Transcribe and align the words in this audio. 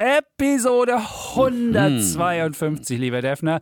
Episode 0.00 0.96
152, 0.96 2.96
mhm. 2.96 3.02
lieber 3.02 3.20
Defner. 3.20 3.60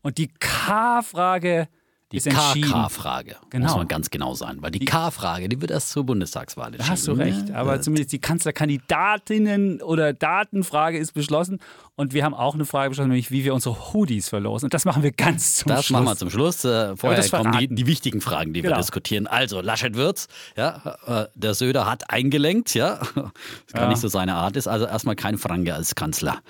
Und 0.00 0.18
die 0.18 0.28
K-Frage 0.28 1.68
die 2.14 2.62
KK-Frage, 2.62 3.36
genau. 3.50 3.66
muss 3.66 3.76
man 3.76 3.88
ganz 3.88 4.10
genau 4.10 4.34
sein. 4.34 4.58
Weil 4.60 4.70
die, 4.70 4.84
K-Frage, 4.84 5.48
die 5.48 5.60
wird 5.60 5.70
erst 5.70 5.90
zur 5.90 6.04
Bundestagswahl 6.04 6.68
entschieden. 6.68 6.86
Da 6.86 6.92
hast 6.92 7.06
du 7.06 7.12
recht, 7.12 7.50
aber 7.52 7.80
zumindest 7.80 8.12
die 8.12 8.18
Kanzlerkandidatinnen- 8.18 9.82
oder 9.82 10.12
Datenfrage 10.12 10.98
ist 10.98 11.12
beschlossen. 11.12 11.58
Und 11.96 12.12
wir 12.12 12.24
haben 12.24 12.34
auch 12.34 12.54
eine 12.54 12.64
Frage 12.64 12.90
beschlossen, 12.90 13.10
nämlich 13.10 13.30
wie 13.30 13.44
wir 13.44 13.54
unsere 13.54 13.92
Hoodies 13.92 14.28
verlosen. 14.28 14.66
Und 14.66 14.74
das 14.74 14.84
machen 14.84 15.02
wir 15.02 15.12
ganz 15.12 15.56
zum 15.56 15.68
das 15.68 15.86
Schluss. 15.86 15.96
Das 15.96 16.04
machen 16.04 16.12
wir 16.12 16.16
zum 16.16 16.30
Schluss. 16.30 16.64
Äh, 16.64 16.96
vorher 16.96 17.28
kommen 17.28 17.56
die, 17.58 17.68
die, 17.68 17.86
wichtigen 17.86 18.20
Fragen, 18.20 18.52
die 18.52 18.62
genau. 18.62 18.74
wir 18.74 18.80
diskutieren. 18.80 19.26
Also, 19.26 19.60
Laschet 19.60 19.94
wird's. 19.94 20.26
Ja, 20.56 20.96
äh, 21.06 21.26
der 21.34 21.54
Söder 21.54 21.86
hat 21.88 22.10
eingelenkt, 22.10 22.74
ja. 22.74 23.00
Das 23.14 23.72
kann 23.72 23.82
ja. 23.82 23.88
nicht 23.88 24.00
so 24.00 24.08
seine 24.08 24.34
Art 24.34 24.56
ist. 24.56 24.66
Also 24.66 24.86
erstmal 24.86 25.16
kein 25.16 25.38
Franke 25.38 25.74
als 25.74 25.94
Kanzler. 25.94 26.40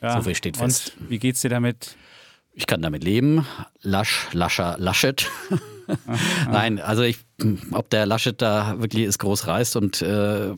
Ja. 0.00 0.14
So 0.16 0.22
viel 0.22 0.34
steht 0.34 0.56
fest. 0.56 0.92
Und 1.00 1.10
wie 1.10 1.18
geht's 1.18 1.40
dir 1.40 1.48
damit? 1.48 1.96
Ich 2.58 2.66
kann 2.66 2.82
damit 2.82 3.04
leben. 3.04 3.46
Lasch, 3.82 4.26
Lascher, 4.32 4.74
Laschet. 4.80 5.30
Nein, 6.50 6.80
also 6.80 7.02
ich, 7.02 7.18
ob 7.70 7.88
der 7.88 8.04
Laschet 8.04 8.42
da 8.42 8.80
wirklich 8.80 9.06
es 9.06 9.20
groß 9.20 9.46
reißt 9.46 9.76
und 9.76 10.02
äh, 10.02 10.54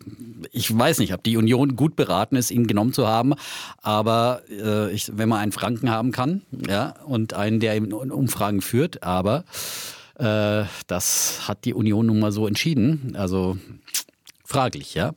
ich 0.50 0.76
weiß 0.76 0.98
nicht, 0.98 1.12
ob 1.12 1.22
die 1.22 1.36
Union 1.36 1.76
gut 1.76 1.96
beraten 1.96 2.36
ist, 2.36 2.50
ihn 2.50 2.66
genommen 2.66 2.94
zu 2.94 3.06
haben. 3.06 3.34
Aber 3.82 4.40
äh, 4.48 4.90
ich, 4.92 5.12
wenn 5.14 5.28
man 5.28 5.40
einen 5.40 5.52
Franken 5.52 5.90
haben 5.90 6.10
kann, 6.10 6.40
ja, 6.66 6.94
und 7.04 7.34
einen, 7.34 7.60
der 7.60 7.74
in 7.76 7.92
Umfragen 7.92 8.62
führt, 8.62 9.02
aber 9.02 9.44
äh, 10.14 10.64
das 10.86 11.48
hat 11.48 11.66
die 11.66 11.74
Union 11.74 12.06
nun 12.06 12.18
mal 12.18 12.32
so 12.32 12.46
entschieden. 12.46 13.12
Also 13.14 13.58
fraglich, 14.50 14.94
ja. 14.94 15.12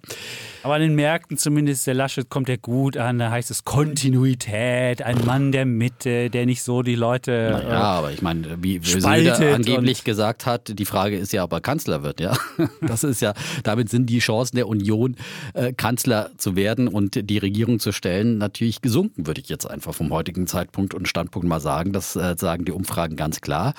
Aber 0.63 0.75
an 0.75 0.81
den 0.81 0.95
Märkten 0.95 1.37
zumindest, 1.37 1.85
der 1.87 1.93
Laschet 1.93 2.29
kommt 2.29 2.47
ja 2.47 2.55
gut 2.55 2.95
an, 2.95 3.19
da 3.19 3.31
heißt 3.31 3.51
es 3.51 3.65
Kontinuität, 3.65 5.01
ein 5.01 5.25
Mann 5.25 5.51
der 5.51 5.65
Mitte, 5.65 6.29
der 6.29 6.45
nicht 6.45 6.63
so 6.63 6.83
die 6.83 6.95
Leute. 6.95 7.49
Naja, 7.51 7.69
äh, 7.69 7.73
aber 7.73 8.11
ich 8.11 8.21
meine, 8.21 8.63
wie 8.63 8.79
Söder 8.79 9.55
angeblich 9.55 10.05
gesagt 10.05 10.45
hat, 10.45 10.79
die 10.79 10.85
Frage 10.85 11.17
ist 11.17 11.33
ja, 11.33 11.43
ob 11.43 11.51
er 11.51 11.59
Kanzler 11.59 12.03
wird, 12.03 12.21
ja. 12.21 12.37
Das 12.81 13.03
ist 13.03 13.21
ja, 13.21 13.33
damit 13.63 13.89
sind 13.89 14.09
die 14.09 14.19
Chancen 14.19 14.55
der 14.55 14.67
Union, 14.67 15.17
äh, 15.53 15.73
Kanzler 15.73 16.31
zu 16.37 16.55
werden 16.55 16.87
und 16.87 17.29
die 17.29 17.37
Regierung 17.37 17.79
zu 17.79 17.91
stellen, 17.91 18.37
natürlich 18.37 18.81
gesunken, 18.81 19.27
würde 19.27 19.41
ich 19.41 19.49
jetzt 19.49 19.69
einfach 19.69 19.93
vom 19.93 20.11
heutigen 20.11 20.47
Zeitpunkt 20.47 20.93
und 20.93 21.07
Standpunkt 21.07 21.47
mal 21.47 21.59
sagen. 21.59 21.91
Das 21.91 22.15
äh, 22.15 22.35
sagen 22.37 22.65
die 22.65 22.71
Umfragen 22.71 23.15
ganz 23.15 23.41
klar. 23.41 23.73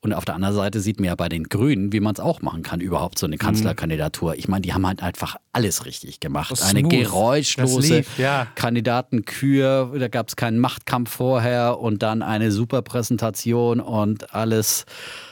Und 0.00 0.12
auf 0.12 0.24
der 0.24 0.34
anderen 0.34 0.54
Seite 0.54 0.80
sieht 0.80 1.00
man 1.00 1.06
ja 1.06 1.14
bei 1.14 1.28
den 1.28 1.44
Grünen, 1.44 1.92
wie 1.92 2.00
man 2.00 2.14
es 2.14 2.20
auch 2.20 2.42
machen 2.42 2.62
kann, 2.62 2.80
überhaupt 2.80 3.18
so 3.18 3.26
eine 3.26 3.36
mhm. 3.36 3.40
Kanzlerkandidatur. 3.40 4.36
Ich 4.36 4.46
meine, 4.46 4.62
die 4.62 4.72
haben 4.72 4.86
halt 4.86 4.97
einfach 5.02 5.36
alles 5.52 5.84
richtig 5.84 6.20
gemacht 6.20 6.28
gemacht. 6.28 6.62
Eine 6.62 6.82
geräuschlose 6.82 7.96
lief, 7.98 8.18
ja. 8.18 8.46
Kandidatenkür, 8.54 9.92
da 9.98 10.08
gab 10.08 10.28
es 10.28 10.36
keinen 10.36 10.58
Machtkampf 10.58 11.10
vorher 11.10 11.78
und 11.78 12.02
dann 12.02 12.22
eine 12.22 12.52
super 12.52 12.82
Präsentation 12.82 13.80
und 13.80 14.34
alles 14.34 14.84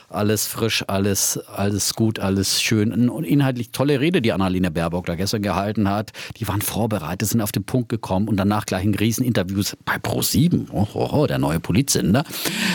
alles 0.08 0.46
frisch, 0.46 0.84
alles, 0.86 1.38
alles 1.48 1.94
gut, 1.94 2.20
alles 2.20 2.62
schön. 2.62 3.08
Und 3.08 3.24
inhaltlich 3.24 3.70
tolle 3.70 4.00
Rede, 4.00 4.22
die 4.22 4.32
Annalena 4.32 4.70
Baerbock 4.70 5.06
da 5.06 5.16
gestern 5.16 5.42
gehalten 5.42 5.88
hat. 5.88 6.12
Die 6.36 6.46
waren 6.46 6.62
vorbereitet, 6.62 7.28
sind 7.28 7.40
auf 7.40 7.52
den 7.52 7.64
Punkt 7.64 7.88
gekommen 7.88 8.28
und 8.28 8.36
danach 8.36 8.66
gleich 8.66 8.84
in 8.84 8.94
Rieseninterviews 8.94 9.76
bei 9.84 9.96
Pro7, 9.96 10.68
oh, 10.70 10.86
oh, 10.94 11.08
oh, 11.12 11.26
der 11.26 11.38
neue 11.38 11.60
Polizsender. 11.60 12.24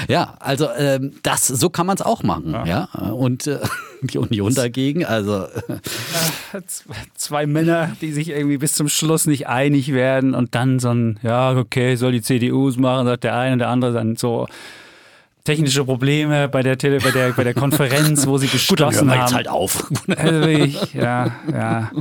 Ja, 0.10 0.36
also 0.40 0.70
ähm, 0.78 1.14
das, 1.24 1.48
so 1.48 1.70
kann 1.70 1.86
man 1.86 1.96
es 1.96 2.02
auch 2.02 2.24
machen. 2.24 2.52
Ja. 2.52 2.66
ja? 2.66 2.84
Und 3.12 3.48
äh, 3.48 3.60
die 4.02 4.18
Union 4.18 4.54
dagegen, 4.54 5.06
also. 5.06 5.46
Zwei 7.16 7.46
Männer, 7.48 7.96
die 8.02 8.12
sich 8.12 8.30
irgendwie 8.30 8.58
bis 8.58 8.74
zum 8.74 8.90
Schluss 8.90 9.26
nicht 9.26 9.48
einig 9.48 9.94
werden 9.94 10.36
und 10.36 10.54
dann 10.56 10.80
so 10.80 10.90
ein, 10.90 11.20
ja, 11.24 11.56
okay, 11.56 11.96
soll 11.96 12.12
die 12.12 12.22
CDUs 12.22 12.78
machen, 12.78 13.08
sagt 13.08 13.24
der 13.24 13.38
eine, 13.38 13.58
der 13.58 13.70
andere 13.70 13.94
dann 13.94 14.18
so 14.18 14.48
technische 15.44 15.84
Probleme 15.84 16.48
bei 16.48 16.62
der, 16.62 16.78
Tele 16.78 17.00
bei 17.00 17.12
der, 17.12 17.32
bei 17.32 17.44
der 17.44 17.54
Konferenz, 17.54 18.28
wo 18.28 18.38
sie 18.38 18.48
beschlossen 18.48 19.00
Gut, 19.08 19.12
dann 19.12 19.22
haben. 19.22 19.34
halt 19.34 19.48
auf. 19.48 19.90
Also 20.22 20.48
ich, 20.48 20.94
ja, 20.94 21.32
ja. 21.52 21.92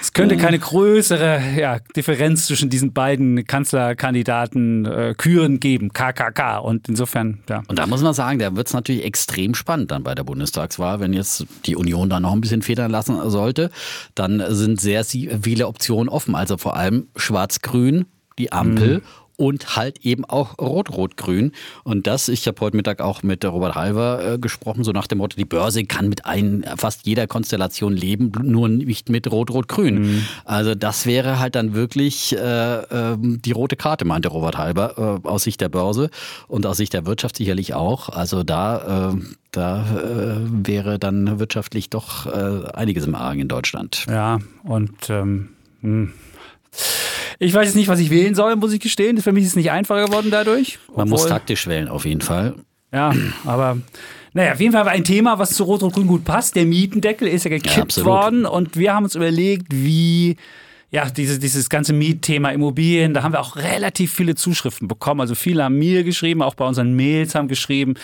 Es 0.00 0.12
könnte 0.12 0.36
keine 0.36 0.58
größere 0.58 1.40
ja, 1.58 1.78
Differenz 1.94 2.46
zwischen 2.46 2.70
diesen 2.70 2.92
beiden 2.92 3.44
Kanzlerkandidaten 3.46 4.86
äh, 4.86 5.14
Küren 5.16 5.60
geben, 5.60 5.92
KKK. 5.92 6.58
Und 6.58 6.88
insofern, 6.88 7.40
ja. 7.48 7.62
Und 7.68 7.78
da 7.78 7.86
muss 7.86 8.02
man 8.02 8.14
sagen, 8.14 8.38
da 8.38 8.54
wird 8.56 8.68
es 8.68 8.72
natürlich 8.72 9.04
extrem 9.04 9.54
spannend 9.54 9.90
dann 9.90 10.02
bei 10.02 10.14
der 10.14 10.24
Bundestagswahl, 10.24 11.00
wenn 11.00 11.12
jetzt 11.12 11.46
die 11.66 11.76
Union 11.76 12.08
da 12.08 12.20
noch 12.20 12.32
ein 12.32 12.40
bisschen 12.40 12.62
federn 12.62 12.90
lassen 12.90 13.18
sollte, 13.28 13.70
dann 14.14 14.42
sind 14.48 14.80
sehr 14.80 15.04
viele 15.04 15.66
Optionen 15.66 16.08
offen. 16.08 16.34
Also 16.34 16.56
vor 16.56 16.76
allem 16.76 17.08
Schwarz-Grün, 17.16 18.06
die 18.38 18.52
Ampel 18.52 18.98
mhm 18.98 19.02
und 19.40 19.74
halt 19.74 20.04
eben 20.04 20.26
auch 20.26 20.58
Rot-Rot-Grün. 20.58 21.52
Und 21.82 22.06
das, 22.06 22.28
ich 22.28 22.46
habe 22.46 22.60
heute 22.60 22.76
Mittag 22.76 23.00
auch 23.00 23.22
mit 23.22 23.42
Robert 23.42 23.74
Halver 23.74 24.34
äh, 24.34 24.38
gesprochen, 24.38 24.84
so 24.84 24.92
nach 24.92 25.06
dem 25.06 25.16
Motto, 25.16 25.34
die 25.38 25.46
Börse 25.46 25.84
kann 25.84 26.10
mit 26.10 26.26
ein, 26.26 26.62
fast 26.76 27.06
jeder 27.06 27.26
Konstellation 27.26 27.96
leben, 27.96 28.32
nur 28.42 28.68
nicht 28.68 29.08
mit 29.08 29.32
Rot-Rot-Grün. 29.32 30.02
Mhm. 30.02 30.26
Also 30.44 30.74
das 30.74 31.06
wäre 31.06 31.38
halt 31.38 31.54
dann 31.54 31.72
wirklich 31.72 32.36
äh, 32.36 32.80
äh, 32.80 33.16
die 33.18 33.52
rote 33.52 33.76
Karte, 33.76 34.04
meinte 34.04 34.28
Robert 34.28 34.58
Halver, 34.58 35.20
äh, 35.24 35.26
aus 35.26 35.44
Sicht 35.44 35.62
der 35.62 35.70
Börse 35.70 36.10
und 36.46 36.66
aus 36.66 36.76
Sicht 36.76 36.92
der 36.92 37.06
Wirtschaft 37.06 37.38
sicherlich 37.38 37.72
auch. 37.72 38.10
Also 38.10 38.42
da, 38.42 39.12
äh, 39.14 39.22
da 39.52 39.84
äh, 39.96 40.66
wäre 40.66 40.98
dann 40.98 41.38
wirtschaftlich 41.38 41.88
doch 41.88 42.26
einiges 42.26 43.06
im 43.06 43.14
Argen 43.14 43.40
in 43.40 43.48
Deutschland. 43.48 44.04
Ja, 44.06 44.38
und 44.64 45.08
ähm, 45.08 45.48
hm. 45.80 46.12
Ich 47.42 47.54
weiß 47.54 47.68
jetzt 47.68 47.74
nicht, 47.74 47.88
was 47.88 47.98
ich 47.98 48.10
wählen 48.10 48.34
soll, 48.34 48.54
muss 48.56 48.72
ich 48.72 48.80
gestehen. 48.80 49.16
Für 49.20 49.32
mich 49.32 49.44
ist 49.44 49.50
es 49.50 49.56
nicht 49.56 49.70
einfacher 49.70 50.06
geworden 50.06 50.28
dadurch. 50.30 50.78
Man 50.94 51.08
muss 51.08 51.26
taktisch 51.26 51.66
wählen, 51.66 51.88
auf 51.88 52.04
jeden 52.04 52.20
Fall. 52.20 52.54
Ja, 52.92 53.14
aber 53.46 53.78
naja, 54.34 54.52
auf 54.52 54.60
jeden 54.60 54.72
Fall 54.72 54.84
war 54.84 54.92
ein 54.92 55.04
Thema, 55.04 55.38
was 55.38 55.54
zu 55.54 55.64
Rot 55.64 55.82
und 55.82 55.94
Grün 55.94 56.06
gut 56.06 56.24
passt. 56.24 56.54
Der 56.54 56.66
Mietendeckel 56.66 57.26
ist 57.26 57.44
ja 57.44 57.50
gekippt 57.50 57.96
ja, 57.96 58.04
worden 58.04 58.44
und 58.44 58.76
wir 58.76 58.92
haben 58.92 59.04
uns 59.04 59.14
überlegt, 59.14 59.68
wie 59.70 60.36
ja, 60.90 61.08
diese, 61.08 61.38
dieses 61.38 61.70
ganze 61.70 61.92
Mietthema 61.92 62.50
Immobilien, 62.50 63.14
da 63.14 63.22
haben 63.22 63.32
wir 63.32 63.40
auch 63.40 63.56
relativ 63.56 64.12
viele 64.12 64.34
Zuschriften 64.34 64.86
bekommen. 64.86 65.20
Also 65.20 65.34
viele 65.34 65.64
haben 65.64 65.78
mir 65.78 66.04
geschrieben, 66.04 66.42
auch 66.42 66.54
bei 66.54 66.66
unseren 66.66 66.94
Mails 66.94 67.34
haben 67.34 67.48
geschrieben, 67.48 67.94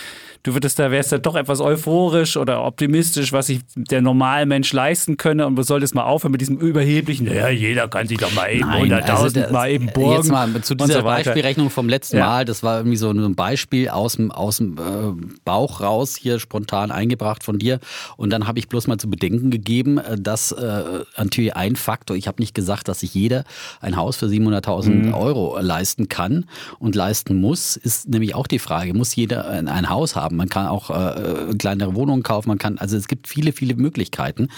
du 0.46 0.54
würdest 0.54 0.78
da, 0.78 0.90
wärst 0.90 1.12
da 1.12 1.18
doch 1.18 1.34
etwas 1.34 1.60
euphorisch 1.60 2.36
oder 2.36 2.64
optimistisch, 2.64 3.32
was 3.32 3.48
sich 3.48 3.60
der 3.74 4.02
normale 4.02 4.46
Mensch 4.46 4.72
leisten 4.72 5.16
könne 5.16 5.46
und 5.46 5.56
du 5.56 5.62
solltest 5.62 5.94
mal 5.94 6.04
aufhören 6.04 6.32
mit 6.32 6.40
diesem 6.40 6.58
überheblichen, 6.58 7.26
ja, 7.26 7.48
jeder 7.48 7.88
kann 7.88 8.06
sich 8.06 8.18
doch 8.18 8.32
mal 8.34 8.48
eben 8.48 8.64
100.000 8.64 9.10
also 9.10 9.52
mal 9.52 9.70
eben 9.70 9.86
borgen. 9.92 10.16
Jetzt 10.16 10.30
mal 10.30 10.62
zu 10.62 10.74
dieser 10.74 11.00
so 11.00 11.02
Beispielrechnung 11.02 11.70
vom 11.70 11.88
letzten 11.88 12.18
ja. 12.18 12.26
Mal, 12.26 12.44
das 12.44 12.62
war 12.62 12.78
irgendwie 12.78 12.96
so 12.96 13.10
ein 13.10 13.34
Beispiel 13.34 13.88
aus 13.88 14.16
dem, 14.16 14.30
aus 14.30 14.58
dem 14.58 14.76
äh, 14.78 15.36
Bauch 15.44 15.80
raus, 15.80 16.16
hier 16.16 16.38
spontan 16.38 16.90
eingebracht 16.90 17.42
von 17.42 17.58
dir 17.58 17.80
und 18.16 18.30
dann 18.30 18.46
habe 18.46 18.58
ich 18.58 18.68
bloß 18.68 18.86
mal 18.86 18.98
zu 18.98 19.10
bedenken 19.10 19.50
gegeben, 19.50 19.98
äh, 19.98 20.16
dass 20.18 20.52
äh, 20.52 20.82
natürlich 21.16 21.56
ein 21.56 21.76
Faktor, 21.76 22.16
ich 22.16 22.28
habe 22.28 22.40
nicht 22.40 22.54
gesagt, 22.54 22.66
gesagt, 22.66 22.88
dass 22.88 23.00
sich 23.00 23.14
jeder 23.14 23.44
ein 23.80 23.96
Haus 23.96 24.16
für 24.16 24.26
700.000 24.26 24.90
mhm. 24.90 25.14
Euro 25.14 25.58
leisten 25.60 26.08
kann 26.08 26.46
und 26.78 26.94
leisten 26.94 27.40
muss, 27.40 27.76
ist 27.76 28.08
nämlich 28.08 28.34
auch 28.34 28.46
die 28.46 28.58
Frage, 28.58 28.92
muss 28.92 29.14
jeder 29.14 29.48
ein 29.48 29.88
Haus 29.88 30.16
haben? 30.16 30.35
Man 30.36 30.48
kann 30.48 30.66
auch 30.66 30.90
äh, 30.90 31.54
kleinere 31.58 31.94
Wohnungen 31.94 32.22
kaufen, 32.22 32.48
man 32.48 32.58
kann, 32.58 32.78
also 32.78 32.96
es 32.96 33.08
gibt 33.08 33.28
viele, 33.28 33.52
viele 33.52 33.74
Möglichkeiten. 33.76 34.48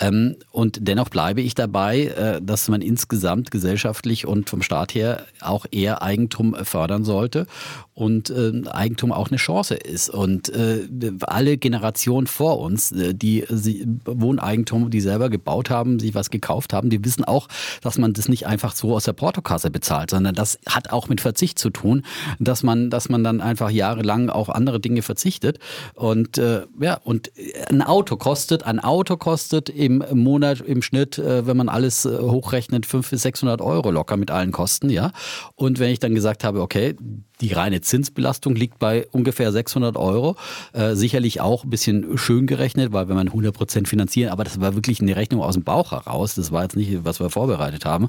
Ähm, 0.00 0.36
und 0.50 0.78
dennoch 0.88 1.08
bleibe 1.08 1.40
ich 1.40 1.54
dabei, 1.54 2.06
äh, 2.06 2.40
dass 2.42 2.68
man 2.68 2.82
insgesamt 2.82 3.50
gesellschaftlich 3.50 4.26
und 4.26 4.50
vom 4.50 4.62
Staat 4.62 4.94
her 4.94 5.24
auch 5.40 5.66
eher 5.70 6.02
Eigentum 6.02 6.54
fördern 6.64 7.04
sollte 7.04 7.46
und 7.94 8.30
äh, 8.30 8.62
Eigentum 8.68 9.12
auch 9.12 9.28
eine 9.28 9.36
Chance 9.36 9.74
ist. 9.74 10.10
Und 10.10 10.48
äh, 10.50 10.86
alle 11.22 11.56
Generationen 11.56 12.26
vor 12.26 12.58
uns, 12.58 12.92
äh, 12.92 13.14
die 13.14 13.44
sie, 13.48 13.86
Wohneigentum, 14.04 14.90
die 14.90 15.00
selber 15.00 15.30
gebaut 15.30 15.70
haben, 15.70 16.00
sich 16.00 16.14
was 16.14 16.30
gekauft 16.30 16.72
haben, 16.72 16.90
die 16.90 17.04
wissen 17.04 17.24
auch, 17.24 17.48
dass 17.82 17.96
man 17.96 18.12
das 18.12 18.28
nicht 18.28 18.46
einfach 18.46 18.74
so 18.74 18.94
aus 18.94 19.04
der 19.04 19.12
Portokasse 19.12 19.70
bezahlt, 19.70 20.10
sondern 20.10 20.34
das 20.34 20.58
hat 20.68 20.92
auch 20.92 21.08
mit 21.08 21.20
Verzicht 21.20 21.58
zu 21.58 21.70
tun, 21.70 22.02
dass 22.40 22.62
man, 22.62 22.90
dass 22.90 23.08
man 23.08 23.22
dann 23.22 23.40
einfach 23.40 23.70
jahrelang 23.70 24.28
auf 24.28 24.50
andere 24.50 24.80
Dinge 24.80 25.02
verzichtet. 25.02 25.60
Und 25.94 26.36
äh, 26.36 26.62
ja, 26.80 26.98
und 27.04 27.30
ein 27.70 27.82
Auto 27.82 28.16
kostet, 28.16 28.64
ein 28.64 28.80
Auto 28.80 29.16
kostet 29.16 29.68
im 29.68 30.04
Monat 30.12 30.60
im 30.60 30.82
Schnitt, 30.82 31.18
äh, 31.18 31.46
wenn 31.46 31.56
man 31.56 31.68
alles 31.68 32.04
äh, 32.04 32.18
hochrechnet, 32.18 32.86
500 32.86 33.14
bis 33.14 33.22
600 33.22 33.60
Euro 33.60 33.92
locker 33.92 34.16
mit 34.16 34.32
allen 34.32 34.50
Kosten, 34.50 34.90
ja. 34.90 35.12
Und 35.54 35.78
wenn 35.78 35.90
ich 35.90 36.00
dann 36.00 36.16
gesagt 36.16 36.42
habe, 36.42 36.60
okay, 36.60 36.96
die 37.40 37.52
reine 37.52 37.80
Zinsbelastung 37.84 38.54
liegt 38.54 38.78
bei 38.78 39.06
ungefähr 39.12 39.52
600 39.52 39.96
Euro. 39.96 40.36
Äh, 40.72 40.94
sicherlich 40.94 41.40
auch 41.40 41.64
ein 41.64 41.70
bisschen 41.70 42.18
schön 42.18 42.46
gerechnet, 42.46 42.92
weil 42.92 43.08
wenn 43.08 43.16
man 43.16 43.28
100 43.28 43.54
Prozent 43.54 43.88
finanzieren, 43.88 44.30
aber 44.30 44.44
das 44.44 44.60
war 44.60 44.74
wirklich 44.74 45.00
eine 45.00 45.14
Rechnung 45.16 45.40
aus 45.42 45.54
dem 45.54 45.62
Bauch 45.62 45.92
heraus. 45.92 46.34
Das 46.34 46.50
war 46.50 46.62
jetzt 46.62 46.76
nicht, 46.76 47.04
was 47.04 47.20
wir 47.20 47.30
vorbereitet 47.30 47.84
haben. 47.84 48.08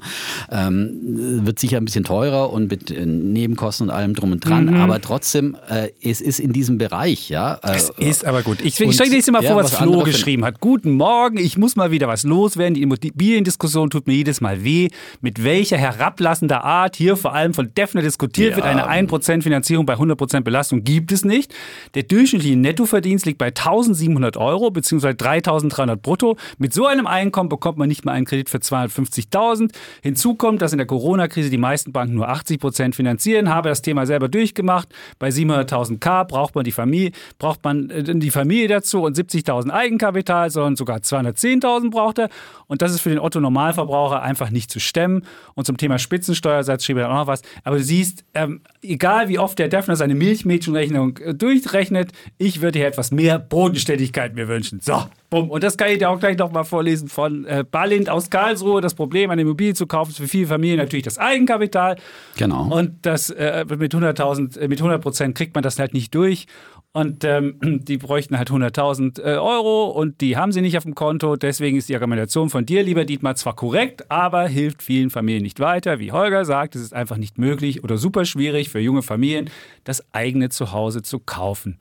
Ähm, 0.50 1.44
wird 1.44 1.58
sicher 1.58 1.76
ein 1.76 1.84
bisschen 1.84 2.04
teurer 2.04 2.52
und 2.52 2.70
mit 2.70 2.90
äh, 2.90 3.06
Nebenkosten 3.06 3.88
und 3.88 3.94
allem 3.94 4.14
drum 4.14 4.32
und 4.32 4.44
dran. 4.44 4.66
Mhm. 4.66 4.76
Aber 4.76 5.00
trotzdem, 5.00 5.56
äh, 5.68 5.90
es 6.02 6.20
ist 6.20 6.40
in 6.40 6.52
diesem 6.52 6.78
Bereich, 6.78 7.28
ja. 7.28 7.54
Äh, 7.62 7.76
es 7.76 7.90
ist 7.90 8.24
aber 8.24 8.42
gut. 8.42 8.60
Ich, 8.62 8.80
ich 8.80 8.94
stelle 8.94 9.10
dir 9.10 9.16
jetzt 9.16 9.30
mal 9.30 9.42
ja, 9.42 9.50
vor, 9.50 9.62
was, 9.62 9.72
was 9.72 9.78
Flo 9.78 10.02
geschrieben 10.02 10.44
hat. 10.44 10.60
Guten 10.60 10.92
Morgen, 10.92 11.36
ich 11.36 11.56
muss 11.56 11.76
mal 11.76 11.90
wieder 11.90 12.08
was 12.08 12.24
loswerden. 12.24 12.74
Die 12.74 12.82
Immobiliendiskussion 12.82 13.90
tut 13.90 14.06
mir 14.06 14.14
jedes 14.14 14.40
Mal 14.40 14.64
weh. 14.64 14.88
Mit 15.20 15.44
welcher 15.44 15.76
herablassender 15.76 16.64
Art 16.64 16.96
hier 16.96 17.16
vor 17.16 17.34
allem 17.34 17.54
von 17.54 17.72
Defner 17.74 18.02
diskutiert 18.02 18.50
ja. 18.50 18.56
wird, 18.56 18.66
eine 18.66 18.88
1% 18.88 19.42
Finanzierung 19.42 19.65
bei 19.86 19.94
100% 19.94 20.40
Belastung 20.42 20.84
gibt 20.84 21.12
es 21.12 21.24
nicht. 21.24 21.54
Der 21.94 22.04
durchschnittliche 22.04 22.56
Nettoverdienst 22.56 23.26
liegt 23.26 23.38
bei 23.38 23.48
1700 23.48 24.36
Euro 24.36 24.70
bzw. 24.70 25.14
3300 25.14 26.00
brutto. 26.00 26.36
Mit 26.58 26.72
so 26.72 26.86
einem 26.86 27.06
Einkommen 27.06 27.48
bekommt 27.48 27.78
man 27.78 27.88
nicht 27.88 28.04
mal 28.04 28.12
einen 28.12 28.26
Kredit 28.26 28.48
für 28.48 28.58
250.000. 28.58 29.72
Hinzu 30.02 30.34
kommt, 30.34 30.62
dass 30.62 30.72
in 30.72 30.78
der 30.78 30.86
Corona-Krise 30.86 31.50
die 31.50 31.58
meisten 31.58 31.92
Banken 31.92 32.14
nur 32.14 32.28
80% 32.28 32.94
finanzieren. 32.94 33.48
Habe 33.48 33.68
das 33.68 33.82
Thema 33.82 34.06
selber 34.06 34.28
durchgemacht. 34.28 34.88
Bei 35.18 35.28
700.000 35.28 35.98
K 35.98 36.24
braucht 36.24 36.54
man 36.54 36.64
die 36.64 36.72
Familie, 36.72 37.12
braucht 37.38 37.64
man 37.64 37.90
äh, 37.90 38.02
die 38.02 38.30
Familie 38.30 38.68
dazu 38.68 39.02
und 39.02 39.16
70.000 39.16 39.70
Eigenkapital, 39.70 40.50
sondern 40.50 40.76
sogar 40.76 40.98
210.000 40.98 41.90
braucht 41.90 42.18
er. 42.18 42.28
Und 42.66 42.82
das 42.82 42.92
ist 42.92 43.00
für 43.00 43.10
den 43.10 43.18
Otto 43.18 43.40
Normalverbraucher 43.40 44.22
einfach 44.22 44.50
nicht 44.50 44.70
zu 44.70 44.80
stemmen. 44.80 45.24
Und 45.54 45.66
zum 45.66 45.76
Thema 45.76 45.98
Spitzensteuersatz 45.98 46.84
schrieb 46.84 46.98
er 46.98 47.10
auch 47.10 47.14
noch 47.14 47.26
was. 47.26 47.42
Aber 47.64 47.76
du 47.76 47.82
siehst, 47.82 48.24
ähm, 48.34 48.60
egal 48.82 49.28
wie 49.28 49.38
oft 49.38 49.55
der 49.56 49.68
Defner 49.68 49.96
seine 49.96 50.14
Milchmädchenrechnung 50.14 51.18
äh, 51.18 51.34
durchrechnet, 51.34 52.12
ich 52.38 52.60
würde 52.60 52.78
hier 52.78 52.88
etwas 52.88 53.10
mehr 53.10 53.38
Bodenständigkeit 53.38 54.34
mir 54.34 54.48
wünschen. 54.48 54.80
So, 54.80 55.02
bumm. 55.30 55.50
Und 55.50 55.62
das 55.62 55.76
kann 55.76 55.90
ich 55.90 55.98
dir 55.98 56.10
auch 56.10 56.20
gleich 56.20 56.38
nochmal 56.38 56.64
vorlesen 56.64 57.08
von 57.08 57.44
äh, 57.46 57.64
Ballind 57.68 58.08
aus 58.08 58.30
Karlsruhe. 58.30 58.80
Das 58.80 58.94
Problem, 58.94 59.30
eine 59.30 59.42
Immobilie 59.42 59.74
zu 59.74 59.86
kaufen, 59.86 60.10
ist 60.10 60.18
für 60.18 60.28
viele 60.28 60.46
Familien 60.46 60.78
natürlich 60.78 61.04
das 61.04 61.18
Eigenkapital. 61.18 61.96
Genau. 62.36 62.68
Und 62.68 63.04
das 63.06 63.30
äh, 63.30 63.64
mit 63.76 63.94
100.000, 63.94 64.58
äh, 64.58 64.68
mit 64.68 64.78
100 64.78 65.00
Prozent 65.00 65.34
kriegt 65.34 65.54
man 65.54 65.62
das 65.62 65.78
halt 65.78 65.94
nicht 65.94 66.14
durch. 66.14 66.46
Und 66.96 67.24
ähm, 67.24 67.58
die 67.84 67.98
bräuchten 67.98 68.38
halt 68.38 68.50
100.000 68.50 69.20
äh, 69.20 69.36
Euro 69.36 69.90
und 69.90 70.22
die 70.22 70.38
haben 70.38 70.50
sie 70.50 70.62
nicht 70.62 70.78
auf 70.78 70.84
dem 70.84 70.94
Konto. 70.94 71.36
Deswegen 71.36 71.76
ist 71.76 71.90
die 71.90 71.94
Argumentation 71.94 72.48
von 72.48 72.64
dir, 72.64 72.82
lieber 72.82 73.04
Dietmar, 73.04 73.36
zwar 73.36 73.54
korrekt, 73.54 74.10
aber 74.10 74.48
hilft 74.48 74.82
vielen 74.82 75.10
Familien 75.10 75.42
nicht 75.42 75.60
weiter. 75.60 75.98
Wie 75.98 76.10
Holger 76.10 76.46
sagt, 76.46 76.74
es 76.74 76.80
ist 76.80 76.94
einfach 76.94 77.18
nicht 77.18 77.36
möglich 77.36 77.84
oder 77.84 77.98
super 77.98 78.24
schwierig 78.24 78.70
für 78.70 78.80
junge 78.80 79.02
Familien, 79.02 79.50
das 79.84 80.06
eigene 80.14 80.48
Zuhause 80.48 81.02
zu 81.02 81.18
kaufen. 81.18 81.76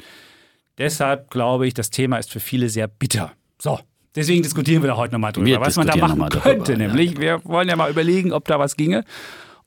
Deshalb 0.78 1.32
glaube 1.32 1.66
ich, 1.66 1.74
das 1.74 1.92
Thema 1.92 2.18
ist 2.18 2.30
für 2.30 2.42
viele 2.42 2.68
sehr 2.68 2.90
bitter. 2.90 3.32
So, 3.58 3.80
Deswegen 4.18 4.44
diskutieren 4.44 4.84
wir 4.84 4.88
da 4.88 4.98
heute 4.98 5.14
nochmal 5.14 5.32
drüber, 5.32 5.48
wir 5.48 5.62
was 5.62 5.78
man 5.78 5.88
da 5.88 5.96
machen 5.96 6.28
könnte. 6.28 6.74
Darüber, 6.74 6.78
nämlich, 6.78 7.14
ja. 7.14 7.20
wir 7.20 7.46
wollen 7.46 7.70
ja 7.70 7.78
mal 7.78 7.90
überlegen, 7.90 8.34
ob 8.34 8.50
da 8.50 8.60
was 8.60 8.76
ginge 8.76 9.06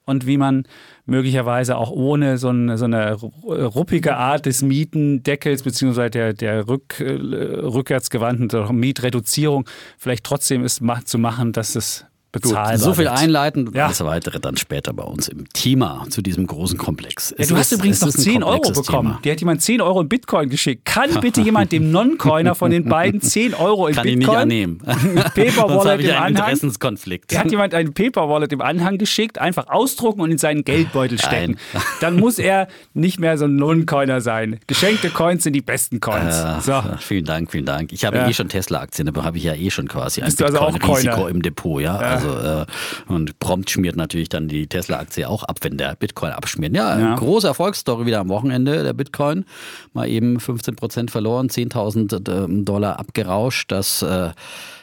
und 0.04 0.26
wie 0.26 0.36
man 0.36 0.64
möglicherweise 1.08 1.76
auch 1.76 1.90
ohne 1.90 2.38
so 2.38 2.48
eine, 2.48 2.78
so 2.78 2.84
eine 2.84 3.14
ruppige 3.14 4.16
Art 4.16 4.46
des 4.46 4.62
Mietendeckels 4.62 5.62
beziehungsweise 5.62 6.10
der, 6.10 6.32
der 6.34 6.68
rück, 6.68 7.00
äh, 7.00 7.12
rückwärtsgewandten 7.12 8.48
Mietreduzierung 8.78 9.68
vielleicht 9.96 10.24
trotzdem 10.24 10.64
ist 10.64 10.82
zu 11.04 11.18
machen, 11.18 11.52
dass 11.52 11.74
es 11.74 12.04
bezahlbar 12.32 12.72
Gut, 12.72 12.80
so 12.80 12.94
viel 12.94 13.08
einleitend 13.08 13.68
und 13.68 13.74
ja. 13.74 13.86
alles 13.86 14.04
weitere 14.04 14.38
dann 14.40 14.56
später 14.56 14.92
bei 14.92 15.04
uns 15.04 15.28
im 15.28 15.48
Thema 15.52 16.04
zu 16.10 16.22
diesem 16.22 16.46
großen 16.46 16.76
Komplex. 16.78 17.34
Ja, 17.38 17.46
du 17.46 17.56
hast 17.56 17.72
ist, 17.72 17.78
übrigens 17.78 18.00
noch 18.02 18.10
10 18.10 18.42
Euro 18.42 18.70
bekommen. 18.70 19.08
Thema. 19.08 19.20
Die 19.24 19.30
hat 19.30 19.40
jemand 19.40 19.62
10 19.62 19.80
Euro 19.80 20.00
in 20.02 20.08
Bitcoin 20.08 20.48
geschickt. 20.48 20.84
Kann 20.84 21.20
bitte 21.20 21.40
jemand 21.40 21.72
dem 21.72 21.90
Non-Coiner 21.90 22.54
von 22.54 22.70
den 22.70 22.84
beiden 22.84 23.20
10 23.20 23.54
Euro 23.54 23.86
in 23.86 23.94
Kann 23.94 24.04
Bitcoin? 24.04 24.26
Kann 24.26 24.50
ich 24.50 24.66
nicht 24.66 24.86
annehmen. 24.86 25.24
Paper-Wallet 25.34 26.00
im 26.00 26.10
Anhang. 26.10 26.28
Interessenskonflikt. 26.28 27.30
Der 27.30 27.40
hat 27.40 27.50
jemand 27.50 27.74
ein 27.74 27.94
Paper-Wallet 27.94 28.52
im 28.52 28.60
Anhang 28.60 28.98
geschickt, 28.98 29.38
einfach 29.38 29.68
ausdrucken 29.68 30.20
und 30.20 30.30
in 30.30 30.38
seinen 30.38 30.64
Geldbeutel 30.64 31.18
stecken. 31.18 31.56
Nein. 31.72 31.82
Dann 32.00 32.16
muss 32.16 32.38
er 32.38 32.68
nicht 32.94 33.18
mehr 33.20 33.38
so 33.38 33.46
ein 33.46 33.56
Non-Coiner 33.56 34.20
sein. 34.20 34.60
Geschenkte 34.66 35.08
Coins 35.10 35.44
sind 35.44 35.54
die 35.54 35.62
besten 35.62 36.00
Coins. 36.00 36.36
Äh, 36.36 36.60
so. 36.60 36.82
Vielen 36.98 37.24
Dank, 37.24 37.50
vielen 37.50 37.64
Dank. 37.64 37.92
Ich 37.92 38.04
habe 38.04 38.18
ja. 38.18 38.28
eh 38.28 38.34
schon 38.34 38.48
Tesla-Aktien, 38.48 39.08
aber 39.08 39.24
habe 39.24 39.38
ich 39.38 39.44
ja 39.44 39.54
eh 39.54 39.70
schon 39.70 39.88
quasi 39.88 40.22
ein 40.22 40.34
Bitcoin-Risiko 40.34 41.10
also 41.10 41.28
im 41.28 41.42
Depot. 41.42 41.80
Ja? 41.80 42.00
ja. 42.00 42.17
Also, 42.18 42.62
äh, 42.62 42.66
und 43.08 43.38
prompt 43.38 43.70
schmiert 43.70 43.96
natürlich 43.96 44.28
dann 44.28 44.48
die 44.48 44.66
Tesla-Aktie 44.66 45.28
auch 45.28 45.42
ab, 45.44 45.58
wenn 45.62 45.78
der 45.78 45.94
Bitcoin 45.96 46.32
abschmiert. 46.32 46.74
Ja, 46.74 46.98
ja. 46.98 47.14
große 47.14 47.46
Erfolgsstory 47.46 48.06
wieder 48.06 48.20
am 48.20 48.28
Wochenende, 48.28 48.82
der 48.82 48.92
Bitcoin. 48.92 49.44
Mal 49.92 50.08
eben 50.08 50.40
15 50.40 50.76
Prozent 50.76 51.10
verloren, 51.10 51.48
10.000 51.48 52.44
ähm, 52.44 52.64
Dollar 52.64 52.98
abgerauscht. 52.98 53.70
Das 53.72 54.02
äh, 54.02 54.30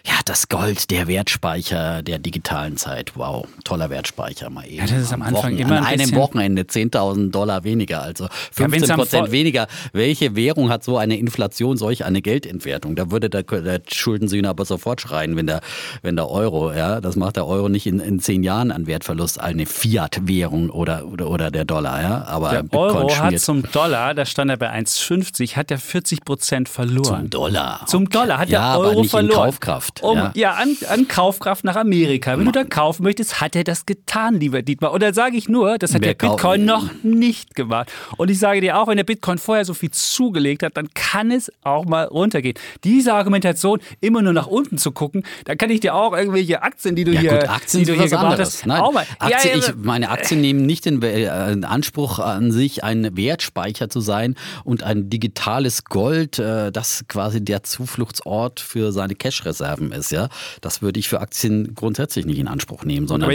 ja, 0.07 0.13
das 0.25 0.49
Gold, 0.49 0.91
der 0.91 1.07
Wertspeicher 1.07 2.03
der 2.03 2.19
digitalen 2.19 2.77
Zeit. 2.77 3.13
Wow, 3.15 3.47
toller 3.63 3.89
Wertspeicher 3.89 4.51
mal 4.51 4.65
eben. 4.65 4.75
Ja, 4.75 4.83
das 4.83 5.01
ist 5.01 5.13
am, 5.13 5.23
Anfang 5.23 5.53
Wochen, 5.53 5.57
immer 5.57 5.77
ein 5.77 5.99
An 5.99 6.01
einem 6.01 6.15
Wochenende 6.15 6.61
10.000 6.61 7.31
Dollar 7.31 7.63
weniger, 7.63 8.03
also 8.03 8.27
15 8.51 8.95
Prozent 8.95 9.27
ja, 9.27 9.31
weniger. 9.31 9.67
Welche 9.93 10.35
Währung 10.35 10.69
hat 10.69 10.83
so 10.83 10.97
eine 10.97 11.17
Inflation, 11.17 11.77
solch 11.77 12.05
eine 12.05 12.21
Geldentwertung? 12.21 12.95
Da 12.95 13.09
würde 13.09 13.31
der, 13.31 13.43
der 13.43 13.81
Schuldensühner 13.91 14.49
aber 14.49 14.65
sofort 14.65 15.01
schreien, 15.01 15.35
wenn 15.37 15.47
der, 15.47 15.61
wenn 16.03 16.15
der 16.15 16.29
Euro, 16.29 16.71
ja, 16.71 17.01
das 17.01 17.15
macht 17.15 17.37
der 17.37 17.47
Euro 17.47 17.67
nicht 17.67 17.87
in, 17.87 17.99
in 17.99 18.19
zehn 18.19 18.43
Jahren 18.43 18.71
an 18.71 18.85
Wertverlust, 18.85 19.39
eine 19.39 19.65
Fiat-Währung 19.65 20.69
oder, 20.69 21.07
oder, 21.07 21.29
oder 21.31 21.49
der 21.49 21.65
Dollar, 21.65 22.01
ja. 22.03 22.25
Aber 22.25 22.51
der 22.51 22.61
Bitcoin 22.61 22.95
Euro 22.95 23.09
schmiert. 23.09 23.33
hat 23.33 23.39
zum 23.39 23.63
Dollar, 23.71 24.13
da 24.13 24.25
stand 24.25 24.51
er 24.51 24.57
bei 24.57 24.71
1,50, 24.71 25.55
hat 25.55 25.71
er 25.71 25.79
40 25.79 26.23
Prozent 26.23 26.69
verloren. 26.69 27.21
Zum 27.21 27.29
Dollar. 27.31 27.81
Zum 27.87 28.07
Dollar 28.07 28.37
hat 28.37 28.49
ja, 28.49 28.73
der 28.73 28.79
Euro 28.79 28.91
aber 28.91 29.01
nicht 29.01 29.09
verloren. 29.09 29.31
In 29.31 29.45
Kaufkraft. 29.45 29.94
Kaufkraft. 29.95 30.03
Um, 30.03 30.17
ja, 30.17 30.31
ja 30.35 30.53
an, 30.53 30.77
an, 30.89 31.07
Kaufkraft 31.07 31.63
nach 31.63 31.75
Amerika. 31.75 32.37
Wenn 32.37 32.45
du 32.45 32.51
da 32.51 32.63
kaufen 32.63 33.03
möchtest, 33.03 33.41
hat 33.41 33.55
er 33.55 33.63
das 33.63 33.85
getan, 33.85 34.39
lieber 34.39 34.61
Dietmar. 34.61 34.91
Und 34.91 35.01
da 35.01 35.13
sage 35.13 35.37
ich 35.37 35.47
nur, 35.47 35.77
das 35.77 35.93
hat 35.93 36.01
Wer 36.01 36.13
der 36.13 36.27
Bitcoin 36.27 36.65
noch 36.65 36.89
nicht 37.03 37.55
gemacht. 37.55 37.91
Und 38.17 38.29
ich 38.29 38.39
sage 38.39 38.61
dir 38.61 38.77
auch, 38.77 38.87
wenn 38.87 38.97
der 38.97 39.03
Bitcoin 39.03 39.37
vorher 39.37 39.65
so 39.65 39.73
viel 39.73 39.91
zugelegt 39.91 40.63
hat, 40.63 40.77
dann 40.77 40.89
kann 40.93 41.31
es 41.31 41.51
auch 41.63 41.85
mal 41.85 42.05
runtergehen. 42.05 42.55
Diese 42.83 43.13
Argumentation, 43.13 43.79
immer 44.01 44.21
nur 44.21 44.33
nach 44.33 44.47
unten 44.47 44.77
zu 44.77 44.91
gucken, 44.91 45.23
da 45.45 45.55
kann 45.55 45.69
ich 45.69 45.79
dir 45.79 45.95
auch 45.95 46.15
irgendwelche 46.15 46.61
Aktien, 46.61 46.95
die 46.95 47.03
du 47.03 47.11
ja, 47.11 47.21
hier, 47.21 47.31
gut, 47.31 47.49
Aktien 47.49 47.83
die 47.83 47.91
du 47.91 47.97
hier 47.97 48.09
gemacht 48.09 48.39
hast, 48.39 48.65
Nein, 48.65 48.81
auch 48.81 48.91
mal. 48.91 49.05
Aktien, 49.19 49.59
ja, 49.59 49.69
ich, 49.69 49.75
meine 49.75 50.09
Aktien 50.09 50.41
nehmen 50.41 50.65
nicht 50.65 50.85
in, 50.85 51.01
äh, 51.01 51.27
Anspruch 51.63 52.19
an 52.19 52.51
sich, 52.51 52.83
ein 52.83 53.15
Wertspeicher 53.15 53.89
zu 53.89 53.99
sein 53.99 54.35
und 54.63 54.83
ein 54.83 55.09
digitales 55.09 55.85
Gold, 55.85 56.39
äh, 56.39 56.71
das 56.71 57.05
quasi 57.07 57.43
der 57.43 57.63
Zufluchtsort 57.63 58.59
für 58.59 58.91
seine 58.91 59.15
Cash-Reserven 59.15 59.84
ist. 59.91 60.11
Ja, 60.11 60.29
das 60.61 60.81
würde 60.81 60.99
ich 60.99 61.09
für 61.09 61.19
Aktien 61.21 61.75
grundsätzlich 61.75 62.25
nicht 62.25 62.39
in 62.39 62.47
Anspruch 62.47 62.83
nehmen, 62.85 63.07
sondern 63.07 63.31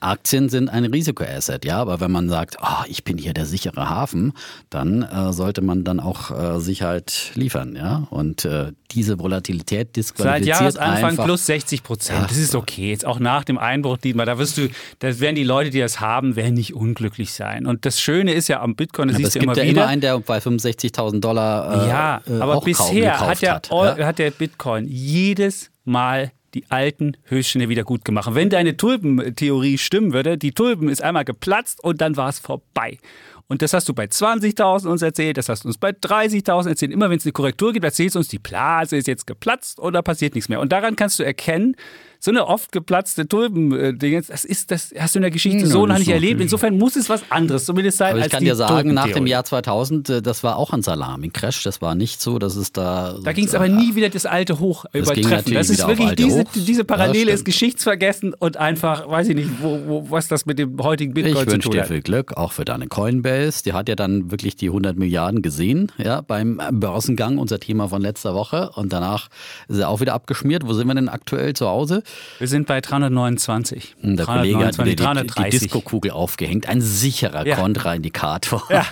Aktien 0.00 0.48
sind 0.48 0.68
ein 0.68 0.84
Risikoasset. 0.84 1.64
Ja, 1.64 1.78
aber 1.78 2.00
wenn 2.00 2.10
man 2.10 2.28
sagt, 2.28 2.56
oh, 2.62 2.84
ich 2.88 3.04
bin 3.04 3.18
hier 3.18 3.34
der 3.34 3.46
sichere 3.46 3.88
Hafen, 3.88 4.32
dann 4.70 5.02
äh, 5.02 5.32
sollte 5.32 5.62
man 5.62 5.84
dann 5.84 6.00
auch 6.00 6.30
äh, 6.30 6.60
Sicherheit 6.60 7.32
liefern. 7.34 7.76
Ja, 7.76 8.06
und 8.10 8.44
äh, 8.44 8.72
diese 8.92 9.18
Volatilität 9.18 9.96
disqualifiziert 9.96 10.56
Seit 10.56 10.76
Jahresanfang 10.76 11.24
plus 11.24 11.46
60 11.46 11.82
Prozent. 11.82 12.20
Ja. 12.20 12.26
Das 12.26 12.36
ist 12.36 12.54
okay. 12.54 12.90
Jetzt 12.90 13.04
auch 13.04 13.18
nach 13.18 13.44
dem 13.44 13.58
Einbruch, 13.58 13.98
Dietmar, 13.98 14.26
da 14.26 14.38
wirst 14.38 14.56
du, 14.56 14.68
da 15.00 15.20
werden 15.20 15.36
die 15.36 15.44
Leute, 15.44 15.70
die 15.70 15.80
das 15.80 16.00
haben, 16.00 16.36
werden 16.36 16.54
nicht 16.54 16.74
unglücklich 16.74 17.32
sein. 17.32 17.66
Und 17.66 17.84
das 17.84 18.00
Schöne 18.00 18.32
ist 18.32 18.48
ja 18.48 18.60
am 18.60 18.76
Bitcoin, 18.76 19.08
das 19.08 19.18
ja, 19.18 19.24
siehst 19.24 19.36
du 19.36 19.40
immer 19.40 19.52
wieder. 19.52 19.62
Es 19.62 19.66
gibt 19.66 19.76
ja 19.76 19.82
immer 19.82 19.90
einen, 19.90 20.00
der 20.00 20.18
bei 20.20 20.38
65.000 20.38 21.20
Dollar 21.20 21.84
äh, 21.84 21.88
Ja, 21.88 22.20
aber 22.40 22.60
bisher 22.60 23.20
hat 23.20 23.42
der, 23.42 23.60
hat 24.06 24.18
der 24.18 24.30
Bitcoin 24.30 24.86
jedes 24.86 25.70
Mal 25.84 26.32
die 26.54 26.70
alten 26.70 27.16
Höchststände 27.24 27.68
wieder 27.68 27.84
gut 27.84 28.04
gemacht. 28.04 28.34
Wenn 28.34 28.48
deine 28.48 28.76
Tulpentheorie 28.76 29.78
stimmen 29.78 30.12
würde, 30.12 30.38
die 30.38 30.52
Tulpen 30.52 30.88
ist 30.88 31.02
einmal 31.02 31.24
geplatzt 31.24 31.82
und 31.82 32.00
dann 32.00 32.16
war 32.16 32.28
es 32.28 32.38
vorbei. 32.38 32.98
Und 33.46 33.60
das 33.60 33.74
hast 33.74 33.88
du 33.88 33.94
bei 33.94 34.04
20.000 34.04 34.88
uns 34.88 35.02
erzählt, 35.02 35.36
das 35.36 35.48
hast 35.48 35.64
du 35.64 35.68
uns 35.68 35.76
bei 35.76 35.90
30.000 35.90 36.68
erzählt. 36.68 36.92
Immer 36.92 37.10
wenn 37.10 37.18
es 37.18 37.26
eine 37.26 37.32
Korrektur 37.32 37.72
gibt, 37.72 37.84
erzählst 37.84 38.14
du 38.14 38.20
uns, 38.20 38.28
die 38.28 38.38
Blase 38.38 38.96
ist 38.96 39.06
jetzt 39.06 39.26
geplatzt 39.26 39.78
oder 39.78 40.02
passiert 40.02 40.34
nichts 40.34 40.48
mehr. 40.48 40.60
Und 40.60 40.72
daran 40.72 40.96
kannst 40.96 41.18
du 41.18 41.24
erkennen, 41.24 41.76
so 42.24 42.30
eine 42.30 42.46
oft 42.46 42.72
geplatzte 42.72 43.28
Tulpen-Ding, 43.28 44.24
das 44.26 44.46
ist, 44.46 44.70
das 44.70 44.94
hast 44.98 45.14
du 45.14 45.18
in 45.18 45.24
der 45.24 45.30
Geschichte 45.30 45.64
hm, 45.64 45.66
so 45.66 45.84
noch 45.84 45.98
nicht 45.98 46.08
erlebt. 46.08 46.40
Insofern 46.40 46.78
muss 46.78 46.96
es 46.96 47.10
was 47.10 47.22
anderes 47.28 47.66
zumindest 47.66 47.98
sein. 47.98 48.12
Aber 48.12 48.20
ich 48.20 48.24
als 48.24 48.32
kann 48.32 48.42
dir 48.42 48.56
sagen, 48.56 48.94
nach 48.94 49.08
dem 49.08 49.26
Jahr 49.26 49.44
2000, 49.44 50.08
äh, 50.08 50.22
das 50.22 50.42
war 50.42 50.56
auch 50.56 50.72
ein 50.72 50.80
Salami-Crash. 50.80 51.64
Das 51.64 51.82
war 51.82 51.94
nicht 51.94 52.22
so, 52.22 52.38
dass 52.38 52.56
es 52.56 52.72
da. 52.72 53.18
Da 53.22 53.32
ging 53.34 53.44
es 53.44 53.54
aber 53.54 53.68
nie 53.68 53.94
wieder 53.94 54.08
das 54.08 54.24
alte 54.24 54.58
Hoch 54.58 54.86
das 54.90 55.02
übertreffen. 55.02 55.52
Das 55.52 55.68
ist 55.68 55.86
wirklich 55.86 56.14
diese, 56.14 56.44
diese 56.54 56.84
Parallele 56.84 57.30
ist 57.30 57.44
geschichtsvergessen 57.44 58.32
und 58.32 58.56
einfach, 58.56 59.06
weiß 59.06 59.28
ich 59.28 59.34
nicht, 59.34 59.50
wo, 59.60 59.80
wo, 59.86 60.10
was 60.10 60.26
das 60.26 60.46
mit 60.46 60.58
dem 60.58 60.82
heutigen 60.82 61.12
Bitcoin 61.12 61.34
ich 61.34 61.40
zu 61.40 61.44
tun 61.44 61.54
hat. 61.54 61.58
Ich 61.58 61.66
wünsche 61.66 61.78
dir 61.78 61.84
viel 61.84 62.02
Glück, 62.02 62.38
auch 62.38 62.52
für 62.52 62.64
deine 62.64 62.86
Coinbase. 62.86 63.64
Die 63.64 63.74
hat 63.74 63.86
ja 63.90 63.96
dann 63.96 64.30
wirklich 64.30 64.56
die 64.56 64.68
100 64.68 64.96
Milliarden 64.96 65.42
gesehen, 65.42 65.92
ja, 65.98 66.22
beim 66.22 66.58
Börsengang, 66.70 67.36
unser 67.36 67.60
Thema 67.60 67.90
von 67.90 68.00
letzter 68.00 68.34
Woche. 68.34 68.70
Und 68.76 68.94
danach 68.94 69.28
ist 69.68 69.78
er 69.78 69.90
auch 69.90 70.00
wieder 70.00 70.14
abgeschmiert. 70.14 70.66
Wo 70.66 70.72
sind 70.72 70.86
wir 70.86 70.94
denn 70.94 71.10
aktuell 71.10 71.52
zu 71.52 71.68
Hause? 71.68 72.02
Wir 72.38 72.48
sind 72.48 72.66
bei 72.66 72.80
329. 72.80 73.96
Hm, 74.00 74.16
der 74.16 74.26
329, 74.26 74.78
Kollege 74.78 75.04
hat 75.04 75.38
die, 75.38 75.50
die 75.50 75.58
Disco-Kugel 75.58 76.10
aufgehängt. 76.10 76.68
Ein 76.68 76.80
sicherer 76.80 77.46
ja. 77.46 77.56
Kontraindikator. 77.56 78.62
Ja, 78.70 78.86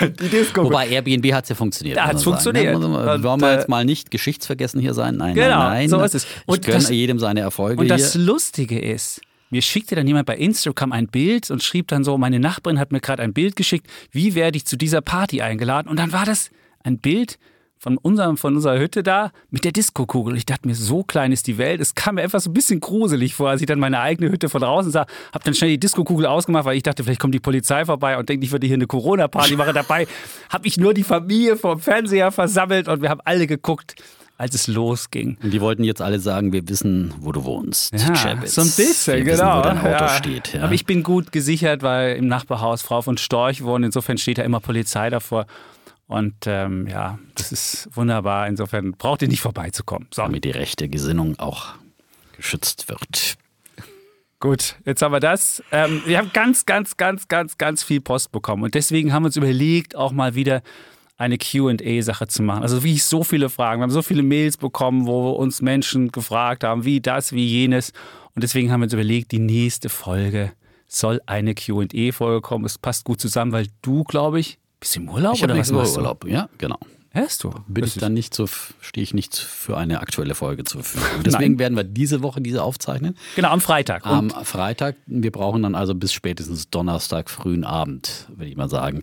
die 0.20 0.28
Disco 0.28 0.64
Wobei 0.64 0.88
Airbnb 0.88 1.32
hat 1.32 1.44
es 1.44 1.50
ja 1.50 1.54
funktioniert. 1.54 1.96
Da 1.96 2.06
hat 2.06 2.16
es 2.16 2.24
funktioniert. 2.24 2.78
Ne? 2.78 3.22
Wollen 3.22 3.40
wir 3.40 3.52
jetzt 3.52 3.68
mal 3.68 3.84
nicht 3.84 4.10
geschichtsvergessen 4.10 4.80
hier 4.80 4.94
sein? 4.94 5.16
Nein, 5.16 5.34
genau, 5.34 5.58
nein, 5.58 5.72
nein. 5.72 5.88
so 5.88 6.02
ist 6.02 6.14
es. 6.14 6.26
Und 6.46 6.66
ich 6.66 6.72
gönne 6.72 6.92
jedem 6.92 7.18
seine 7.18 7.40
Erfolge 7.40 7.80
Und 7.80 7.88
das 7.88 8.12
hier. 8.12 8.22
Lustige 8.22 8.78
ist, 8.78 9.20
mir 9.50 9.62
schickte 9.62 9.94
dann 9.94 10.06
jemand 10.06 10.26
bei 10.26 10.36
Instagram 10.36 10.92
ein 10.92 11.08
Bild 11.08 11.50
und 11.50 11.62
schrieb 11.62 11.88
dann 11.88 12.04
so, 12.04 12.18
meine 12.18 12.38
Nachbarin 12.38 12.78
hat 12.78 12.92
mir 12.92 13.00
gerade 13.00 13.22
ein 13.22 13.32
Bild 13.32 13.56
geschickt, 13.56 13.86
wie 14.12 14.34
werde 14.34 14.56
ich 14.56 14.66
zu 14.66 14.76
dieser 14.76 15.00
Party 15.00 15.40
eingeladen? 15.40 15.88
Und 15.88 15.98
dann 15.98 16.12
war 16.12 16.26
das 16.26 16.50
ein 16.82 16.98
Bild 16.98 17.38
von, 17.78 17.96
unserem, 17.98 18.36
von 18.36 18.56
unserer 18.56 18.78
Hütte 18.78 19.02
da 19.02 19.30
mit 19.50 19.64
der 19.64 19.72
Diskokugel. 19.72 20.36
Ich 20.36 20.46
dachte 20.46 20.66
mir, 20.66 20.74
so 20.74 21.02
klein 21.02 21.32
ist 21.32 21.46
die 21.46 21.58
Welt. 21.58 21.80
Es 21.80 21.94
kam 21.94 22.16
mir 22.16 22.22
etwas 22.22 22.44
so 22.44 22.50
ein 22.50 22.54
bisschen 22.54 22.80
gruselig 22.80 23.34
vor, 23.34 23.50
als 23.50 23.60
ich 23.60 23.66
dann 23.66 23.78
meine 23.78 24.00
eigene 24.00 24.30
Hütte 24.30 24.48
von 24.48 24.60
draußen 24.60 24.90
sah. 24.90 25.06
Hab 25.32 25.44
dann 25.44 25.54
schnell 25.54 25.70
die 25.70 25.80
Diskokugel 25.80 26.26
ausgemacht, 26.26 26.64
weil 26.64 26.76
ich 26.76 26.82
dachte, 26.82 27.04
vielleicht 27.04 27.20
kommt 27.20 27.34
die 27.34 27.40
Polizei 27.40 27.84
vorbei 27.84 28.18
und 28.18 28.28
denkt, 28.28 28.44
ich 28.44 28.52
würde 28.52 28.66
hier 28.66 28.74
eine 28.74 28.86
Corona-Party 28.86 29.56
machen. 29.56 29.74
Dabei 29.74 30.06
habe 30.50 30.66
ich 30.66 30.76
nur 30.76 30.94
die 30.94 31.04
Familie 31.04 31.56
vom 31.56 31.78
Fernseher 31.80 32.32
versammelt 32.32 32.88
und 32.88 33.02
wir 33.02 33.10
haben 33.10 33.20
alle 33.24 33.46
geguckt 33.46 33.94
als 34.38 34.54
es 34.54 34.68
losging. 34.68 35.36
Und 35.42 35.50
die 35.50 35.60
wollten 35.60 35.82
jetzt 35.82 36.00
alle 36.00 36.20
sagen, 36.20 36.52
wir 36.52 36.66
wissen, 36.68 37.12
wo 37.18 37.32
du 37.32 37.44
wohnst. 37.44 37.92
Ja, 37.92 38.36
so 38.46 38.60
ein 38.60 38.70
bisschen, 38.70 39.16
wir 39.16 39.24
genau. 39.24 39.58
Wissen, 39.58 39.58
wo 39.58 39.62
dein 39.62 39.78
Auto 39.78 39.88
ja. 39.88 40.08
steht. 40.10 40.54
Ja. 40.54 40.62
Aber 40.62 40.72
ich 40.72 40.86
bin 40.86 41.02
gut 41.02 41.32
gesichert, 41.32 41.82
weil 41.82 42.16
im 42.16 42.28
Nachbarhaus 42.28 42.82
Frau 42.82 43.02
von 43.02 43.18
Storch 43.18 43.64
wohnt. 43.64 43.84
Insofern 43.84 44.16
steht 44.16 44.38
da 44.38 44.42
immer 44.42 44.60
Polizei 44.60 45.10
davor. 45.10 45.46
Und 46.08 46.34
ähm, 46.46 46.86
ja, 46.86 47.18
das 47.34 47.52
ist 47.52 47.88
wunderbar. 47.92 48.48
Insofern 48.48 48.92
braucht 48.92 49.22
ihr 49.22 49.28
nicht 49.28 49.42
vorbeizukommen. 49.42 50.08
So. 50.12 50.22
Damit 50.22 50.44
die 50.44 50.50
rechte 50.50 50.88
Gesinnung 50.88 51.38
auch 51.38 51.74
geschützt 52.36 52.88
wird. 52.88 53.36
Gut, 54.40 54.76
jetzt 54.84 55.02
haben 55.02 55.12
wir 55.12 55.20
das. 55.20 55.62
Ähm, 55.70 56.00
wir 56.06 56.16
haben 56.16 56.30
ganz, 56.32 56.64
ganz, 56.64 56.96
ganz, 56.96 57.28
ganz, 57.28 57.58
ganz 57.58 57.82
viel 57.82 58.00
Post 58.00 58.32
bekommen. 58.32 58.62
Und 58.62 58.74
deswegen 58.74 59.12
haben 59.12 59.24
wir 59.24 59.26
uns 59.26 59.36
überlegt, 59.36 59.96
auch 59.96 60.12
mal 60.12 60.34
wieder 60.34 60.62
eine 61.18 61.36
QA-Sache 61.36 62.28
zu 62.28 62.42
machen. 62.42 62.62
Also 62.62 62.84
wie 62.84 62.94
ich 62.94 63.04
so 63.04 63.22
viele 63.22 63.50
Fragen. 63.50 63.80
Wir 63.80 63.82
haben 63.82 63.90
so 63.90 64.02
viele 64.02 64.22
Mails 64.22 64.56
bekommen, 64.56 65.06
wo 65.06 65.32
uns 65.32 65.60
Menschen 65.60 66.10
gefragt 66.10 66.64
haben, 66.64 66.84
wie 66.84 67.00
das, 67.00 67.32
wie 67.32 67.46
jenes. 67.46 67.92
Und 68.34 68.42
deswegen 68.44 68.70
haben 68.70 68.80
wir 68.80 68.84
uns 68.84 68.92
überlegt, 68.94 69.32
die 69.32 69.40
nächste 69.40 69.88
Folge 69.88 70.52
soll 70.86 71.20
eine 71.26 71.54
QA-Folge 71.54 72.40
kommen. 72.40 72.64
Es 72.64 72.78
passt 72.78 73.04
gut 73.04 73.20
zusammen, 73.20 73.52
weil 73.52 73.66
du, 73.82 74.04
glaube 74.04 74.40
ich, 74.40 74.58
bist 74.80 74.96
du 74.96 75.00
im 75.00 75.08
Urlaub 75.08 75.34
ich 75.34 75.42
oder 75.42 75.56
was 75.56 75.72
machst 75.72 75.96
du? 75.96 76.00
Urlaub, 76.00 76.26
ja, 76.26 76.48
genau. 76.58 76.78
Hast 77.14 77.42
du? 77.42 77.52
Bin 77.66 77.84
ich 77.84 77.94
dann 77.94 78.12
nicht 78.14 78.34
so, 78.34 78.46
stehe 78.80 79.02
ich 79.02 79.14
nicht 79.14 79.34
für 79.34 79.76
eine 79.76 80.00
aktuelle 80.00 80.34
Folge 80.34 80.64
zur 80.64 80.84
Verfügung. 80.84 81.22
Deswegen 81.24 81.52
Nein. 81.52 81.58
werden 81.58 81.76
wir 81.76 81.84
diese 81.84 82.22
Woche 82.22 82.40
diese 82.40 82.62
aufzeichnen. 82.62 83.16
Genau, 83.34 83.48
am 83.48 83.60
Freitag. 83.60 84.04
Und 84.06 84.36
am 84.36 84.44
Freitag. 84.44 84.96
Wir 85.06 85.32
brauchen 85.32 85.62
dann 85.62 85.74
also 85.74 85.94
bis 85.94 86.12
spätestens 86.12 86.70
Donnerstag 86.70 87.30
frühen 87.30 87.64
Abend, 87.64 88.26
würde 88.28 88.50
ich 88.50 88.56
mal 88.56 88.68
sagen 88.68 89.02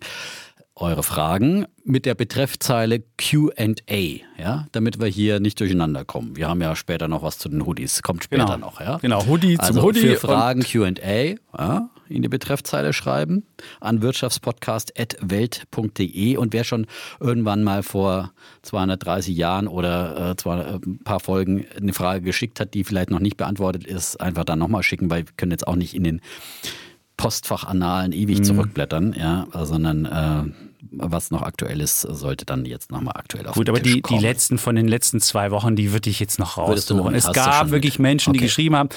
eure 0.76 1.02
Fragen 1.02 1.66
mit 1.84 2.04
der 2.04 2.14
Betreffzeile 2.14 3.02
QA, 3.16 4.20
ja, 4.38 4.66
damit 4.72 5.00
wir 5.00 5.06
hier 5.06 5.40
nicht 5.40 5.58
durcheinander 5.58 6.04
kommen. 6.04 6.36
Wir 6.36 6.48
haben 6.48 6.60
ja 6.60 6.76
später 6.76 7.08
noch 7.08 7.22
was 7.22 7.38
zu 7.38 7.48
den 7.48 7.64
Hoodies, 7.64 8.02
kommt 8.02 8.24
später 8.24 8.44
genau. 8.44 8.58
noch, 8.58 8.80
ja. 8.80 8.98
Genau, 8.98 9.24
Hoodie 9.26 9.58
also 9.58 9.72
zum 9.72 9.82
Hoodie. 9.82 10.00
Für 10.00 10.16
Fragen 10.16 10.60
QA 10.60 11.36
ja, 11.58 11.88
in 12.08 12.22
die 12.22 12.28
Betreffzeile 12.28 12.92
schreiben 12.92 13.44
an 13.80 14.02
wirtschaftspodcast.welt.de 14.02 16.36
und 16.36 16.52
wer 16.52 16.62
schon 16.64 16.86
irgendwann 17.20 17.64
mal 17.64 17.82
vor 17.82 18.32
230 18.62 19.36
Jahren 19.36 19.66
oder 19.68 20.30
äh, 20.30 20.36
zwar, 20.36 20.66
äh, 20.66 20.78
ein 20.84 21.00
paar 21.04 21.20
Folgen 21.20 21.66
eine 21.76 21.92
Frage 21.92 22.22
geschickt 22.22 22.58
hat, 22.60 22.74
die 22.74 22.84
vielleicht 22.84 23.10
noch 23.10 23.20
nicht 23.20 23.36
beantwortet 23.36 23.86
ist, 23.86 24.20
einfach 24.20 24.44
dann 24.44 24.58
nochmal 24.58 24.82
schicken, 24.82 25.10
weil 25.10 25.26
wir 25.26 25.32
können 25.36 25.52
jetzt 25.52 25.66
auch 25.66 25.76
nicht 25.76 25.94
in 25.94 26.04
den 26.04 26.20
Postfachannalen 27.16 28.12
ewig 28.12 28.40
mhm. 28.40 28.44
zurückblättern, 28.44 29.14
ja, 29.18 29.46
sondern 29.64 30.04
äh, 30.04 30.42
was 30.90 31.30
noch 31.30 31.42
aktuell 31.42 31.80
ist, 31.80 32.02
sollte 32.02 32.44
dann 32.44 32.64
jetzt 32.64 32.90
nochmal 32.90 33.14
aktuell 33.16 33.46
auf 33.46 33.54
Gut, 33.54 33.68
aber 33.68 33.80
die, 33.80 34.02
die 34.02 34.18
letzten 34.18 34.58
von 34.58 34.76
den 34.76 34.86
letzten 34.86 35.20
zwei 35.20 35.50
Wochen, 35.50 35.76
die 35.76 35.92
würde 35.92 36.10
ich 36.10 36.20
jetzt 36.20 36.38
noch 36.38 36.58
raussuchen. 36.58 37.14
Es 37.14 37.32
gab 37.32 37.70
wirklich 37.70 37.98
Menschen, 37.98 38.30
okay. 38.30 38.38
die 38.38 38.44
geschrieben 38.44 38.76
haben, 38.76 38.88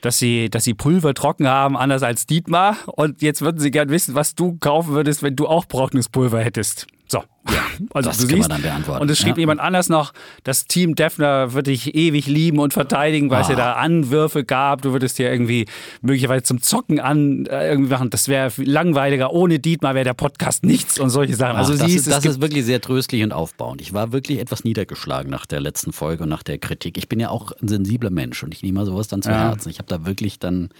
dass 0.00 0.18
sie, 0.18 0.50
dass 0.50 0.64
sie 0.64 0.74
Pulver 0.74 1.14
trocken 1.14 1.48
haben, 1.48 1.76
anders 1.76 2.02
als 2.02 2.26
Dietmar. 2.26 2.76
Und 2.86 3.22
jetzt 3.22 3.42
würden 3.42 3.58
sie 3.58 3.70
gern 3.70 3.88
wissen, 3.88 4.14
was 4.14 4.34
du 4.34 4.56
kaufen 4.58 4.92
würdest, 4.94 5.22
wenn 5.22 5.36
du 5.36 5.46
auch 5.46 5.64
trockenes 5.64 6.08
Pulver 6.08 6.40
hättest. 6.40 6.86
So. 7.08 7.22
Ja, 7.48 7.62
also 7.94 8.10
das 8.10 8.18
du 8.18 8.26
kann 8.26 8.36
siehst, 8.36 8.48
man 8.48 8.60
dann 8.60 8.62
beantworten. 8.62 9.02
Und 9.02 9.10
es 9.10 9.20
schrieb 9.20 9.36
ja. 9.36 9.42
jemand 9.42 9.60
anders 9.60 9.88
noch, 9.88 10.12
das 10.42 10.66
Team 10.66 10.96
Defner 10.96 11.52
würde 11.52 11.70
dich 11.70 11.94
ewig 11.94 12.26
lieben 12.26 12.58
und 12.58 12.72
verteidigen, 12.72 13.30
weil 13.30 13.38
ah. 13.38 13.42
es 13.42 13.48
ja 13.48 13.54
da 13.54 13.72
Anwürfe 13.74 14.44
gab. 14.44 14.82
Du 14.82 14.90
würdest 14.90 15.20
ja 15.20 15.30
irgendwie 15.30 15.66
möglicherweise 16.02 16.42
zum 16.42 16.60
Zocken 16.60 16.98
an 16.98 17.46
äh, 17.46 17.68
irgendwie 17.68 17.90
machen. 17.90 18.10
Das 18.10 18.26
wäre 18.26 18.50
langweiliger. 18.56 19.32
Ohne 19.32 19.60
Dietmar 19.60 19.94
wäre 19.94 20.04
der 20.04 20.14
Podcast 20.14 20.64
nichts 20.64 20.98
und 20.98 21.10
solche 21.10 21.36
Sachen. 21.36 21.56
Also 21.56 21.74
Ach, 21.74 21.78
das, 21.78 21.86
siehst, 21.86 22.08
ist, 22.08 22.16
das 22.16 22.24
ist 22.24 22.40
wirklich 22.40 22.64
sehr 22.64 22.80
tröstlich 22.80 23.22
und 23.22 23.32
aufbauend. 23.32 23.80
Ich 23.80 23.92
war 23.92 24.10
wirklich 24.10 24.40
etwas 24.40 24.64
niedergeschlagen 24.64 25.30
nach 25.30 25.46
der 25.46 25.60
letzten 25.60 25.92
Folge 25.92 26.24
und 26.24 26.28
nach 26.28 26.42
der 26.42 26.58
Kritik. 26.58 26.98
Ich 26.98 27.08
bin 27.08 27.20
ja 27.20 27.30
auch 27.30 27.52
ein 27.62 27.68
sensibler 27.68 28.10
Mensch 28.10 28.42
und 28.42 28.52
ich 28.52 28.64
nehme 28.64 28.84
sowas 28.84 29.06
dann 29.06 29.22
zu 29.22 29.30
ja. 29.30 29.50
Herzen. 29.50 29.70
Ich 29.70 29.78
habe 29.78 29.85
da 29.86 30.06
wirklich 30.06 30.38
dann 30.38 30.70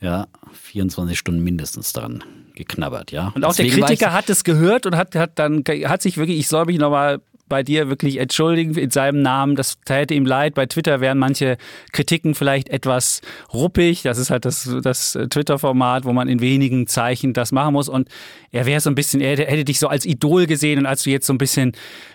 ja 0.00 0.26
24 0.52 1.18
Stunden 1.18 1.42
mindestens 1.42 1.92
dran 1.92 2.24
geknabbert, 2.54 3.12
ja. 3.12 3.32
Und 3.34 3.44
auch 3.44 3.54
Deswegen 3.54 3.76
der 3.76 3.86
Kritiker 3.86 4.12
hat 4.12 4.28
es 4.28 4.44
gehört 4.44 4.86
und 4.86 4.96
hat, 4.96 5.14
hat 5.14 5.38
dann 5.38 5.64
hat 5.84 6.02
sich 6.02 6.16
wirklich, 6.16 6.38
ich 6.38 6.48
soll 6.48 6.66
mich 6.66 6.78
nochmal 6.78 7.20
bei 7.52 7.62
dir 7.62 7.90
wirklich 7.90 8.16
entschuldigen 8.16 8.74
in 8.76 8.88
seinem 8.88 9.20
Namen. 9.20 9.56
Das 9.56 9.78
täte 9.84 10.14
ihm 10.14 10.24
leid. 10.24 10.54
Bei 10.54 10.64
Twitter 10.64 11.02
wären 11.02 11.18
manche 11.18 11.58
Kritiken 11.92 12.34
vielleicht 12.34 12.70
etwas 12.70 13.20
ruppig. 13.52 14.00
Das 14.00 14.16
ist 14.16 14.30
halt 14.30 14.46
das, 14.46 14.74
das 14.82 15.18
Twitter-Format, 15.28 16.06
wo 16.06 16.14
man 16.14 16.28
in 16.28 16.40
wenigen 16.40 16.86
Zeichen 16.86 17.34
das 17.34 17.52
machen 17.52 17.74
muss. 17.74 17.90
Und 17.90 18.08
er 18.52 18.64
wäre 18.64 18.80
so 18.80 18.88
ein 18.88 18.94
bisschen, 18.94 19.20
er 19.20 19.36
hätte 19.36 19.66
dich 19.66 19.78
so 19.78 19.88
als 19.88 20.06
Idol 20.06 20.46
gesehen 20.46 20.78
und 20.78 20.86
als 20.86 21.02
du 21.02 21.10
jetzt 21.10 21.26
so 21.26 21.34
ein 21.34 21.38
bisschen 21.38 21.72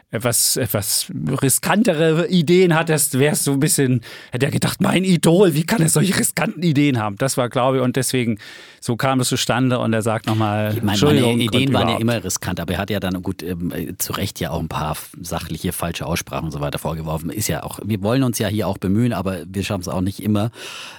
etwas, 0.10 0.56
etwas 0.56 1.12
riskantere 1.42 2.28
Ideen 2.30 2.74
hattest, 2.76 3.20
wärst 3.20 3.46
du 3.46 3.54
ein 3.54 3.60
bisschen, 3.60 4.02
hätte 4.32 4.46
er 4.46 4.54
gedacht, 4.54 4.82
mein 4.82 5.04
Idol, 5.04 5.54
wie 5.54 5.66
kann 5.66 5.82
er 5.82 5.90
solche 5.90 6.18
riskanten 6.18 6.64
Ideen 6.64 6.98
haben? 6.98 7.18
Das 7.18 7.36
war, 7.36 7.50
glaube 7.50 7.78
ich, 7.78 7.84
und 7.84 7.98
deswegen, 7.98 8.38
so 8.80 8.96
kam 8.96 9.20
es 9.20 9.28
zustande 9.28 9.80
und 9.80 9.92
er 9.92 10.02
sagt 10.02 10.26
nochmal, 10.28 10.74
ich 10.78 10.82
meine, 10.82 11.04
meine 11.04 11.44
Ideen 11.44 11.74
waren 11.74 11.90
ja 11.90 11.98
immer 11.98 12.24
riskant, 12.24 12.62
aber 12.62 12.76
er 12.76 12.80
hat 12.80 12.90
ja 12.90 13.02
dann, 13.02 13.22
gut, 13.22 13.44
ähm, 13.44 13.96
zu 13.98 14.14
Recht 14.14 14.40
ja 14.40 14.52
auch 14.52 14.62
ein 14.62 14.70
paar 14.70 14.96
sachliche, 15.22 15.74
falsche 15.74 16.06
Aussprachen 16.06 16.46
und 16.46 16.52
so 16.52 16.62
weiter 16.62 16.80
vorgeworfen. 16.80 17.30
Ist 17.30 17.50
ja 17.50 17.64
auch, 17.64 17.80
wir 17.84 18.02
wollen 18.02 18.24
uns 18.24 18.40
ja 18.40 18.48
hier 18.48 18.70
auch 18.70 18.78
bemühen, 18.78 19.12
aber 19.12 19.40
wir 19.46 19.64
schaffen 19.64 19.82
es 19.82 19.90
auch 19.90 20.02
nicht 20.02 20.24
immer, 20.24 20.52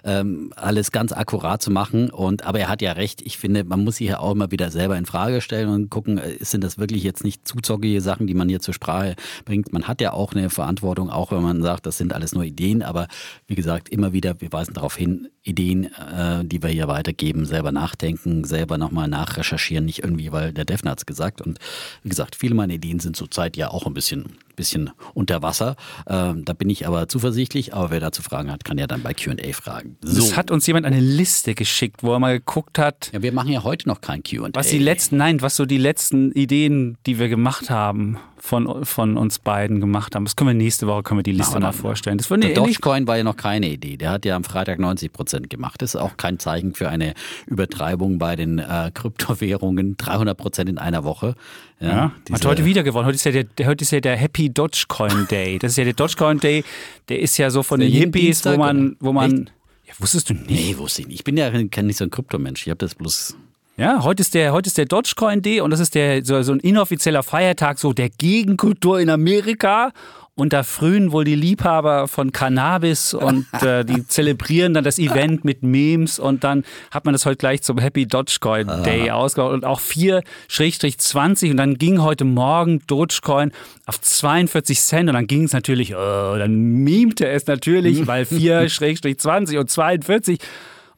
ähm, 0.04 0.52
alles 0.54 0.92
ganz 0.92 1.12
akkurat 1.12 1.62
zu 1.62 1.70
machen 1.70 2.10
und, 2.10 2.44
aber 2.44 2.60
er 2.60 2.68
hat 2.68 2.82
ja 2.82 2.92
recht, 2.92 3.22
ich 3.22 3.38
finde, 3.38 3.64
man 3.64 3.84
muss 3.84 3.96
sich 3.96 4.08
ja 4.08 4.18
auch 4.18 4.32
immer 4.32 4.50
wieder 4.50 4.70
selber 4.70 4.98
in 4.98 5.06
Frage 5.06 5.40
stellen 5.40 5.70
und 5.70 5.88
gucken, 5.88 6.18
äh, 6.18 6.36
sind 6.40 6.62
das 6.62 6.76
wirklich 6.76 7.02
jetzt 7.04 7.24
nicht 7.24 7.48
zu 7.48 7.56
zockige 7.62 8.02
Sachen, 8.02 8.26
die 8.26 8.34
man 8.34 8.50
hier 8.50 8.60
zur 8.60 8.74
Sprache 8.74 8.97
Sprache 8.98 9.14
bringt. 9.44 9.72
Man 9.72 9.84
hat 9.84 10.00
ja 10.00 10.12
auch 10.12 10.32
eine 10.32 10.50
Verantwortung, 10.50 11.10
auch 11.10 11.32
wenn 11.32 11.42
man 11.42 11.62
sagt, 11.62 11.86
das 11.86 11.98
sind 11.98 12.12
alles 12.12 12.32
nur 12.32 12.44
Ideen, 12.44 12.82
aber 12.82 13.08
wie 13.46 13.54
gesagt, 13.54 13.88
immer 13.88 14.12
wieder, 14.12 14.40
wir 14.40 14.52
weisen 14.52 14.74
darauf 14.74 14.96
hin, 14.96 15.28
Ideen, 15.42 15.84
äh, 15.94 16.44
die 16.44 16.62
wir 16.62 16.70
hier 16.70 16.88
weitergeben, 16.88 17.46
selber 17.46 17.72
nachdenken, 17.72 18.44
selber 18.44 18.78
nochmal 18.78 19.08
nachrecherchieren, 19.08 19.84
nicht 19.84 20.02
irgendwie, 20.02 20.32
weil 20.32 20.52
der 20.52 20.64
Defner 20.64 20.92
hat 20.92 20.98
es 20.98 21.06
gesagt. 21.06 21.40
Und 21.40 21.58
wie 22.02 22.08
gesagt, 22.08 22.36
viele 22.36 22.54
meiner 22.54 22.74
Ideen 22.74 23.00
sind 23.00 23.16
zurzeit 23.16 23.56
ja 23.56 23.70
auch 23.70 23.86
ein 23.86 23.94
bisschen 23.94 24.38
bisschen 24.58 24.90
unter 25.14 25.40
Wasser. 25.42 25.76
Ähm, 26.06 26.44
da 26.44 26.52
bin 26.52 26.68
ich 26.68 26.86
aber 26.86 27.08
zuversichtlich. 27.08 27.72
Aber 27.72 27.90
wer 27.90 28.00
dazu 28.00 28.22
Fragen 28.22 28.52
hat, 28.52 28.64
kann 28.64 28.76
ja 28.76 28.86
dann 28.86 29.02
bei 29.02 29.14
QA 29.14 29.34
fragen. 29.52 29.96
So. 30.02 30.22
Es 30.22 30.36
hat 30.36 30.50
uns 30.50 30.66
jemand 30.66 30.84
eine 30.84 31.00
Liste 31.00 31.54
geschickt, 31.54 32.02
wo 32.02 32.12
er 32.12 32.18
mal 32.18 32.38
geguckt 32.38 32.78
hat. 32.78 33.10
Ja, 33.12 33.22
wir 33.22 33.32
machen 33.32 33.50
ja 33.50 33.62
heute 33.62 33.88
noch 33.88 34.02
kein 34.02 34.22
QA. 34.22 34.50
Was 34.52 34.68
die 34.68 34.78
letzten, 34.78 35.16
nein, 35.16 35.40
was 35.40 35.56
so 35.56 35.64
die 35.64 35.78
letzten 35.78 36.32
Ideen, 36.32 36.98
die 37.06 37.18
wir 37.18 37.28
gemacht 37.28 37.70
haben, 37.70 38.18
von, 38.40 38.84
von 38.84 39.16
uns 39.16 39.38
beiden 39.38 39.80
gemacht 39.80 40.14
haben. 40.14 40.24
Das 40.24 40.36
können 40.36 40.50
wir 40.50 40.54
nächste 40.54 40.86
Woche 40.86 41.02
können 41.02 41.18
wir 41.18 41.22
die 41.22 41.32
Liste 41.32 41.58
mal 41.60 41.72
vorstellen. 41.72 42.18
Das 42.18 42.28
der 42.28 42.54
Dogecoin 42.54 43.06
war 43.06 43.16
ja 43.16 43.24
noch 43.24 43.36
keine 43.36 43.68
Idee. 43.68 43.96
Der 43.96 44.10
hat 44.10 44.24
ja 44.24 44.36
am 44.36 44.44
Freitag 44.44 44.78
90 44.78 45.12
Prozent 45.12 45.50
gemacht. 45.50 45.82
Das 45.82 45.94
ist 45.94 46.00
auch 46.00 46.16
kein 46.16 46.38
Zeichen 46.38 46.74
für 46.74 46.88
eine 46.88 47.14
Übertreibung 47.46 48.18
bei 48.18 48.36
den 48.36 48.58
äh, 48.58 48.90
Kryptowährungen. 48.94 49.96
300 49.96 50.36
Prozent 50.36 50.70
in 50.70 50.78
einer 50.78 51.04
Woche. 51.04 51.34
Ja, 51.80 51.88
ja. 51.88 52.12
Hat 52.32 52.44
heute 52.44 52.64
wieder 52.64 52.82
gewonnen. 52.82 53.06
Heute 53.06 53.16
ist, 53.16 53.24
ja 53.24 53.42
der, 53.42 53.66
heute 53.66 53.82
ist 53.82 53.90
ja 53.92 54.00
der 54.00 54.16
Happy 54.16 54.50
Dogecoin 54.50 55.28
Day. 55.28 55.58
Das 55.58 55.72
ist 55.72 55.76
ja 55.76 55.84
der 55.84 55.92
Dogecoin 55.92 56.38
Day. 56.40 56.64
Der 57.08 57.20
ist 57.20 57.36
ja 57.38 57.50
so 57.50 57.62
von 57.62 57.80
den 57.80 57.90
Hippies, 57.90 58.44
wo 58.44 58.56
man, 58.56 58.96
wo 59.00 59.12
man 59.12 59.50
Ja, 59.86 59.94
wusstest 59.98 60.30
du 60.30 60.34
nicht? 60.34 60.50
Nee, 60.50 60.76
wusste 60.76 61.02
ich 61.02 61.08
nicht. 61.08 61.20
Ich 61.20 61.24
bin 61.24 61.36
ja 61.36 61.50
nicht 61.50 61.96
so 61.96 62.04
ein 62.04 62.10
Kryptomensch. 62.10 62.66
Ich 62.66 62.70
habe 62.70 62.78
das 62.78 62.94
bloß 62.94 63.36
ja, 63.78 64.02
heute 64.02 64.22
ist 64.22 64.34
der, 64.34 64.52
heute 64.52 64.66
ist 64.66 64.76
der 64.76 64.86
Dogecoin 64.86 65.40
Day 65.40 65.60
und 65.60 65.70
das 65.70 65.78
ist 65.78 65.94
der, 65.94 66.24
so, 66.24 66.42
so 66.42 66.50
ein 66.50 66.58
inoffizieller 66.58 67.22
Feiertag 67.22 67.78
so 67.78 67.92
der 67.92 68.10
Gegenkultur 68.10 68.98
in 68.98 69.08
Amerika. 69.08 69.92
Und 70.38 70.52
da 70.52 70.62
frühen 70.62 71.10
wohl 71.10 71.24
die 71.24 71.34
Liebhaber 71.34 72.06
von 72.06 72.30
Cannabis 72.30 73.12
und 73.12 73.46
äh, 73.60 73.84
die 73.84 74.06
zelebrieren 74.06 74.72
dann 74.72 74.84
das 74.84 75.00
Event 75.00 75.44
mit 75.44 75.64
Memes 75.64 76.20
und 76.20 76.44
dann 76.44 76.62
hat 76.92 77.04
man 77.04 77.12
das 77.12 77.26
heute 77.26 77.38
gleich 77.38 77.62
zum 77.62 77.78
Happy 77.78 78.06
Dogecoin 78.06 78.68
Day 78.84 79.10
ausgebaut. 79.10 79.52
Und 79.52 79.64
auch 79.64 79.80
4-20 79.80 81.50
und 81.50 81.56
dann 81.56 81.74
ging 81.74 82.02
heute 82.02 82.24
Morgen 82.24 82.82
Dogecoin 82.86 83.50
auf 83.86 84.00
42 84.00 84.78
Cent. 84.78 85.08
Und 85.08 85.14
dann 85.14 85.26
ging 85.26 85.42
es 85.42 85.52
natürlich, 85.52 85.96
oh, 85.96 86.36
dann 86.38 86.54
memte 86.84 87.26
es 87.26 87.48
natürlich, 87.48 88.06
weil 88.06 88.22
4-20 88.22 89.58
und 89.58 89.68
42 89.68 90.38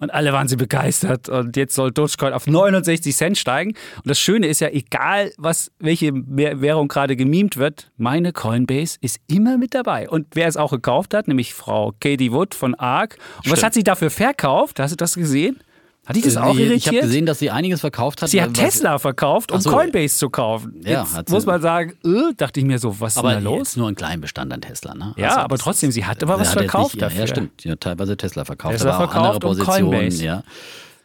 und 0.01 0.13
alle 0.13 0.33
waren 0.33 0.49
sie 0.49 0.57
begeistert 0.57 1.29
und 1.29 1.57
jetzt 1.57 1.75
soll 1.75 1.93
Dogecoin 1.93 2.33
auf 2.33 2.47
69 2.47 3.15
Cent 3.15 3.39
steigen. 3.39 3.71
Und 3.97 4.09
das 4.09 4.19
Schöne 4.19 4.47
ist 4.47 4.61
ja, 4.61 4.69
egal 4.69 5.33
was, 5.37 5.71
welche 5.79 6.13
Währung 6.15 6.89
gerade 6.89 7.17
gemimt 7.17 7.57
wird, 7.57 7.91
meine 7.97 8.33
Coinbase 8.33 8.99
ist 9.01 9.21
immer 9.29 9.59
mit 9.59 9.75
dabei. 9.75 10.09
Und 10.09 10.27
wer 10.35 10.49
es 10.49 10.57
auch 10.57 10.73
gekauft 10.73 11.15
hat, 11.15 11.29
nämlich 11.29 11.55
Frau 11.55 11.93
Katie 12.01 12.33
Wood 12.33 12.55
von 12.55 12.75
ARK. 12.75 13.17
Und 13.19 13.41
Stimmt. 13.41 13.57
was 13.57 13.63
hat 13.63 13.75
sie 13.75 13.85
dafür 13.85 14.11
verkauft? 14.11 14.81
Hast 14.81 14.93
du 14.93 14.97
das 14.97 15.15
gesehen? 15.15 15.61
Hat 16.07 16.17
dich 16.17 16.25
das 16.25 16.37
auch 16.37 16.55
irritiert? 16.57 16.77
Ich 16.77 16.89
habe 16.89 17.01
gesehen, 17.01 17.27
dass 17.27 17.39
sie 17.39 17.51
einiges 17.51 17.81
verkauft 17.81 18.23
hat. 18.23 18.31
Sie 18.31 18.41
hat 18.43 18.55
Tesla 18.55 18.99
verkauft, 18.99 19.53
um 19.53 19.61
so. 19.61 19.71
Coinbase 19.71 20.17
zu 20.17 20.31
kaufen. 20.31 20.81
Ja, 20.85 21.07
Jetzt 21.17 21.31
muss 21.31 21.47
man 21.47 21.61
sagen, 21.61 21.93
äh, 22.05 22.35
dachte 22.37 22.59
ich 22.61 22.67
mir 22.67 22.79
so, 22.79 22.99
was 23.01 23.17
aber 23.17 23.31
ist 23.31 23.37
denn 23.37 23.45
da 23.45 23.51
los? 23.51 23.69
Ist 23.69 23.77
nur 23.77 23.89
ein 23.89 23.95
kleinen 23.95 24.21
Bestand 24.21 24.53
an 24.53 24.61
Tesla, 24.61 24.95
ne? 24.95 25.15
Ja, 25.17 25.29
also 25.29 25.41
aber 25.41 25.59
trotzdem, 25.59 25.93
sie 25.93 26.05
hat 26.07 26.23
aber 26.23 26.41
was 26.41 26.53
verkauft 26.53 26.95
nicht, 26.95 27.03
dafür. 27.03 27.21
Ja, 27.21 27.27
stimmt. 27.27 27.65
Ja, 27.65 27.77
teilweise 27.77 28.17
Tesla 28.17 28.45
verkauft, 28.45 28.77
Tesla 28.77 28.93
aber 28.95 29.05
auch 29.05 29.11
verkauft 29.13 29.27
andere 29.27 29.41
Positionen, 29.41 29.91
Coinbase. 29.91 30.25
ja. 30.25 30.43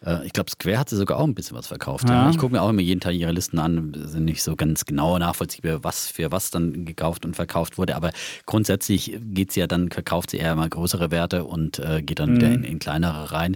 Äh, 0.06 0.26
ich 0.26 0.34
glaube, 0.34 0.50
Square 0.50 0.78
hat 0.78 0.90
sie 0.90 0.96
sogar 0.96 1.20
auch 1.20 1.24
ein 1.24 1.36
bisschen 1.36 1.58
was 1.58 1.68
verkauft. 1.68 2.10
Ja. 2.10 2.30
Ich 2.30 2.38
gucke 2.38 2.54
mir 2.54 2.62
auch 2.62 2.70
immer 2.70 2.82
jeden 2.82 3.00
Tag 3.00 3.14
ihre 3.14 3.32
Listen 3.32 3.60
an, 3.60 3.94
sind 3.96 4.26
nicht 4.26 4.44
so 4.44 4.56
ganz 4.56 4.86
genau 4.86 5.18
nachvollziehbar, 5.18 5.84
was 5.84 6.08
für 6.08 6.32
was 6.32 6.52
dann 6.52 6.86
gekauft 6.86 7.26
und 7.26 7.36
verkauft 7.36 7.78
wurde. 7.78 7.96
Aber 7.96 8.12
grundsätzlich 8.46 9.18
geht 9.22 9.52
sie 9.52 9.60
ja 9.60 9.68
dann, 9.68 9.90
verkauft 9.92 10.32
sie 10.32 10.38
eher 10.38 10.56
mal 10.56 10.70
größere 10.70 11.12
Werte 11.12 11.44
und 11.44 11.80
äh, 11.80 12.02
geht 12.02 12.20
dann 12.20 12.32
mhm. 12.32 12.36
wieder 12.36 12.48
in, 12.48 12.64
in, 12.64 12.80
kleinere 12.80 13.32
rein. 13.32 13.56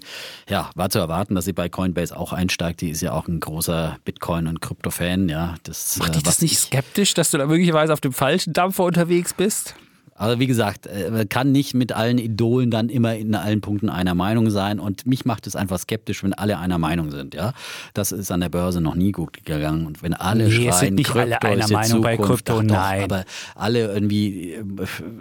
Ja, 0.50 0.69
war 0.75 0.89
zu 0.89 1.00
erwarten, 1.00 1.36
dass 1.36 1.46
sie 1.46 1.53
bei 1.53 1.69
Coinbase 1.69 2.15
auch 2.15 2.34
einsteigt. 2.34 2.81
Die 2.81 2.89
ist 2.89 3.01
ja 3.01 3.13
auch 3.13 3.27
ein 3.27 3.39
großer 3.39 3.98
Bitcoin- 4.05 4.48
und 4.48 4.62
Krypto-Fan. 4.62 5.29
Ja, 5.29 5.55
das, 5.63 5.98
Macht 5.98 6.15
dich 6.15 6.22
äh, 6.22 6.25
das 6.25 6.41
nicht 6.41 6.60
skeptisch, 6.60 7.13
dass 7.13 7.31
du 7.31 7.38
da 7.38 7.46
möglicherweise 7.46 7.93
auf 7.93 8.01
dem 8.01 8.13
falschen 8.13 8.53
Dampfer 8.53 8.84
unterwegs 8.84 9.34
bist? 9.34 9.75
Aber 10.19 10.38
wie 10.38 10.47
gesagt, 10.47 10.85
äh, 10.85 11.09
man 11.09 11.29
kann 11.29 11.53
nicht 11.53 11.73
mit 11.73 11.93
allen 11.93 12.17
Idolen 12.17 12.69
dann 12.69 12.89
immer 12.89 13.15
in 13.15 13.33
allen 13.33 13.61
Punkten 13.61 13.89
einer 13.89 14.15
Meinung 14.15 14.49
sein. 14.49 14.79
Und 14.79 15.07
mich 15.07 15.23
macht 15.23 15.47
es 15.47 15.55
einfach 15.55 15.79
skeptisch, 15.79 16.23
wenn 16.23 16.33
alle 16.33 16.59
einer 16.59 16.77
Meinung 16.77 17.09
sind. 17.09 17.33
Ja, 17.33 17.53
das 17.93 18.11
ist 18.11 18.29
an 18.29 18.41
der 18.41 18.49
Börse 18.49 18.81
noch 18.81 18.95
nie 18.95 19.13
gut 19.13 19.45
gegangen. 19.45 19.88
Und 19.88 20.03
wenn 20.03 20.13
alle 20.13 20.43
nee, 20.43 20.51
schreien, 20.51 20.69
es 20.69 20.79
sind 20.79 20.95
nicht 20.95 21.09
Krypto 21.09 21.21
alle 21.21 21.41
einer 21.41 21.67
Meinung 21.69 22.03
Zukunft, 22.03 22.03
bei 22.03 22.17
Krypto, 22.17 22.53
doch, 22.55 22.63
nein. 22.63 23.03
aber 23.03 23.23
alle 23.55 23.93
irgendwie, 23.93 24.55
äh, 24.55 24.63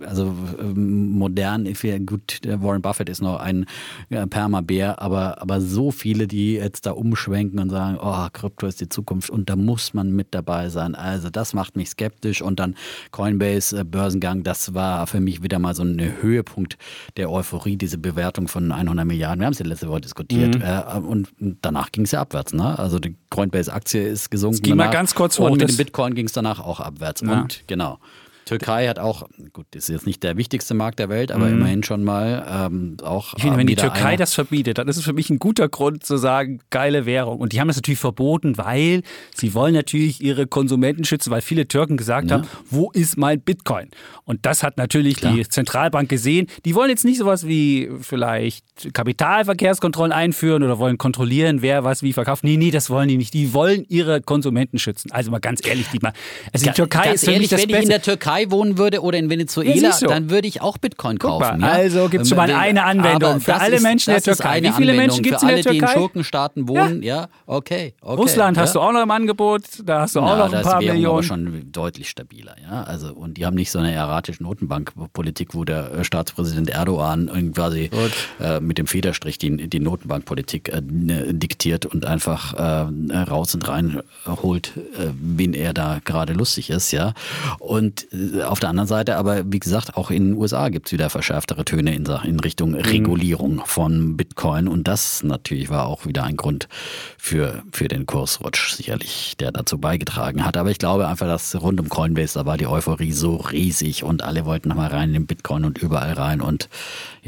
also 0.04 0.34
ähm, 0.60 1.12
modern, 1.12 1.68
gut, 2.04 2.40
Warren 2.44 2.82
Buffett 2.82 3.08
ist 3.08 3.22
noch 3.22 3.38
ein 3.38 3.66
Permabär, 4.08 5.00
aber, 5.00 5.40
aber 5.40 5.60
so 5.60 5.92
viele, 5.92 6.26
die 6.26 6.54
jetzt 6.54 6.86
da 6.86 6.90
umschwenken 6.90 7.60
und 7.60 7.70
sagen, 7.70 7.98
oh, 8.02 8.26
Krypto 8.32 8.66
ist 8.66 8.80
die 8.80 8.88
Zukunft 8.88 9.30
und 9.30 9.48
da 9.48 9.54
muss 9.54 9.94
man 9.94 10.10
mit 10.10 10.28
dabei 10.32 10.70
sein. 10.70 10.96
Also 10.96 11.30
das 11.30 11.54
macht 11.54 11.76
mich 11.76 11.90
skeptisch. 11.90 12.42
Und 12.42 12.58
dann 12.58 12.74
Coinbase, 13.12 13.80
äh, 13.80 13.84
Börsengang, 13.84 14.42
das 14.42 14.74
war 14.74 14.87
war 14.88 15.06
für 15.06 15.20
mich 15.20 15.42
wieder 15.42 15.58
mal 15.58 15.74
so 15.74 15.82
ein 15.82 16.00
Höhepunkt 16.20 16.78
der 17.16 17.30
Euphorie, 17.30 17.76
diese 17.76 17.98
Bewertung 17.98 18.48
von 18.48 18.72
100 18.72 19.06
Milliarden. 19.06 19.40
Wir 19.40 19.46
haben 19.46 19.52
es 19.52 19.58
ja 19.58 19.66
letzte 19.66 19.88
Woche 19.88 20.00
diskutiert. 20.00 20.56
Mhm. 20.56 20.62
Äh, 20.62 20.98
und 20.98 21.28
danach 21.62 21.92
ging 21.92 22.04
es 22.04 22.12
ja 22.12 22.20
abwärts. 22.20 22.52
Ne? 22.52 22.78
Also 22.78 22.98
die 22.98 23.14
Coinbase-Aktie 23.30 24.06
ist 24.06 24.30
gesunken. 24.30 24.56
Es 24.56 24.62
ging 24.62 24.72
danach. 24.72 24.86
mal 24.86 24.92
ganz 24.92 25.14
kurz 25.14 25.38
hoch. 25.38 25.50
Und 25.50 25.58
mit 25.58 25.68
dem 25.68 25.76
Bitcoin 25.76 26.14
ging 26.14 26.26
es 26.26 26.32
danach 26.32 26.60
auch 26.60 26.80
abwärts. 26.80 27.20
Ja. 27.20 27.42
Und 27.42 27.64
genau. 27.66 27.98
Türkei 28.48 28.88
hat 28.88 28.98
auch, 28.98 29.28
gut, 29.52 29.66
das 29.72 29.84
ist 29.84 29.88
jetzt 29.90 30.06
nicht 30.06 30.22
der 30.22 30.36
wichtigste 30.36 30.74
Markt 30.74 30.98
der 30.98 31.08
Welt, 31.08 31.30
aber 31.32 31.46
mhm. 31.46 31.58
immerhin 31.58 31.82
schon 31.82 32.02
mal 32.02 32.46
ähm, 32.50 32.96
auch. 33.02 33.34
Ich 33.36 33.42
finde, 33.42 33.58
wenn 33.58 33.66
die 33.66 33.76
Türkei 33.76 34.16
das 34.16 34.34
verbietet, 34.34 34.78
dann 34.78 34.88
ist 34.88 34.96
es 34.96 35.04
für 35.04 35.12
mich 35.12 35.28
ein 35.30 35.38
guter 35.38 35.68
Grund 35.68 36.04
zu 36.04 36.16
sagen, 36.16 36.60
geile 36.70 37.06
Währung. 37.06 37.38
Und 37.38 37.52
die 37.52 37.60
haben 37.60 37.68
das 37.68 37.76
natürlich 37.76 38.00
verboten, 38.00 38.56
weil 38.56 39.02
sie 39.34 39.54
wollen 39.54 39.74
natürlich 39.74 40.22
ihre 40.22 40.46
Konsumenten 40.46 41.04
schützen, 41.04 41.30
weil 41.30 41.42
viele 41.42 41.68
Türken 41.68 41.96
gesagt 41.96 42.30
ja. 42.30 42.36
haben, 42.36 42.48
wo 42.70 42.90
ist 42.90 43.18
mein 43.18 43.40
Bitcoin? 43.40 43.88
Und 44.24 44.46
das 44.46 44.62
hat 44.62 44.76
natürlich 44.76 45.16
Klar. 45.16 45.34
die 45.34 45.48
Zentralbank 45.48 46.08
gesehen. 46.08 46.46
Die 46.64 46.74
wollen 46.74 46.90
jetzt 46.90 47.04
nicht 47.04 47.18
sowas 47.18 47.46
wie 47.46 47.90
vielleicht 48.00 48.64
Kapitalverkehrskontrollen 48.92 50.12
einführen 50.12 50.62
oder 50.62 50.78
wollen 50.78 50.98
kontrollieren, 50.98 51.62
wer 51.62 51.84
was 51.84 52.02
wie 52.02 52.12
verkauft. 52.12 52.44
Nee, 52.44 52.56
nee, 52.56 52.70
das 52.70 52.90
wollen 52.90 53.08
die 53.08 53.16
nicht. 53.16 53.34
Die 53.34 53.52
wollen 53.54 53.84
ihre 53.88 54.20
Konsumenten 54.20 54.78
schützen. 54.78 55.10
Also 55.12 55.30
mal 55.30 55.40
ganz 55.40 55.66
ehrlich, 55.66 55.86
die 55.92 55.98
mal. 56.00 56.12
Also 56.52 56.66
die 56.66 56.72
Türkei 56.72 57.12
ist 57.12 57.24
für 57.24 57.32
ehrlich, 57.32 57.42
mich 57.42 57.50
das 57.50 57.60
wenn 57.62 57.68
Beste. 57.68 57.78
ich 57.78 57.84
in 57.84 57.90
der 57.90 58.02
Türkei 58.02 58.37
wohnen 58.50 58.78
würde 58.78 59.02
oder 59.02 59.18
in 59.18 59.30
Venezuela, 59.30 59.92
so. 59.92 60.06
dann 60.06 60.30
würde 60.30 60.48
ich 60.48 60.62
auch 60.62 60.78
Bitcoin 60.78 61.18
kaufen. 61.18 61.60
Mal, 61.60 61.68
ja? 61.68 61.72
Also 61.74 62.08
gibt 62.08 62.22
es 62.22 62.28
schon 62.28 62.38
mal 62.38 62.50
eine 62.50 62.84
Anwendung 62.84 63.40
für 63.40 63.54
alle 63.54 63.80
Menschen 63.80 64.10
in 64.10 64.22
der 64.22 64.34
Türkei. 64.34 64.62
Wie 64.62 64.72
viele 64.72 64.94
Menschen 64.94 65.22
gibt 65.22 65.36
es 65.36 65.42
in 65.42 65.48
der 65.48 65.56
Türkei? 65.56 65.62
Für 65.62 65.68
alle, 65.68 65.78
die 65.78 65.94
in 65.94 66.00
Schurkenstaaten 66.00 66.68
wohnen, 66.68 67.02
ja, 67.02 67.22
ja 67.22 67.28
okay, 67.46 67.94
okay, 68.00 68.16
Russland 68.16 68.58
hast 68.58 68.74
du 68.74 68.80
auch 68.80 68.92
noch 68.92 69.02
im 69.02 69.10
Angebot, 69.10 69.62
da 69.84 70.02
hast 70.02 70.16
du 70.16 70.20
auch 70.20 70.36
noch 70.36 70.52
ein 70.52 70.62
paar 70.62 70.78
Millionen. 70.78 71.06
aber 71.06 71.22
schon 71.22 71.72
deutlich 71.72 72.08
stabiler, 72.08 72.56
ja. 72.62 72.82
Also 72.84 73.12
und 73.12 73.36
die 73.36 73.46
haben 73.46 73.54
nicht 73.54 73.70
so 73.70 73.78
eine 73.78 73.92
erratische 73.92 74.42
Notenbankpolitik, 74.42 75.54
wo 75.54 75.64
der 75.64 75.92
äh, 75.92 76.04
Staatspräsident 76.04 76.70
Erdogan 76.70 77.52
quasi 77.54 77.90
äh, 78.40 78.60
mit 78.60 78.78
dem 78.78 78.86
Federstrich 78.86 79.38
die, 79.38 79.68
die 79.68 79.80
Notenbankpolitik 79.80 80.68
äh, 80.68 80.82
ne, 80.84 81.34
diktiert 81.34 81.86
und 81.86 82.06
einfach 82.06 82.54
äh, 82.54 83.16
raus 83.16 83.54
und 83.54 83.68
rein 83.68 84.00
holt, 84.26 84.72
äh, 84.76 85.10
wen 85.20 85.54
er 85.54 85.72
da 85.74 86.00
gerade 86.04 86.32
lustig 86.32 86.70
ist, 86.70 86.92
ja. 86.92 87.14
Und 87.58 88.06
äh, 88.12 88.16
auf 88.42 88.60
der 88.60 88.70
anderen 88.70 88.88
Seite, 88.88 89.16
aber 89.16 89.42
wie 89.50 89.58
gesagt, 89.58 89.96
auch 89.96 90.10
in 90.10 90.30
den 90.30 90.36
USA 90.36 90.68
gibt 90.68 90.86
es 90.86 90.92
wieder 90.92 91.10
verschärftere 91.10 91.64
Töne 91.64 91.94
in, 91.94 92.06
in 92.24 92.40
Richtung 92.40 92.70
mhm. 92.70 92.76
Regulierung 92.76 93.62
von 93.66 94.16
Bitcoin. 94.16 94.68
Und 94.68 94.88
das 94.88 95.22
natürlich 95.22 95.70
war 95.70 95.86
auch 95.86 96.06
wieder 96.06 96.24
ein 96.24 96.36
Grund 96.36 96.68
für, 97.16 97.62
für 97.72 97.88
den 97.88 98.06
Kursrutsch, 98.06 98.74
sicherlich, 98.74 99.36
der 99.38 99.52
dazu 99.52 99.78
beigetragen 99.78 100.44
hat. 100.44 100.56
Aber 100.56 100.70
ich 100.70 100.78
glaube 100.78 101.08
einfach, 101.08 101.26
dass 101.26 101.60
rund 101.60 101.80
um 101.80 101.88
Coinbase, 101.88 102.38
da 102.38 102.46
war 102.46 102.56
die 102.56 102.66
Euphorie 102.66 103.12
so 103.12 103.36
riesig 103.36 104.04
und 104.04 104.22
alle 104.22 104.44
wollten 104.44 104.68
nochmal 104.68 104.90
rein 104.90 105.08
in 105.08 105.14
den 105.14 105.26
Bitcoin 105.26 105.64
und 105.64 105.78
überall 105.78 106.12
rein. 106.12 106.40
Und 106.40 106.68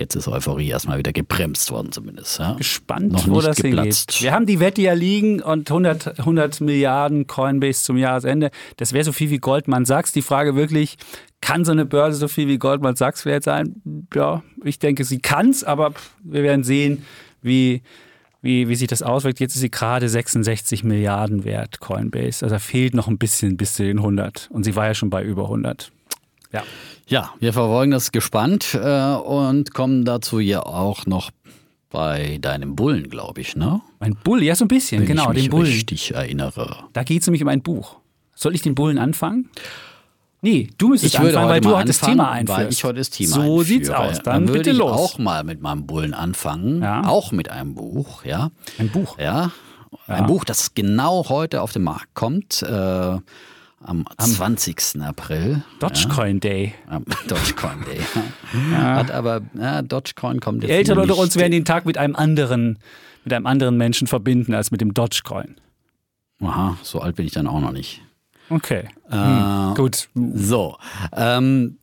jetzt 0.01 0.17
ist 0.17 0.27
Euphorie 0.27 0.69
erstmal 0.69 0.99
wieder 0.99 1.13
gebremst 1.13 1.71
worden, 1.71 1.93
zumindest. 1.93 2.39
Ja. 2.39 2.55
Gespannt, 2.55 3.13
Noch 3.13 3.29
wo 3.29 3.41
das 3.41 3.57
geplatzt. 3.57 4.11
hingeht. 4.11 4.23
Wir 4.23 4.33
haben 4.33 4.47
die 4.47 4.59
Wette 4.59 4.83
ja 4.83 4.93
liegen 4.95 5.41
und 5.41 5.71
100, 5.71 6.19
100 6.19 6.61
Milliarden 6.61 7.27
Coinbase 7.27 7.85
zum 7.85 7.97
Jahresende. 7.97 8.51
Das 8.79 8.93
wäre 8.93 9.05
so 9.05 9.13
viel 9.13 9.31
wie 9.31 9.39
Goldman 9.39 9.85
Sachs. 9.85 10.13
Die 10.13 10.23
Frage 10.23 10.57
wirklich, 10.57 10.97
kann 11.41 11.65
so 11.65 11.73
eine 11.73 11.87
Börse 11.87 12.19
so 12.19 12.29
viel 12.29 12.49
wie 12.49 12.59
Goldman 12.59 12.97
Sachs 12.97 13.25
wert 13.25 13.45
sein? 13.45 14.07
Ja, 14.15 14.43
ich 14.65 14.79
denke, 14.79 15.05
sie 15.05 15.21
kann 15.21 15.51
es, 15.51 15.63
aber 15.63 15.93
wir 16.25 16.43
werden 16.43 16.65
sehen, 16.65 17.05
wie, 17.43 17.83
wie, 18.43 18.69
wie 18.69 18.75
sich 18.75 18.89
das 18.89 19.03
auswirkt. 19.03 19.41
Jetzt 19.41 19.55
ist 19.55 19.61
sie 19.61 19.71
gerade 19.71 20.09
66 20.09 20.85
Milliarden 20.85 21.45
wert, 21.45 21.81
Coinbase. 21.81 22.45
Also 22.45 22.55
da 22.55 22.59
fehlt 22.59 22.95
noch 22.95 23.09
ein 23.09 23.19
bisschen 23.19 23.57
bis 23.57 23.75
zu 23.75 23.85
den 23.85 23.99
100. 23.99 24.49
Und 24.51 24.65
sie 24.65 24.77
war 24.77 24.87
ja 24.87 24.95
schon 24.95 25.11
bei 25.11 25.23
über 25.23 25.45
100. 25.45 25.93
Ja. 26.53 26.63
Ja, 27.07 27.31
wir 27.41 27.53
verfolgen 27.53 27.91
das 27.91 28.13
gespannt 28.13 28.75
äh, 28.75 29.15
und 29.15 29.75
kommen 29.75 30.05
dazu 30.05 30.39
ja 30.39 30.63
auch 30.65 31.07
noch 31.07 31.31
bei 31.91 32.39
deinem 32.41 32.77
Bullen, 32.77 33.11
glaube 33.11 33.41
ich, 33.41 33.57
ne? 33.57 33.81
Ein 33.99 34.15
Bull, 34.23 34.43
ja, 34.45 34.55
so 34.55 34.65
ein 34.65 34.69
bisschen, 34.69 35.01
Wenn 35.01 35.09
genau, 35.09 35.25
ich 35.31 35.35
mich 35.35 35.43
den 35.45 35.51
Bullen. 35.51 35.67
richtig 35.67 36.15
erinnere. 36.15 36.85
Da 36.93 37.03
geht 37.03 37.23
es 37.23 37.27
nämlich 37.27 37.43
um 37.43 37.49
ein 37.49 37.63
Buch. 37.63 37.97
Soll 38.37 38.55
ich 38.55 38.63
den 38.63 38.77
Bullen 38.77 38.97
anfangen? 38.99 39.51
Nee, 40.43 40.71
du 40.79 40.89
müsstest 40.89 41.15
ich 41.15 41.21
anfangen, 41.21 41.49
weil 41.49 41.61
du 41.61 41.77
heute 41.77 41.89
das 41.89 42.01
Thema 42.01 42.31
einführst. 42.31 42.61
Weil 42.61 42.73
ich 42.73 42.85
heute 42.85 42.99
das 42.99 43.11
Thema 43.11 43.35
So 43.35 43.41
einführe. 43.41 43.65
sieht's 43.65 43.91
aus. 43.91 44.17
Dann, 44.19 44.25
Dann 44.25 44.43
würde 44.49 44.59
bitte 44.61 44.71
ich 44.71 44.77
los. 44.79 44.93
auch 44.93 45.19
mal 45.19 45.43
mit 45.45 45.61
meinem 45.61 45.87
Bullen 45.87 46.15
anfangen. 46.15 46.81
Ja. 46.81 47.07
Auch 47.07 47.33
mit 47.33 47.51
einem 47.51 47.75
Buch, 47.75 48.25
ja. 48.25 48.51
Ein 48.79 48.89
Buch? 48.91 49.19
Ja. 49.19 49.51
Ein 50.07 50.23
ja. 50.23 50.27
Buch, 50.27 50.45
das 50.45 50.75
genau 50.75 51.29
heute 51.29 51.61
auf 51.61 51.73
den 51.73 51.83
Markt 51.83 52.15
kommt. 52.15 52.63
Äh, 52.63 53.19
am, 53.83 54.05
am 54.17 54.31
20. 54.31 55.01
April. 55.03 55.63
Dogecoin 55.79 56.37
ja. 56.37 56.41
Day. 56.41 56.75
Dogecoin 57.29 57.85
Day. 57.85 58.01
Ja. 58.73 58.97
Hat 58.97 59.13
aber, 59.13 59.43
ja, 59.55 59.81
Dogecoin 59.81 60.41
kommt 60.41 60.63
jetzt 60.63 60.71
Die 60.71 60.75
Eltern 60.75 60.99
unter 60.99 61.17
uns 61.17 61.37
werden 61.37 61.53
den 61.53 61.65
Tag 61.65 61.87
mit 61.87 61.97
einem 61.97 62.17
anderen, 62.17 62.81
mit 63.25 63.33
einem 63.33 63.47
anderen 63.47 63.77
Menschen 63.77 64.09
verbinden 64.09 64.55
als 64.55 64.73
mit 64.73 64.81
dem 64.81 64.93
Dogecoin. 64.93 65.55
Aha, 66.41 66.77
so 66.83 67.01
alt 67.01 67.15
bin 67.15 67.27
ich 67.27 67.33
dann 67.33 67.47
auch 67.47 67.61
noch 67.61 67.71
nicht. 67.71 68.03
Okay. 68.49 68.89
Hm, 69.09 69.75
gut. 69.77 70.09
So. 70.15 70.77
Ähm, 71.13 71.79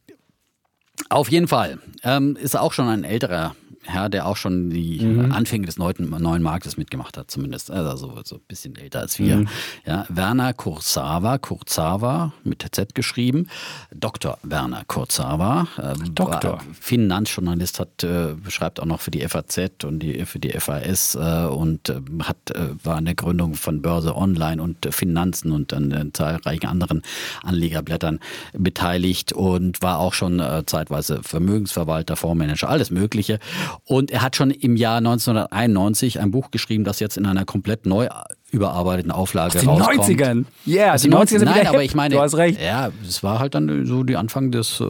auf 1.08 1.30
jeden 1.32 1.48
Fall. 1.48 1.80
Ähm, 2.04 2.36
ist 2.36 2.58
auch 2.58 2.74
schon 2.74 2.90
ein 2.90 3.06
älterer 3.06 3.56
ja, 3.94 4.10
der 4.10 4.26
auch 4.26 4.36
schon 4.36 4.70
die 4.70 5.00
mhm. 5.00 5.32
Anfänge 5.32 5.66
des 5.66 5.78
neuen, 5.78 6.10
neuen 6.10 6.44
Marktes 6.44 6.78
mitgemacht 6.78 7.18
hat, 7.18 7.32
zumindest. 7.32 7.72
Also 7.72 8.20
so 8.24 8.36
ein 8.36 8.42
bisschen 8.48 8.76
älter 8.76 9.00
als 9.00 9.20
wir. 9.20 9.38
Mhm. 9.38 9.48
Ja, 9.86 10.06
Werner 10.10 10.54
Kurzawa, 10.54 11.38
Kurzawa 11.38 12.34
mit 12.44 12.66
Z 12.72 12.96
geschrieben. 12.96 13.48
Dr. 13.94 14.38
Werner 14.44 14.84
Kurzawa. 14.88 15.68
Äh, 15.78 15.96
Doktor. 16.10 16.60
Finanzjournalist 16.80 17.80
hat, 17.80 18.04
äh, 18.04 18.36
schreibt 18.50 18.80
auch 18.80 18.86
noch 18.86 19.00
für 19.00 19.12
die 19.12 19.28
FAZ 19.28 19.84
und 19.84 20.00
die, 20.00 20.26
für 20.26 20.40
die 20.40 20.52
FAS 20.52 21.16
äh, 21.16 21.46
und 21.46 21.90
äh, 21.90 22.02
hat, 22.24 22.52
äh, 22.52 22.70
war 22.84 22.98
in 22.98 23.06
der 23.06 23.16
Gründung 23.16 23.56
von 23.56 23.82
Börse 23.82 24.16
Online 24.16 24.62
und 24.62 24.94
Finanzen 24.94 25.52
und 25.52 25.74
an 25.74 25.92
äh, 25.92 26.12
zahlreichen 26.14 26.68
anderen 26.68 27.02
Anlegerblättern 27.44 28.20
beteiligt 28.54 29.34
und 29.34 29.82
war 29.82 30.00
auch 30.00 30.14
schon 30.14 30.42
zeitweise 30.66 31.22
Vermögensverwalter, 31.24 32.16
Fondsmanager, 32.16 32.70
alles 32.70 32.92
Mögliche. 32.92 33.40
Und 33.86 34.12
er 34.12 34.22
hat 34.22 34.36
schon 34.36 34.52
im 34.52 34.76
Jahr 34.76 34.98
1991 34.98 36.20
ein 36.20 36.32
Buch 36.32 36.52
geschrieben, 36.52 36.84
das 36.84 37.00
jetzt 37.00 37.18
in 37.18 37.26
einer 37.26 37.46
komplett 37.46 37.86
neu 37.86 38.08
überarbeiteten 38.52 39.12
Auflage 39.12 39.56
Aus 39.56 39.60
den 39.60 39.70
rauskommt. 39.70 40.10
90ern. 40.10 40.46
Ja, 40.66 40.76
yeah, 40.76 40.98
die 40.98 41.10
90er 41.10 41.28
sind 41.28 41.46
Nein, 41.46 41.60
wieder 41.60 41.70
aber 41.70 41.84
ich 41.84 41.96
meine, 41.96 42.16
du 42.16 42.22
hast 42.22 42.38
recht. 42.38 42.62
Ja, 42.62 42.90
es 43.06 43.22
war 43.22 43.40
halt 43.40 43.56
dann 43.56 43.86
so 43.86 44.04
die 44.04 44.16
Anfang 44.16 44.52
des, 44.52 44.80
äh, 44.80 44.86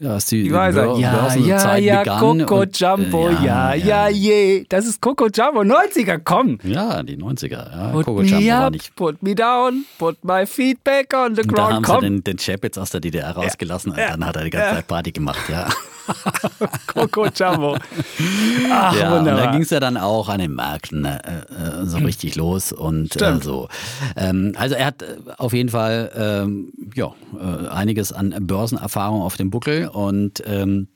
ja, 0.00 0.10
als 0.10 0.26
die, 0.26 0.44
die 0.44 0.48
Bör 0.48 0.70
ja, 0.98 1.34
ja, 1.36 1.76
ja, 1.76 1.98
begann. 2.00 2.38
Coco 2.38 2.60
und, 2.62 2.78
Jumbo, 2.78 3.28
äh, 3.28 3.44
ja, 3.44 3.74
ja, 3.74 4.08
je. 4.08 4.64
Das 4.68 4.86
ist 4.86 5.00
Coco 5.00 5.26
Jumbo, 5.26 5.60
90er, 5.60 6.20
komm. 6.24 6.58
Ja, 6.62 7.02
die 7.02 7.18
90er. 7.18 7.50
Ja, 7.50 7.88
put 7.92 8.06
Coco 8.06 8.22
Jumbo 8.22 8.50
up, 8.50 8.62
war 8.62 8.70
nicht. 8.70 8.96
Put 8.96 9.22
me 9.22 9.34
down, 9.34 9.84
put 9.98 10.24
my 10.24 10.46
feet 10.46 10.82
back 10.82 11.12
on 11.12 11.34
the 11.34 11.42
ground, 11.42 11.58
Da 11.58 11.74
haben 11.74 11.82
komm. 11.82 12.00
sie 12.00 12.06
den, 12.06 12.24
den 12.24 12.36
Chapitz 12.38 12.78
aus 12.78 12.90
der 12.90 13.00
DDR 13.00 13.32
rausgelassen 13.32 13.94
ja, 13.94 14.14
und 14.14 14.20
dann 14.20 14.26
hat 14.26 14.36
er 14.36 14.44
die 14.44 14.50
ganze 14.50 14.76
Zeit 14.76 14.86
Party 14.86 15.12
gemacht, 15.12 15.40
ja. 15.48 15.68
Coco 16.86 17.26
Jumbo. 17.26 17.76
Ach, 18.72 18.96
ja, 18.96 19.12
wunderbar. 19.12 19.18
Und 19.18 19.26
da 19.26 19.52
ging 19.52 19.62
es 19.62 19.70
ja 19.70 19.80
dann 19.80 19.96
auch 19.96 20.28
an 20.28 20.40
den 20.40 20.54
Märkten 20.54 21.04
äh, 21.04 21.18
äh 21.18 21.84
so 21.84 21.98
hm. 21.98 22.06
richtig 22.06 22.36
los 22.36 22.69
und 22.72 23.20
äh, 23.20 23.40
so. 23.42 23.68
Ähm, 24.16 24.54
also 24.56 24.74
er 24.74 24.86
hat 24.86 25.02
äh, 25.02 25.16
auf 25.38 25.52
jeden 25.52 25.68
Fall 25.68 26.10
ähm, 26.14 26.72
ja, 26.94 27.12
äh, 27.38 27.68
einiges 27.68 28.12
an 28.12 28.34
Börsenerfahrung 28.40 29.22
auf 29.22 29.36
dem 29.36 29.50
Buckel 29.50 29.88
und 29.88 30.42
ähm, 30.46 30.88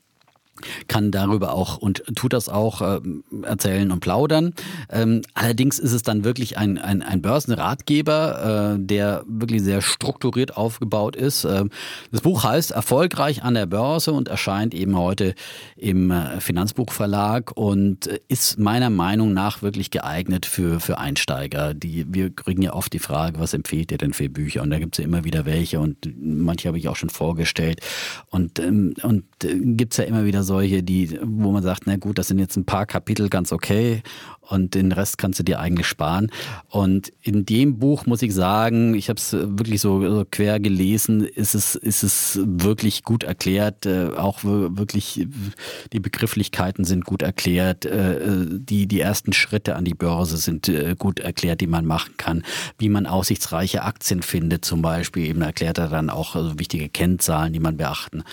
kann 0.88 1.10
darüber 1.10 1.52
auch 1.52 1.78
und 1.78 2.04
tut 2.14 2.32
das 2.32 2.48
auch 2.48 2.80
äh, 2.80 3.00
erzählen 3.42 3.90
und 3.90 4.00
plaudern. 4.00 4.54
Ähm, 4.90 5.22
allerdings 5.34 5.78
ist 5.78 5.92
es 5.92 6.02
dann 6.02 6.24
wirklich 6.24 6.56
ein, 6.58 6.78
ein, 6.78 7.02
ein 7.02 7.22
Börsenratgeber, 7.22 8.76
äh, 8.76 8.78
der 8.78 9.24
wirklich 9.26 9.62
sehr 9.62 9.82
strukturiert 9.82 10.56
aufgebaut 10.56 11.16
ist. 11.16 11.44
Ähm, 11.44 11.70
das 12.12 12.20
Buch 12.20 12.44
heißt 12.44 12.70
Erfolgreich 12.70 13.42
an 13.42 13.54
der 13.54 13.66
Börse 13.66 14.12
und 14.12 14.28
erscheint 14.28 14.74
eben 14.74 14.96
heute 14.96 15.34
im 15.76 16.10
äh, 16.10 16.40
Finanzbuchverlag 16.40 17.52
und 17.56 18.06
ist 18.28 18.58
meiner 18.58 18.90
Meinung 18.90 19.32
nach 19.32 19.62
wirklich 19.62 19.90
geeignet 19.90 20.46
für, 20.46 20.80
für 20.80 20.98
Einsteiger. 20.98 21.74
Die, 21.74 22.06
wir 22.08 22.30
kriegen 22.30 22.62
ja 22.62 22.74
oft 22.74 22.92
die 22.92 22.98
Frage, 22.98 23.40
was 23.40 23.54
empfiehlt 23.54 23.90
ihr 23.90 23.98
denn 23.98 24.12
für 24.12 24.28
Bücher? 24.28 24.62
Und 24.62 24.70
da 24.70 24.78
gibt 24.78 24.94
es 24.94 24.98
ja 24.98 25.04
immer 25.04 25.24
wieder 25.24 25.44
welche 25.44 25.80
und 25.80 25.96
manche 26.16 26.68
habe 26.68 26.78
ich 26.78 26.88
auch 26.88 26.96
schon 26.96 27.10
vorgestellt. 27.10 27.80
Und, 28.30 28.58
ähm, 28.58 28.94
und 29.02 29.24
äh, 29.42 29.58
gibt 29.58 29.94
es 29.94 29.98
ja 29.98 30.04
immer 30.04 30.24
wieder 30.24 30.43
solche, 30.44 30.83
die, 30.83 31.18
wo 31.22 31.50
man 31.50 31.62
sagt, 31.62 31.83
na 31.87 31.96
gut, 31.96 32.18
das 32.18 32.28
sind 32.28 32.38
jetzt 32.38 32.57
ein 32.57 32.64
paar 32.64 32.87
Kapitel 32.87 33.28
ganz 33.28 33.52
okay. 33.52 34.02
Und 34.48 34.74
den 34.74 34.92
Rest 34.92 35.16
kannst 35.18 35.38
du 35.38 35.42
dir 35.42 35.59
eigentlich 35.59 35.87
sparen. 35.87 36.30
Und 36.68 37.12
in 37.22 37.46
dem 37.46 37.78
Buch 37.78 38.07
muss 38.07 38.22
ich 38.22 38.35
sagen, 38.35 38.94
ich 38.94 39.09
habe 39.09 39.18
es 39.18 39.33
wirklich 39.33 39.80
so, 39.80 40.02
so, 40.02 40.24
quer 40.30 40.61
gelesen, 40.61 41.24
ist 41.24 41.54
es, 41.54 41.74
ist 41.74 42.02
es 42.02 42.38
wirklich 42.44 43.04
gut 43.04 43.24
erklärt, 43.24 43.87
äh, 43.87 44.09
auch 44.16 44.40
wirklich 44.44 45.26
die 45.92 46.00
Begrifflichkeiten 46.00 46.85
sind 46.85 47.04
gut 47.04 47.22
erklärt, 47.22 47.87
äh, 47.87 48.46
die, 48.50 48.87
die 48.87 49.00
ersten 49.00 49.33
Schritte 49.33 49.76
an 49.76 49.85
die 49.85 49.94
Börse 49.94 50.37
sind 50.37 50.68
äh, 50.68 50.94
gut 50.98 51.20
erklärt, 51.20 51.61
die 51.61 51.66
man 51.66 51.87
machen 51.87 52.14
kann, 52.18 52.44
wie 52.78 52.90
man 52.90 53.07
aussichtsreiche 53.07 53.83
Aktien 53.83 54.22
findet 54.22 54.64
zum 54.64 54.83
Beispiel, 54.83 55.26
eben 55.26 55.40
erklärt 55.40 55.78
er 55.78 55.88
dann 55.88 56.11
auch 56.11 56.35
also 56.37 56.59
wichtige 56.59 56.88
Kennzahlen, 56.88 57.52
die 57.52 57.61
man 57.61 57.76
beachten 57.76 58.24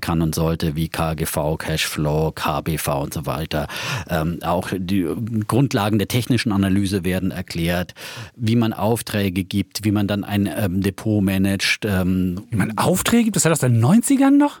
kann 0.00 0.22
und 0.22 0.34
sollte, 0.34 0.76
wie 0.76 0.88
KGV, 0.88 1.36
Cashflow, 1.56 2.32
KBV 2.32 2.88
und 3.02 3.14
so 3.14 3.26
weiter. 3.26 3.68
Ähm, 4.08 4.38
auch 4.42 4.70
die 4.74 5.06
Grundlagen 5.46 5.98
der 5.98 6.08
technischen 6.08 6.52
Analyse 6.52 7.04
werden 7.04 7.30
erklärt, 7.30 7.94
wie 8.36 8.56
man 8.56 8.72
Aufträge 8.72 9.44
gibt, 9.44 9.84
wie 9.84 9.92
man 9.92 10.06
dann 10.06 10.24
ein 10.24 10.48
ähm, 10.54 10.80
Depot 10.82 11.22
managt. 11.22 11.84
Ähm, 11.84 12.42
wie 12.50 12.56
man 12.56 12.78
Aufträge 12.78 13.24
gibt? 13.24 13.36
Das 13.36 13.44
hat 13.44 13.52
aus 13.52 13.60
den 13.60 13.82
90ern 13.82 14.38
noch? 14.38 14.60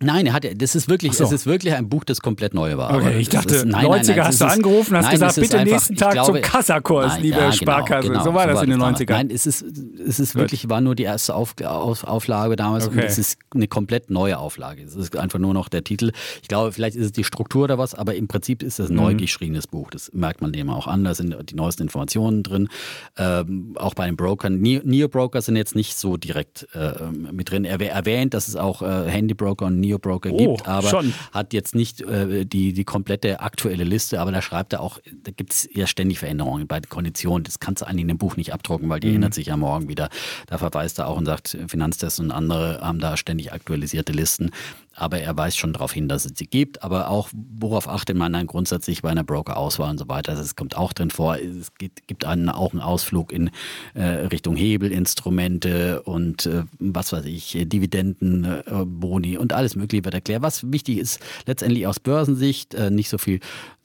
Nein, 0.00 0.26
er 0.26 0.32
hat, 0.32 0.46
das 0.60 0.74
ist 0.74 0.88
wirklich, 0.88 1.14
so. 1.14 1.24
es 1.24 1.32
ist 1.32 1.46
wirklich 1.46 1.74
ein 1.74 1.88
Buch, 1.88 2.04
das 2.04 2.20
komplett 2.20 2.54
neu 2.54 2.76
war. 2.76 2.94
Okay, 2.94 3.18
ich 3.18 3.28
dachte, 3.28 3.54
ist, 3.56 3.66
nein, 3.66 3.84
90er 3.84 3.90
nein, 3.90 4.06
nein, 4.06 4.24
hast 4.24 4.40
du 4.40 4.44
angerufen, 4.44 4.96
hast 4.96 5.10
gesagt, 5.10 5.34
bitte 5.36 5.58
einfach, 5.58 5.72
nächsten 5.72 5.96
Tag 5.96 6.12
glaube, 6.12 6.40
zum 6.40 6.42
Kassakurs, 6.42 7.18
liebe 7.18 7.36
ja, 7.36 7.44
genau, 7.44 7.52
Sparkasse. 7.52 8.08
Genau, 8.08 8.24
so 8.24 8.34
war 8.34 8.48
so 8.48 8.54
das 8.54 8.62
in 8.62 8.70
den 8.70 8.80
90ern. 8.80 9.10
Nein, 9.10 9.30
es 9.30 9.46
ist, 9.46 9.64
es 10.06 10.20
ist 10.20 10.34
wirklich, 10.36 10.68
war 10.68 10.80
nur 10.80 10.94
die 10.94 11.02
erste 11.02 11.34
Auf, 11.34 11.54
Auf, 11.62 12.04
Auflage 12.04 12.56
damals 12.56 12.86
okay. 12.86 12.98
und 12.98 13.04
es 13.04 13.18
ist 13.18 13.38
eine 13.54 13.66
komplett 13.66 14.10
neue 14.10 14.38
Auflage. 14.38 14.82
Es 14.82 14.94
ist 14.94 15.16
einfach 15.16 15.38
nur 15.38 15.52
noch 15.52 15.68
der 15.68 15.82
Titel. 15.82 16.12
Ich 16.42 16.48
glaube, 16.48 16.72
vielleicht 16.72 16.96
ist 16.96 17.06
es 17.06 17.12
die 17.12 17.24
Struktur 17.24 17.64
oder 17.64 17.78
was, 17.78 17.94
aber 17.94 18.14
im 18.14 18.28
Prinzip 18.28 18.62
ist 18.62 18.78
es 18.78 18.90
ein 18.90 18.94
mhm. 18.94 19.02
neu 19.02 19.14
geschriebenes 19.14 19.66
Buch. 19.66 19.90
Das 19.90 20.12
merkt 20.12 20.42
man 20.42 20.52
dem 20.52 20.70
auch 20.70 20.86
an. 20.86 21.04
Da 21.04 21.14
sind 21.14 21.34
die 21.50 21.54
neuesten 21.54 21.82
Informationen 21.82 22.42
drin. 22.42 22.68
Ähm, 23.16 23.74
auch 23.76 23.94
bei 23.94 24.06
den 24.06 24.16
Brokern. 24.16 24.60
Neo-Broker 24.60 25.42
sind 25.42 25.56
jetzt 25.56 25.74
nicht 25.74 25.96
so 25.96 26.16
direkt 26.16 26.68
äh, 26.74 26.92
mit 27.10 27.50
drin. 27.50 27.64
Er 27.64 27.80
erwähnt, 27.80 28.34
dass 28.34 28.48
es 28.48 28.56
auch 28.56 28.82
äh, 28.82 29.08
Handy-Broker 29.08 29.66
und 29.66 29.80
Neo-Broker 29.88 30.30
oh, 30.32 30.36
gibt, 30.36 30.68
aber 30.68 30.88
schon. 30.88 31.14
hat 31.32 31.52
jetzt 31.52 31.74
nicht 31.74 32.00
äh, 32.02 32.44
die, 32.44 32.72
die 32.72 32.84
komplette 32.84 33.40
aktuelle 33.40 33.84
Liste, 33.84 34.20
aber 34.20 34.32
da 34.32 34.42
schreibt 34.42 34.72
er 34.72 34.80
auch, 34.80 34.98
da 35.22 35.30
gibt 35.30 35.52
es 35.52 35.68
ja 35.72 35.86
ständig 35.86 36.18
Veränderungen 36.18 36.66
bei 36.66 36.80
den 36.80 36.88
Konditionen. 36.88 37.44
Das 37.44 37.60
kannst 37.60 37.82
du 37.82 37.86
eigentlich 37.86 38.02
in 38.02 38.08
dem 38.08 38.18
Buch 38.18 38.36
nicht 38.36 38.52
abdrucken, 38.52 38.88
weil 38.88 39.00
die 39.00 39.08
mhm. 39.08 39.16
ändert 39.16 39.34
sich 39.34 39.46
ja 39.46 39.56
morgen 39.56 39.88
wieder. 39.88 40.08
Da 40.46 40.58
verweist 40.58 40.98
er 40.98 41.08
auch 41.08 41.16
und 41.16 41.26
sagt, 41.26 41.56
Finanztest 41.66 42.20
und 42.20 42.30
andere 42.30 42.80
haben 42.80 42.98
da 42.98 43.16
ständig 43.16 43.52
aktualisierte 43.52 44.12
Listen 44.12 44.50
aber 44.98 45.20
er 45.20 45.36
weist 45.36 45.58
schon 45.58 45.72
darauf 45.72 45.92
hin, 45.92 46.08
dass 46.08 46.24
es 46.24 46.32
sie 46.36 46.46
gibt. 46.46 46.82
Aber 46.82 47.08
auch, 47.08 47.28
worauf 47.32 47.88
achtet 47.88 48.16
man 48.16 48.32
dann 48.32 48.46
grundsätzlich 48.46 49.02
bei 49.02 49.10
einer 49.10 49.24
Broker-Auswahl 49.24 49.90
und 49.90 49.98
so 49.98 50.08
weiter? 50.08 50.34
Das 50.34 50.56
kommt 50.56 50.76
auch 50.76 50.92
drin 50.92 51.10
vor. 51.10 51.36
Es 51.36 51.72
gibt, 51.74 52.24
einen, 52.24 52.48
auch 52.48 52.72
einen 52.72 52.82
Ausflug 52.82 53.32
in 53.32 53.50
äh, 53.94 54.02
Richtung 54.02 54.56
Hebelinstrumente 54.56 56.02
und 56.02 56.46
äh, 56.46 56.64
was 56.78 57.12
weiß 57.12 57.24
ich, 57.26 57.56
Dividenden, 57.66 58.44
äh, 58.44 58.62
Boni 58.84 59.38
und 59.38 59.52
alles 59.52 59.76
Mögliche 59.76 60.04
wird 60.04 60.14
erklärt. 60.14 60.42
Was 60.42 60.70
wichtig 60.72 60.98
ist, 60.98 61.20
letztendlich 61.46 61.86
aus 61.86 62.00
Börsensicht, 62.00 62.74
äh, 62.74 62.90
nicht 62.90 63.08
so 63.08 63.18
viel 63.18 63.40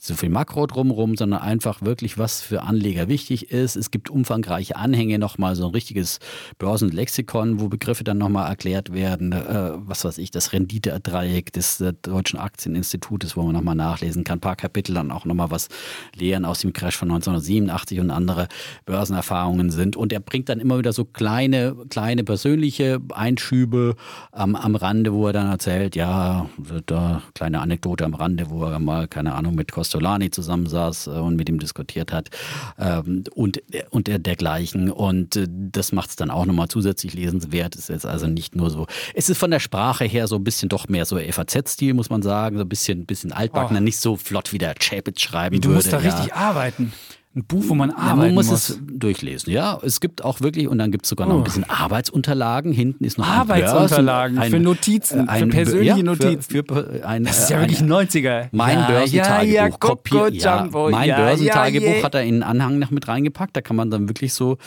so 0.06 0.16
viel 0.16 0.28
Makro 0.28 0.68
drumherum, 0.68 1.16
sondern 1.16 1.42
einfach 1.42 1.82
wirklich, 1.82 2.18
was 2.18 2.42
für 2.42 2.64
Anleger 2.64 3.08
wichtig 3.08 3.52
ist. 3.52 3.78
Es 3.78 3.90
gibt 3.90 4.10
umfangreiche 4.10 4.76
Anhänge, 4.76 5.18
nochmal 5.18 5.56
so 5.56 5.66
ein 5.66 5.72
richtiges 5.72 6.20
Börsenlexikon, 6.60 7.62
wo 7.62 7.70
Begriffe 7.70 8.04
dann 8.04 8.18
nochmal 8.18 8.50
erklärt 8.50 8.92
werden. 8.92 9.32
Äh, 9.32 9.72
was 9.76 10.04
weiß 10.04 10.18
ich, 10.18 10.30
das 10.30 10.52
Renditedreieck 10.52 11.54
des 11.54 11.80
äh, 11.80 11.94
Deutschen 12.02 12.38
Aktieninstitutes, 12.38 13.38
wo 13.38 13.44
man 13.44 13.54
nochmal 13.54 13.76
nachlesen 13.76 14.26
kann. 14.26 14.40
Ein 14.40 14.42
paar 14.42 14.58
Kapitel 14.58 14.94
dann 14.94 15.10
auch 15.10 15.24
nochmal 15.24 15.52
was 15.52 15.70
lehren 16.14 16.44
aus 16.44 16.60
dem 16.60 16.74
Crash 16.74 16.98
von 16.98 17.10
1987 17.10 18.02
und 18.02 18.12
andere 18.12 18.50
Börsenerfahrungen 18.86 19.70
sind. 19.70 19.96
Und 19.96 20.12
er 20.12 20.20
bringt 20.20 20.50
dann 20.50 20.60
immer 20.60 20.78
wieder 20.80 20.92
so 20.92 21.06
kleine, 21.06 21.78
kleine 21.90 22.26
persönliche 22.26 23.00
Einschübe 23.14 23.96
am, 24.34 24.58
am 24.58 24.76
Rande, 24.76 25.14
wo 25.14 25.28
er 25.28 25.34
dann 25.34 25.50
erzählt, 25.50 25.96
ja, 25.96 26.50
da 26.88 27.22
kleine 27.36 27.62
Anekdote 27.62 28.04
am 28.04 28.16
Rande, 28.16 28.50
wo 28.50 28.66
er 28.66 28.80
mal, 28.80 29.08
keine 29.08 29.36
Ahnung, 29.36 29.56
mit 29.56 29.72
Kost 29.72 29.93
Solani 29.94 30.30
zusammensaß 30.30 31.08
äh, 31.08 31.12
und 31.12 31.36
mit 31.36 31.48
ihm 31.48 31.60
diskutiert 31.60 32.12
hat 32.12 32.30
ähm, 32.78 33.24
und, 33.34 33.62
und 33.90 34.08
dergleichen. 34.08 34.92
Und 34.92 35.36
äh, 35.36 35.48
das 35.50 35.92
macht 35.92 36.10
es 36.10 36.16
dann 36.16 36.30
auch 36.30 36.46
nochmal 36.46 36.68
zusätzlich 36.68 37.14
lesenswert. 37.14 37.76
Es 37.76 37.90
ist 37.90 38.06
also 38.06 38.28
nicht 38.28 38.56
nur 38.56 38.70
so, 38.70 38.88
es 39.14 39.30
ist 39.30 39.38
von 39.38 39.52
der 39.52 39.60
Sprache 39.60 40.06
her 40.06 40.28
so 40.28 40.36
ein 40.36 40.44
bisschen 40.44 40.70
doch 40.70 40.88
mehr 40.90 41.06
so 41.06 41.18
FAZ-Stil, 41.18 41.94
muss 41.94 42.10
man 42.10 42.22
sagen, 42.22 42.58
so 42.58 42.64
ein 42.64 42.70
bisschen, 42.70 43.06
bisschen 43.06 43.32
altbackener, 43.32 43.80
oh. 43.80 43.84
nicht 43.84 43.98
so 43.98 44.18
flott 44.18 44.52
wie 44.52 44.58
der 44.58 44.76
Chapitz 44.76 45.22
schreiben 45.22 45.62
du 45.62 45.70
würde. 45.70 45.90
Du 45.90 45.90
musst 45.90 45.94
da 45.94 46.00
ja. 46.00 46.16
richtig 46.16 46.34
arbeiten. 46.34 46.92
Ein 47.36 47.46
Buch, 47.46 47.64
wo 47.66 47.74
man 47.74 47.90
arbeiten 47.90 48.10
ja, 48.10 48.16
man 48.16 48.34
muss, 48.36 48.52
muss. 48.52 48.70
es 48.70 48.80
durchlesen. 48.86 49.52
Ja, 49.52 49.80
es 49.82 50.00
gibt 50.00 50.24
auch 50.24 50.42
wirklich, 50.42 50.68
und 50.68 50.78
dann 50.78 50.92
gibt 50.92 51.06
es 51.06 51.10
sogar 51.10 51.28
noch 51.28 51.36
ein 51.36 51.42
oh. 51.42 51.44
bisschen 51.44 51.68
Arbeitsunterlagen. 51.68 52.72
Hinten 52.72 53.04
ist 53.06 53.18
noch 53.18 53.28
Arbeitsunterlagen 53.28 54.38
ein, 54.38 54.52
für 54.52 54.60
Notizen, 54.60 55.28
ein, 55.28 55.46
für 55.46 55.48
persönliche 55.48 55.98
ja, 55.98 56.04
Notizen. 56.04 56.42
Für, 56.44 56.64
für 56.64 57.08
ein, 57.08 57.24
das 57.24 57.40
ist 57.40 57.50
ja 57.50 57.60
wirklich 57.60 57.82
ein 57.82 57.92
90er. 57.92 58.50
Mein 58.52 58.78
ja, 58.78 58.88
Börsentagebuch. 58.88 59.52
Ja, 59.52 59.70
Kopier, 59.70 60.30
ja, 60.32 60.70
mein 60.72 61.10
Börsentagebuch 61.10 62.04
hat 62.04 62.14
er 62.14 62.24
in 62.24 62.36
den 62.36 62.44
Anhang 62.44 62.78
noch 62.78 62.92
mit 62.92 63.08
reingepackt. 63.08 63.58
Da 63.58 63.62
kann 63.62 63.78
man 63.78 63.90
dann 63.90 64.08
wirklich 64.08 64.32
so 64.36 64.60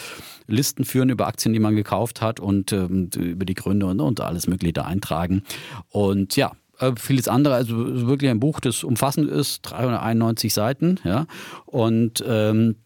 Listen 0.49 0.85
führen 0.85 1.09
über 1.09 1.29
Aktien, 1.29 1.53
die 1.53 1.61
man 1.61 1.77
gekauft 1.77 2.21
hat 2.21 2.41
und 2.41 2.73
ähm, 2.73 3.11
über 3.17 3.45
die 3.45 3.55
Gründe 3.55 3.87
und, 3.87 4.01
und 4.01 4.21
alles 4.21 4.49
Mögliche 4.49 4.73
da 4.73 4.83
eintragen. 4.83 5.45
Und 5.91 6.35
ja, 6.35 6.51
äh, 6.79 6.93
vieles 6.97 7.29
andere, 7.29 7.55
also 7.55 8.07
wirklich 8.07 8.31
ein 8.31 8.41
Buch, 8.41 8.61
das 8.61 8.85
umfassend 8.85 9.31
ist, 9.31 9.63
391 9.63 10.53
Seiten, 10.53 11.01
ja. 11.05 11.27
Und 11.67 12.25
ähm, 12.27 12.77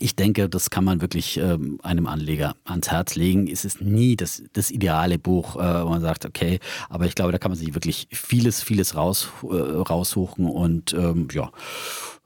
ich 0.00 0.16
denke, 0.16 0.48
das 0.48 0.70
kann 0.70 0.84
man 0.84 1.02
wirklich 1.02 1.36
ähm, 1.36 1.78
einem 1.82 2.06
Anleger 2.06 2.56
ans 2.64 2.90
Herz 2.90 3.16
legen. 3.16 3.46
Es 3.46 3.66
ist 3.66 3.82
nie 3.82 4.16
das, 4.16 4.42
das 4.54 4.70
ideale 4.70 5.18
Buch, 5.18 5.56
äh, 5.56 5.84
wo 5.84 5.90
man 5.90 6.00
sagt, 6.00 6.24
okay, 6.24 6.58
aber 6.88 7.04
ich 7.04 7.14
glaube, 7.14 7.32
da 7.32 7.38
kann 7.38 7.50
man 7.50 7.58
sich 7.58 7.74
wirklich 7.74 8.08
vieles, 8.10 8.62
vieles 8.62 8.96
raus, 8.96 9.28
äh, 9.42 9.54
raussuchen 9.54 10.46
und 10.46 10.94
ähm, 10.94 11.28
ja. 11.32 11.50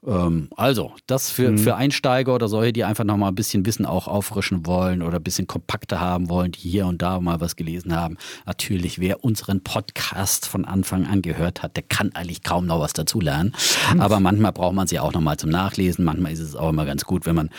Ähm, 0.07 0.49
also, 0.57 0.93
das 1.07 1.31
für, 1.31 1.53
mhm. 1.53 1.59
für 1.59 1.77
Einsteiger 1.77 2.35
oder 2.35 2.49
solche, 2.49 2.73
die 2.73 2.85
einfach 2.85 3.05
nochmal 3.05 3.31
ein 3.31 3.35
bisschen 3.35 3.67
Wissen 3.67 3.87
auch 3.87 4.09
auffrischen 4.09 4.67
wollen 4.67 5.03
oder 5.03 5.17
ein 5.17 5.23
bisschen 5.23 5.47
kompakter 5.47 6.01
haben 6.01 6.29
wollen, 6.29 6.53
die 6.53 6.61
hier 6.61 6.87
und 6.87 7.03
da 7.03 7.21
mal 7.21 7.40
was 7.40 7.57
gelesen 7.57 7.95
haben. 7.97 8.17
Natürlich, 8.47 8.99
wer 8.99 9.25
unseren 9.25 9.62
Podcast 9.62 10.47
von 10.47 10.64
Anfang 10.64 11.07
an 11.07 11.23
gehört 11.23 11.62
hat, 11.62 11.77
der 11.77 11.85
kann 11.85 12.12
eigentlich 12.14 12.43
kaum 12.43 12.67
noch 12.67 12.81
was 12.81 12.93
dazulernen. 12.93 13.55
Aber 13.99 14.21
manchmal 14.21 14.53
braucht 14.53 14.75
man 14.75 14.87
sie 14.87 15.01
auch 15.01 15.12
nochmal 15.12 15.37
zum 15.37 15.51
Nachlesen. 15.51 16.05
Manchmal 16.05 16.33
ist 16.33 16.40
es 16.40 16.57
auch 16.57 16.71
immer 16.71 16.85
ganz 16.85 17.05
gut, 17.05 17.27
wenn 17.27 17.35
man 17.35 17.51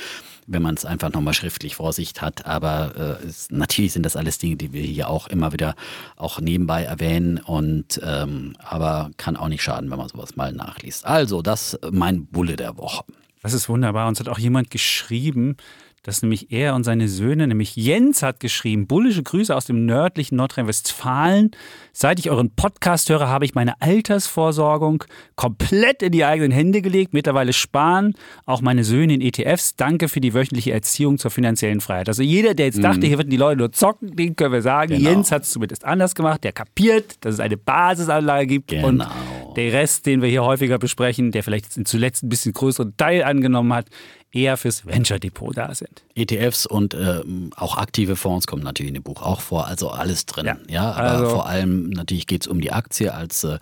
wenn 0.47 0.62
man 0.62 0.75
es 0.75 0.86
einfach 0.86 1.12
nochmal 1.12 1.34
schriftlich 1.34 1.75
vor 1.75 1.93
sich 1.93 2.13
hat. 2.19 2.45
Aber 2.45 3.19
äh, 3.21 3.25
es, 3.25 3.49
natürlich 3.51 3.93
sind 3.93 4.05
das 4.05 4.15
alles 4.15 4.38
Dinge, 4.38 4.55
die 4.55 4.73
wir 4.73 4.81
hier 4.81 5.10
auch 5.10 5.27
immer 5.27 5.53
wieder 5.53 5.75
auch 6.15 6.39
nebenbei 6.39 6.84
erwähnen. 6.84 7.39
Und 7.39 7.99
ähm, 8.03 8.55
aber 8.60 9.12
kann 9.17 9.38
auch 9.38 9.47
nicht 9.47 9.63
schaden, 9.63 9.89
wenn 9.91 9.97
man 9.97 10.10
sowas 10.10 10.36
mal 10.36 10.51
nachliest. 10.51 11.05
Also, 11.05 11.41
das 11.41 11.79
mein 11.91 12.25
Bulle 12.25 12.55
der 12.55 12.77
Woche. 12.77 13.03
Das 13.41 13.53
ist 13.53 13.69
wunderbar. 13.69 14.08
Uns 14.08 14.19
hat 14.19 14.27
auch 14.27 14.39
jemand 14.39 14.71
geschrieben, 14.71 15.58
dass 16.05 16.21
nämlich 16.21 16.51
er 16.51 16.75
und 16.75 16.83
seine 16.83 17.07
Söhne, 17.07 17.47
nämlich 17.47 17.75
Jens 17.75 18.21
hat 18.21 18.39
geschrieben, 18.39 18.85
bullische 18.85 19.23
Grüße 19.23 19.55
aus 19.55 19.65
dem 19.65 19.87
nördlichen 19.87 20.35
Nordrhein-Westfalen. 20.35 21.49
Seit 21.93 22.19
ich 22.19 22.29
euren 22.29 22.51
Podcast 22.51 23.09
höre, 23.09 23.27
habe 23.27 23.43
ich 23.43 23.55
meine 23.55 23.81
Altersvorsorgung 23.81 25.03
komplett 25.35 26.03
in 26.03 26.11
die 26.11 26.23
eigenen 26.23 26.51
Hände 26.51 26.83
gelegt. 26.83 27.13
Mittlerweile 27.13 27.53
sparen 27.53 28.13
auch 28.45 28.61
meine 28.61 28.83
Söhne 28.83 29.15
in 29.15 29.21
ETFs. 29.21 29.75
Danke 29.77 30.07
für 30.07 30.21
die 30.21 30.35
wöchentliche 30.35 30.71
Erziehung 30.71 31.17
zur 31.17 31.31
finanziellen 31.31 31.81
Freiheit. 31.81 32.07
Also 32.07 32.21
jeder, 32.21 32.53
der 32.53 32.67
jetzt 32.67 32.83
dachte, 32.83 32.99
mhm. 32.99 33.05
hier 33.05 33.17
würden 33.17 33.31
die 33.31 33.37
Leute 33.37 33.57
nur 33.57 33.71
zocken, 33.71 34.15
den 34.15 34.35
können 34.35 34.53
wir 34.53 34.61
sagen, 34.61 34.97
genau. 34.97 35.09
Jens 35.09 35.31
hat 35.31 35.43
es 35.43 35.49
zumindest 35.49 35.85
anders 35.85 36.13
gemacht. 36.13 36.43
Der 36.43 36.51
kapiert, 36.51 37.15
dass 37.21 37.33
es 37.33 37.39
eine 37.39 37.57
Basisanlage 37.57 38.45
gibt 38.45 38.67
genau. 38.67 38.89
und 38.89 39.07
der 39.55 39.73
Rest, 39.73 40.05
den 40.05 40.21
wir 40.21 40.29
hier 40.29 40.43
häufiger 40.43 40.77
besprechen, 40.77 41.31
der 41.31 41.43
vielleicht 41.43 41.87
zuletzt 41.87 42.23
ein 42.23 42.29
bisschen 42.29 42.53
größeren 42.53 42.95
Teil 42.97 43.23
angenommen 43.23 43.73
hat, 43.73 43.87
eher 44.31 44.57
fürs 44.57 44.85
Venture 44.85 45.19
Depot 45.19 45.55
da 45.55 45.73
sind. 45.73 46.03
ETFs 46.13 46.65
und 46.65 46.93
äh, 46.93 47.21
auch 47.55 47.77
aktive 47.77 48.15
Fonds 48.15 48.47
kommen 48.47 48.63
natürlich 48.63 48.89
in 48.89 48.95
dem 48.95 49.03
Buch 49.03 49.21
auch 49.21 49.41
vor, 49.41 49.67
also 49.67 49.89
alles 49.89 50.25
drin. 50.25 50.45
Ja, 50.45 50.57
ja 50.67 50.91
aber 50.91 51.11
also, 51.11 51.29
vor 51.29 51.47
allem 51.47 51.89
natürlich 51.89 52.27
geht 52.27 52.41
es 52.41 52.47
um 52.47 52.61
die 52.61 52.71
Aktie 52.71 53.13
als 53.13 53.43
äh, 53.43 53.59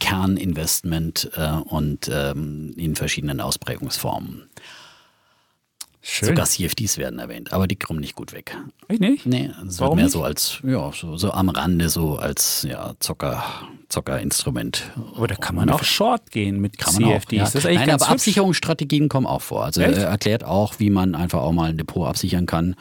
Kerninvestment 0.00 1.30
äh, 1.36 1.50
und 1.52 2.10
ähm, 2.12 2.74
in 2.76 2.96
verschiedenen 2.96 3.40
Ausprägungsformen. 3.40 4.48
Schön. 6.08 6.28
Sogar 6.28 6.46
CFDs 6.46 6.98
werden 6.98 7.18
erwähnt, 7.18 7.52
aber 7.52 7.66
die 7.66 7.74
kommen 7.74 7.98
nicht 7.98 8.14
gut 8.14 8.32
weg. 8.32 8.56
Ich 8.88 9.00
nicht? 9.00 9.26
Nee, 9.26 9.50
es 9.66 9.80
wird 9.80 9.94
mehr 9.96 10.04
nicht? 10.04 10.12
so 10.12 10.22
als, 10.22 10.60
ja, 10.62 10.92
so, 10.92 11.16
so 11.16 11.32
am 11.32 11.48
Rande, 11.48 11.88
so 11.88 12.16
als 12.16 12.62
ja, 12.62 12.94
Zocker, 13.00 13.42
Zockerinstrument. 13.88 14.90
Da 15.28 15.34
kann 15.36 15.54
man 15.54 15.70
auch 15.70 15.84
Short 15.84 16.30
gehen 16.30 16.60
mit 16.60 16.78
kann 16.78 16.94
CFDs. 16.94 17.26
Auch, 17.26 17.32
ja. 17.32 17.44
Das 17.44 17.54
ist 17.54 17.64
echt 17.64 17.80
Nein, 17.80 17.90
aber 17.90 18.08
Absicherungsstrategien 18.08 19.08
kommen 19.08 19.26
auch 19.26 19.42
vor. 19.42 19.64
Also 19.64 19.80
er 19.80 19.92
erklärt 19.92 20.44
auch, 20.44 20.74
wie 20.78 20.90
man 20.90 21.14
einfach 21.14 21.40
auch 21.40 21.52
mal 21.52 21.70
ein 21.70 21.78
Depot 21.78 22.06
absichern 22.06 22.46
kann. 22.46 22.74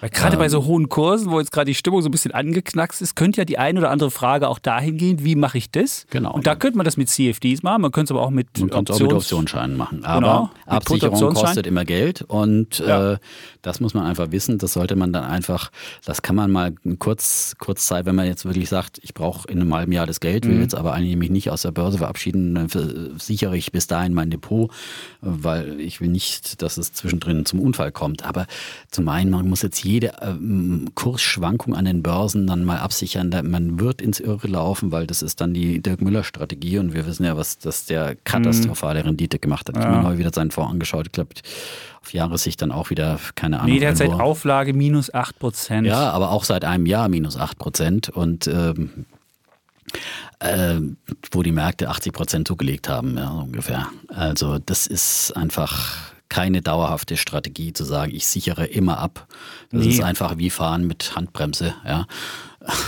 Weil 0.00 0.10
gerade 0.10 0.34
ähm, 0.34 0.40
bei 0.40 0.48
so 0.48 0.64
hohen 0.64 0.88
Kursen, 0.88 1.30
wo 1.30 1.40
jetzt 1.40 1.52
gerade 1.52 1.66
die 1.66 1.74
Stimmung 1.74 2.02
so 2.02 2.08
ein 2.08 2.10
bisschen 2.10 2.32
angeknackst 2.32 3.00
ist, 3.00 3.16
könnte 3.16 3.40
ja 3.40 3.44
die 3.44 3.58
eine 3.58 3.78
oder 3.78 3.90
andere 3.90 4.10
Frage 4.10 4.48
auch 4.48 4.58
dahin 4.58 4.98
gehen, 4.98 5.24
wie 5.24 5.36
mache 5.36 5.58
ich 5.58 5.70
das? 5.70 6.06
Genau. 6.10 6.34
Und 6.34 6.46
da 6.46 6.54
könnte 6.54 6.76
man 6.76 6.84
das 6.84 6.96
mit 6.96 7.08
CFDs 7.08 7.62
machen, 7.62 7.82
man 7.82 7.92
könnte 7.92 8.12
es 8.12 8.16
aber 8.16 8.26
auch 8.26 8.30
mit, 8.30 8.58
man 8.58 8.70
Options 8.70 9.00
auch 9.00 9.06
mit 9.06 9.12
Optionsscheinen 9.12 9.76
machen. 9.76 10.04
Aber 10.04 10.20
genau, 10.20 10.50
Absicherung 10.66 11.34
kostet 11.34 11.66
immer 11.66 11.84
Geld 11.84 12.22
und 12.22 12.78
ja. 12.78 13.14
äh, 13.14 13.18
das 13.62 13.80
muss 13.80 13.94
man 13.94 14.04
einfach 14.04 14.30
wissen. 14.32 14.58
Das 14.58 14.74
sollte 14.74 14.96
man 14.96 15.12
dann 15.12 15.24
einfach, 15.24 15.70
das 16.04 16.22
kann 16.22 16.36
man 16.36 16.50
mal 16.50 16.74
kurz, 16.98 17.56
kurz 17.58 17.86
Zeit, 17.86 18.06
wenn 18.06 18.14
man 18.14 18.26
jetzt 18.26 18.44
wirklich 18.44 18.68
sagt, 18.68 19.00
ich 19.02 19.14
brauche 19.14 19.48
in 19.48 19.60
einem 19.60 19.74
halben 19.74 19.92
Jahr 19.92 20.06
das 20.06 20.20
Geld, 20.20 20.45
will 20.46 20.56
mhm. 20.56 20.62
jetzt 20.62 20.74
aber 20.74 20.94
eigentlich 20.94 21.16
mich 21.16 21.30
nicht 21.30 21.50
aus 21.50 21.62
der 21.62 21.72
Börse 21.72 21.98
verabschieden, 21.98 22.54
dann 22.54 22.68
sichere 23.18 23.56
ich 23.56 23.72
bis 23.72 23.86
dahin 23.86 24.14
mein 24.14 24.30
Depot, 24.30 24.70
weil 25.20 25.80
ich 25.80 26.00
will 26.00 26.08
nicht, 26.08 26.62
dass 26.62 26.76
es 26.76 26.92
zwischendrin 26.92 27.44
zum 27.44 27.60
Unfall 27.60 27.92
kommt. 27.92 28.24
Aber 28.24 28.46
zum 28.90 29.08
einen, 29.08 29.30
man 29.30 29.48
muss 29.48 29.62
jetzt 29.62 29.84
jede 29.84 30.12
ähm, 30.22 30.90
Kursschwankung 30.94 31.74
an 31.74 31.84
den 31.84 32.02
Börsen 32.02 32.46
dann 32.46 32.64
mal 32.64 32.78
absichern. 32.78 33.30
Man 33.44 33.80
wird 33.80 34.00
ins 34.00 34.20
Irre 34.20 34.48
laufen, 34.48 34.92
weil 34.92 35.06
das 35.06 35.22
ist 35.22 35.40
dann 35.40 35.54
die 35.54 35.80
Dirk 35.80 36.00
Müller-Strategie 36.00 36.78
und 36.78 36.94
wir 36.94 37.06
wissen 37.06 37.24
ja, 37.24 37.36
was 37.36 37.58
das 37.58 37.86
der 37.86 38.16
katastrophale 38.16 39.00
mhm. 39.00 39.06
Rendite 39.06 39.38
gemacht 39.38 39.68
hat. 39.68 39.76
Ich 39.76 39.84
habe 39.84 39.98
mir 39.98 40.04
heute 40.04 40.18
wieder 40.18 40.32
seinen 40.32 40.50
Fonds 40.50 40.72
angeschaut. 40.72 41.12
Glaube, 41.12 41.30
auf 42.06 42.12
Jahressicht 42.12 42.62
dann 42.62 42.70
auch 42.70 42.90
wieder, 42.90 43.18
keine 43.34 43.58
Ahnung. 43.58 43.72
Nee, 43.72 43.80
der 43.80 43.90
hat 43.90 43.96
seit 43.96 44.12
Auflage 44.12 44.72
minus 44.72 45.12
8 45.12 45.38
Prozent. 45.40 45.86
Ja, 45.88 46.10
aber 46.10 46.30
auch 46.30 46.44
seit 46.44 46.64
einem 46.64 46.86
Jahr 46.86 47.08
minus 47.08 47.36
8 47.36 47.58
Prozent 47.58 48.08
und 48.10 48.46
ähm, 48.46 49.06
äh, 50.40 50.80
wo 51.30 51.42
die 51.42 51.52
Märkte 51.52 51.88
80 51.88 52.12
Prozent 52.12 52.48
zugelegt 52.48 52.88
haben, 52.88 53.16
ja, 53.16 53.30
ungefähr. 53.30 53.88
Also 54.08 54.58
das 54.58 54.86
ist 54.86 55.36
einfach 55.36 56.12
keine 56.28 56.60
dauerhafte 56.60 57.16
Strategie 57.16 57.72
zu 57.72 57.84
sagen, 57.84 58.14
ich 58.14 58.26
sichere 58.26 58.66
immer 58.66 58.98
ab. 58.98 59.26
Das 59.70 59.84
nee. 59.84 59.90
ist 59.90 60.02
einfach 60.02 60.38
wie 60.38 60.50
fahren 60.50 60.86
mit 60.86 61.14
Handbremse. 61.14 61.74
Ja. 61.84 62.06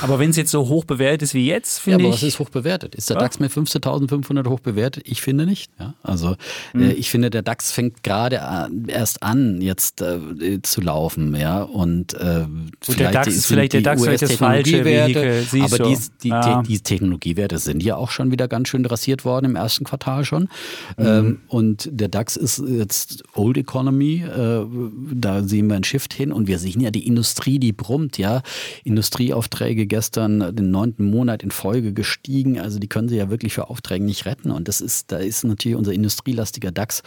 Aber 0.03 0.19
wenn 0.19 0.31
es 0.31 0.37
jetzt 0.37 0.51
so 0.51 0.69
hoch 0.69 0.85
bewertet 0.85 1.23
ist 1.23 1.35
wie 1.35 1.47
jetzt, 1.47 1.79
finde 1.79 2.03
ja, 2.03 2.07
aber 2.07 2.15
ich. 2.15 2.23
was 2.23 2.29
ist 2.29 2.39
hoch 2.39 2.51
bewertet? 2.51 2.95
Ist 2.95 3.11
der 3.11 3.17
ja? 3.17 3.23
DAX 3.23 3.39
mit 3.39 3.53
15.500 3.53 4.49
hoch 4.49 4.61
bewertet? 4.61 5.05
Ich 5.07 5.23
finde 5.23 5.47
nicht. 5.47 5.71
Ja, 5.79 5.95
also 6.03 6.35
mhm. 6.73 6.83
äh, 6.83 6.93
ich 6.93 7.11
finde, 7.11 7.31
der 7.31 7.43
DAX 7.43 7.71
fängt 7.71 8.03
gerade 8.03 8.41
erst 8.89 9.23
an, 9.23 9.61
jetzt 9.61 10.03
äh, 10.03 10.63
zu 10.63 10.81
laufen. 10.81 11.35
Ja, 11.37 11.63
und, 11.63 12.15
äh, 12.15 12.47
und 12.87 12.99
der 12.99 13.13
DAX 13.13 13.29
ist 13.29 13.47
vielleicht 13.47 13.73
der 13.73 13.83
DAX 13.83 14.03
vielleicht 14.03 14.23
das 14.23 14.33
falsche 14.33 14.85
Vehikel. 14.85 15.47
Aber 15.63 15.79
die, 15.79 15.97
die, 16.23 16.29
ja. 16.29 16.63
die, 16.63 16.81
Technologiewerte 16.81 17.59
sind 17.59 17.83
ja 17.83 17.97
auch 17.97 18.11
schon 18.11 18.31
wieder 18.31 18.49
ganz 18.49 18.69
schön 18.69 18.85
rasiert 18.85 19.25
worden 19.25 19.47
im 19.47 19.57
ersten 19.57 19.85
Quartal 19.85 20.25
schon. 20.25 20.49
Mhm. 20.97 21.07
Ähm, 21.07 21.41
und 21.49 21.89
der 21.93 22.09
DAX 22.09 22.37
ist 22.37 22.63
jetzt 22.67 23.23
Old 23.35 23.57
Economy. 23.57 24.25
Äh, 24.25 24.65
da 25.13 25.43
sehen 25.43 25.69
wir 25.69 25.75
einen 25.75 25.85
Shift 25.85 26.15
hin 26.15 26.33
und 26.33 26.49
wir 26.49 26.59
sehen 26.59 26.81
ja 26.81 26.91
die 26.91 27.07
Industrie, 27.07 27.59
die 27.59 27.73
brummt. 27.73 28.19
Ja, 28.19 28.43
Industrieaufträge 28.85 29.68
Aufträge 29.69 29.87
gestern 29.87 30.57
den 30.57 30.71
neunten 30.71 31.05
Monat 31.05 31.43
in 31.43 31.51
Folge 31.51 31.93
gestiegen. 31.93 32.59
Also 32.59 32.79
die 32.79 32.89
können 32.89 33.11
sie 33.11 33.17
ja 33.17 33.29
wirklich 33.29 33.53
für 33.53 33.69
Aufträge 33.69 34.03
nicht 34.03 34.25
retten. 34.25 34.51
Und 34.51 34.67
das 34.67 34.81
ist, 34.81 35.13
da 35.13 35.19
ist 35.19 35.45
natürlich 35.45 35.77
unser 35.77 35.93
industrielastiger 35.93 36.73
DAX 36.73 37.03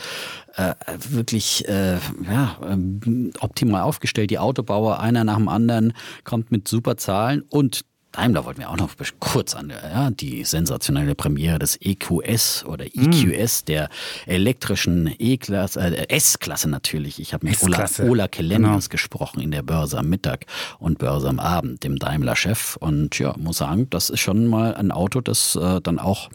äh, 0.57 0.75
wirklich 1.09 1.67
äh, 1.67 1.97
ja, 2.29 2.57
äh, 2.63 3.31
optimal 3.39 3.81
aufgestellt. 3.81 4.29
Die 4.29 4.37
Autobauer, 4.37 4.99
einer 4.99 5.23
nach 5.23 5.37
dem 5.37 5.47
anderen, 5.47 5.93
kommt 6.23 6.51
mit 6.51 6.67
super 6.67 6.97
Zahlen 6.97 7.41
und 7.49 7.81
Daimler 8.11 8.45
wollten 8.45 8.59
wir 8.59 8.69
auch 8.69 8.77
noch 8.77 8.91
kurz 9.19 9.55
an 9.55 9.69
ja, 9.69 10.11
die 10.11 10.43
sensationelle 10.43 11.15
Premiere 11.15 11.59
des 11.59 11.77
EQS 11.79 12.65
oder 12.65 12.85
EQS, 12.85 13.61
mm. 13.61 13.65
der 13.67 13.89
elektrischen 14.25 15.13
E-Klasse, 15.17 15.79
äh, 15.79 16.09
S-Klasse 16.09 16.69
natürlich. 16.69 17.19
Ich 17.19 17.33
habe 17.33 17.47
mit 17.47 17.61
Ola, 17.63 17.85
Ola 17.99 18.27
Kelenius 18.27 18.89
genau. 18.89 18.91
gesprochen 18.91 19.41
in 19.41 19.51
der 19.51 19.61
Börse 19.61 19.97
am 19.97 20.09
Mittag 20.09 20.45
und 20.79 20.97
Börse 20.97 21.29
am 21.29 21.39
Abend, 21.39 21.83
dem 21.83 21.97
Daimler-Chef. 21.97 22.75
Und 22.77 23.17
ja, 23.19 23.33
muss 23.37 23.57
sagen, 23.57 23.89
das 23.89 24.09
ist 24.09 24.19
schon 24.19 24.47
mal 24.47 24.75
ein 24.75 24.91
Auto, 24.91 25.21
das 25.21 25.55
äh, 25.55 25.79
dann 25.81 25.99
auch 25.99 26.29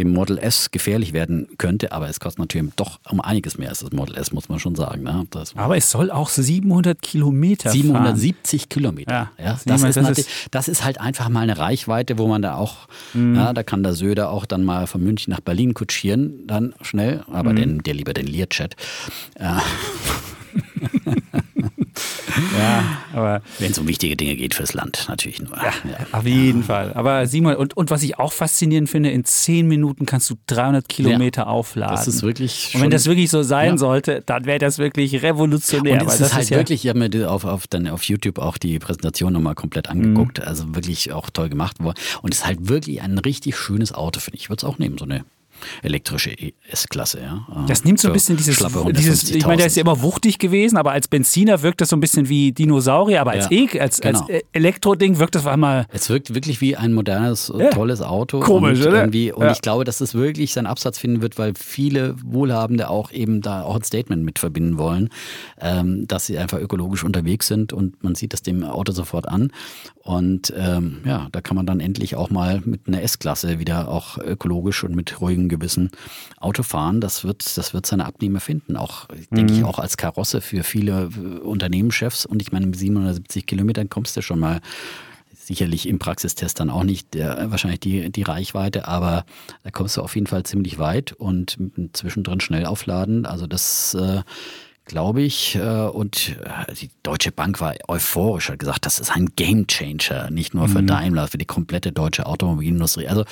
dem 0.00 0.12
Model 0.12 0.38
S 0.38 0.70
gefährlich 0.70 1.12
werden 1.12 1.48
könnte, 1.58 1.92
aber 1.92 2.08
es 2.08 2.20
kostet 2.20 2.40
natürlich 2.40 2.72
doch 2.76 3.00
um 3.10 3.20
einiges 3.20 3.58
mehr 3.58 3.68
als 3.68 3.80
das 3.80 3.92
Model 3.92 4.16
S, 4.16 4.32
muss 4.32 4.48
man 4.48 4.58
schon 4.58 4.74
sagen. 4.74 5.02
Ne? 5.02 5.26
aber 5.54 5.76
es 5.76 5.90
soll 5.90 6.10
auch 6.10 6.28
700 6.28 7.00
Kilometer 7.02 7.70
770 7.70 8.62
fahren. 8.62 8.68
Kilometer. 8.68 9.12
Ja, 9.12 9.30
ja 9.38 9.58
das, 9.64 9.82
ist 9.82 9.96
das, 9.96 10.18
ist 10.18 10.28
das, 10.50 10.68
ist 10.68 10.84
halt 10.84 11.00
einfach 11.00 11.28
mal 11.28 11.40
eine 11.40 11.58
Reichweite, 11.58 12.18
wo 12.18 12.26
man 12.26 12.42
da 12.42 12.54
auch, 12.54 12.88
mhm. 13.12 13.34
ja, 13.34 13.52
da 13.52 13.62
kann 13.62 13.82
der 13.82 13.92
Söder 13.92 14.30
auch 14.30 14.46
dann 14.46 14.64
mal 14.64 14.86
von 14.86 15.02
München 15.02 15.32
nach 15.32 15.40
Berlin 15.40 15.74
kutschieren, 15.74 16.46
dann 16.46 16.74
schnell, 16.80 17.22
aber 17.30 17.52
mhm. 17.52 17.56
den, 17.56 17.82
der 17.82 17.94
lieber 17.94 18.14
den 18.14 18.26
Learjet. 18.26 18.76
Äh. 19.34 19.54
Ja, 22.58 22.78
aber. 22.78 22.99
Wenn 23.12 23.70
es 23.70 23.78
um 23.78 23.88
wichtige 23.88 24.16
Dinge 24.16 24.36
geht 24.36 24.54
fürs 24.54 24.74
Land, 24.74 25.06
natürlich 25.08 25.40
nur. 25.40 25.56
Ja, 25.56 25.64
ja. 25.64 26.06
auf 26.12 26.26
jeden 26.26 26.60
ja. 26.60 26.66
Fall. 26.66 26.92
Aber 26.94 27.26
Simon, 27.26 27.56
und, 27.56 27.76
und 27.76 27.90
was 27.90 28.02
ich 28.02 28.18
auch 28.18 28.32
faszinierend 28.32 28.88
finde, 28.88 29.10
in 29.10 29.24
zehn 29.24 29.66
Minuten 29.66 30.06
kannst 30.06 30.30
du 30.30 30.36
300 30.46 30.88
Kilometer 30.88 31.48
aufladen. 31.48 31.96
Das 31.96 32.08
ist 32.08 32.22
wirklich. 32.22 32.72
Und 32.74 32.82
wenn 32.82 32.90
das 32.90 33.06
wirklich 33.06 33.30
so 33.30 33.42
sein 33.42 33.78
sollte, 33.78 34.22
dann 34.24 34.44
wäre 34.44 34.58
das 34.58 34.78
wirklich 34.78 35.22
revolutionär. 35.22 36.02
Und 36.02 36.08
es 36.08 36.20
ist 36.20 36.34
halt 36.34 36.50
wirklich, 36.50 36.84
ich 36.84 36.88
habe 36.88 36.98
mir 36.98 37.30
auf, 37.30 37.44
auf, 37.44 37.66
dann 37.66 37.88
auf 37.88 38.04
YouTube 38.04 38.38
auch 38.38 38.58
die 38.58 38.78
Präsentation 38.78 39.32
nochmal 39.32 39.54
komplett 39.54 39.88
angeguckt. 39.88 40.38
Mhm. 40.38 40.44
Also 40.44 40.74
wirklich 40.74 41.12
auch 41.12 41.30
toll 41.30 41.48
gemacht 41.48 41.82
worden. 41.82 41.98
Und 42.22 42.34
es 42.34 42.40
ist 42.40 42.46
halt 42.46 42.68
wirklich 42.68 43.02
ein 43.02 43.18
richtig 43.18 43.56
schönes 43.56 43.92
Auto, 43.92 44.20
finde 44.20 44.36
ich. 44.36 44.44
Ich 44.44 44.50
würde 44.50 44.60
es 44.60 44.64
auch 44.64 44.78
nehmen, 44.78 44.96
so 44.98 45.04
eine 45.04 45.24
elektrische 45.82 46.34
S-Klasse. 46.68 47.20
Ja. 47.20 47.64
Das 47.66 47.84
nimmt 47.84 48.00
so 48.00 48.08
ein 48.08 48.14
bisschen 48.14 48.36
dieses, 48.36 48.58
dieses 48.58 49.30
ich 49.30 49.46
meine, 49.46 49.58
der 49.58 49.66
ist 49.66 49.76
ja 49.76 49.82
immer 49.82 50.02
wuchtig 50.02 50.38
gewesen, 50.38 50.76
aber 50.76 50.92
als 50.92 51.08
Benziner 51.08 51.62
wirkt 51.62 51.80
das 51.80 51.90
so 51.90 51.96
ein 51.96 52.00
bisschen 52.00 52.28
wie 52.28 52.52
Dinosaurier, 52.52 53.20
aber 53.20 53.32
als, 53.32 53.48
ja, 53.50 53.58
e 53.58 53.80
als, 53.80 54.00
genau. 54.00 54.20
als 54.20 54.42
Elektroding 54.52 55.18
wirkt 55.18 55.34
das 55.34 55.46
einmal. 55.46 55.86
Es 55.92 56.08
wirkt 56.08 56.34
wirklich 56.34 56.60
wie 56.60 56.76
ein 56.76 56.92
modernes, 56.92 57.52
ja. 57.56 57.70
tolles 57.70 58.02
Auto. 58.02 58.40
Komisch, 58.40 58.80
und 58.80 58.88
oder? 58.88 59.04
Und 59.04 59.14
ja. 59.14 59.52
ich 59.52 59.60
glaube, 59.60 59.84
dass 59.84 60.00
es 60.00 60.14
wirklich 60.14 60.52
seinen 60.52 60.66
Absatz 60.66 60.98
finden 60.98 61.22
wird, 61.22 61.38
weil 61.38 61.54
viele 61.56 62.14
Wohlhabende 62.24 62.88
auch 62.88 63.12
eben 63.12 63.40
da 63.40 63.62
auch 63.62 63.76
ein 63.76 63.82
Statement 63.82 64.24
mit 64.24 64.38
verbinden 64.38 64.78
wollen, 64.78 65.10
ähm, 65.60 66.06
dass 66.06 66.26
sie 66.26 66.38
einfach 66.38 66.58
ökologisch 66.58 67.04
unterwegs 67.04 67.46
sind 67.46 67.72
und 67.72 68.02
man 68.02 68.14
sieht 68.14 68.32
das 68.32 68.42
dem 68.42 68.64
Auto 68.64 68.92
sofort 68.92 69.28
an. 69.28 69.52
Und 70.02 70.52
ähm, 70.56 71.02
ja, 71.04 71.28
da 71.30 71.40
kann 71.40 71.56
man 71.56 71.66
dann 71.66 71.78
endlich 71.78 72.16
auch 72.16 72.30
mal 72.30 72.62
mit 72.64 72.88
einer 72.88 73.02
S-Klasse 73.02 73.58
wieder 73.58 73.88
auch 73.88 74.18
ökologisch 74.18 74.82
und 74.82 74.96
mit 74.96 75.20
ruhigem 75.20 75.48
Gewissen 75.50 75.90
Auto 76.38 76.62
fahren. 76.62 77.02
Das 77.02 77.24
wird, 77.24 77.58
das 77.58 77.74
wird 77.74 77.84
seine 77.84 78.06
Abnehmer 78.06 78.40
finden. 78.40 78.76
Auch, 78.76 79.06
mhm. 79.08 79.36
denke 79.36 79.52
ich, 79.52 79.64
auch 79.64 79.78
als 79.78 79.98
Karosse 79.98 80.40
für 80.40 80.64
viele 80.64 81.10
äh, 81.14 81.40
Unternehmenschefs. 81.40 82.24
Und 82.24 82.40
ich 82.40 82.52
meine, 82.52 82.66
mit 82.66 82.78
770 82.78 83.44
Kilometern 83.44 83.90
kommst 83.90 84.16
du 84.16 84.22
schon 84.22 84.38
mal 84.38 84.60
sicherlich 85.50 85.88
im 85.88 85.98
Praxistest 85.98 86.60
dann 86.60 86.70
auch 86.70 86.84
nicht 86.84 87.12
der, 87.12 87.50
wahrscheinlich 87.50 87.80
die, 87.80 88.10
die 88.12 88.22
Reichweite, 88.22 88.86
aber 88.86 89.24
da 89.64 89.70
kommst 89.72 89.96
du 89.96 90.00
auf 90.00 90.14
jeden 90.14 90.28
Fall 90.28 90.44
ziemlich 90.44 90.78
weit 90.78 91.12
und 91.12 91.58
zwischendrin 91.92 92.40
schnell 92.40 92.66
aufladen. 92.66 93.26
Also 93.26 93.48
das 93.48 93.94
äh, 93.94 94.22
glaube 94.84 95.22
ich. 95.22 95.56
Äh, 95.56 95.86
und 95.86 96.36
äh, 96.44 96.74
die 96.74 96.90
Deutsche 97.02 97.32
Bank 97.32 97.60
war 97.60 97.74
euphorisch, 97.88 98.50
hat 98.50 98.58
gesagt, 98.58 98.86
das 98.86 98.98
ist 98.98 99.10
ein 99.10 99.30
Gamechanger, 99.36 100.30
nicht 100.30 100.54
nur 100.54 100.68
für 100.68 100.82
mhm. 100.82 100.88
Daimler, 100.88 101.28
für 101.28 101.38
die 101.38 101.44
komplette 101.44 101.92
deutsche 101.92 102.26
Automobilindustrie. 102.26 103.06
Also 103.06 103.24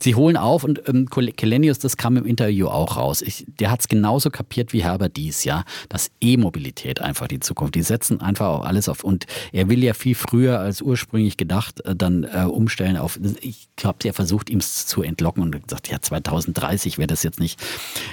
sie 0.00 0.14
holen 0.14 0.36
auf 0.36 0.64
und 0.64 0.82
ähm, 0.88 1.08
Kelenius, 1.08 1.78
das 1.78 1.96
kam 1.96 2.16
im 2.16 2.26
Interview 2.26 2.68
auch 2.68 2.96
raus. 2.96 3.22
Ich, 3.22 3.46
der 3.60 3.70
hat 3.70 3.80
es 3.80 3.88
genauso 3.88 4.30
kapiert 4.30 4.72
wie 4.72 4.82
Herbert 4.82 5.16
Dies, 5.16 5.44
ja, 5.44 5.64
dass 5.88 6.10
E-Mobilität 6.20 7.00
einfach 7.00 7.28
die 7.28 7.40
Zukunft. 7.40 7.74
Die 7.74 7.82
setzen 7.82 8.20
einfach 8.20 8.46
auch 8.46 8.64
alles 8.64 8.88
auf 8.88 9.04
und 9.04 9.26
er 9.52 9.68
will 9.68 9.82
ja 9.84 9.94
viel 9.94 10.14
früher 10.14 10.58
als 10.58 10.82
ursprünglich 10.82 11.36
gedacht 11.36 11.80
äh, 11.84 11.94
dann 11.94 12.24
äh, 12.24 12.44
umstellen 12.44 12.96
auf. 12.96 13.18
Ich 13.40 13.68
habe 13.84 13.98
ja 14.02 14.12
versucht, 14.12 14.50
ihm 14.50 14.60
zu 14.60 15.02
entlocken 15.02 15.42
und 15.42 15.52
gesagt, 15.66 15.88
ja 15.88 16.00
2030 16.00 16.98
wäre 16.98 17.06
das 17.06 17.22
jetzt 17.22 17.38
nicht 17.38 17.60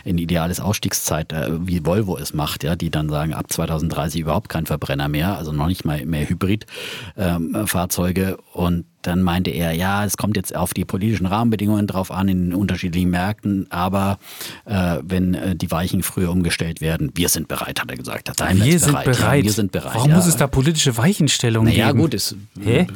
ein 0.05 0.17
ideales 0.17 0.59
Ausstiegszeit, 0.59 1.33
äh, 1.33 1.67
wie 1.67 1.85
Volvo 1.85 2.17
es 2.17 2.33
macht, 2.33 2.63
ja 2.63 2.72
die 2.75 2.89
dann 2.89 3.09
sagen, 3.09 3.33
ab 3.33 3.51
2030 3.51 4.21
überhaupt 4.21 4.49
kein 4.49 4.65
Verbrenner 4.65 5.07
mehr, 5.07 5.37
also 5.37 5.51
noch 5.51 5.67
nicht 5.67 5.85
mal 5.85 6.05
mehr 6.05 6.27
Hybridfahrzeuge. 6.27 8.23
Ähm, 8.23 8.37
und 8.53 8.85
dann 9.07 9.21
meinte 9.21 9.51
er, 9.51 9.73
ja, 9.73 10.05
es 10.05 10.17
kommt 10.17 10.35
jetzt 10.35 10.55
auf 10.55 10.73
die 10.73 10.85
politischen 10.85 11.25
Rahmenbedingungen 11.25 11.87
drauf 11.87 12.11
an 12.11 12.27
in 12.27 12.49
den 12.49 12.53
unterschiedlichen 12.53 13.09
Märkten, 13.09 13.67
aber 13.69 14.17
äh, 14.65 14.97
wenn 15.01 15.33
äh, 15.33 15.55
die 15.55 15.71
Weichen 15.71 16.03
früher 16.03 16.31
umgestellt 16.31 16.81
werden, 16.81 17.11
wir 17.15 17.29
sind 17.29 17.47
bereit, 17.47 17.79
hat 17.81 17.89
er 17.89 17.97
gesagt. 17.97 18.29
Hat 18.29 18.39
wir 18.39 18.79
sind 18.79 18.91
bereit. 18.91 19.05
bereit. 19.05 19.39
Ja, 19.39 19.43
wir 19.43 19.51
sind 19.51 19.71
bereit. 19.71 19.95
Warum 19.95 20.09
ja. 20.09 20.15
muss 20.17 20.27
es 20.27 20.35
da 20.35 20.47
politische 20.47 20.97
Weichenstellungen 20.97 21.71
naja, 21.71 21.87
geben? 21.87 21.99
Ja 21.99 22.03
gut, 22.03 22.13
es, 22.13 22.35
Hä? 22.61 22.87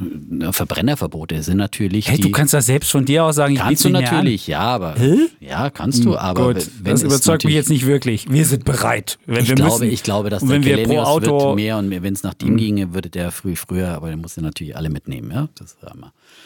Verbrennerverbote 0.51 1.41
sind 1.43 1.57
natürlich. 1.57 2.09
Hey, 2.09 2.19
du 2.19 2.31
kannst 2.31 2.53
das 2.53 2.65
selbst 2.65 2.91
von 2.91 3.05
dir 3.05 3.23
aus 3.23 3.37
sagen. 3.37 3.53
Ich 3.53 3.59
kannst 3.59 3.85
du 3.85 3.89
natürlich, 3.89 4.47
ja, 4.47 4.59
aber 4.59 4.95
Hä? 4.95 5.29
ja, 5.39 5.69
kannst 5.69 6.03
du. 6.03 6.17
Aber 6.17 6.53
Gut, 6.53 6.69
wenn 6.81 6.91
das 6.91 7.03
überzeugt 7.03 7.45
mich 7.45 7.53
jetzt 7.53 7.69
nicht 7.69 7.85
wirklich. 7.85 8.29
Wir 8.29 8.45
sind 8.45 8.65
bereit. 8.65 9.17
Wenn 9.25 9.43
ich 9.43 9.49
wir 9.49 9.55
glaube, 9.55 9.85
müssen. 9.85 9.93
ich 9.93 10.03
glaube, 10.03 10.29
dass 10.29 10.43
der 10.43 10.63
wenn 10.63 10.83
pro 10.83 10.99
Auto 10.99 11.39
wird 11.39 11.55
mehr 11.55 11.77
und 11.77 11.89
wenn 11.89 12.13
es 12.13 12.23
nach 12.23 12.33
dem 12.33 12.49
hm. 12.49 12.57
ginge, 12.57 12.93
würde 12.93 13.09
der 13.09 13.31
früh 13.31 13.55
früher, 13.55 13.89
aber 13.89 14.07
der 14.07 14.17
muss 14.17 14.35
ja 14.35 14.41
natürlich 14.41 14.75
alle 14.75 14.89
mitnehmen, 14.89 15.31
ja. 15.31 15.47
Das 15.55 15.77
haben 15.85 15.96
wir. 15.96 15.96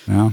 Ja. 0.07 0.31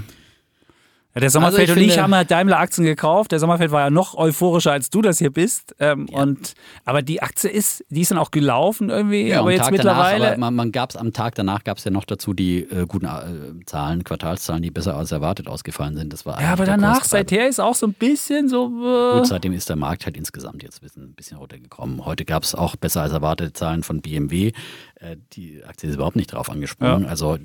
Ja, 1.14 1.20
der 1.22 1.30
Sommerfeld 1.30 1.70
also 1.70 1.80
ich 1.80 1.86
und 1.86 1.92
ich 1.92 1.98
haben 1.98 2.12
ja 2.12 2.22
Daimler-Aktien 2.22 2.84
gekauft. 2.84 3.32
Der 3.32 3.38
Sommerfeld 3.38 3.70
war 3.70 3.80
ja 3.80 3.90
noch 3.90 4.14
euphorischer, 4.14 4.72
als 4.72 4.90
du 4.90 5.00
das 5.00 5.18
hier 5.18 5.32
bist. 5.32 5.74
Ähm, 5.80 6.06
ja. 6.10 6.20
und, 6.20 6.54
aber 6.84 7.00
die 7.00 7.22
Aktie 7.22 7.48
ist, 7.50 7.82
die 7.88 8.02
ist 8.02 8.10
dann 8.10 8.18
auch 8.18 8.30
gelaufen 8.30 8.90
irgendwie. 8.90 9.28
Ja, 9.28 9.40
aber 9.40 9.50
jetzt 9.50 9.62
Tag 9.62 9.72
mittlerweile. 9.72 10.18
Danach, 10.18 10.32
aber 10.32 10.38
man, 10.38 10.54
man 10.54 10.72
gab's, 10.72 10.96
am 10.96 11.14
Tag 11.14 11.34
danach 11.34 11.64
gab 11.64 11.78
es 11.78 11.84
ja 11.84 11.90
noch 11.90 12.04
dazu 12.04 12.34
die 12.34 12.60
äh, 12.60 12.86
guten 12.86 13.06
äh, 13.06 13.64
Zahlen, 13.64 14.04
Quartalszahlen, 14.04 14.62
die 14.62 14.70
besser 14.70 14.96
als 14.96 15.10
erwartet 15.10 15.48
ausgefallen 15.48 15.96
sind. 15.96 16.12
Das 16.12 16.26
war 16.26 16.40
ja, 16.42 16.52
aber 16.52 16.66
danach, 16.66 17.04
seither 17.04 17.48
ist 17.48 17.58
auch 17.58 17.74
so 17.74 17.86
ein 17.86 17.94
bisschen 17.94 18.48
so. 18.50 18.66
Äh 18.66 19.18
Gut, 19.18 19.26
seitdem 19.26 19.54
ist 19.54 19.70
der 19.70 19.76
Markt 19.76 20.04
halt 20.04 20.16
insgesamt 20.16 20.62
jetzt 20.62 20.82
ein 20.82 21.14
bisschen 21.14 21.38
runtergekommen. 21.38 22.04
Heute 22.04 22.26
gab 22.26 22.42
es 22.42 22.54
auch 22.54 22.76
besser 22.76 23.00
als 23.00 23.12
erwartete 23.12 23.54
Zahlen 23.54 23.82
von 23.82 24.02
BMW. 24.02 24.52
Äh, 24.96 25.16
die 25.32 25.64
Aktie 25.64 25.88
ist 25.88 25.94
überhaupt 25.94 26.16
nicht 26.16 26.32
drauf 26.34 26.50
angesprungen. 26.50 27.04
Ja. 27.04 27.08
Also 27.08 27.38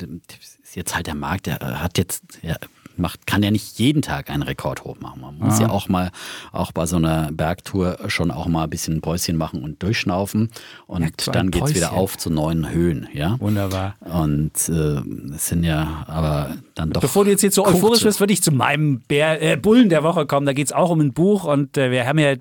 ist 0.61 0.75
jetzt 0.75 0.95
halt 0.95 1.07
der 1.07 1.15
Markt, 1.15 1.45
der 1.45 1.59
hat 1.81 1.97
jetzt. 1.97 2.23
Ja, 2.41 2.57
macht, 2.97 3.27
kann 3.27 3.43
ja 3.43 3.51
nicht 3.51 3.79
jeden 3.79 4.01
Tag 4.01 4.29
einen 4.29 4.43
Rekord 4.43 4.83
hochmachen. 4.83 5.21
Man 5.21 5.37
muss 5.37 5.59
ja. 5.59 5.67
ja 5.67 5.73
auch 5.73 5.89
mal, 5.89 6.11
auch 6.51 6.71
bei 6.71 6.85
so 6.85 6.97
einer 6.97 7.31
Bergtour 7.31 7.97
schon 8.07 8.31
auch 8.31 8.47
mal 8.47 8.65
ein 8.65 8.69
bisschen 8.69 8.95
ein 8.95 9.01
Päuschen 9.01 9.37
machen 9.37 9.63
und 9.63 9.81
durchschnaufen. 9.81 10.49
Und 10.87 11.25
ja, 11.25 11.31
dann 11.31 11.51
geht 11.51 11.63
es 11.63 11.75
wieder 11.75 11.93
auf 11.93 12.17
zu 12.17 12.29
neuen 12.29 12.69
Höhen. 12.69 13.07
Ja? 13.13 13.39
Wunderbar. 13.39 13.95
Und 13.99 14.53
äh, 14.69 15.33
es 15.35 15.47
sind 15.47 15.63
ja 15.63 16.03
aber 16.07 16.55
dann 16.75 16.91
doch. 16.91 17.01
Bevor 17.01 17.25
du 17.25 17.31
jetzt, 17.31 17.41
jetzt 17.41 17.55
so 17.55 17.65
euphorisch 17.65 18.03
bist, 18.03 18.19
würde 18.19 18.33
ich 18.33 18.41
zu 18.41 18.51
meinem 18.51 19.01
Bär, 19.01 19.41
äh, 19.41 19.57
Bullen 19.57 19.89
der 19.89 20.03
Woche 20.03 20.25
kommen. 20.25 20.45
Da 20.45 20.53
geht 20.53 20.67
es 20.67 20.73
auch 20.73 20.89
um 20.89 20.99
ein 20.99 21.13
Buch 21.13 21.45
und 21.45 21.77
äh, 21.77 21.91
wir 21.91 22.05
haben 22.05 22.19
ja 22.19 22.35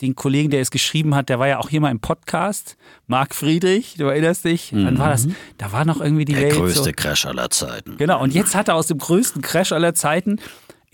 den 0.00 0.14
Kollegen, 0.14 0.50
der 0.50 0.60
es 0.60 0.70
geschrieben 0.70 1.14
hat, 1.14 1.28
der 1.28 1.38
war 1.38 1.48
ja 1.48 1.58
auch 1.58 1.68
hier 1.68 1.80
mal 1.80 1.90
im 1.90 2.00
Podcast. 2.00 2.76
Marc 3.06 3.34
Friedrich, 3.34 3.94
du 3.98 4.04
erinnerst 4.04 4.44
dich? 4.44 4.72
Mhm. 4.72 4.86
Wann 4.86 4.98
war 4.98 5.10
das? 5.10 5.28
Da 5.58 5.72
war 5.72 5.84
noch 5.84 6.00
irgendwie 6.00 6.24
die 6.24 6.34
der 6.34 6.42
Welt. 6.42 6.52
Der 6.52 6.60
größte 6.60 6.84
so. 6.84 6.92
Crash 6.94 7.26
aller 7.26 7.50
Zeiten. 7.50 7.96
Genau, 7.96 8.22
und 8.22 8.32
jetzt 8.34 8.54
hat 8.54 8.68
er 8.68 8.74
aus 8.74 8.86
dem 8.86 8.98
größten 8.98 9.42
Crash 9.42 9.72
aller 9.72 9.94
Zeiten 9.94 10.38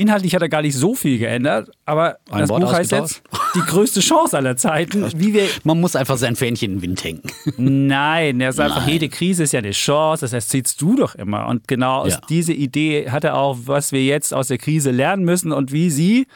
Inhaltlich 0.01 0.33
hat 0.33 0.43
er 0.43 0.49
gar 0.49 0.63
nicht 0.63 0.77
so 0.77 0.95
viel 0.95 1.19
geändert, 1.19 1.73
aber 1.85 2.19
Ein 2.31 2.43
das 2.43 2.51
Wort 2.51 2.63
Buch 2.63 2.73
heißt 2.73 2.93
jetzt 2.93 3.21
die 3.57 3.61
größte 3.63 3.99
Chance 3.99 4.37
aller 4.37 4.57
Zeiten. 4.57 5.05
Wie 5.17 5.35
wir 5.35 5.49
Man 5.65 5.81
muss 5.81 5.97
einfach 5.97 6.17
sein 6.17 6.37
Fähnchen 6.37 6.71
in 6.71 6.77
den 6.77 6.83
Wind 6.83 7.03
hängen. 7.03 7.23
Nein, 7.57 8.41
er 8.41 8.51
ist 8.51 8.61
einfach, 8.61 8.87
jede 8.87 9.09
Krise 9.09 9.43
ist 9.43 9.53
ja 9.53 9.59
eine 9.59 9.73
Chance, 9.73 10.21
das 10.21 10.33
erzählst 10.33 10.81
du 10.81 10.95
doch 10.95 11.17
immer. 11.17 11.49
Und 11.49 11.67
genau 11.67 12.03
aus 12.03 12.13
ja. 12.13 12.21
dieser 12.29 12.53
Idee 12.53 13.11
hat 13.11 13.25
er 13.25 13.37
auch, 13.37 13.59
was 13.65 13.91
wir 13.91 14.05
jetzt 14.05 14.33
aus 14.33 14.47
der 14.47 14.59
Krise 14.59 14.93
lernen 14.93 15.25
müssen 15.25 15.51
und 15.51 15.73
wie 15.73 15.91
sie 15.91 16.29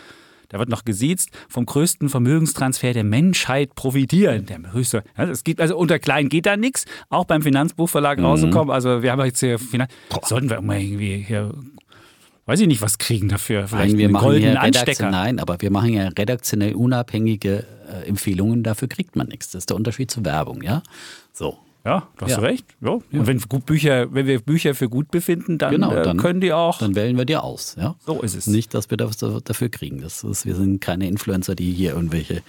da 0.53 0.59
wird 0.59 0.69
noch 0.69 0.85
gesiezt, 0.85 1.31
vom 1.49 1.67
größten 1.67 2.09
Vermögenstransfer 2.09 2.93
der 2.93 3.05
Menschheit 3.05 3.75
profitieren. 3.75 4.47
Der 4.47 4.73
höchste. 4.73 5.03
Ja, 5.17 5.25
es 5.25 5.43
gibt, 5.43 5.61
also 5.61 5.77
unter 5.77 5.99
klein 5.99 6.29
geht 6.29 6.47
da 6.47 6.57
nichts, 6.57 6.85
auch 7.09 7.25
beim 7.25 7.43
Finanzbuchverlag 7.43 8.19
mhm. 8.19 8.27
rausgekommen. 8.27 8.73
Also 8.73 9.03
wir 9.03 9.11
haben 9.11 9.25
jetzt 9.25 9.41
hier, 9.41 9.59
sollten 10.23 10.51
wir 10.51 10.61
mal 10.61 10.79
irgendwie 10.79 11.25
hier 11.27 11.53
weiß 12.47 12.61
ich 12.61 12.67
nicht, 12.67 12.83
was 12.83 12.99
kriegen 12.99 13.29
dafür. 13.29 13.69
Vielleicht 13.69 13.93
Nein, 13.93 13.99
wir 13.99 14.09
machen 14.11 14.25
goldenen 14.25 14.57
Anstecker. 14.57 15.11
Nein, 15.11 15.39
aber 15.39 15.61
wir 15.61 15.71
machen 15.71 15.95
ja 15.95 16.09
redaktionell 16.09 16.75
unabhängige 16.75 17.65
äh, 17.89 18.09
Empfehlungen, 18.09 18.63
dafür 18.63 18.89
kriegt 18.89 19.17
man 19.17 19.29
nichts. 19.29 19.53
Das 19.53 19.61
ist 19.61 19.71
der 19.71 19.77
Unterschied 19.77 20.11
zur 20.11 20.25
Werbung, 20.25 20.63
ja? 20.63 20.83
So. 21.33 21.59
Ja, 21.85 22.09
du 22.17 22.27
hast 22.27 22.33
ja. 22.33 22.39
recht. 22.39 22.67
Ja. 22.81 22.91
Und 22.91 23.27
wenn, 23.27 23.41
gut 23.41 23.67
Bücher, 23.67 24.13
wenn 24.15 24.27
wir 24.27 24.41
Bücher 24.41 24.75
für 24.75 24.89
gut 24.89 25.11
befinden, 25.11 25.59
dann, 25.59 25.73
genau, 25.73 25.93
äh, 25.93 26.03
dann, 26.03 26.17
können 26.17 26.41
die 26.41 26.53
auch. 26.53 26.79
Dann 26.79 26.95
wählen 26.95 27.17
wir 27.17 27.25
die 27.25 27.37
aus. 27.37 27.75
Ja? 27.79 27.97
So 28.07 28.23
ist 28.23 28.37
es. 28.37 28.47
Nicht, 28.47 28.73
dass 28.75 28.91
wir 28.91 28.97
das 28.97 29.17
dafür 29.17 29.69
kriegen. 29.69 30.01
Das 30.01 30.23
ist, 30.23 30.47
wir 30.47 30.55
sind 30.55 30.81
keine 30.81 31.09
Influencer, 31.09 31.57
die 31.57 31.73
hier 31.73 31.95
irgendwelche 31.95 32.43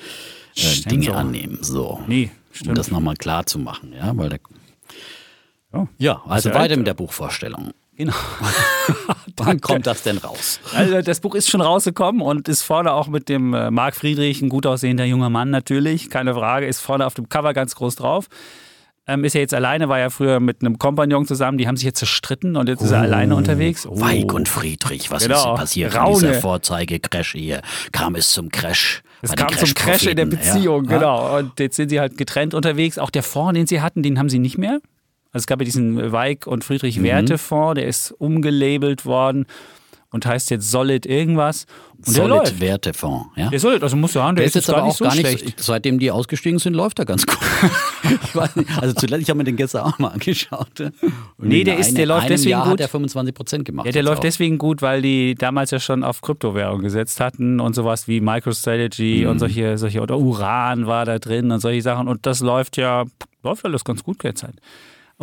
äh, 0.55 0.89
Dinge 0.89 1.05
so. 1.05 1.13
annehmen. 1.13 1.57
So. 1.61 2.01
Nee, 2.07 2.29
stimmt. 2.51 2.69
Um 2.69 2.75
das 2.75 2.91
nochmal 2.91 3.15
klar 3.15 3.45
zu 3.47 3.57
machen. 3.57 3.93
Ja, 3.97 4.15
Weil 4.15 4.29
der, 4.29 4.39
oh. 5.71 5.87
ja 5.97 6.21
also 6.27 6.53
weiter 6.53 6.77
mit 6.77 6.85
der 6.85 6.93
Buchvorstellung. 6.93 7.71
Genau. 7.95 8.13
Wann 9.37 9.61
kommt 9.61 9.87
das 9.87 10.03
denn 10.03 10.17
raus? 10.17 10.59
Also 10.75 11.01
das 11.01 11.19
Buch 11.19 11.35
ist 11.35 11.49
schon 11.49 11.61
rausgekommen 11.61 12.21
und 12.21 12.47
ist 12.49 12.63
vorne 12.63 12.91
auch 12.91 13.07
mit 13.07 13.29
dem 13.29 13.53
äh, 13.53 13.71
Marc 13.71 13.95
Friedrich, 13.95 14.41
ein 14.41 14.49
gut 14.49 14.65
aussehender 14.65 15.05
junger 15.05 15.29
Mann 15.29 15.49
natürlich, 15.49 16.09
keine 16.09 16.33
Frage, 16.33 16.65
ist 16.65 16.79
vorne 16.79 17.05
auf 17.05 17.13
dem 17.13 17.29
Cover 17.29 17.53
ganz 17.53 17.75
groß 17.75 17.95
drauf. 17.95 18.29
Ähm, 19.05 19.25
ist 19.25 19.35
er 19.35 19.41
jetzt 19.41 19.53
alleine, 19.53 19.89
war 19.89 19.99
ja 19.99 20.09
früher 20.09 20.39
mit 20.39 20.61
einem 20.61 20.79
Kompagnon 20.79 21.25
zusammen, 21.25 21.57
die 21.57 21.67
haben 21.67 21.75
sich 21.75 21.85
jetzt 21.85 21.99
zerstritten 21.99 22.55
und 22.55 22.69
jetzt 22.69 22.81
oh, 22.81 22.85
ist 22.85 22.91
er 22.91 22.99
oh, 22.99 23.03
alleine 23.03 23.35
unterwegs. 23.35 23.85
Oh. 23.85 23.99
Weig 23.99 24.33
und 24.33 24.47
Friedrich, 24.47 25.11
was 25.11 25.23
genau. 25.23 25.53
ist 25.53 25.59
passiert 25.59 25.95
Raune. 25.95 26.13
in 26.13 26.19
dieser 26.19 26.33
Vorzeige-Crash 26.35 27.33
hier? 27.33 27.61
Kam 27.91 28.15
es 28.15 28.31
zum 28.31 28.49
Crash? 28.49 29.01
Es 29.21 29.35
kam 29.35 29.49
zum 29.49 29.73
Crash 29.73 30.05
in 30.05 30.15
der 30.15 30.25
Beziehung, 30.25 30.85
ja. 30.85 30.97
genau. 30.97 31.37
Und 31.37 31.59
jetzt 31.59 31.75
sind 31.75 31.89
sie 31.89 31.99
halt 31.99 32.17
getrennt 32.17 32.53
unterwegs. 32.53 32.97
Auch 32.97 33.09
der 33.09 33.23
Fonds, 33.23 33.55
den 33.55 33.67
sie 33.67 33.81
hatten, 33.81 34.03
den 34.03 34.19
haben 34.19 34.29
sie 34.29 34.39
nicht 34.39 34.57
mehr. 34.57 34.79
Also 35.31 35.43
es 35.43 35.47
gab 35.47 35.59
ja 35.59 35.65
diesen 35.65 36.11
Weig 36.13 36.47
und 36.47 36.63
Friedrich 36.63 36.99
mhm. 36.99 37.03
Werte 37.03 37.37
Fonds, 37.37 37.75
der 37.75 37.87
ist 37.87 38.11
umgelabelt 38.11 39.05
worden 39.05 39.47
und 40.13 40.25
heißt 40.25 40.51
jetzt 40.51 40.69
Solid 40.69 41.05
irgendwas. 41.05 41.65
Und 41.97 42.13
Solid 42.13 42.59
Wertefonds, 42.59 43.29
ja. 43.35 43.49
Der 43.49 43.59
Solid, 43.59 43.81
also 43.81 43.97
muss 43.97 44.13
sagen, 44.13 44.35
der, 44.35 44.43
der 44.43 44.47
ist, 44.47 44.55
jetzt 44.55 44.69
aber 44.69 44.83
auch 44.83 44.95
so 44.95 45.05
gar 45.05 45.15
nicht, 45.15 45.39
schlecht. 45.39 45.59
seitdem 45.59 45.99
die 45.99 46.11
ausgestiegen 46.11 46.59
sind, 46.59 46.75
läuft 46.75 46.99
er 46.99 47.05
ganz 47.05 47.25
gut. 47.25 47.37
ich 48.03 48.35
also 48.77 48.93
zuletzt, 48.93 49.23
ich 49.23 49.29
habe 49.29 49.37
mir 49.37 49.43
den 49.43 49.55
gestern 49.55 49.83
auch 49.83 49.97
mal 49.99 50.09
angeschaut. 50.09 50.79
Und 50.79 50.93
nee, 51.39 51.63
der, 51.63 51.79
ist, 51.79 51.97
der 51.97 52.05
läuft 52.05 52.29
deswegen 52.29 52.51
Jahr 52.51 52.63
gut. 52.63 52.73
hat 52.73 52.81
er 52.81 52.87
25 52.89 53.33
Prozent 53.33 53.65
gemacht. 53.65 53.87
Ja, 53.87 53.91
der 53.91 54.03
läuft 54.03 54.19
auch. 54.19 54.21
deswegen 54.21 54.57
gut, 54.57 54.81
weil 54.81 55.01
die 55.01 55.35
damals 55.35 55.71
ja 55.71 55.79
schon 55.79 56.03
auf 56.03 56.21
Kryptowährung 56.21 56.81
gesetzt 56.81 57.19
hatten 57.19 57.59
und 57.59 57.73
sowas 57.73 58.07
wie 58.07 58.21
MicroStrategy 58.21 59.21
mhm. 59.23 59.31
und 59.31 59.39
solche, 59.39 59.77
solche, 59.77 60.01
oder 60.01 60.17
Uran 60.19 60.85
war 60.85 61.05
da 61.05 61.17
drin 61.17 61.51
und 61.51 61.59
solche 61.59 61.81
Sachen. 61.81 62.07
Und 62.07 62.25
das 62.27 62.39
läuft 62.39 62.77
ja, 62.77 63.05
läuft 63.41 63.65
alles 63.65 63.83
ganz 63.83 64.03
gut 64.03 64.23
derzeit. 64.23 64.53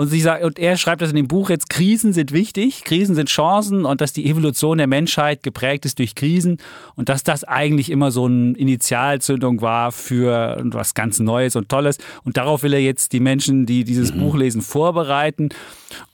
Und, 0.01 0.07
sie 0.07 0.23
sagt, 0.23 0.43
und 0.43 0.59
er 0.59 0.79
schreibt 0.79 1.03
das 1.03 1.11
in 1.11 1.17
dem 1.17 1.29
Buch 1.29 1.51
jetzt, 1.51 1.69
Krisen 1.69 2.15
sind 2.15 2.33
wichtig, 2.33 2.85
Krisen 2.85 3.15
sind 3.15 3.29
Chancen 3.29 3.85
und 3.85 4.01
dass 4.01 4.15
die 4.15 4.31
Evolution 4.31 4.79
der 4.79 4.87
Menschheit 4.87 5.43
geprägt 5.43 5.85
ist 5.85 5.99
durch 5.99 6.15
Krisen 6.15 6.57
und 6.95 7.11
dass 7.11 7.23
das 7.23 7.45
eigentlich 7.45 7.91
immer 7.91 8.11
so 8.11 8.25
eine 8.25 8.57
Initialzündung 8.57 9.61
war 9.61 9.93
für 9.93 10.59
was 10.65 10.95
ganz 10.95 11.19
Neues 11.19 11.55
und 11.55 11.69
Tolles. 11.69 11.99
Und 12.25 12.39
darauf 12.39 12.63
will 12.63 12.73
er 12.73 12.81
jetzt 12.81 13.13
die 13.13 13.21
Menschen, 13.21 13.67
die 13.67 13.85
dieses 13.85 14.15
mhm. 14.15 14.21
Buch 14.21 14.37
lesen, 14.37 14.63
vorbereiten. 14.63 15.51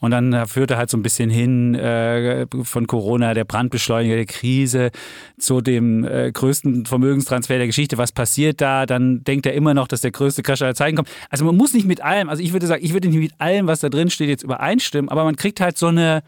Und 0.01 0.11
dann 0.11 0.33
äh, 0.33 0.47
führt 0.47 0.71
er 0.71 0.79
halt 0.79 0.91
so 0.91 0.97
ein 0.97 1.03
bisschen 1.03 1.31
hin 1.31 1.75
äh, 1.75 2.47
von 2.63 2.87
Corona, 2.87 3.35
der 3.35 3.45
Brandbeschleuniger 3.45 4.17
der 4.17 4.27
Krise, 4.27 4.91
zu 5.39 5.61
dem 5.61 6.05
äh, 6.05 6.33
größten 6.33 6.87
Vermögenstransfer 6.87 7.59
der 7.59 7.67
Geschichte. 7.67 7.99
Was 7.99 8.11
passiert 8.13 8.61
da? 8.61 8.87
Dann 8.87 9.23
denkt 9.25 9.47
er 9.47 9.55
immer 9.55 9.75
noch, 9.75 9.87
dass 9.87 10.01
der 10.01 10.11
größte 10.11 10.43
Crash 10.43 10.63
aller 10.63 10.75
Zeiten 10.75 10.97
kommt. 10.97 11.11
Also 11.31 11.45
man 11.45 11.57
muss 11.57 11.75
nicht 11.75 11.87
mit 11.87 12.03
allem, 12.03 12.29
also 12.29 12.43
ich 12.43 12.53
würde 12.53 12.67
sagen, 12.67 12.85
ich 12.85 12.93
würde 12.93 13.09
nicht 13.09 13.19
mit 13.19 13.33
allem, 13.39 13.67
was 13.67 13.76
da 13.81 13.89
drin 13.89 14.11
steht, 14.11 14.29
jetzt 14.29 14.43
übereinstimmen, 14.43 15.09
aber 15.09 15.25
man 15.25 15.37
kriegt 15.37 15.61
halt 15.61 15.79
so 15.79 15.87
eine 15.89 16.23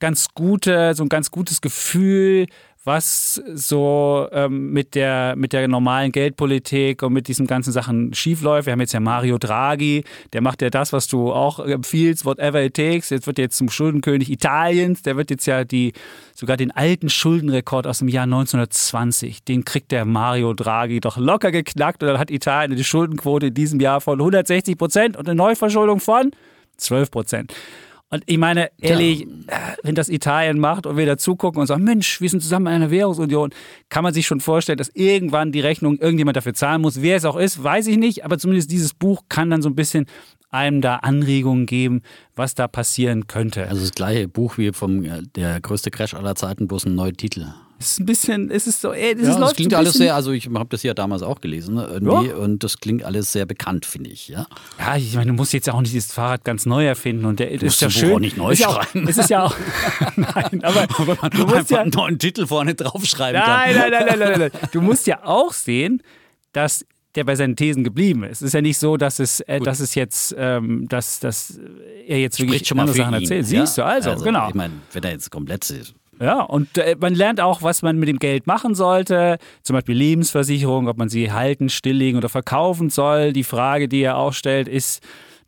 ganz 0.00 0.28
gute, 0.34 0.94
so 0.94 1.04
ein 1.04 1.08
ganz 1.08 1.30
gutes 1.30 1.60
Gefühl, 1.60 2.46
was 2.84 3.40
so 3.54 4.26
ähm, 4.32 4.72
mit, 4.72 4.96
der, 4.96 5.34
mit 5.36 5.52
der 5.52 5.68
normalen 5.68 6.10
Geldpolitik 6.10 7.02
und 7.04 7.12
mit 7.12 7.28
diesen 7.28 7.46
ganzen 7.46 7.72
Sachen 7.72 8.12
schiefläuft. 8.12 8.66
Wir 8.66 8.72
haben 8.72 8.80
jetzt 8.80 8.92
ja 8.92 8.98
Mario 8.98 9.38
Draghi, 9.38 10.02
der 10.32 10.40
macht 10.40 10.62
ja 10.62 10.70
das, 10.70 10.92
was 10.92 11.06
du 11.06 11.32
auch 11.32 11.60
empfiehlst, 11.60 12.24
whatever 12.24 12.60
it 12.60 12.74
takes. 12.74 13.10
Jetzt 13.10 13.28
wird 13.28 13.38
jetzt 13.38 13.56
zum 13.56 13.70
Schuldenkönig 13.70 14.30
Italiens. 14.30 15.02
Der 15.02 15.16
wird 15.16 15.30
jetzt 15.30 15.46
ja 15.46 15.62
die, 15.62 15.92
sogar 16.34 16.56
den 16.56 16.72
alten 16.72 17.08
Schuldenrekord 17.08 17.86
aus 17.86 18.00
dem 18.00 18.08
Jahr 18.08 18.24
1920, 18.24 19.44
den 19.44 19.64
kriegt 19.64 19.92
der 19.92 20.04
Mario 20.04 20.52
Draghi 20.52 20.98
doch 20.98 21.16
locker 21.16 21.52
geknackt. 21.52 22.02
Und 22.02 22.08
dann 22.08 22.18
hat 22.18 22.32
Italien 22.32 22.72
eine 22.72 22.82
Schuldenquote 22.82 23.46
in 23.46 23.54
diesem 23.54 23.78
Jahr 23.78 24.00
von 24.00 24.18
160 24.18 24.76
Prozent 24.76 25.16
und 25.16 25.28
eine 25.28 25.36
Neuverschuldung 25.36 26.00
von 26.00 26.32
12 26.82 27.10
Prozent. 27.10 27.54
Und 28.12 28.24
ich 28.26 28.36
meine, 28.36 28.70
ehrlich, 28.78 29.20
ja. 29.20 29.74
wenn 29.82 29.94
das 29.94 30.10
Italien 30.10 30.58
macht 30.58 30.84
und 30.84 30.98
wir 30.98 31.06
da 31.06 31.16
zugucken 31.16 31.62
und 31.62 31.66
sagen, 31.66 31.82
Mensch, 31.82 32.20
wir 32.20 32.28
sind 32.28 32.42
zusammen 32.42 32.66
in 32.66 32.74
einer 32.74 32.90
Währungsunion, 32.90 33.54
kann 33.88 34.04
man 34.04 34.12
sich 34.12 34.26
schon 34.26 34.40
vorstellen, 34.40 34.76
dass 34.76 34.90
irgendwann 34.90 35.50
die 35.50 35.60
Rechnung 35.60 35.96
irgendjemand 35.96 36.36
dafür 36.36 36.52
zahlen 36.52 36.82
muss. 36.82 37.00
Wer 37.00 37.16
es 37.16 37.24
auch 37.24 37.36
ist, 37.36 37.64
weiß 37.64 37.86
ich 37.86 37.96
nicht, 37.96 38.22
aber 38.26 38.38
zumindest 38.38 38.70
dieses 38.70 38.92
Buch 38.92 39.22
kann 39.30 39.48
dann 39.48 39.62
so 39.62 39.70
ein 39.70 39.74
bisschen 39.74 40.04
einem 40.50 40.82
da 40.82 40.96
Anregungen 40.96 41.64
geben, 41.64 42.02
was 42.36 42.54
da 42.54 42.68
passieren 42.68 43.28
könnte. 43.28 43.66
Also 43.66 43.80
das 43.80 43.92
gleiche 43.92 44.28
Buch 44.28 44.58
wie 44.58 44.72
vom 44.72 45.02
äh, 45.04 45.22
der 45.34 45.58
größte 45.62 45.90
Crash 45.90 46.12
aller 46.12 46.34
Zeiten, 46.34 46.68
bloß 46.68 46.84
ein 46.84 46.94
neuer 46.94 47.14
Titel. 47.14 47.46
Es 47.82 47.92
ist 47.92 48.00
ein 48.00 48.06
bisschen, 48.06 48.50
es 48.50 48.68
ist 48.68 48.80
so, 48.80 48.92
ey, 48.92 49.16
das, 49.16 49.26
ja, 49.26 49.38
das 49.38 49.54
klingt 49.54 49.74
alles 49.74 49.94
sehr, 49.94 50.14
also 50.14 50.30
ich 50.30 50.46
habe 50.46 50.68
das 50.68 50.84
ja 50.84 50.94
damals 50.94 51.22
auch 51.22 51.40
gelesen, 51.40 51.74
ne, 51.74 51.88
irgendwie, 51.90 52.28
ja. 52.28 52.36
und 52.36 52.62
das 52.62 52.78
klingt 52.78 53.02
alles 53.02 53.32
sehr 53.32 53.44
bekannt, 53.44 53.86
finde 53.86 54.10
ich, 54.10 54.28
ja. 54.28 54.46
Ja, 54.78 54.96
ich 54.96 55.14
meine, 55.14 55.32
du 55.32 55.32
musst 55.32 55.52
jetzt 55.52 55.68
auch 55.68 55.80
nicht 55.80 55.96
das 55.96 56.12
Fahrrad 56.12 56.44
ganz 56.44 56.64
neu 56.64 56.86
erfinden 56.86 57.24
und 57.24 57.40
der 57.40 57.48
du 57.56 57.66
ist 57.66 57.80
ja 57.80 57.90
schön. 57.90 58.14
Auch 58.14 58.20
nicht 58.20 58.36
neu 58.36 58.52
ist 58.52 58.62
schreiben. 58.62 59.04
Auch, 59.04 59.08
es 59.08 59.18
ist 59.18 59.30
ja 59.30 59.44
auch, 59.44 59.56
nein, 60.16 60.62
aber, 60.62 60.86
du 61.30 61.46
musst 61.46 61.70
ja 61.70 61.80
einen 61.80 61.90
neuen 61.90 62.18
Titel 62.18 62.46
vorne 62.46 62.76
draufschreiben 62.76 63.40
nein, 63.40 63.74
kann. 63.74 63.90
Nein, 63.90 63.90
nein, 63.90 64.06
nein, 64.06 64.18
nein, 64.18 64.40
nein, 64.40 64.50
nein. 64.52 64.62
Du 64.72 64.80
musst 64.80 65.08
ja 65.08 65.24
auch 65.24 65.52
sehen, 65.52 66.02
dass 66.52 66.86
der 67.14 67.24
bei 67.24 67.36
seinen 67.36 67.56
Thesen 67.56 67.84
geblieben 67.84 68.22
ist. 68.24 68.40
Es 68.40 68.48
ist 68.48 68.54
ja 68.54 68.62
nicht 68.62 68.78
so, 68.78 68.96
dass 68.96 69.18
es, 69.18 69.40
äh, 69.40 69.60
dass 69.60 69.80
es 69.80 69.94
jetzt, 69.94 70.34
ähm, 70.38 70.88
dass, 70.88 71.20
dass 71.20 71.58
er 72.06 72.20
jetzt 72.20 72.40
wirklich 72.40 72.66
schon 72.66 72.76
mal 72.76 72.82
andere 72.82 72.96
Sachen 72.96 73.14
erzählt. 73.14 73.48
Ja? 73.48 73.66
Siehst 73.66 73.78
du, 73.78 73.84
also, 73.84 74.10
also, 74.10 74.24
genau. 74.24 74.48
Ich 74.48 74.54
meine, 74.54 74.74
wenn 74.92 75.02
er 75.02 75.10
jetzt 75.10 75.30
komplett 75.30 75.68
ist. 75.68 75.94
Ja, 76.22 76.42
und 76.42 76.78
äh, 76.78 76.94
man 77.00 77.16
lernt 77.16 77.40
auch, 77.40 77.62
was 77.62 77.82
man 77.82 77.98
mit 77.98 78.08
dem 78.08 78.20
Geld 78.20 78.46
machen 78.46 78.76
sollte. 78.76 79.38
Zum 79.62 79.74
Beispiel 79.74 79.96
Lebensversicherung, 79.96 80.86
ob 80.86 80.96
man 80.96 81.08
sie 81.08 81.32
halten, 81.32 81.68
stilllegen 81.68 82.16
oder 82.16 82.28
verkaufen 82.28 82.90
soll. 82.90 83.32
Die 83.32 83.42
Frage, 83.42 83.88
die 83.88 84.02
er 84.02 84.16
auch 84.16 84.32
stellt, 84.32 84.68
ist, 84.68 85.02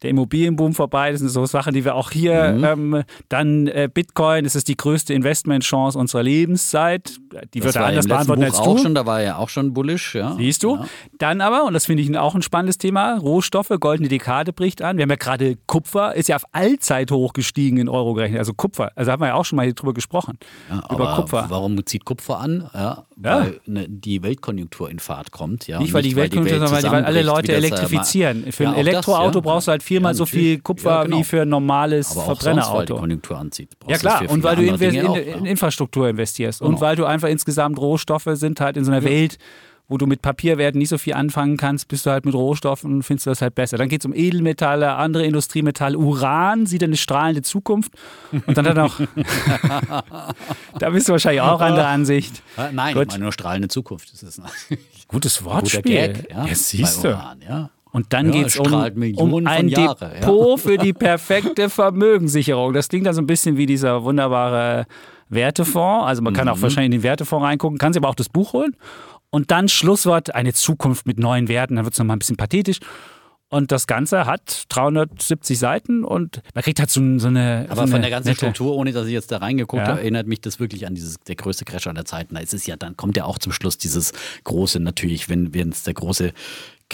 der 0.04 0.10
Immobilienboom 0.10 0.74
vorbei. 0.74 1.10
Das 1.10 1.20
sind 1.20 1.30
so 1.30 1.44
Sachen, 1.46 1.74
die 1.74 1.84
wir 1.84 1.94
auch 1.94 2.10
hier 2.10 2.52
mhm. 2.52 2.64
ähm, 2.64 3.02
dann 3.28 3.66
äh, 3.66 3.88
Bitcoin, 3.92 4.44
das 4.44 4.54
ist 4.54 4.68
die 4.68 4.76
größte 4.76 5.12
Investmentchance 5.14 5.98
unserer 5.98 6.22
Lebenszeit. 6.22 7.16
Die 7.54 7.60
das 7.60 7.66
wird 7.66 7.76
er 7.76 7.86
anders 7.86 8.06
beantworten 8.06 8.42
Buch 8.42 8.46
als 8.46 8.56
du. 8.58 8.70
Auch 8.70 8.78
schon, 8.78 8.94
da 8.94 9.06
war 9.06 9.20
er 9.20 9.38
auch 9.38 9.48
schon 9.48 9.72
bullish, 9.72 10.14
ja. 10.14 10.36
Siehst 10.36 10.62
du? 10.62 10.76
Ja. 10.76 10.86
Dann 11.18 11.40
aber, 11.40 11.64
und 11.64 11.72
das 11.72 11.86
finde 11.86 12.02
ich 12.02 12.16
auch 12.16 12.34
ein 12.34 12.42
spannendes 12.42 12.78
Thema, 12.78 13.18
Rohstoffe, 13.18 13.72
goldene 13.80 14.08
Dekade 14.08 14.52
bricht 14.52 14.82
an. 14.82 14.98
Wir 14.98 15.02
haben 15.02 15.10
ja 15.10 15.16
gerade 15.16 15.56
Kupfer, 15.66 16.14
ist 16.14 16.28
ja 16.28 16.36
auf 16.36 16.44
Allzeit 16.52 17.10
hoch 17.10 17.32
gestiegen 17.32 17.78
in 17.78 17.88
Euro 17.88 18.14
gerechnet. 18.14 18.38
Also 18.38 18.52
Kupfer, 18.52 18.92
also 18.94 19.10
haben 19.10 19.22
wir 19.22 19.28
ja 19.28 19.34
auch 19.34 19.44
schon 19.44 19.56
mal 19.56 19.72
drüber 19.72 19.94
gesprochen. 19.94 20.38
Ja, 20.70 20.82
über 20.94 21.16
Kupfer. 21.16 21.46
Warum 21.48 21.84
zieht 21.86 22.04
Kupfer 22.04 22.38
an? 22.38 22.68
Ja, 22.74 23.04
weil 23.16 23.60
ne, 23.66 23.88
die 23.88 24.22
Weltkonjunktur 24.22 24.90
in 24.90 24.98
Fahrt 24.98 25.30
kommt. 25.30 25.66
Ja, 25.66 25.78
nicht, 25.78 25.92
weil 25.92 26.02
die 26.02 26.16
Weltkonjunktur, 26.16 26.68
sondern 26.68 26.92
weil, 26.92 27.04
alle 27.04 27.22
Leute 27.22 27.52
elektrifizieren. 27.52 28.50
Für 28.52 28.68
ein 28.68 28.74
Elektroauto 28.74 29.40
das, 29.40 29.42
brauchst 29.42 29.68
du 29.68 29.72
halt 29.72 29.82
viermal 29.82 30.12
ja, 30.12 30.14
so 30.14 30.26
viel 30.26 30.60
Kupfer 30.60 30.90
ja, 30.90 31.02
genau. 31.04 31.18
wie 31.18 31.24
für 31.24 31.42
ein 31.42 31.48
normales 31.48 32.12
Aber 32.12 32.24
Verbrennerauto. 32.26 32.64
Sonst, 32.64 32.78
weil 32.78 32.86
die 32.86 33.00
Konjunktur 33.00 33.38
anzieht. 33.38 33.70
Ja 33.86 33.98
klar, 33.98 34.28
und 34.28 34.42
weil 34.42 34.56
du 34.56 34.62
in, 34.62 34.74
in, 34.74 35.14
in, 35.14 35.46
Infrastruktur 35.46 36.08
investierst 36.08 36.60
genau. 36.60 36.70
und 36.70 36.80
weil 36.80 36.96
du 36.96 37.04
einfach 37.04 37.28
insgesamt 37.28 37.78
Rohstoffe 37.78 38.28
sind 38.32 38.60
halt 38.60 38.76
in 38.76 38.84
so 38.84 38.90
einer 38.90 39.02
ja. 39.02 39.10
Welt, 39.10 39.38
wo 39.88 39.98
du 39.98 40.06
mit 40.06 40.22
Papierwerten 40.22 40.78
nicht 40.78 40.88
so 40.88 40.96
viel 40.96 41.12
anfangen 41.12 41.56
kannst, 41.56 41.88
bist 41.88 42.06
du 42.06 42.10
halt 42.10 42.24
mit 42.24 42.34
Rohstoffen 42.34 42.94
und 42.94 43.02
findest 43.02 43.26
du 43.26 43.30
das 43.30 43.42
halt 43.42 43.54
besser. 43.54 43.76
Dann 43.76 43.88
geht 43.88 44.00
es 44.00 44.06
um 44.06 44.14
Edelmetalle, 44.14 44.94
andere 44.94 45.26
Industriemetalle, 45.26 45.98
Uran 45.98 46.66
sieht 46.66 46.82
eine 46.82 46.96
strahlende 46.96 47.42
Zukunft. 47.42 47.92
Und 48.46 48.56
dann 48.56 48.66
hat 48.66 48.76
noch, 48.76 49.00
da 50.78 50.90
bist 50.90 51.08
du 51.08 51.12
wahrscheinlich 51.12 51.42
auch 51.42 51.60
an 51.60 51.74
der 51.74 51.88
Ansicht. 51.88 52.42
Nein, 52.72 52.94
Gut. 52.94 53.04
ich 53.04 53.08
meine 53.10 53.24
nur 53.24 53.32
strahlende 53.32 53.68
Zukunft. 53.68 54.12
Das 54.12 54.22
ist 54.22 54.40
Gutes 55.08 55.44
Wortspiel. 55.44 55.82
Gag, 55.82 56.30
ja, 56.30 56.46
ja 56.46 56.54
siehst 56.54 57.04
du. 57.04 57.08
Uran, 57.08 57.40
ja. 57.46 57.70
Und 57.92 58.12
dann 58.12 58.26
ja, 58.26 58.32
geht 58.32 58.46
es 58.46 58.56
um, 58.58 58.72
um 58.72 59.46
ein 59.46 59.68
Jahre, 59.68 60.10
Depot 60.14 60.50
ja. 60.50 60.56
für 60.70 60.78
die 60.78 60.92
perfekte 60.92 61.70
Vermögenssicherung. 61.70 62.72
Das 62.72 62.88
klingt 62.88 63.06
dann 63.06 63.14
so 63.14 63.22
ein 63.22 63.26
bisschen 63.26 63.56
wie 63.56 63.66
dieser 63.66 64.02
wunderbare 64.02 64.86
Wertefonds. 65.28 66.06
Also 66.06 66.20
man 66.20 66.34
kann 66.34 66.46
mhm. 66.46 66.54
auch 66.54 66.62
wahrscheinlich 66.62 66.86
in 66.86 66.92
den 66.92 67.02
Wertefonds 67.04 67.44
reingucken, 67.44 67.78
kann 67.78 67.92
sich 67.92 68.00
aber 68.00 68.08
auch 68.08 68.16
das 68.16 68.28
Buch 68.28 68.52
holen. 68.52 68.74
Und 69.34 69.50
dann 69.50 69.68
Schlusswort, 69.68 70.32
eine 70.32 70.52
Zukunft 70.52 71.08
mit 71.08 71.18
neuen 71.18 71.48
Werten. 71.48 71.74
Dann 71.74 71.84
wird 71.84 71.94
es 71.94 71.98
nochmal 71.98 72.14
ein 72.14 72.20
bisschen 72.20 72.36
pathetisch. 72.36 72.78
Und 73.48 73.72
das 73.72 73.88
Ganze 73.88 74.26
hat 74.26 74.66
370 74.68 75.58
Seiten 75.58 76.04
und 76.04 76.40
man 76.54 76.62
kriegt 76.62 76.78
halt 76.78 76.88
so, 76.88 77.00
so 77.18 77.26
eine. 77.26 77.66
Aber 77.68 77.86
so 77.88 77.92
von 77.92 78.00
der 78.00 78.10
ganzen 78.10 78.28
nette, 78.28 78.38
Struktur, 78.38 78.76
ohne 78.76 78.92
dass 78.92 79.08
ich 79.08 79.12
jetzt 79.12 79.32
da 79.32 79.38
reingeguckt 79.38 79.82
ja. 79.82 79.88
habe, 79.88 80.00
erinnert 80.00 80.28
mich 80.28 80.40
das 80.40 80.60
wirklich 80.60 80.86
an 80.86 80.94
dieses 80.94 81.18
der 81.18 81.34
größte 81.34 81.64
Crash 81.64 81.88
aller 81.88 82.04
Zeiten. 82.04 82.36
Da 82.36 82.42
ist 82.42 82.54
es 82.54 82.64
ja, 82.66 82.76
dann 82.76 82.96
kommt 82.96 83.16
ja 83.16 83.24
auch 83.24 83.38
zum 83.38 83.50
Schluss 83.50 83.76
dieses 83.76 84.12
große, 84.44 84.78
natürlich, 84.78 85.28
wenn 85.28 85.52
es 85.70 85.82
der 85.82 85.94
große 85.94 86.32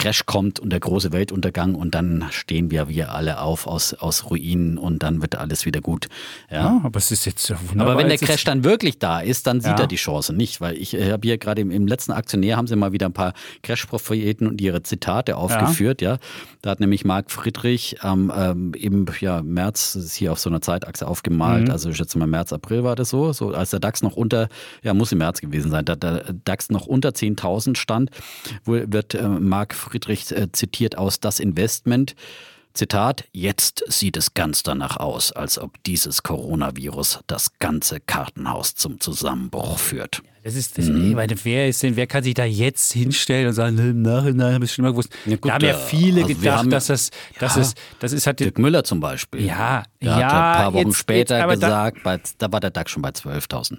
Crash 0.01 0.25
kommt 0.25 0.59
und 0.59 0.71
der 0.71 0.81
große 0.81 1.13
Weltuntergang 1.13 1.75
und 1.75 1.95
dann 1.95 2.25
stehen 2.31 2.71
wir 2.71 2.89
wir 2.89 3.13
alle 3.13 3.39
auf 3.41 3.67
aus, 3.67 3.93
aus 3.93 4.31
Ruinen 4.31 4.79
und 4.79 5.03
dann 5.03 5.21
wird 5.21 5.37
alles 5.37 5.67
wieder 5.67 5.83
gut. 5.83 6.09
Ja, 6.51 6.57
ja 6.57 6.81
aber 6.85 6.97
es 6.97 7.11
ist 7.11 7.27
jetzt 7.27 7.51
wunderbar. 7.69 7.93
Aber 7.93 8.01
wenn 8.01 8.09
der 8.09 8.17
Crash 8.17 8.45
dann 8.45 8.65
wirklich 8.65 8.99
da 8.99 9.21
ist, 9.21 9.47
dann 9.47 9.61
sieht 9.61 9.73
ja. 9.73 9.81
er 9.81 9.87
die 9.87 9.97
Chance 9.97 10.33
nicht, 10.33 10.63
weil 10.63 10.79
ich 10.79 10.95
habe 10.95 11.21
hier 11.23 11.37
gerade 11.37 11.61
im, 11.61 11.71
im, 11.71 11.87
letzten 11.87 12.13
Aktionär 12.13 12.57
haben 12.57 12.67
sie 12.67 12.77
mal 12.77 12.93
wieder 12.93 13.07
ein 13.07 13.13
paar 13.13 13.35
Crash-Propheten 13.63 14.47
und 14.47 14.61
ihre 14.63 14.83
Zitate 14.83 15.37
aufgeführt. 15.37 16.01
Ja. 16.01 16.13
ja. 16.13 16.19
Da 16.63 16.71
hat 16.71 16.81
nämlich 16.81 17.05
Marc 17.05 17.31
Friedrich 17.31 17.97
ähm, 18.03 18.33
ähm, 18.35 18.73
im 18.75 19.05
ja, 19.21 19.43
März, 19.43 19.97
ist 19.97 20.15
hier 20.15 20.33
auf 20.33 20.39
so 20.39 20.49
einer 20.49 20.63
Zeitachse 20.63 21.07
aufgemalt, 21.07 21.67
mhm. 21.67 21.73
also 21.73 21.91
ich 21.91 21.97
schätze 21.97 22.19
mal 22.19 22.27
März, 22.27 22.55
April 22.55 22.85
war 22.85 22.97
das 22.97 23.11
so, 23.11 23.35
so 23.35 23.51
als 23.51 23.71
der 23.71 23.81
DAX 23.81 24.03
noch 24.03 24.17
unter, 24.17 24.49
ja 24.83 24.95
muss 24.95 25.13
im 25.13 25.19
März 25.19 25.43
gewesen 25.43 25.71
sein, 25.71 25.85
da 25.85 25.95
der 25.95 26.33
DAX 26.45 26.71
noch 26.71 26.87
unter 26.87 27.11
10.000 27.11 27.77
stand, 27.77 28.11
wo 28.65 28.73
wird 28.73 29.15
äh, 29.15 29.29
Marc 29.29 29.75
Friedrich 29.75 29.90
äh, 29.95 30.49
zitiert 30.53 30.97
aus 30.97 31.21
Das 31.21 31.41
Investment. 31.41 32.15
Zitat, 32.73 33.25
jetzt 33.33 33.83
sieht 33.89 34.17
es 34.17 34.35
ganz 34.35 34.63
danach 34.63 34.97
aus, 34.97 35.33
als 35.33 35.59
ob 35.59 35.83
dieses 35.85 36.23
Coronavirus 36.23 37.21
das 37.27 37.59
ganze 37.59 37.99
Kartenhaus 37.99 38.77
zum 38.77 39.01
Zusammenbruch 39.01 39.79
führt. 39.79 40.23
Das 40.43 40.55
ist, 40.55 40.79
das, 40.79 40.87
mhm. 40.87 41.13
meine, 41.13 41.35
wer 41.45 41.69
ist 41.69 41.83
denn, 41.83 41.97
wer 41.97 42.07
kann 42.07 42.23
sich 42.23 42.33
da 42.33 42.45
jetzt 42.45 42.93
hinstellen 42.93 43.49
und 43.49 43.53
sagen, 43.53 43.77
im 43.77 44.01
Nachhinein 44.01 44.55
habe 44.55 44.65
ich 44.65 44.73
schon 44.73 44.85
mal 44.85 44.93
gewusst. 44.93 45.11
Ja, 45.27 45.37
gut, 45.37 45.51
da 45.51 45.55
haben 45.55 45.65
ja 45.65 45.75
viele 45.75 46.23
also 46.23 46.35
gedacht, 46.35 46.73
dass 46.73 46.87
das, 46.87 47.11
dass 47.39 47.57
ja, 47.57 47.63
es, 47.63 47.75
das 47.99 48.13
ist 48.13 48.27
halt. 48.27 48.41
Dirk 48.41 48.59
Müller 48.59 48.83
zum 48.83 49.01
Beispiel. 49.01 49.45
Ja, 49.45 49.83
der 50.01 50.09
ja. 50.09 50.15
Hat 50.15 50.23
ein 50.23 50.63
paar 50.63 50.75
Wochen 50.75 50.89
jetzt, 50.89 50.97
später 50.97 51.39
jetzt, 51.39 51.61
gesagt, 51.61 51.99
da, 51.99 52.03
bei, 52.03 52.21
da 52.39 52.53
war 52.53 52.61
der 52.61 52.71
DAX 52.71 52.91
schon 52.91 53.03
bei 53.03 53.11
12.000. 53.11 53.79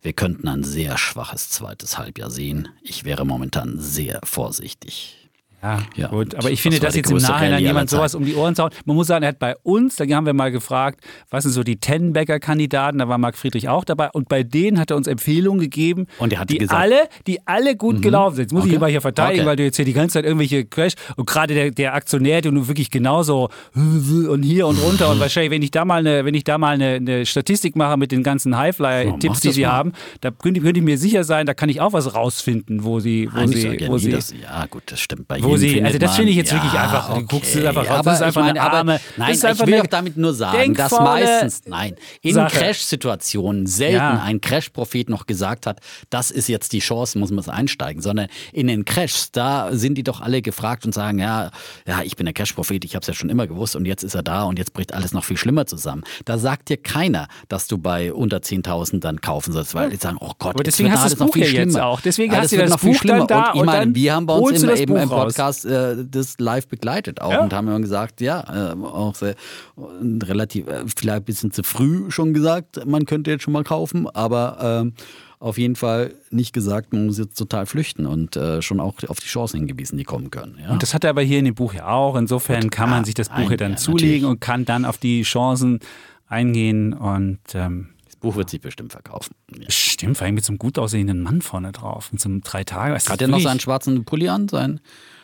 Wir 0.00 0.14
könnten 0.14 0.48
ein 0.48 0.64
sehr 0.64 0.96
schwaches 0.96 1.50
zweites 1.50 1.98
Halbjahr 1.98 2.30
sehen. 2.30 2.68
Ich 2.82 3.04
wäre 3.04 3.26
momentan 3.26 3.78
sehr 3.78 4.20
vorsichtig. 4.24 5.21
Ja, 5.62 5.82
ja, 5.94 6.08
gut. 6.08 6.34
Aber 6.34 6.50
ich 6.50 6.60
finde, 6.60 6.80
dass 6.80 6.96
jetzt 6.96 7.10
im 7.10 7.18
Nachhinein 7.18 7.62
jemand 7.62 7.88
sowas 7.88 8.16
um 8.16 8.24
die 8.24 8.34
Ohren 8.34 8.56
zaut. 8.56 8.74
Man 8.84 8.96
muss 8.96 9.06
sagen, 9.06 9.22
er 9.22 9.28
hat 9.28 9.38
bei 9.38 9.54
uns, 9.62 9.94
da 9.94 10.04
haben 10.04 10.26
wir 10.26 10.32
mal 10.32 10.50
gefragt, 10.50 11.00
was 11.30 11.44
sind 11.44 11.52
so 11.52 11.62
die 11.62 11.76
Tenbäcker-Kandidaten, 11.76 12.98
da 12.98 13.08
war 13.08 13.16
Marc 13.18 13.38
Friedrich 13.38 13.68
auch 13.68 13.84
dabei. 13.84 14.10
Und 14.10 14.28
bei 14.28 14.42
denen 14.42 14.80
hat 14.80 14.90
er 14.90 14.96
uns 14.96 15.06
Empfehlungen 15.06 15.60
gegeben, 15.60 16.06
und 16.18 16.32
er 16.32 16.40
hat 16.40 16.50
die 16.50 16.58
gesagt, 16.58 16.80
alle, 16.80 17.08
die 17.28 17.46
alle 17.46 17.76
gut 17.76 17.98
mhm. 17.98 18.00
gelaufen 18.02 18.36
sind. 18.36 18.44
Jetzt 18.46 18.52
muss 18.52 18.62
okay. 18.62 18.70
ich 18.70 18.76
immer 18.76 18.88
hier 18.88 19.00
verteidigen, 19.00 19.42
okay. 19.42 19.50
weil 19.50 19.56
du 19.56 19.62
jetzt 19.62 19.76
hier 19.76 19.84
die 19.84 19.92
ganze 19.92 20.14
Zeit 20.14 20.24
irgendwelche 20.24 20.64
Crash 20.64 20.94
und 21.16 21.26
gerade 21.26 21.54
der, 21.54 21.70
der 21.70 21.94
Aktionär, 21.94 22.40
der 22.40 22.50
nur 22.50 22.66
wirklich 22.66 22.90
genauso 22.90 23.48
und 23.74 24.42
hier 24.42 24.66
und 24.66 24.78
runter 24.78 25.10
und 25.10 25.20
wahrscheinlich, 25.20 25.52
wenn 25.52 25.62
ich 25.62 25.70
da 25.70 25.84
mal 25.84 26.00
eine, 26.00 26.24
wenn 26.24 26.34
ich 26.34 26.42
da 26.42 26.58
mal 26.58 26.74
eine, 26.74 26.94
eine 26.96 27.24
Statistik 27.24 27.76
mache 27.76 27.96
mit 27.96 28.10
den 28.10 28.24
ganzen 28.24 28.56
Highflyer-Tipps, 28.56 29.40
die 29.40 29.52
sie 29.52 29.62
mal. 29.62 29.72
haben, 29.72 29.92
da 30.20 30.32
könnte, 30.32 30.60
könnte, 30.60 30.80
ich 30.80 30.84
mir 30.84 30.98
sicher 30.98 31.22
sein, 31.22 31.46
da 31.46 31.54
kann 31.54 31.68
ich 31.68 31.80
auch 31.80 31.92
was 31.92 32.14
rausfinden, 32.16 32.82
wo 32.82 32.98
sie, 32.98 33.28
wo 33.32 33.36
Nein, 33.36 33.48
sie, 33.48 33.86
wo 33.86 33.98
sie, 33.98 34.10
das, 34.10 34.32
ja 34.32 34.66
gut, 34.66 34.82
das 34.86 34.98
stimmt 34.98 35.28
bei 35.28 35.36
jedem 35.36 35.51
Josi, 35.52 35.82
also 35.82 35.98
das 35.98 36.16
finde 36.16 36.30
ich 36.30 36.36
jetzt 36.36 36.50
ja, 36.50 36.56
wirklich 36.56 36.80
einfach, 36.80 37.10
okay. 37.10 37.20
du 37.20 37.26
guckst 37.26 37.54
es 37.54 37.64
einfach 37.64 37.88
raus, 37.88 37.98
aber 37.98 38.10
das 38.10 38.20
ist 38.20 38.22
einfach 38.22 38.42
meine, 38.42 38.60
eine 38.60 38.72
arme, 38.72 39.00
Nein, 39.16 39.32
ich 39.34 39.66
will 39.66 39.82
damit 39.88 40.16
nur 40.16 40.34
sagen, 40.34 40.74
dass 40.74 40.92
meistens, 40.92 41.62
nein, 41.66 41.96
in 42.20 42.36
Crash-Situationen 42.36 43.66
selten 43.66 43.96
ja. 43.96 44.22
ein 44.22 44.40
Crash-Prophet 44.40 45.08
noch 45.08 45.26
gesagt 45.26 45.66
hat, 45.66 45.80
das 46.10 46.30
ist 46.30 46.48
jetzt 46.48 46.72
die 46.72 46.80
Chance, 46.80 47.18
muss 47.18 47.30
man 47.30 47.42
einsteigen, 47.48 48.02
sondern 48.02 48.28
in 48.52 48.66
den 48.66 48.84
Crashs, 48.84 49.32
da 49.32 49.70
sind 49.72 49.96
die 49.96 50.02
doch 50.02 50.20
alle 50.20 50.42
gefragt 50.42 50.84
und 50.84 50.94
sagen, 50.94 51.18
ja, 51.18 51.50
ja, 51.86 52.02
ich 52.02 52.16
bin 52.16 52.26
der 52.26 52.34
Crash-Prophet, 52.34 52.84
ich 52.84 52.94
habe 52.94 53.02
es 53.02 53.06
ja 53.08 53.14
schon 53.14 53.30
immer 53.30 53.46
gewusst 53.46 53.76
und 53.76 53.86
jetzt 53.86 54.02
ist 54.02 54.14
er 54.14 54.22
da 54.22 54.44
und 54.44 54.58
jetzt 54.58 54.72
bricht 54.72 54.94
alles 54.94 55.12
noch 55.12 55.24
viel 55.24 55.36
schlimmer 55.36 55.66
zusammen. 55.66 56.02
Da 56.24 56.38
sagt 56.38 56.68
dir 56.68 56.76
keiner, 56.76 57.28
dass 57.48 57.66
du 57.66 57.78
bei 57.78 58.12
unter 58.12 58.38
10.000 58.38 59.00
dann 59.00 59.20
kaufen 59.20 59.52
sollst, 59.52 59.74
weil 59.74 59.90
die 59.90 59.96
sagen, 59.96 60.18
oh 60.20 60.32
Gott, 60.38 60.54
aber 60.54 60.64
deswegen 60.64 60.92
hast 60.92 61.04
du 61.04 61.16
das 61.16 61.18
Buch 61.18 61.34
hier 61.34 61.50
jetzt 61.50 61.78
auch. 61.78 62.00
Deswegen 62.00 62.36
hast 62.36 62.52
du 62.52 62.56
das 62.56 62.70
noch 62.70 62.78
Buch 62.78 62.88
viel 62.88 62.96
schlimmer. 62.96 63.26
da 63.26 63.52
und 63.52 63.60
ich 63.60 63.64
meine, 63.64 63.94
wir 63.94 64.14
haben 64.14 64.26
bei 64.26 64.34
uns 64.34 64.62
im, 64.62 64.70
eben 64.70 64.96
im 64.96 65.08
Podcast 65.08 65.38
äh, 65.64 66.04
das 66.08 66.38
live 66.38 66.68
begleitet 66.68 67.20
auch 67.20 67.32
ja. 67.32 67.42
und 67.42 67.52
haben 67.52 67.68
immer 67.68 67.80
gesagt, 67.80 68.20
ja, 68.20 68.72
äh, 68.72 68.84
auch 68.84 69.14
sehr, 69.14 69.34
relativ, 69.76 70.68
äh, 70.68 70.84
vielleicht 70.86 71.22
ein 71.22 71.24
bisschen 71.24 71.52
zu 71.52 71.62
früh 71.62 72.10
schon 72.10 72.34
gesagt, 72.34 72.84
man 72.86 73.06
könnte 73.06 73.30
jetzt 73.30 73.42
schon 73.42 73.52
mal 73.52 73.64
kaufen, 73.64 74.08
aber 74.08 74.84
äh, 74.86 75.02
auf 75.38 75.58
jeden 75.58 75.74
Fall 75.74 76.14
nicht 76.30 76.52
gesagt, 76.52 76.92
man 76.92 77.06
muss 77.06 77.18
jetzt 77.18 77.36
total 77.36 77.66
flüchten 77.66 78.06
und 78.06 78.36
äh, 78.36 78.62
schon 78.62 78.78
auch 78.78 78.94
auf 79.08 79.18
die 79.18 79.26
Chancen 79.26 79.58
hingewiesen, 79.58 79.98
die 79.98 80.04
kommen 80.04 80.30
können. 80.30 80.56
Ja? 80.62 80.70
Und 80.70 80.82
das 80.82 80.94
hat 80.94 81.02
er 81.04 81.10
aber 81.10 81.22
hier 81.22 81.40
in 81.40 81.44
dem 81.44 81.54
Buch 81.54 81.74
ja 81.74 81.88
auch. 81.88 82.16
Insofern 82.16 82.70
kann 82.70 82.88
man 82.88 83.04
sich 83.04 83.14
das 83.14 83.28
Buch 83.28 83.50
ja 83.50 83.56
dann 83.56 83.76
zulegen 83.76 84.28
und 84.28 84.40
kann 84.40 84.64
dann 84.64 84.84
auf 84.84 84.98
die 84.98 85.22
Chancen 85.22 85.80
eingehen 86.28 86.92
und 86.92 87.40
ähm, 87.54 87.88
Buch 88.22 88.36
wird 88.36 88.48
sich 88.48 88.60
bestimmt 88.60 88.92
verkaufen. 88.92 89.34
Ja. 89.54 89.68
Stimmt, 89.68 90.16
vor 90.16 90.24
allem 90.24 90.36
mit 90.36 90.44
so 90.44 90.52
einem 90.52 90.58
gut 90.58 90.78
aussehenden 90.78 91.20
Mann 91.20 91.42
vorne 91.42 91.72
drauf, 91.72 92.10
mit 92.12 92.20
so 92.20 92.30
einem 92.30 92.40
drei 92.40 92.64
Tage. 92.64 92.94
Hat 92.94 93.20
er 93.20 93.28
noch 93.28 93.40
seinen 93.40 93.60
schwarzen 93.60 94.04
Pulli 94.04 94.28
an, 94.28 94.46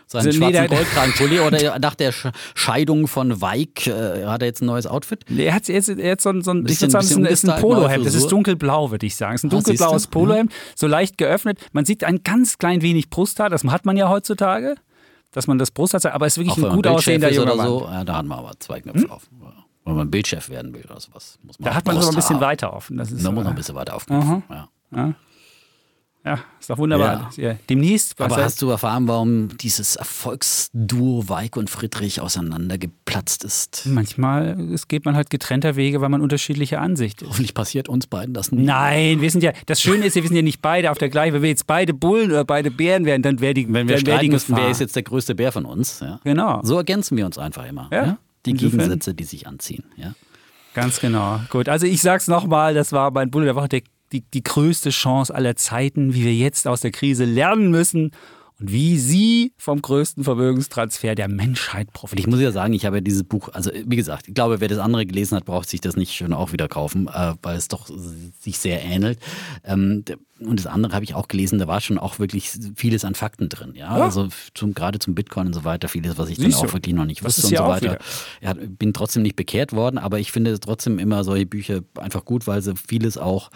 seinen, 0.08 0.22
seinen 0.22 0.26
also, 0.26 0.38
schwarzen 0.38 0.62
nee, 0.62 0.68
Goldkragenpulli 0.68 1.40
oder 1.46 1.78
nach 1.78 1.94
der 1.94 2.12
Scheidung 2.54 3.06
von 3.06 3.40
Weik 3.40 3.86
äh, 3.86 4.24
hat 4.26 4.42
er 4.42 4.46
jetzt 4.46 4.62
ein 4.62 4.66
neues 4.66 4.86
Outfit? 4.86 5.24
Nee, 5.28 5.44
er 5.44 5.54
hat 5.54 5.68
jetzt, 5.68 5.88
hat 5.88 6.20
so, 6.20 6.40
so 6.40 6.50
ein, 6.50 6.64
bisschen, 6.64 6.88
ich 6.88 6.94
würde 6.94 7.06
sagen, 7.06 7.26
ist 7.26 7.48
ein, 7.48 7.60
Polohemd. 7.60 8.06
Das 8.06 8.14
ist 8.14 8.28
dunkelblau, 8.28 8.90
würde 8.90 9.06
ich 9.06 9.16
sagen. 9.16 9.34
Es 9.34 9.40
ist 9.40 9.44
ein 9.44 9.52
ah, 9.52 9.56
dunkelblaues 9.56 10.06
Polohemd, 10.08 10.52
so 10.74 10.86
leicht 10.86 11.18
geöffnet. 11.18 11.60
Man 11.72 11.84
sieht 11.84 12.04
ein 12.04 12.22
ganz 12.24 12.58
klein 12.58 12.82
wenig 12.82 13.10
Brusthaar, 13.10 13.50
das 13.50 13.64
hat 13.64 13.84
man 13.84 13.96
ja 13.96 14.08
heutzutage 14.08 14.76
dass 15.30 15.46
man 15.46 15.58
das 15.58 15.70
Brusthaar 15.70 16.00
hat, 16.02 16.14
aber 16.14 16.26
es 16.26 16.36
ist 16.36 16.44
wirklich 16.44 16.64
Auch 16.64 16.70
ein 16.70 16.76
gut 16.76 16.86
aussehender 16.86 17.30
junger 17.30 17.54
Mann. 17.54 17.66
So, 17.66 17.84
ja, 17.84 18.02
da 18.02 18.16
haben 18.16 18.28
wir 18.28 18.38
aber 18.38 18.52
zwei 18.58 18.80
Knöpfe 18.80 19.02
hm? 19.02 19.08
drauf. 19.08 19.28
Wenn 19.84 19.96
man 19.96 20.10
Bildchef 20.10 20.50
werden 20.50 20.74
will 20.74 20.84
oder 20.84 21.00
sowas. 21.00 21.38
Muss 21.42 21.58
man 21.58 21.70
da 21.70 21.74
hat 21.74 21.86
man 21.86 21.96
noch 21.96 22.08
ein 22.08 22.14
bisschen 22.14 22.40
weiter 22.40 22.72
offen. 22.74 22.96
Das 22.96 23.10
ist, 23.10 23.24
da 23.24 23.30
muss 23.30 23.44
man 23.44 23.52
ein 23.52 23.56
bisschen 23.56 23.74
weiter 23.74 23.94
aufknüpfen. 23.94 24.42
Ja. 24.50 24.68
ja. 24.94 25.14
Ja, 26.28 26.38
ist 26.60 26.68
doch 26.68 26.76
wunderbar. 26.76 27.30
Ja. 27.36 27.54
Demnächst. 27.70 28.20
Aber 28.20 28.36
hast 28.36 28.60
du 28.60 28.68
erfahren, 28.68 29.08
warum 29.08 29.56
dieses 29.56 29.96
Erfolgsduo 29.96 31.26
Weik 31.26 31.56
und 31.56 31.70
Friedrich 31.70 32.20
auseinandergeplatzt 32.20 33.44
ist? 33.44 33.86
Manchmal 33.86 34.60
es 34.74 34.88
geht 34.88 35.06
man 35.06 35.16
halt 35.16 35.30
getrennter 35.30 35.74
Wege, 35.76 36.02
weil 36.02 36.10
man 36.10 36.20
unterschiedliche 36.20 36.80
Ansichten 36.80 37.24
ist. 37.24 37.30
Hoffentlich 37.30 37.54
passiert 37.54 37.88
uns 37.88 38.06
beiden 38.06 38.34
das 38.34 38.52
nicht. 38.52 38.66
Nein, 38.66 39.22
wir 39.22 39.30
sind 39.30 39.42
ja, 39.42 39.52
das 39.64 39.80
Schöne 39.80 40.04
ist, 40.04 40.16
wir 40.16 40.22
sind 40.22 40.36
ja 40.36 40.42
nicht 40.42 40.60
beide 40.60 40.90
auf 40.90 40.98
der 40.98 41.08
gleichen. 41.08 41.32
Wenn 41.32 41.42
wir 41.42 41.48
jetzt 41.48 41.66
beide 41.66 41.94
Bullen 41.94 42.30
oder 42.30 42.44
beide 42.44 42.70
Bären 42.70 43.06
wären, 43.06 43.22
dann 43.22 43.40
wäre 43.40 43.54
die. 43.54 43.72
Wenn 43.72 43.88
wir 43.88 43.96
streiten 43.96 44.28
müssten, 44.28 44.54
wer 44.54 44.68
ist 44.68 44.80
jetzt 44.80 44.96
der 44.96 45.04
größte 45.04 45.34
Bär 45.34 45.50
von 45.50 45.64
uns? 45.64 46.00
Ja? 46.00 46.20
Genau. 46.24 46.60
So 46.62 46.76
ergänzen 46.76 47.16
wir 47.16 47.24
uns 47.24 47.38
einfach 47.38 47.64
immer. 47.64 47.88
Ja. 47.90 48.04
ja? 48.04 48.18
Die 48.44 48.50
Insofern. 48.50 48.80
Gegensätze, 48.80 49.14
die 49.14 49.24
sich 49.24 49.46
anziehen. 49.46 49.84
Ja? 49.96 50.12
Ganz 50.74 51.00
genau. 51.00 51.40
Gut, 51.48 51.68
also 51.68 51.86
ich 51.86 52.02
sag's 52.02 52.28
nochmal, 52.28 52.74
das 52.74 52.92
war 52.92 53.10
mein 53.10 53.30
Bulle 53.30 53.46
der 53.46 53.56
Woche, 53.56 53.68
der, 53.68 53.82
die, 54.12 54.22
die 54.22 54.42
größte 54.42 54.90
Chance 54.90 55.34
aller 55.34 55.56
Zeiten, 55.56 56.14
wie 56.14 56.24
wir 56.24 56.34
jetzt 56.34 56.66
aus 56.66 56.80
der 56.80 56.90
Krise 56.90 57.24
lernen 57.24 57.70
müssen 57.70 58.12
und 58.60 58.72
wie 58.72 58.98
sie 58.98 59.52
vom 59.56 59.80
größten 59.80 60.24
Vermögenstransfer 60.24 61.14
der 61.14 61.28
Menschheit 61.28 61.92
profitieren. 61.92 62.28
Ich 62.28 62.34
muss 62.34 62.42
ja 62.42 62.50
sagen, 62.50 62.72
ich 62.72 62.84
habe 62.86 62.96
ja 62.96 63.00
dieses 63.00 63.22
Buch, 63.22 63.50
also 63.52 63.70
wie 63.72 63.96
gesagt, 63.96 64.26
ich 64.28 64.34
glaube, 64.34 64.60
wer 64.60 64.68
das 64.68 64.78
andere 64.78 65.06
gelesen 65.06 65.36
hat, 65.36 65.44
braucht 65.44 65.68
sich 65.68 65.80
das 65.80 65.96
nicht 65.96 66.14
schon 66.14 66.32
auch 66.32 66.52
wieder 66.52 66.66
kaufen, 66.66 67.08
äh, 67.08 67.34
weil 67.42 67.56
es 67.56 67.68
doch 67.68 67.88
sich 68.40 68.58
sehr 68.58 68.82
ähnelt. 68.82 69.20
Ähm, 69.64 70.04
und 70.40 70.58
das 70.58 70.66
andere 70.66 70.92
habe 70.92 71.04
ich 71.04 71.14
auch 71.14 71.28
gelesen, 71.28 71.58
da 71.58 71.66
war 71.66 71.80
schon 71.80 71.98
auch 71.98 72.18
wirklich 72.18 72.50
vieles 72.76 73.04
an 73.04 73.14
Fakten 73.14 73.48
drin. 73.48 73.74
Ja, 73.74 73.96
ja. 73.96 74.04
also 74.04 74.28
zum, 74.54 74.74
gerade 74.74 74.98
zum 74.98 75.14
Bitcoin 75.14 75.48
und 75.48 75.52
so 75.52 75.64
weiter, 75.64 75.88
vieles, 75.88 76.18
was 76.18 76.28
ich 76.28 76.38
dann 76.38 76.54
auch 76.54 76.72
wirklich 76.72 76.94
noch 76.94 77.04
nicht 77.04 77.24
wusste 77.24 77.46
und 77.46 77.56
so 77.56 77.64
weiter. 77.64 77.98
Ja, 78.40 78.54
bin 78.54 78.92
trotzdem 78.92 79.22
nicht 79.22 79.36
bekehrt 79.36 79.72
worden, 79.72 79.98
aber 79.98 80.18
ich 80.18 80.32
finde 80.32 80.58
trotzdem 80.60 80.98
immer 80.98 81.24
solche 81.24 81.46
Bücher 81.46 81.80
einfach 81.96 82.24
gut, 82.24 82.46
weil 82.46 82.62
sie 82.62 82.74
vieles 82.76 83.18
auch 83.18 83.50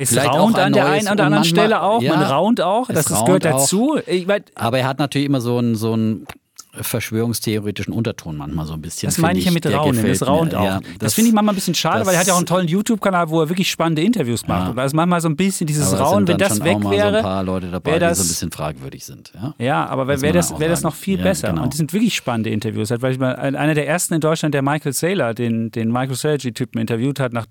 es 0.00 0.16
raunt 0.16 0.58
an 0.58 0.72
der 0.72 0.86
einen 0.86 1.08
oder 1.08 1.24
anderen 1.24 1.44
Stelle 1.44 1.82
auch, 1.82 2.00
ja, 2.02 2.16
man 2.16 2.22
raunt 2.22 2.60
auch, 2.60 2.88
das, 2.88 3.06
das 3.06 3.24
gehört 3.24 3.44
dazu. 3.44 3.98
Ich 4.06 4.26
mein, 4.26 4.44
aber 4.54 4.78
er 4.78 4.88
hat 4.88 4.98
natürlich 4.98 5.26
immer 5.26 5.40
so 5.40 5.58
ein, 5.58 5.74
so 5.74 5.94
ein 5.94 6.26
verschwörungstheoretischen 6.72 7.92
Unterton 7.92 8.36
manchmal 8.36 8.64
so 8.64 8.74
ein 8.74 8.80
bisschen. 8.80 9.08
Das 9.08 9.18
meine 9.18 9.38
ich 9.38 9.44
ja 9.44 9.50
mit 9.50 9.66
Raunen, 9.66 10.06
das 10.06 10.26
raunt 10.26 10.54
auch. 10.54 10.64
Ja, 10.64 10.80
das, 10.80 10.98
das 10.98 11.14
finde 11.14 11.28
ich 11.28 11.34
manchmal 11.34 11.54
ein 11.54 11.56
bisschen 11.56 11.74
schade, 11.74 12.06
weil 12.06 12.14
er 12.14 12.20
hat 12.20 12.28
ja 12.28 12.34
auch 12.34 12.38
einen 12.38 12.46
tollen 12.46 12.68
YouTube-Kanal, 12.68 13.28
wo 13.28 13.40
er 13.40 13.48
wirklich 13.48 13.68
spannende 13.70 14.02
Interviews 14.02 14.46
macht. 14.46 14.64
Ja. 14.64 14.70
Und 14.70 14.76
da 14.76 14.84
ist 14.84 14.94
manchmal 14.94 15.20
so 15.20 15.28
ein 15.28 15.36
bisschen 15.36 15.66
dieses 15.66 15.98
Raunen, 15.98 16.28
wenn 16.28 16.38
das 16.38 16.62
weg 16.62 16.78
wäre. 16.88 17.10
So 17.10 17.16
ein 17.18 17.22
paar 17.22 17.42
Leute 17.42 17.70
dabei, 17.70 17.98
das, 17.98 18.18
die 18.18 18.22
so 18.22 18.26
ein 18.26 18.28
bisschen 18.28 18.52
fragwürdig 18.52 19.04
sind. 19.04 19.32
Ja, 19.34 19.54
ja 19.58 19.86
aber 19.86 20.06
wäre 20.06 20.32
das, 20.32 20.58
wär 20.58 20.68
das 20.68 20.82
noch 20.82 20.94
viel 20.94 21.18
ja, 21.18 21.24
besser. 21.24 21.48
Genau. 21.48 21.64
Und 21.64 21.72
die 21.72 21.76
sind 21.76 21.92
wirklich 21.92 22.14
spannende 22.14 22.50
Interviews. 22.50 22.90
Weil 22.90 23.12
ich 23.12 23.18
mal, 23.18 23.34
einer 23.34 23.74
der 23.74 23.88
ersten 23.88 24.14
in 24.14 24.20
Deutschland, 24.20 24.54
der 24.54 24.62
Michael 24.62 24.92
Saylor, 24.92 25.34
den, 25.34 25.72
den 25.72 25.90
MicroStrategy-Typen 25.90 26.80
interviewt 26.80 27.18
hat, 27.18 27.32
nach, 27.32 27.46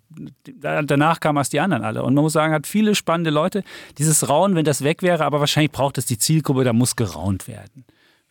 danach 0.61 1.20
kamen 1.20 1.38
erst 1.38 1.51
die 1.51 1.59
anderen 1.59 1.84
alle. 1.84 2.03
Und 2.03 2.13
man 2.13 2.24
muss 2.24 2.34
sagen, 2.34 2.53
hat 2.53 2.67
viele 2.67 2.95
spannende 2.95 3.32
Leute. 3.32 3.63
Dieses 3.97 4.30
Raunen, 4.30 4.55
wenn 4.55 4.65
das 4.65 4.84
weg 4.84 5.01
wäre, 5.01 5.26
aber 5.26 5.41
wahrscheinlich 5.41 5.72
braucht 5.72 5.97
es 5.97 6.05
die 6.05 6.17
Zielgruppe, 6.17 6.63
da 6.63 6.72
muss 6.72 6.95
geraunt 6.95 7.47
werden. 7.47 7.84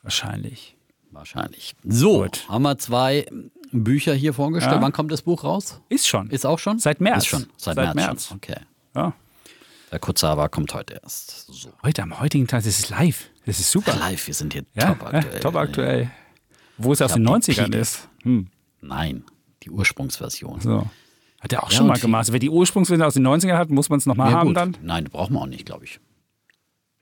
Wahrscheinlich. 0.02 0.77
Wahrscheinlich. 1.18 1.74
So, 1.82 2.22
Gut. 2.22 2.48
haben 2.48 2.62
wir 2.62 2.78
zwei 2.78 3.26
Bücher 3.72 4.14
hier 4.14 4.32
vorgestellt. 4.32 4.76
Ja. 4.76 4.82
Wann 4.82 4.92
kommt 4.92 5.10
das 5.10 5.22
Buch 5.22 5.42
raus? 5.42 5.80
Ist 5.88 6.06
schon. 6.06 6.30
Ist 6.30 6.46
auch 6.46 6.60
schon? 6.60 6.78
Seit 6.78 7.00
März. 7.00 7.24
Ist 7.24 7.26
schon. 7.26 7.46
Seit, 7.56 7.74
Seit 7.74 7.94
März, 7.94 7.94
März. 7.96 8.26
Schon. 8.28 8.36
Okay. 8.36 8.60
Ja. 8.94 9.12
Der 9.90 9.98
Kurzhaber 9.98 10.48
kommt 10.48 10.72
heute 10.74 11.00
erst. 11.02 11.46
So. 11.52 11.70
Heute, 11.82 12.04
am 12.04 12.20
heutigen 12.20 12.46
Tag, 12.46 12.62
das 12.62 12.78
ist 12.78 12.90
live. 12.90 13.30
Das 13.46 13.58
ist 13.58 13.68
super. 13.68 13.96
Live, 13.96 14.28
wir 14.28 14.34
sind 14.34 14.52
hier 14.52 14.62
ja, 14.74 14.94
top 14.94 15.02
aktuell. 15.02 15.34
Ja, 15.34 15.40
top 15.40 15.56
aktuell. 15.56 16.10
Wo 16.76 16.92
es 16.92 17.02
aus 17.02 17.14
den 17.14 17.28
90ern 17.28 17.74
ist. 17.74 18.08
Hm. 18.22 18.46
Nein, 18.80 19.24
die 19.64 19.70
Ursprungsversion. 19.70 20.60
So. 20.60 20.88
Hat 21.40 21.52
er 21.52 21.64
auch 21.64 21.72
schon 21.72 21.88
mal 21.88 21.98
gemacht. 21.98 22.20
Also, 22.20 22.32
wer 22.32 22.40
die 22.40 22.50
Ursprungsversion 22.50 23.04
aus 23.04 23.14
den 23.14 23.26
90ern 23.26 23.56
hat, 23.56 23.70
muss 23.70 23.88
man 23.88 23.98
es 23.98 24.06
nochmal 24.06 24.30
haben 24.30 24.54
dann? 24.54 24.76
Nein, 24.82 25.04
braucht 25.04 25.32
man 25.32 25.42
auch 25.42 25.46
nicht, 25.46 25.66
glaube 25.66 25.84
ich. 25.84 25.98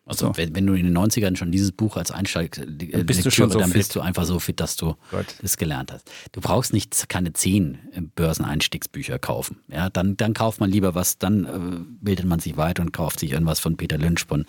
Also 0.09 0.28
so. 0.28 0.36
wenn, 0.36 0.54
wenn, 0.54 0.66
du 0.68 0.74
in 0.74 0.86
den 0.86 0.96
90ern 0.96 1.34
schon 1.36 1.50
dieses 1.50 1.72
Buch 1.72 1.96
als 1.96 2.12
Einsteig 2.12 2.59
äh, 2.59 2.64
dann 2.64 3.07
bist, 3.07 3.26
du 3.26 3.30
so 3.30 3.46
dann 3.46 3.72
bist 3.72 3.96
du 3.96 4.00
einfach 4.00 4.24
so 4.24 4.38
fit, 4.38 4.61
dass 4.61 4.76
du 4.76 4.94
das 5.42 5.57
gelernt 5.57 5.92
hast. 5.92 6.09
Du 6.30 6.40
brauchst 6.40 6.72
nicht 6.72 7.09
keine 7.09 7.32
zehn 7.32 7.78
äh, 7.92 8.02
Börseneinstiegsbücher 8.14 9.18
kaufen. 9.18 9.59
Ja, 9.66 9.90
dann, 9.90 10.16
dann 10.16 10.32
kauft 10.32 10.61
man 10.61 10.70
lieber 10.70 10.94
was, 10.94 11.18
dann 11.18 11.44
äh, 11.44 11.84
bildet 12.00 12.24
man 12.24 12.38
sich 12.38 12.57
weiter 12.57 12.82
und 12.82 12.92
kauft 12.92 13.18
sich 13.18 13.32
irgendwas 13.32 13.59
von 13.59 13.76
Peter 13.76 13.98
Lynch, 13.98 14.26
von 14.28 14.46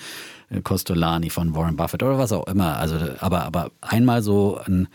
äh, 0.51 0.62
Costolani, 0.62 1.32
von 1.32 1.55
Warren 1.55 1.76
Buffett 1.76 2.03
oder 2.03 2.20
was 2.20 2.32
auch 2.32 2.45
immer. 2.45 2.78
Also, 2.78 2.95
aber, 3.20 3.41
aber 3.43 3.72
einmal 3.82 4.22
so 4.22 4.60
ein 4.64 4.88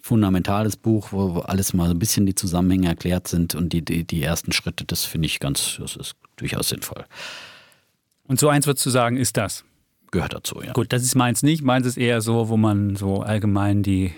fundamentales 0.00 0.78
Buch, 0.78 1.08
wo, 1.12 1.34
wo 1.34 1.40
alles 1.40 1.74
mal 1.74 1.86
so 1.86 1.94
ein 1.94 1.98
bisschen 1.98 2.24
die 2.24 2.34
Zusammenhänge 2.34 2.88
erklärt 2.88 3.28
sind 3.28 3.54
und 3.54 3.74
die, 3.74 3.84
die, 3.84 4.04
die 4.04 4.22
ersten 4.22 4.52
Schritte, 4.52 4.86
das 4.86 5.04
finde 5.04 5.26
ich 5.26 5.38
ganz, 5.38 5.76
das 5.78 5.96
ist 5.96 6.16
durchaus 6.36 6.70
sinnvoll. 6.70 7.04
Und 8.26 8.40
so 8.40 8.48
eins 8.48 8.66
würdest 8.66 8.86
du 8.86 8.90
sagen, 8.90 9.18
ist 9.18 9.36
das? 9.36 9.64
Gehört 10.10 10.34
dazu, 10.34 10.60
ja. 10.64 10.72
Gut, 10.72 10.92
das 10.92 11.02
ist 11.02 11.14
meins 11.14 11.42
nicht. 11.42 11.62
Meins 11.62 11.86
ist 11.86 11.96
eher 11.96 12.20
so, 12.20 12.48
wo 12.48 12.56
man 12.56 12.96
so 12.96 13.20
allgemein 13.20 13.82
die 13.82 14.12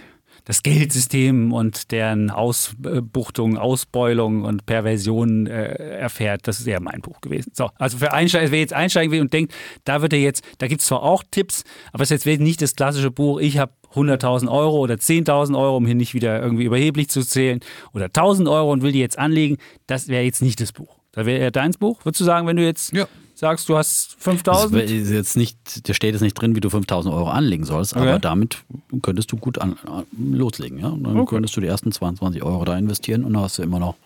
das 0.45 0.62
Geldsystem 0.62 1.53
und 1.53 1.91
deren 1.93 2.30
Ausbuchtung, 2.30 3.59
Ausbeulung 3.59 4.43
und 4.45 4.66
Perversion 4.66 5.47
äh, 5.47 5.74
erfährt. 5.99 6.49
Das 6.49 6.61
ist 6.61 6.66
eher 6.66 6.80
mein 6.80 7.01
Buch 7.01 7.20
gewesen. 7.20 7.53
So, 7.55 7.70
also 7.76 7.99
für 7.99 8.12
Einsteiger, 8.12 8.51
wer 8.51 8.61
jetzt 8.61 8.72
einsteigen 8.72 9.12
will 9.12 9.20
und 9.20 9.32
denkt, 9.32 9.55
da 9.84 10.03
wird 10.03 10.12
er 10.12 10.20
jetzt, 10.20 10.43
da 10.59 10.66
gibt 10.66 10.80
es 10.80 10.86
zwar 10.86 11.03
auch 11.03 11.22
Tipps, 11.30 11.64
aber 11.93 12.03
es 12.03 12.11
ist 12.11 12.24
jetzt 12.24 12.41
nicht 12.41 12.62
das 12.62 12.74
klassische 12.74 13.11
Buch, 13.11 13.41
ich 13.41 13.59
habe 13.59 13.72
100.000 13.95 14.51
Euro 14.51 14.78
oder 14.78 14.95
10.000 14.95 15.59
Euro, 15.59 15.76
um 15.76 15.86
hier 15.86 15.97
nicht 15.97 16.14
wieder 16.14 16.41
irgendwie 16.41 16.64
überheblich 16.64 17.09
zu 17.09 17.22
zählen, 17.22 17.61
oder 17.93 18.07
1.000 18.07 18.51
Euro 18.51 18.72
und 18.72 18.82
will 18.82 18.93
die 18.93 19.01
jetzt 19.01 19.18
anlegen. 19.18 19.57
Das 19.86 20.09
wäre 20.09 20.24
jetzt 20.24 20.43
nicht 20.43 20.61
das 20.61 20.72
Buch. 20.72 20.99
Da 21.12 21.26
wäre 21.26 21.41
eher 21.41 21.51
deins 21.51 21.76
Buch. 21.76 22.05
Würdest 22.05 22.20
du 22.20 22.24
sagen, 22.24 22.47
wenn 22.47 22.57
du 22.57 22.64
jetzt 22.64 22.93
ja 22.93 23.09
sagst, 23.41 23.68
du 23.68 23.76
hast 23.76 24.16
5000? 24.18 24.88
Jetzt 24.91 25.36
nicht, 25.36 25.88
da 25.88 25.95
steht 25.95 26.14
es 26.14 26.20
nicht 26.20 26.34
drin, 26.34 26.55
wie 26.55 26.61
du 26.61 26.70
5000 26.70 27.12
Euro 27.12 27.30
anlegen 27.30 27.64
sollst, 27.64 27.97
okay. 27.97 28.09
aber 28.09 28.18
damit 28.18 28.59
könntest 29.03 29.32
du 29.32 29.36
gut 29.36 29.59
an, 29.59 29.76
loslegen. 30.16 30.78
Ja? 30.78 30.88
Und 30.88 31.05
dann 31.05 31.18
okay. 31.18 31.36
könntest 31.36 31.57
du 31.57 31.61
die 31.61 31.66
ersten 31.66 31.91
22 31.91 32.43
Euro 32.43 32.64
da 32.64 32.76
investieren 32.76 33.24
und 33.24 33.32
dann 33.32 33.43
hast 33.43 33.59
du 33.59 33.62
immer 33.62 33.78
noch 33.78 33.97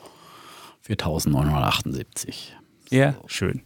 4978. 0.82 2.56
Ja, 2.90 3.12
so. 3.12 3.18
schön. 3.26 3.62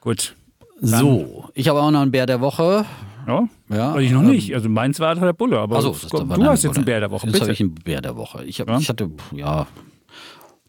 Gut. 0.00 0.34
Dann. 0.80 1.00
So, 1.00 1.48
ich 1.54 1.68
habe 1.68 1.80
auch 1.80 1.90
noch 1.90 2.00
einen 2.00 2.10
Bär 2.10 2.26
der 2.26 2.40
Woche. 2.40 2.84
Ja, 3.26 3.48
ja 3.70 3.98
ich 3.98 4.10
noch 4.12 4.22
ähm, 4.22 4.30
nicht. 4.30 4.54
Also 4.54 4.68
meins 4.68 4.98
war 4.98 5.14
der 5.14 5.32
Bulle, 5.32 5.58
aber 5.58 5.80
so, 5.82 5.92
du 5.92 6.44
hast 6.44 6.64
jetzt 6.64 6.76
einen 6.76 6.84
Bär 6.84 7.00
der 7.00 7.10
Woche. 7.10 7.26
Jetzt 7.26 7.40
habe 7.40 7.52
ich 7.52 7.60
einen 7.60 7.74
Bär 7.74 8.00
der 8.00 8.16
Woche. 8.16 8.44
Ich, 8.44 8.60
hab, 8.60 8.68
ja? 8.68 8.78
ich 8.78 8.88
hatte, 8.88 9.10
ja, 9.32 9.66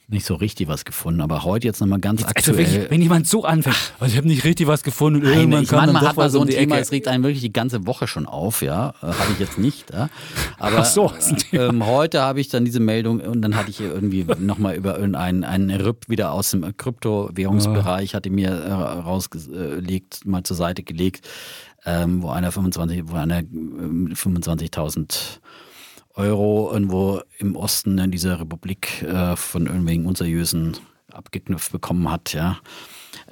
nicht 0.08 0.26
so 0.26 0.36
richtig 0.36 0.68
was 0.68 0.86
gefunden, 0.86 1.22
aber 1.22 1.44
heute 1.44 1.66
jetzt 1.66 1.82
nochmal 1.82 2.00
ganz 2.00 2.22
jetzt, 2.22 2.36
also 2.36 2.52
aktuell. 2.52 2.66
Also 2.66 2.82
wenn, 2.82 2.92
wenn, 2.92 3.02
jemand 3.02 3.28
so 3.28 3.44
anfängt, 3.44 3.76
also 4.00 4.12
ich 4.12 4.18
habe 4.18 4.28
nicht 4.28 4.44
richtig 4.44 4.68
was 4.68 4.84
gefunden, 4.84 5.22
Nein, 5.24 5.40
irgendwann 5.40 5.64
ich 5.64 5.70
kann 5.70 5.94
man 5.94 6.02
hat 6.02 6.16
mal 6.16 6.30
so 6.30 6.42
ein 6.42 6.48
Thema, 6.48 6.78
es 6.78 6.92
regt 6.92 7.08
einen 7.08 7.24
wirklich 7.24 7.42
die 7.42 7.52
ganze 7.52 7.88
Woche 7.88 8.08
schon 8.08 8.28
auf, 8.28 8.62
ja, 8.62 8.94
äh, 9.02 9.08
habe 9.08 9.32
ich 9.34 9.40
jetzt 9.40 9.58
nicht, 9.58 9.92
ja. 9.92 10.10
aber 10.60 10.78
Ach 10.80 10.86
so, 10.86 11.12
ähm, 11.54 11.86
heute 11.86 12.22
habe 12.22 12.40
ich 12.40 12.50
dann 12.50 12.66
diese 12.66 12.80
Meldung 12.80 13.20
und 13.20 13.42
dann 13.42 13.56
hatte 13.56 13.72
ich 13.72 13.78
hier 13.78 13.92
irgendwie 13.92 14.26
nochmal 14.38 14.76
über 14.76 14.96
irgendeinen 14.96 15.44
einen 15.44 15.72
RIP 15.72 16.08
wieder 16.08 16.32
aus 16.32 16.52
dem 16.52 16.78
Kryptowährungsbereich, 16.78 18.14
hatte 18.14 18.30
mir 18.30 18.50
äh, 18.50 18.72
rausgelegt, 18.72 20.26
mal 20.26 20.44
zur 20.44 20.56
Seite 20.56 20.84
gelegt, 20.84 21.28
ähm, 21.86 22.22
wo 22.22 22.30
einer 22.30 22.52
25, 22.52 23.04
wo 23.08 23.16
einer 23.16 23.42
25.000 23.42 25.02
äh, 25.02 25.40
Euro 26.16 26.72
irgendwo 26.72 27.22
im 27.38 27.56
Osten 27.56 27.98
in 27.98 28.12
dieser 28.12 28.40
Republik 28.40 29.04
äh, 29.04 29.36
von 29.36 29.68
irgendwelchen 29.68 30.06
unseriösen 30.06 30.78
abgeknüpft 31.12 31.72
bekommen 31.72 32.10
hat, 32.10 32.34
ja 32.34 32.58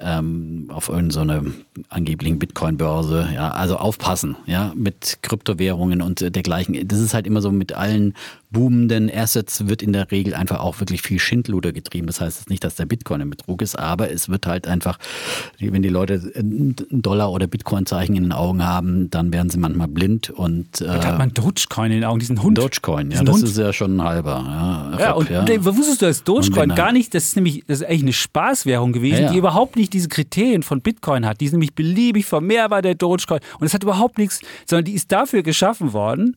ähm, 0.00 0.70
auf 0.72 0.88
irgendeine 0.88 1.42
so 1.42 1.52
angeblichen 1.88 2.38
Bitcoin-Börse. 2.38 3.28
Ja, 3.34 3.50
also 3.50 3.76
aufpassen, 3.76 4.36
ja, 4.46 4.72
mit 4.74 5.18
Kryptowährungen 5.22 6.02
und 6.02 6.20
dergleichen. 6.20 6.86
Das 6.86 7.00
ist 7.00 7.14
halt 7.14 7.26
immer 7.26 7.40
so 7.40 7.50
mit 7.50 7.72
allen 7.72 8.14
boomenden 8.54 9.10
Assets 9.14 9.66
wird 9.66 9.82
in 9.82 9.92
der 9.92 10.10
Regel 10.10 10.32
einfach 10.32 10.60
auch 10.60 10.80
wirklich 10.80 11.02
viel 11.02 11.18
Schindluder 11.18 11.72
getrieben. 11.72 12.06
Das 12.06 12.22
heißt 12.22 12.48
nicht, 12.48 12.64
dass 12.64 12.76
der 12.76 12.86
Bitcoin 12.86 13.20
ein 13.20 13.28
Betrug 13.28 13.60
ist, 13.60 13.78
aber 13.78 14.10
es 14.10 14.30
wird 14.30 14.46
halt 14.46 14.66
einfach, 14.66 14.98
wenn 15.58 15.82
die 15.82 15.90
Leute 15.90 16.22
ein 16.34 16.74
Dollar- 16.90 17.30
oder 17.30 17.46
Bitcoin-Zeichen 17.46 18.16
in 18.16 18.22
den 18.22 18.32
Augen 18.32 18.64
haben, 18.64 19.10
dann 19.10 19.32
werden 19.32 19.50
sie 19.50 19.58
manchmal 19.58 19.88
blind 19.88 20.30
und. 20.30 20.80
Äh, 20.80 20.88
hat 20.88 21.18
man 21.18 21.34
Dogecoin 21.34 21.90
in 21.90 22.00
den 22.00 22.04
Augen, 22.04 22.20
diesen 22.20 22.42
Hund? 22.42 22.56
Dogecoin, 22.56 23.10
ja, 23.10 23.22
das 23.22 23.34
Hund. 23.34 23.44
ist 23.44 23.58
ja 23.58 23.72
schon 23.72 23.96
ein 23.96 24.02
halber. 24.02 24.44
Ja, 24.46 25.00
ja 25.00 25.12
und 25.12 25.28
ja. 25.28 25.64
wusstest 25.64 26.00
du, 26.00 26.06
dass 26.06 26.24
Dogecoin 26.24 26.74
gar 26.74 26.92
nicht, 26.92 27.12
das 27.14 27.24
ist 27.24 27.36
nämlich, 27.36 27.64
das 27.66 27.80
ist 27.80 27.86
eigentlich 27.86 28.02
eine 28.02 28.12
Spaßwährung 28.12 28.92
gewesen, 28.92 29.16
ja, 29.16 29.22
ja. 29.22 29.32
die 29.32 29.38
überhaupt 29.38 29.73
nicht 29.76 29.92
diese 29.92 30.08
Kriterien 30.08 30.62
von 30.62 30.80
Bitcoin 30.80 31.26
hat. 31.26 31.40
Die 31.40 31.46
ist 31.46 31.52
nämlich 31.52 31.74
beliebig 31.74 32.26
vermehrbar, 32.26 32.82
der 32.82 32.94
Dogecoin. 32.94 33.40
Und 33.58 33.66
es 33.66 33.74
hat 33.74 33.82
überhaupt 33.82 34.18
nichts, 34.18 34.40
sondern 34.66 34.84
die 34.84 34.94
ist 34.94 35.12
dafür 35.12 35.42
geschaffen 35.42 35.92
worden, 35.92 36.36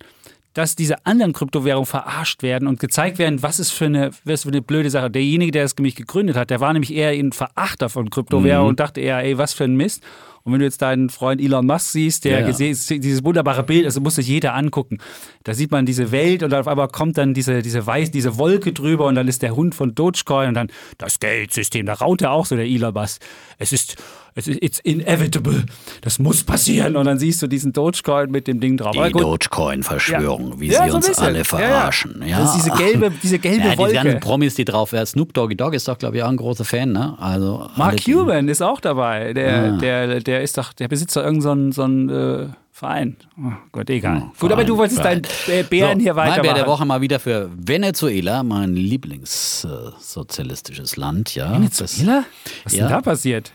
dass 0.57 0.75
diese 0.75 1.05
anderen 1.05 1.33
Kryptowährungen 1.33 1.85
verarscht 1.85 2.41
werden 2.41 2.67
und 2.67 2.79
gezeigt 2.79 3.19
werden, 3.19 3.43
was 3.43 3.59
ist 3.59 3.69
für 3.69 3.85
eine, 3.85 4.09
was 4.23 4.41
für 4.41 4.49
eine 4.49 4.63
blöde 4.63 4.89
Sache. 4.89 5.11
Derjenige, 5.11 5.51
der 5.51 5.63
es 5.63 5.75
nämlich 5.77 5.95
gegründet 5.95 6.35
hat, 6.35 6.49
der 6.49 6.59
war 6.59 6.73
nämlich 6.73 6.91
eher 6.91 7.09
ein 7.09 7.31
Verachter 7.31 7.89
von 7.89 8.09
Kryptowährungen 8.09 8.65
mhm. 8.65 8.69
und 8.69 8.79
dachte 8.79 8.99
eher, 8.99 9.19
ey, 9.19 9.37
was 9.37 9.53
für 9.53 9.65
ein 9.65 9.75
Mist. 9.75 10.03
Und 10.43 10.53
wenn 10.53 10.59
du 10.59 10.65
jetzt 10.65 10.81
deinen 10.81 11.09
Freund 11.09 11.41
Elon 11.41 11.67
Musk 11.67 11.91
siehst, 11.91 12.25
der 12.25 12.39
ja, 12.39 12.49
ja. 12.49 12.53
dieses 12.53 13.23
wunderbare 13.23 13.63
Bild, 13.63 13.85
also 13.85 14.01
muss 14.01 14.15
sich 14.15 14.27
jeder 14.27 14.55
angucken. 14.55 14.97
Da 15.43 15.53
sieht 15.53 15.69
man 15.71 15.85
diese 15.85 16.11
Welt 16.11 16.41
und 16.41 16.53
auf 16.53 16.67
einmal 16.67 16.87
kommt 16.87 17.17
dann 17.17 17.33
diese, 17.33 17.61
diese 17.61 17.85
Weiß, 17.85 18.09
diese 18.09 18.37
Wolke 18.37 18.73
drüber 18.73 19.05
und 19.05 19.15
dann 19.15 19.27
ist 19.27 19.43
der 19.43 19.55
Hund 19.55 19.75
von 19.75 19.93
Dogecoin 19.93 20.47
und 20.47 20.53
dann 20.55 20.69
das 20.97 21.19
Geldsystem. 21.19 21.85
Da 21.85 21.93
raut 21.93 22.21
er 22.21 22.31
auch 22.31 22.45
so 22.45 22.55
der 22.55 22.65
Elon 22.65 22.93
Musk. 22.93 23.21
Es 23.59 23.73
ist 23.73 23.97
es 24.37 24.47
ist 24.47 24.61
it's 24.61 24.79
inevitable. 24.79 25.63
Das 26.01 26.19
muss 26.19 26.43
passieren. 26.43 26.95
Und 26.95 27.05
dann 27.05 27.17
siehst 27.17 27.41
du 27.41 27.47
diesen 27.47 27.73
Dogecoin 27.73 28.29
mit 28.29 28.47
dem 28.47 28.59
Ding 28.59 28.77
drauf. 28.77 28.95
Die 28.95 29.11
Dogecoin-Verschwörung, 29.11 30.51
ja. 30.51 30.59
wie 30.59 30.67
ja, 30.67 30.83
sie 30.83 30.91
so 30.91 30.97
uns 30.97 31.17
alle 31.17 31.43
verarschen. 31.43 32.23
Ja, 32.23 32.41
Das 32.41 32.55
ist 32.55 32.65
diese 32.65 32.77
gelbe, 32.77 33.11
diese 33.23 33.39
gelbe 33.39 33.69
ja, 33.69 33.77
Wolke. 33.77 33.93
Die 33.93 34.03
ganzen 34.03 34.19
Promis, 34.19 34.53
die 34.53 34.63
drauf 34.63 34.91
wären. 34.91 35.07
Snoop 35.07 35.33
Doggy 35.33 35.55
Dogg 35.55 35.75
ist 35.75 35.87
doch, 35.87 35.97
glaube 35.97 36.17
ich, 36.17 36.23
auch 36.23 36.29
ein 36.29 36.37
großer 36.37 36.65
Fan. 36.65 36.91
Ne? 36.91 37.17
Also 37.19 37.67
Mark 37.77 38.05
Cuban 38.05 38.47
ist 38.47 38.61
auch 38.61 38.79
dabei. 38.79 39.33
Der, 39.33 39.73
ah. 39.73 39.77
der, 39.77 40.19
der 40.19 40.43
ist 40.43 40.55
doch, 40.59 40.71
der 40.71 40.87
besitzt 40.87 41.15
doch 41.15 41.23
irgendeinen 41.23 41.71
so 41.71 41.81
einen, 41.83 42.09
so 42.09 42.13
einen 42.13 42.43
äh, 42.43 42.49
Verein. 42.71 43.17
Oh 43.39 43.53
Gott, 43.71 43.89
egal. 43.89 44.21
Oh, 44.23 44.29
Gut, 44.39 44.51
aber 44.51 44.63
du 44.63 44.77
wolltest 44.77 45.03
deinen 45.03 45.23
Bären 45.67 45.97
so, 45.97 46.03
hier 46.03 46.15
weiter. 46.15 46.33
Mein 46.33 46.43
Bär 46.43 46.53
der 46.53 46.67
Woche 46.67 46.85
mal 46.85 47.01
wieder 47.01 47.19
für 47.19 47.49
Venezuela, 47.55 48.43
mein 48.43 48.75
Lieblingssozialistisches 48.75 50.93
äh, 50.93 50.99
Land. 50.99 51.33
Ja. 51.33 51.53
Venezuela? 51.53 52.23
Was 52.63 52.73
ist 52.73 52.77
ja. 52.77 52.85
denn 52.85 52.97
da 52.97 53.01
passiert? 53.01 53.51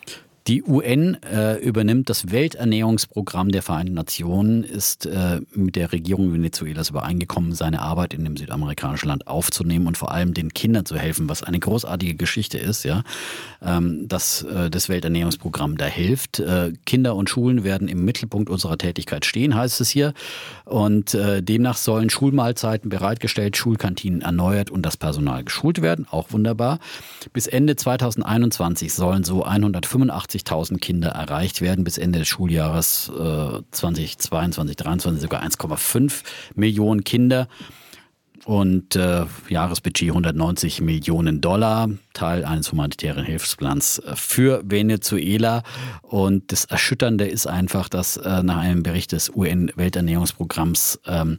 Die 0.49 0.65
UN 0.65 1.17
äh, 1.23 1.59
übernimmt 1.59 2.11
das 2.11 2.33
Welternährungsprogramm 2.33 3.53
der 3.53 3.63
Vereinten 3.63 3.95
Nationen, 3.95 4.65
ist 4.65 5.07
äh, 5.07 5.41
mit 5.55 5.77
der 5.77 5.93
Regierung 5.93 6.33
Venezuelas 6.33 6.91
übereingekommen, 6.91 7.55
seine 7.55 7.81
Arbeit 7.81 8.13
in 8.13 8.25
dem 8.25 8.37
südamerikanischen 8.37 9.09
Land 9.09 9.29
aufzunehmen 9.29 9.87
und 9.87 9.97
vor 9.97 10.11
allem 10.11 10.35
den 10.35 10.53
Kindern 10.53 10.85
zu 10.85 10.97
helfen, 10.97 11.29
was 11.29 11.45
eine 11.45 11.61
großartige 11.61 12.17
Geschichte 12.17 12.59
ist, 12.59 12.85
ja, 12.85 13.05
ähm, 13.63 14.09
dass 14.09 14.43
äh, 14.43 14.69
das 14.69 14.89
Welternährungsprogramm 14.89 15.77
da 15.77 15.85
hilft. 15.85 16.41
Äh, 16.41 16.73
Kinder 16.87 17.15
und 17.15 17.31
Schulen 17.31 17.63
werden 17.63 17.87
im 17.87 18.05
Mittelpunkt 18.05 18.51
unserer 18.51 18.79
Tätigkeit 18.79 19.25
stehen, 19.25 19.55
heißt 19.55 19.81
es 19.81 19.91
hier. 19.91 20.13
Und 20.65 21.15
äh, 21.15 21.41
demnach 21.41 21.77
sollen 21.77 22.11
Schulmahlzeiten 22.11 22.91
bereitgestellt, 22.91 23.57
Schulkantinen 23.57 24.23
erneuert 24.23 24.71
und 24.71 24.83
das 24.83 24.97
Personal 24.97 25.45
geschult 25.45 25.83
werden, 25.83 26.09
auch 26.11 26.33
wunderbar. 26.33 26.81
Bis 27.33 27.47
Ende 27.47 27.77
2021 27.77 28.93
sollen 28.93 29.23
so 29.23 29.45
185 29.45 30.32
80.000 30.33 30.79
Kinder 30.79 31.11
erreicht 31.11 31.61
werden 31.61 31.85
bis 31.85 31.99
Ende 31.99 32.21
des 32.21 32.29
Schuljahres 32.29 33.11
äh, 33.11 33.61
2022, 33.71 34.77
2023 34.77 35.23
sogar 35.23 35.43
1,5 35.43 36.23
Millionen 36.55 37.05
Kinder 37.05 37.49
und 38.45 38.97
äh, 38.97 39.25
Jahresbudget 39.49 40.09
190 40.09 40.81
Millionen 40.81 41.41
Dollar, 41.41 41.89
Teil 42.13 42.45
eines 42.45 42.73
humanitären 42.73 43.25
Hilfsplans 43.25 44.01
äh, 44.01 44.17
für 44.17 44.63
Venezuela. 44.65 45.63
Und 46.03 46.51
das 46.51 46.65
Erschütternde 46.65 47.27
ist 47.27 47.47
einfach, 47.47 47.89
dass 47.89 48.17
äh, 48.17 48.43
nach 48.43 48.59
einem 48.59 48.83
Bericht 48.83 49.13
des 49.13 49.31
UN-Welternährungsprogramms 49.35 51.01
ähm, 51.07 51.39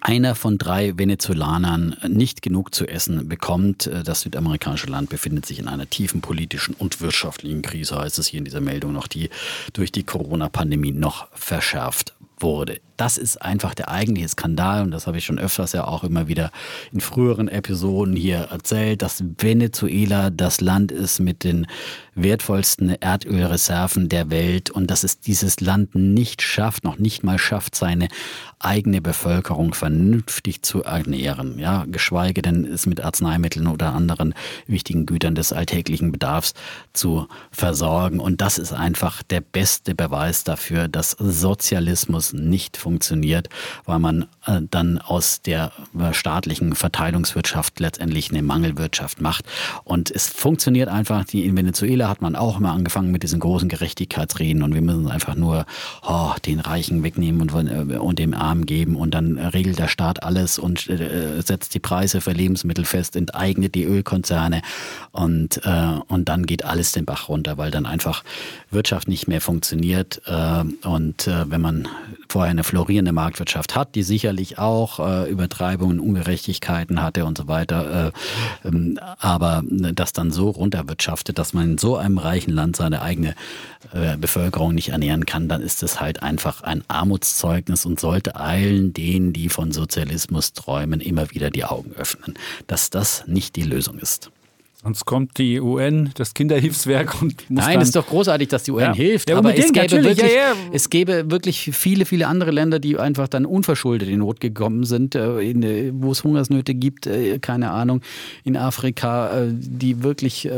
einer 0.00 0.34
von 0.34 0.58
drei 0.58 0.96
Venezolanern 0.96 1.96
nicht 2.08 2.42
genug 2.42 2.74
zu 2.74 2.86
essen 2.86 3.28
bekommt. 3.28 3.90
Das 4.04 4.22
südamerikanische 4.22 4.86
Land 4.86 5.10
befindet 5.10 5.46
sich 5.46 5.58
in 5.58 5.68
einer 5.68 5.88
tiefen 5.88 6.20
politischen 6.20 6.74
und 6.74 7.00
wirtschaftlichen 7.00 7.62
Krise, 7.62 7.98
heißt 7.98 8.18
es 8.18 8.26
hier 8.26 8.38
in 8.38 8.44
dieser 8.44 8.60
Meldung 8.60 8.92
noch, 8.92 9.06
die 9.06 9.30
durch 9.72 9.92
die 9.92 10.04
Corona-Pandemie 10.04 10.92
noch 10.92 11.28
verschärft 11.32 12.14
wurde. 12.38 12.80
Das 12.96 13.16
ist 13.18 13.40
einfach 13.42 13.74
der 13.74 13.90
eigentliche 13.90 14.28
Skandal 14.28 14.82
und 14.82 14.90
das 14.90 15.06
habe 15.06 15.18
ich 15.18 15.24
schon 15.24 15.38
öfters 15.38 15.72
ja 15.72 15.84
auch 15.84 16.04
immer 16.04 16.28
wieder 16.28 16.50
in 16.92 17.00
früheren 17.00 17.48
Episoden 17.48 18.14
hier 18.14 18.38
erzählt, 18.50 19.02
dass 19.02 19.24
Venezuela 19.38 20.30
das 20.30 20.60
Land 20.60 20.92
ist 20.92 21.20
mit 21.20 21.42
den 21.44 21.66
wertvollsten 22.14 22.90
Erdölreserven 22.90 24.08
der 24.08 24.30
Welt 24.30 24.70
und 24.70 24.90
dass 24.90 25.04
es 25.04 25.20
dieses 25.20 25.60
Land 25.60 25.94
nicht 25.94 26.42
schafft, 26.42 26.84
noch 26.84 26.98
nicht 26.98 27.24
mal 27.24 27.38
schafft, 27.38 27.74
seine 27.74 28.08
eigene 28.58 29.00
Bevölkerung 29.00 29.74
vernünftig 29.74 30.62
zu 30.62 30.82
ernähren, 30.82 31.58
ja, 31.58 31.84
geschweige 31.86 32.42
denn 32.42 32.64
es 32.64 32.86
mit 32.86 33.02
Arzneimitteln 33.02 33.66
oder 33.66 33.92
anderen 33.92 34.34
wichtigen 34.66 35.06
Gütern 35.06 35.34
des 35.34 35.52
alltäglichen 35.52 36.12
Bedarfs 36.12 36.54
zu 36.92 37.28
versorgen. 37.50 38.20
Und 38.20 38.40
das 38.40 38.58
ist 38.58 38.72
einfach 38.72 39.22
der 39.22 39.40
beste 39.40 39.94
Beweis 39.94 40.44
dafür, 40.44 40.88
dass 40.88 41.10
Sozialismus 41.12 42.32
nicht 42.32 42.76
funktioniert, 42.76 43.48
weil 43.84 43.98
man 43.98 44.26
dann 44.70 44.98
aus 44.98 45.42
der 45.42 45.72
äh, 45.98 46.12
staatlichen 46.12 46.74
Verteilungswirtschaft 46.74 47.80
letztendlich 47.80 48.30
eine 48.30 48.42
Mangelwirtschaft 48.42 49.20
macht. 49.20 49.44
Und 49.84 50.10
es 50.10 50.28
funktioniert 50.28 50.88
einfach. 50.88 51.24
In 51.32 51.56
Venezuela 51.56 52.08
hat 52.08 52.22
man 52.22 52.36
auch 52.36 52.58
immer 52.58 52.72
angefangen 52.72 53.10
mit 53.10 53.22
diesen 53.22 53.40
großen 53.40 53.68
Gerechtigkeitsreden 53.68 54.62
und 54.62 54.74
wir 54.74 54.82
müssen 54.82 55.10
einfach 55.10 55.34
nur 55.34 55.66
oh, 56.06 56.32
den 56.44 56.60
Reichen 56.60 57.02
wegnehmen 57.02 57.50
und, 57.50 57.68
äh, 57.68 57.96
und 57.96 58.18
dem 58.18 58.34
Armen 58.34 58.66
geben 58.66 58.96
und 58.96 59.12
dann 59.14 59.38
regelt 59.38 59.78
der 59.78 59.88
Staat 59.88 60.22
alles 60.22 60.58
und 60.58 60.88
äh, 60.88 61.40
setzt 61.42 61.74
die 61.74 61.80
Preise 61.80 62.20
für 62.20 62.32
Lebensmittel 62.32 62.84
fest, 62.84 63.16
enteignet 63.16 63.74
die 63.74 63.84
Ölkonzerne 63.84 64.62
und, 65.12 65.60
äh, 65.64 66.00
und 66.08 66.28
dann 66.28 66.46
geht 66.46 66.64
alles 66.64 66.92
den 66.92 67.04
Bach 67.04 67.28
runter, 67.28 67.56
weil 67.58 67.70
dann 67.70 67.86
einfach 67.86 68.24
Wirtschaft 68.70 69.08
nicht 69.08 69.28
mehr 69.28 69.40
funktioniert. 69.40 70.20
Äh, 70.26 70.64
und 70.86 71.26
wenn 71.26 71.60
man 71.60 71.88
vorher 72.34 72.50
eine 72.50 72.64
florierende 72.64 73.12
Marktwirtschaft 73.12 73.76
hat, 73.76 73.94
die 73.94 74.02
sicherlich 74.02 74.58
auch 74.58 74.98
äh, 74.98 75.30
Übertreibungen, 75.30 76.00
Ungerechtigkeiten 76.00 77.00
hatte 77.00 77.26
und 77.26 77.38
so 77.38 77.46
weiter, 77.46 78.12
äh, 78.64 78.68
ähm, 78.68 78.98
aber 79.20 79.62
äh, 79.70 79.92
das 79.92 80.12
dann 80.12 80.32
so 80.32 80.50
runterwirtschaftet, 80.50 81.38
dass 81.38 81.52
man 81.52 81.70
in 81.70 81.78
so 81.78 81.96
einem 81.96 82.18
reichen 82.18 82.52
Land 82.52 82.74
seine 82.74 83.02
eigene 83.02 83.36
äh, 83.92 84.16
Bevölkerung 84.16 84.74
nicht 84.74 84.88
ernähren 84.88 85.26
kann, 85.26 85.48
dann 85.48 85.62
ist 85.62 85.84
es 85.84 86.00
halt 86.00 86.24
einfach 86.24 86.64
ein 86.64 86.82
Armutszeugnis 86.88 87.86
und 87.86 88.00
sollte 88.00 88.34
allen 88.34 88.92
denen, 88.92 89.32
die 89.32 89.48
von 89.48 89.70
Sozialismus 89.70 90.54
träumen, 90.54 91.00
immer 91.00 91.30
wieder 91.30 91.50
die 91.50 91.64
Augen 91.64 91.92
öffnen, 91.92 92.34
dass 92.66 92.90
das 92.90 93.28
nicht 93.28 93.54
die 93.54 93.62
Lösung 93.62 93.96
ist. 94.00 94.32
Sonst 94.84 95.06
kommt 95.06 95.38
die 95.38 95.60
UN, 95.60 96.10
das 96.14 96.34
Kinderhilfswerk 96.34 97.22
und 97.22 97.48
muss 97.50 97.64
Nein, 97.64 97.80
es 97.80 97.88
ist 97.88 97.96
doch 97.96 98.06
großartig, 98.06 98.48
dass 98.48 98.64
die 98.64 98.70
UN 98.70 98.80
ja. 98.80 98.94
hilft. 98.94 99.30
Ja, 99.30 99.38
aber 99.38 99.56
es 99.56 99.72
gäbe, 99.72 100.04
wirklich, 100.04 100.30
ja, 100.30 100.52
es 100.72 100.90
gäbe 100.90 101.30
wirklich 101.30 101.70
viele, 101.72 102.04
viele 102.04 102.26
andere 102.26 102.50
Länder, 102.50 102.78
die 102.78 102.98
einfach 102.98 103.26
dann 103.26 103.46
unverschuldet 103.46 104.10
in 104.10 104.18
Not 104.18 104.40
gekommen 104.40 104.84
sind, 104.84 105.14
äh, 105.14 105.40
in, 105.40 106.02
wo 106.02 106.12
es 106.12 106.22
Hungersnöte 106.22 106.74
gibt, 106.74 107.06
äh, 107.06 107.38
keine 107.38 107.70
Ahnung, 107.70 108.02
in 108.44 108.58
Afrika, 108.58 109.44
äh, 109.44 109.46
die 109.52 110.02
wirklich 110.02 110.50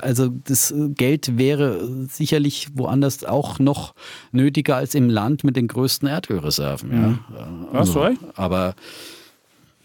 also 0.00 0.28
das 0.28 0.72
Geld 0.96 1.36
wäre 1.36 2.06
sicherlich 2.08 2.68
woanders 2.74 3.24
auch 3.24 3.58
noch 3.58 3.94
nötiger 4.32 4.76
als 4.76 4.94
im 4.94 5.10
Land 5.10 5.44
mit 5.44 5.56
den 5.56 5.68
größten 5.68 6.08
Erdölreserven. 6.08 6.90
Ja. 6.90 6.98
Mhm. 6.98 7.18
Also, 7.72 8.08
aber 8.36 8.74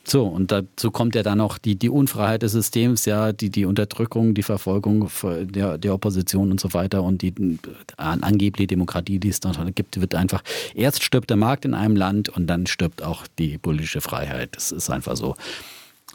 So, 0.09 0.25
und 0.25 0.51
dazu 0.51 0.89
kommt 0.89 1.13
ja 1.13 1.21
dann 1.21 1.37
noch 1.37 1.59
die, 1.59 1.75
die 1.75 1.89
Unfreiheit 1.89 2.41
des 2.41 2.53
Systems, 2.53 3.05
ja, 3.05 3.31
die, 3.31 3.51
die 3.51 3.65
Unterdrückung, 3.65 4.33
die 4.33 4.41
Verfolgung 4.41 5.07
der, 5.23 5.77
der 5.77 5.93
Opposition 5.93 6.49
und 6.49 6.59
so 6.59 6.73
weiter 6.73 7.03
und 7.03 7.21
die 7.21 7.59
angebliche 7.97 8.65
Demokratie, 8.65 9.19
die 9.19 9.29
es 9.29 9.39
dort 9.39 9.59
gibt, 9.75 10.01
wird 10.01 10.15
einfach, 10.15 10.41
erst 10.73 11.03
stirbt 11.03 11.29
der 11.29 11.37
Markt 11.37 11.63
in 11.63 11.75
einem 11.75 11.95
Land 11.95 12.27
und 12.29 12.47
dann 12.47 12.65
stirbt 12.65 13.03
auch 13.03 13.27
die 13.37 13.59
politische 13.59 14.01
Freiheit. 14.01 14.55
Das 14.55 14.71
ist 14.71 14.89
einfach 14.89 15.15
so. 15.15 15.35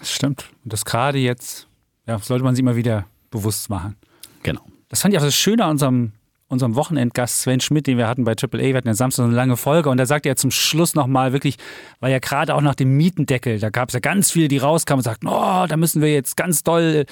Das 0.01 0.11
stimmt. 0.11 0.47
Und 0.65 0.73
das 0.73 0.85
gerade 0.85 1.19
jetzt, 1.19 1.69
ja, 2.09 2.19
sollte 2.19 2.43
man 2.43 2.57
sich 2.57 2.63
immer 2.63 2.75
wieder 2.75 3.07
bewusst 3.31 3.71
machen. 3.71 3.95
Genau. 4.43 4.63
Das 4.89 5.03
fand 5.03 5.15
ich 5.15 5.21
auch 5.21 5.25
das 5.25 5.37
Schöne 5.37 5.65
an 5.65 5.71
unserem 5.71 6.13
unserem 6.55 6.75
Wochenendgast 6.75 7.43
Sven 7.43 7.61
Schmidt, 7.61 7.87
den 7.87 7.99
wir 7.99 8.09
hatten 8.09 8.25
bei 8.25 8.33
AAA, 8.33 8.59
wir 8.59 8.77
hatten 8.77 8.89
ja 8.89 8.95
Samstag 8.95 9.25
eine 9.25 9.35
lange 9.35 9.59
Folge 9.59 9.91
und 9.91 9.99
da 9.99 10.07
sagte 10.07 10.31
er 10.31 10.37
zum 10.37 10.51
Schluss 10.51 10.95
nochmal 10.95 11.33
wirklich, 11.33 11.57
weil 12.01 12.11
ja 12.11 12.19
gerade 12.19 12.55
auch 12.55 12.63
nach 12.63 12.75
dem 12.75 12.97
Mietendeckel, 12.97 13.59
da 13.59 13.69
gab 13.69 13.91
es 13.91 13.95
ja 13.95 14.01
ganz 14.01 14.31
viele, 14.31 14.49
die 14.49 14.59
rauskamen 14.59 15.01
und 15.01 15.05
sagten, 15.05 15.29
oh, 15.29 15.67
da 15.69 15.77
müssen 15.77 16.01
wir 16.01 16.13
jetzt 16.13 16.37
ganz 16.37 16.63
doll 16.63 17.05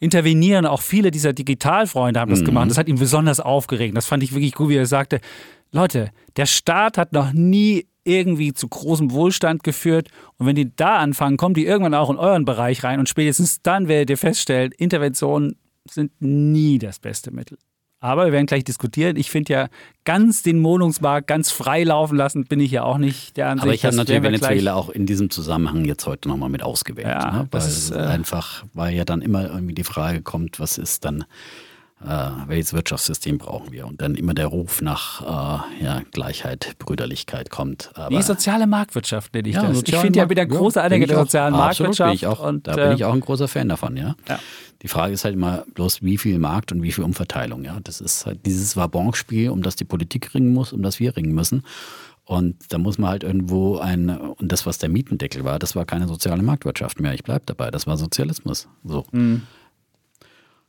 intervenieren. 0.00 0.66
Auch 0.66 0.82
viele 0.82 1.10
dieser 1.10 1.32
Digitalfreunde 1.32 2.18
haben 2.18 2.30
das 2.30 2.40
mhm. 2.40 2.46
gemacht. 2.46 2.70
Das 2.70 2.78
hat 2.78 2.88
ihn 2.88 2.98
besonders 2.98 3.40
aufgeregt. 3.40 3.96
Das 3.96 4.06
fand 4.06 4.22
ich 4.22 4.32
wirklich 4.32 4.54
gut, 4.54 4.68
wie 4.68 4.76
er 4.76 4.86
sagte, 4.86 5.20
Leute, 5.72 6.10
der 6.36 6.46
Staat 6.46 6.98
hat 6.98 7.12
noch 7.12 7.32
nie 7.32 7.86
irgendwie 8.04 8.52
zu 8.52 8.68
großem 8.68 9.10
Wohlstand 9.10 9.64
geführt. 9.64 10.08
Und 10.38 10.46
wenn 10.46 10.54
die 10.54 10.74
da 10.74 10.98
anfangen, 10.98 11.36
kommen 11.36 11.54
die 11.54 11.66
irgendwann 11.66 11.94
auch 11.94 12.10
in 12.10 12.16
euren 12.16 12.44
Bereich 12.44 12.84
rein. 12.84 13.00
Und 13.00 13.08
spätestens 13.08 13.62
dann 13.62 13.88
werdet 13.88 14.10
ihr 14.10 14.18
feststellen, 14.18 14.72
Interventionen 14.72 15.56
sind 15.90 16.12
nie 16.20 16.78
das 16.78 16.98
beste 16.98 17.30
Mittel. 17.30 17.58
Aber 18.00 18.26
wir 18.26 18.32
werden 18.32 18.46
gleich 18.46 18.64
diskutieren. 18.64 19.16
Ich 19.16 19.30
finde 19.30 19.52
ja, 19.52 19.68
ganz 20.04 20.42
den 20.42 20.62
Wohnungsmarkt 20.62 21.26
ganz 21.26 21.50
frei 21.50 21.82
laufen 21.82 22.16
lassen, 22.16 22.44
bin 22.44 22.60
ich 22.60 22.70
ja 22.70 22.82
auch 22.82 22.98
nicht 22.98 23.36
der 23.36 23.48
Ansicht. 23.48 23.64
Aber 23.64 23.74
ich 23.74 23.84
habe 23.84 23.96
natürlich 23.96 24.22
Venezuela 24.22 24.74
auch 24.74 24.90
in 24.90 25.06
diesem 25.06 25.30
Zusammenhang 25.30 25.84
jetzt 25.84 26.06
heute 26.06 26.28
nochmal 26.28 26.50
mit 26.50 26.62
ausgewählt. 26.62 27.08
Ja, 27.08 27.30
ne? 27.30 27.48
Weil 27.50 27.60
das 27.60 27.68
ist 27.68 27.90
äh, 27.90 27.98
einfach, 27.98 28.64
weil 28.74 28.94
ja 28.94 29.04
dann 29.04 29.22
immer 29.22 29.48
irgendwie 29.48 29.74
die 29.74 29.84
Frage 29.84 30.20
kommt, 30.22 30.60
was 30.60 30.78
ist 30.78 31.04
dann 31.04 31.24
äh, 32.04 32.08
welches 32.46 32.74
Wirtschaftssystem 32.74 33.38
brauchen 33.38 33.72
wir? 33.72 33.86
Und 33.86 34.02
dann 34.02 34.16
immer 34.16 34.34
der 34.34 34.48
Ruf 34.48 34.82
nach 34.82 35.22
äh, 35.80 35.84
ja, 35.84 36.02
Gleichheit, 36.12 36.76
Brüderlichkeit 36.78 37.50
kommt. 37.50 37.90
Aber 37.94 38.14
die 38.14 38.22
soziale 38.22 38.66
Marktwirtschaft 38.66 39.32
nenne 39.32 39.48
ich 39.48 39.54
ja, 39.54 39.62
das. 39.62 39.82
Ich 39.82 39.96
finde 39.96 40.18
ja 40.18 40.28
wieder 40.28 40.44
große 40.44 40.78
ja, 40.78 40.88
der 40.88 41.08
sozialen 41.08 41.54
Marktwirtschaft. 41.54 42.10
Bin 42.10 42.14
ich 42.14 42.26
auch, 42.26 42.46
und, 42.46 42.66
da 42.66 42.74
bin 42.74 42.92
ich 42.92 43.00
äh, 43.00 43.04
auch 43.04 43.14
ein 43.14 43.20
großer 43.20 43.48
Fan 43.48 43.70
davon, 43.70 43.96
ja. 43.96 44.14
ja. 44.28 44.38
Die 44.86 44.90
Frage 44.92 45.14
ist 45.14 45.24
halt 45.24 45.34
immer 45.34 45.64
bloß, 45.74 46.04
wie 46.04 46.16
viel 46.16 46.38
Markt 46.38 46.70
und 46.70 46.80
wie 46.80 46.92
viel 46.92 47.02
Umverteilung. 47.02 47.64
Ja, 47.64 47.80
das 47.82 48.00
ist 48.00 48.24
halt 48.24 48.46
dieses 48.46 48.76
Wabonspiel, 48.76 49.50
um 49.50 49.60
das 49.60 49.74
die 49.74 49.82
Politik 49.82 50.32
ringen 50.32 50.52
muss, 50.52 50.72
um 50.72 50.80
das 50.80 51.00
wir 51.00 51.16
ringen 51.16 51.34
müssen. 51.34 51.64
Und 52.24 52.54
da 52.68 52.78
muss 52.78 52.96
man 52.96 53.10
halt 53.10 53.24
irgendwo 53.24 53.78
ein, 53.78 54.10
und 54.10 54.52
das, 54.52 54.64
was 54.64 54.78
der 54.78 54.88
Mietendeckel 54.88 55.42
war, 55.42 55.58
das 55.58 55.74
war 55.74 55.86
keine 55.86 56.06
soziale 56.06 56.40
Marktwirtschaft 56.40 57.00
mehr. 57.00 57.14
Ich 57.14 57.24
bleibe 57.24 57.42
dabei, 57.46 57.72
das 57.72 57.88
war 57.88 57.96
Sozialismus. 57.96 58.68
So. 58.84 59.04
Mhm. 59.10 59.42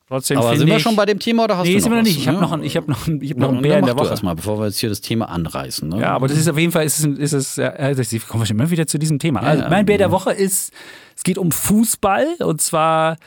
Trotzdem 0.07 0.39
Aber 0.39 0.57
sind 0.57 0.65
wir 0.65 0.79
schon 0.79 0.95
bei 0.95 1.05
dem 1.05 1.19
Thema 1.19 1.43
oder 1.43 1.59
hast 1.59 1.67
nee, 1.67 1.73
du 1.73 1.77
noch 1.77 1.83
sind 1.83 1.91
wir 1.91 1.97
noch 1.97 2.03
nicht. 2.03 2.17
Ich 2.17 2.27
habe 2.27 2.39
noch, 2.39 2.59
ich 2.59 2.75
hab 2.75 2.87
noch, 2.87 3.07
ich 3.21 3.29
hab 3.29 3.37
noch 3.37 3.49
einen 3.49 3.61
Bär 3.61 3.77
in 3.77 3.85
der 3.85 3.99
Woche. 3.99 4.09
erstmal, 4.09 4.33
bevor 4.33 4.57
wir 4.57 4.65
jetzt 4.65 4.79
hier 4.79 4.89
das 4.89 5.01
Thema 5.01 5.29
anreißen. 5.29 5.89
Ne? 5.89 6.01
Ja, 6.01 6.13
aber 6.13 6.27
das 6.27 6.39
ist 6.39 6.47
auf 6.47 6.57
jeden 6.57 6.71
Fall, 6.71 6.87
ist 6.87 6.97
es, 6.97 7.05
ist 7.05 7.33
es 7.33 7.55
ja, 7.57 7.69
kommen 8.27 8.41
wir 8.41 8.47
schon 8.47 8.57
immer 8.57 8.71
wieder 8.71 8.87
zu 8.87 8.97
diesem 8.97 9.19
Thema. 9.19 9.43
Ja, 9.43 9.49
also 9.49 9.69
mein 9.69 9.85
Bär 9.85 9.99
der 9.99 10.09
Woche 10.09 10.31
ist, 10.31 10.73
es 11.15 11.21
geht 11.21 11.37
um 11.37 11.51
Fußball 11.51 12.25
und 12.39 12.63
zwar 12.63 13.17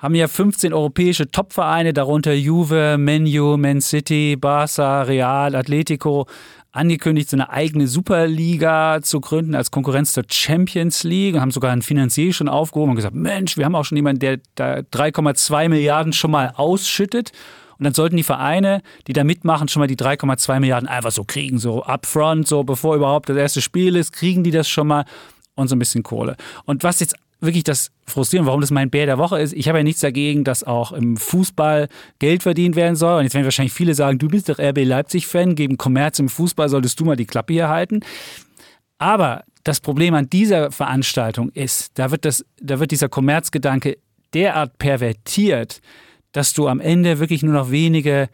haben 0.00 0.14
ja 0.14 0.28
15 0.28 0.72
europäische 0.72 1.30
Topvereine, 1.30 1.92
darunter 1.92 2.32
Juve, 2.32 2.96
Menu, 2.98 3.56
Man 3.56 3.80
City, 3.80 4.36
Barca, 4.36 5.02
Real, 5.02 5.54
Atletico, 5.54 6.26
angekündigt, 6.72 7.28
so 7.28 7.36
eine 7.36 7.50
eigene 7.50 7.86
Superliga 7.86 9.00
zu 9.02 9.20
gründen 9.20 9.54
als 9.54 9.70
Konkurrenz 9.70 10.12
zur 10.12 10.24
Champions 10.30 11.02
League 11.02 11.38
haben 11.38 11.50
sogar 11.50 11.72
ein 11.72 11.82
Finanzier 11.82 12.32
schon 12.32 12.48
aufgehoben 12.48 12.90
und 12.90 12.96
gesagt, 12.96 13.14
Mensch, 13.14 13.56
wir 13.56 13.64
haben 13.64 13.74
auch 13.74 13.84
schon 13.84 13.96
jemanden, 13.96 14.20
der 14.20 14.38
da 14.54 14.76
3,2 14.78 15.68
Milliarden 15.68 16.12
schon 16.12 16.30
mal 16.30 16.52
ausschüttet. 16.56 17.32
Und 17.78 17.84
dann 17.84 17.94
sollten 17.94 18.16
die 18.16 18.22
Vereine, 18.22 18.82
die 19.06 19.14
da 19.14 19.24
mitmachen, 19.24 19.66
schon 19.68 19.80
mal 19.80 19.86
die 19.86 19.96
3,2 19.96 20.60
Milliarden 20.60 20.88
einfach 20.88 21.12
so 21.12 21.24
kriegen, 21.24 21.58
so 21.58 21.82
upfront, 21.82 22.46
so 22.46 22.62
bevor 22.62 22.94
überhaupt 22.94 23.30
das 23.30 23.38
erste 23.38 23.62
Spiel 23.62 23.96
ist, 23.96 24.12
kriegen 24.12 24.44
die 24.44 24.50
das 24.50 24.68
schon 24.68 24.86
mal 24.86 25.06
und 25.54 25.68
so 25.68 25.76
ein 25.76 25.78
bisschen 25.78 26.02
Kohle. 26.02 26.36
Und 26.66 26.84
was 26.84 27.00
jetzt 27.00 27.16
wirklich 27.40 27.64
das 27.64 27.90
Frustrierende, 28.06 28.48
warum 28.48 28.60
das 28.60 28.70
mein 28.70 28.90
Bär 28.90 29.06
der 29.06 29.18
Woche 29.18 29.40
ist. 29.40 29.52
Ich 29.52 29.68
habe 29.68 29.78
ja 29.78 29.84
nichts 29.84 30.00
dagegen, 30.00 30.44
dass 30.44 30.64
auch 30.64 30.92
im 30.92 31.16
Fußball 31.16 31.88
Geld 32.18 32.42
verdient 32.42 32.76
werden 32.76 32.96
soll. 32.96 33.18
Und 33.18 33.24
jetzt 33.24 33.34
werden 33.34 33.44
wahrscheinlich 33.44 33.72
viele 33.72 33.94
sagen, 33.94 34.18
du 34.18 34.28
bist 34.28 34.48
doch 34.48 34.58
RB 34.58 34.84
Leipzig-Fan, 34.84 35.54
gegen 35.54 35.78
Kommerz 35.78 36.18
im 36.18 36.28
Fußball 36.28 36.68
solltest 36.68 36.98
du 37.00 37.04
mal 37.04 37.16
die 37.16 37.26
Klappe 37.26 37.52
hier 37.52 37.68
halten. 37.68 38.00
Aber 38.98 39.44
das 39.64 39.80
Problem 39.80 40.14
an 40.14 40.28
dieser 40.28 40.70
Veranstaltung 40.70 41.50
ist, 41.50 41.98
da 41.98 42.10
wird, 42.10 42.24
das, 42.24 42.44
da 42.60 42.80
wird 42.80 42.90
dieser 42.90 43.08
Kommerzgedanke 43.08 43.98
derart 44.34 44.78
pervertiert, 44.78 45.80
dass 46.32 46.52
du 46.52 46.68
am 46.68 46.80
Ende 46.80 47.18
wirklich 47.18 47.42
nur 47.42 47.54
noch 47.54 47.70
wenige 47.70 48.28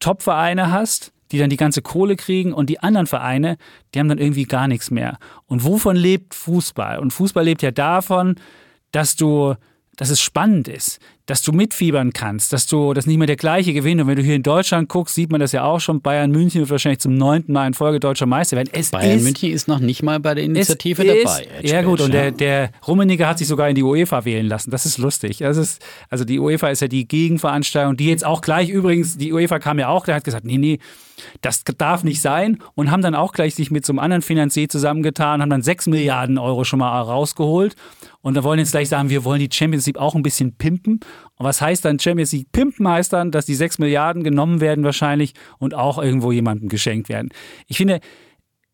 Top-Vereine 0.00 0.70
hast, 0.72 1.12
die 1.32 1.38
dann 1.38 1.50
die 1.50 1.56
ganze 1.56 1.82
Kohle 1.82 2.16
kriegen 2.16 2.52
und 2.52 2.70
die 2.70 2.80
anderen 2.80 3.06
Vereine, 3.06 3.56
die 3.94 3.98
haben 3.98 4.08
dann 4.08 4.18
irgendwie 4.18 4.44
gar 4.44 4.68
nichts 4.68 4.90
mehr. 4.90 5.18
Und 5.46 5.64
wovon 5.64 5.96
lebt 5.96 6.34
Fußball? 6.34 6.98
Und 6.98 7.12
Fußball 7.12 7.44
lebt 7.44 7.62
ja 7.62 7.70
davon, 7.70 8.36
dass 8.92 9.16
du 9.16 9.54
dass 9.96 10.10
es 10.10 10.20
spannend 10.20 10.68
ist, 10.68 11.00
dass 11.26 11.42
du 11.42 11.52
mitfiebern 11.52 12.12
kannst, 12.12 12.52
dass 12.52 12.66
du 12.66 12.94
das 12.94 13.06
nicht 13.06 13.18
mehr 13.18 13.26
der 13.26 13.36
gleiche 13.36 13.72
gewinnt. 13.72 14.00
Und 14.00 14.08
wenn 14.08 14.16
du 14.16 14.22
hier 14.22 14.34
in 14.34 14.42
Deutschland 14.42 14.88
guckst, 14.88 15.14
sieht 15.14 15.30
man 15.30 15.40
das 15.40 15.52
ja 15.52 15.62
auch 15.64 15.80
schon. 15.80 16.00
Bayern 16.00 16.30
München 16.30 16.60
wird 16.60 16.70
wahrscheinlich 16.70 16.98
zum 16.98 17.14
neunten 17.14 17.52
Mal 17.52 17.66
in 17.68 17.74
Folge 17.74 18.00
deutscher 18.00 18.26
Meister 18.26 18.56
werden. 18.56 18.70
Es 18.72 18.90
Bayern 18.90 19.18
ist, 19.18 19.24
München 19.24 19.52
ist 19.52 19.68
noch 19.68 19.78
nicht 19.78 20.02
mal 20.02 20.18
bei 20.18 20.34
der 20.34 20.44
Initiative 20.44 21.04
dabei. 21.04 21.46
Ist, 21.62 21.70
ja 21.70 21.82
gut, 21.82 22.00
und 22.00 22.12
der, 22.12 22.32
der 22.32 22.70
Rummeniger 22.86 23.28
hat 23.28 23.38
sich 23.38 23.46
sogar 23.46 23.68
in 23.68 23.76
die 23.76 23.82
UEFA 23.82 24.24
wählen 24.24 24.46
lassen. 24.46 24.70
Das 24.70 24.84
ist 24.84 24.98
lustig. 24.98 25.38
Das 25.38 25.56
ist, 25.56 25.80
also 26.10 26.24
die 26.24 26.40
UEFA 26.40 26.68
ist 26.70 26.82
ja 26.82 26.88
die 26.88 27.06
Gegenveranstaltung, 27.06 27.96
die 27.96 28.06
jetzt 28.06 28.24
auch 28.24 28.40
gleich 28.40 28.68
übrigens, 28.68 29.16
die 29.16 29.32
UEFA 29.32 29.60
kam 29.60 29.78
ja 29.78 29.88
auch, 29.88 30.04
der 30.04 30.16
hat 30.16 30.24
gesagt, 30.24 30.44
nee, 30.44 30.58
nee, 30.58 30.78
das 31.40 31.62
darf 31.64 32.02
nicht 32.02 32.20
sein 32.20 32.58
und 32.74 32.90
haben 32.90 33.02
dann 33.02 33.14
auch 33.14 33.32
gleich 33.32 33.54
sich 33.54 33.70
mit 33.70 33.86
so 33.86 33.92
einem 33.92 34.00
anderen 34.00 34.22
Finanzier 34.22 34.68
zusammengetan, 34.68 35.40
haben 35.40 35.50
dann 35.50 35.62
6 35.62 35.86
Milliarden 35.86 36.38
Euro 36.38 36.64
schon 36.64 36.80
mal 36.80 37.00
rausgeholt 37.00 37.76
und 38.22 38.34
da 38.34 38.44
wollen 38.44 38.60
jetzt 38.60 38.70
gleich 38.70 38.88
sagen, 38.88 39.10
wir 39.10 39.24
wollen 39.24 39.40
die 39.40 39.48
Champions 39.52 39.86
League 39.86 39.98
auch 39.98 40.14
ein 40.14 40.22
bisschen 40.22 40.56
pimpen. 40.56 41.00
Und 41.34 41.44
was 41.44 41.60
heißt 41.60 41.84
dann 41.84 41.98
Champions 41.98 42.32
League 42.32 42.52
pimpen? 42.52 42.88
Heißt 42.88 43.12
dann, 43.12 43.32
dass 43.32 43.46
die 43.46 43.54
6 43.54 43.78
Milliarden 43.78 44.22
genommen 44.22 44.60
werden 44.60 44.84
wahrscheinlich 44.84 45.34
und 45.58 45.74
auch 45.74 45.98
irgendwo 45.98 46.32
jemandem 46.32 46.68
geschenkt 46.68 47.08
werden. 47.08 47.30
Ich 47.66 47.76
finde, 47.76 48.00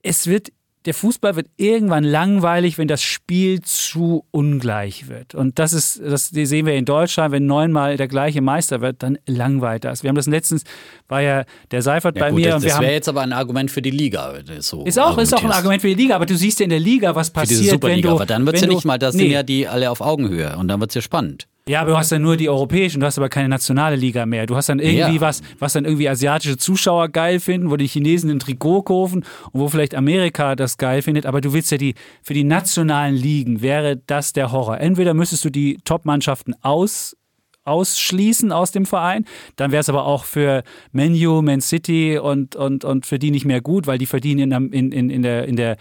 es 0.03 0.27
wird 0.27 0.53
der 0.89 0.95
Fußball 0.95 1.37
wird 1.37 1.49
irgendwann 1.59 2.03
langweilig, 2.03 2.79
wenn 2.79 2.89
das 2.89 3.03
Spiel 3.03 3.61
zu 3.61 4.25
ungleich 4.31 5.07
wird. 5.09 5.35
Und 5.35 5.59
das 5.59 5.75
ist, 5.75 6.01
das 6.03 6.29
sehen 6.29 6.65
wir 6.65 6.77
in 6.77 6.87
Deutschland, 6.87 7.31
wenn 7.31 7.45
neunmal 7.45 7.99
der 7.99 8.09
gleiche 8.09 8.41
Meister 8.41 8.81
wird, 8.81 9.03
dann 9.03 9.19
langweilt 9.27 9.85
das. 9.85 10.03
Wir 10.03 10.09
haben 10.09 10.17
das 10.17 10.27
letztens, 10.27 10.65
war 11.07 11.21
ja 11.21 11.45
der 11.73 11.83
Seifert 11.83 12.17
ja, 12.17 12.23
bei 12.23 12.31
gut, 12.31 12.41
mir. 12.41 12.53
Das, 12.53 12.63
das 12.63 12.81
wäre 12.81 12.93
jetzt 12.93 13.07
aber 13.07 13.21
ein 13.21 13.35
Argument 13.35 13.71
für 13.71 13.83
die 13.83 13.91
Liga. 13.91 14.33
So 14.61 14.83
ist, 14.85 14.99
auch, 14.99 15.19
ist 15.19 15.35
auch 15.35 15.45
ein 15.45 15.53
Argument 15.53 15.83
für 15.83 15.89
die 15.89 15.95
Liga, 15.95 16.17
aber 16.17 16.25
du 16.25 16.39
siehst 16.39 16.59
ja 16.61 16.65
in 16.65 16.71
der 16.71 16.81
Liga, 16.81 17.15
was 17.15 17.29
passiert, 17.29 17.59
für 17.59 17.63
diese 17.65 17.75
Superliga, 17.75 18.09
wenn 18.09 18.11
du. 18.13 18.17
Aber 18.17 18.25
dann 18.25 18.47
wird 18.47 18.57
es 18.57 18.63
ja 18.63 18.69
nicht 18.69 18.87
mal, 18.87 18.99
das 18.99 19.15
nee. 19.15 19.25
sind 19.25 19.33
ja 19.33 19.43
die 19.43 19.69
alle 19.69 19.91
auf 19.91 20.01
Augenhöhe 20.01 20.57
und 20.57 20.69
dann 20.69 20.81
wird 20.81 20.91
es 20.91 20.95
ja 20.95 21.03
spannend. 21.03 21.49
Ja, 21.69 21.83
aber 21.83 21.91
du 21.91 21.97
hast 21.99 22.11
dann 22.11 22.23
nur 22.23 22.37
die 22.37 22.49
europäischen, 22.49 23.01
du 23.01 23.07
hast 23.07 23.19
aber 23.19 23.29
keine 23.29 23.49
nationale 23.49 23.97
Liga 23.97 24.25
mehr. 24.25 24.47
Du 24.47 24.57
hast 24.57 24.69
dann 24.71 24.79
irgendwie 24.79 25.17
ja. 25.17 25.21
was, 25.21 25.43
was 25.59 25.75
dann 25.75 25.85
irgendwie 25.85 26.09
asiatische 26.09 26.57
Zuschauer 26.57 27.11
geil 27.11 27.41
finden, 27.41 27.71
wo 27.71 27.77
die 27.77 27.87
Chinesen 27.87 28.31
ein 28.31 28.39
Trikot 28.39 28.83
kaufen 28.83 29.25
und 29.53 29.61
wo 29.61 29.69
vielleicht 29.69 29.95
Amerika 29.95 30.57
das 30.57 30.79
geil 30.79 31.03
findet. 31.03 31.27
Aber 31.27 31.41
du 31.41 31.53
willst 31.53 31.71
ja 31.71 31.77
die, 31.77 31.95
für 32.23 32.35
die 32.35 32.45
nationalen 32.45 33.15
Ligen 33.15 33.61
wäre 33.61 33.97
das 34.07 34.33
der 34.33 34.51
Horror. 34.51 34.81
Entweder 34.81 35.13
müsstest 35.13 35.45
du 35.45 35.51
die 35.51 35.79
Top-Mannschaften 35.85 36.55
aus, 36.63 37.17
ausschließen 37.65 38.51
aus 38.51 38.73
dem 38.73 38.87
Verein. 38.87 39.27
Dann 39.57 39.71
wäre 39.71 39.81
es 39.81 39.91
aber 39.91 40.07
auch 40.07 40.25
für 40.25 40.63
Menu, 40.93 41.43
Man 41.43 41.61
City 41.61 42.19
und, 42.19 42.57
und, 42.57 42.85
und 42.85 43.05
für 43.05 43.19
die 43.19 43.31
nicht 43.31 43.45
mehr 43.45 43.61
gut, 43.61 43.87
weil 43.87 43.99
die 43.99 44.07
verdienen 44.07 44.73
in, 44.73 44.93
in, 44.93 45.11
in, 45.11 45.23
der, 45.23 45.47
in 45.47 45.57
der 45.57 45.77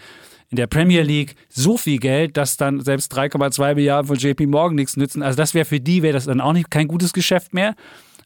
in 0.50 0.56
der 0.56 0.66
Premier 0.66 1.02
League 1.02 1.34
so 1.48 1.76
viel 1.76 1.98
Geld, 1.98 2.36
dass 2.36 2.56
dann 2.56 2.80
selbst 2.80 3.12
3,2 3.14 3.74
Milliarden 3.74 4.08
von 4.08 4.16
JP 4.16 4.46
Morgan 4.46 4.76
nichts 4.76 4.96
nützen. 4.96 5.22
Also 5.22 5.36
das 5.36 5.54
wäre 5.54 5.64
für 5.64 5.80
die, 5.80 6.02
wäre 6.02 6.14
das 6.14 6.24
dann 6.24 6.40
auch 6.40 6.52
nicht 6.52 6.70
kein 6.70 6.88
gutes 6.88 7.12
Geschäft 7.12 7.52
mehr. 7.52 7.74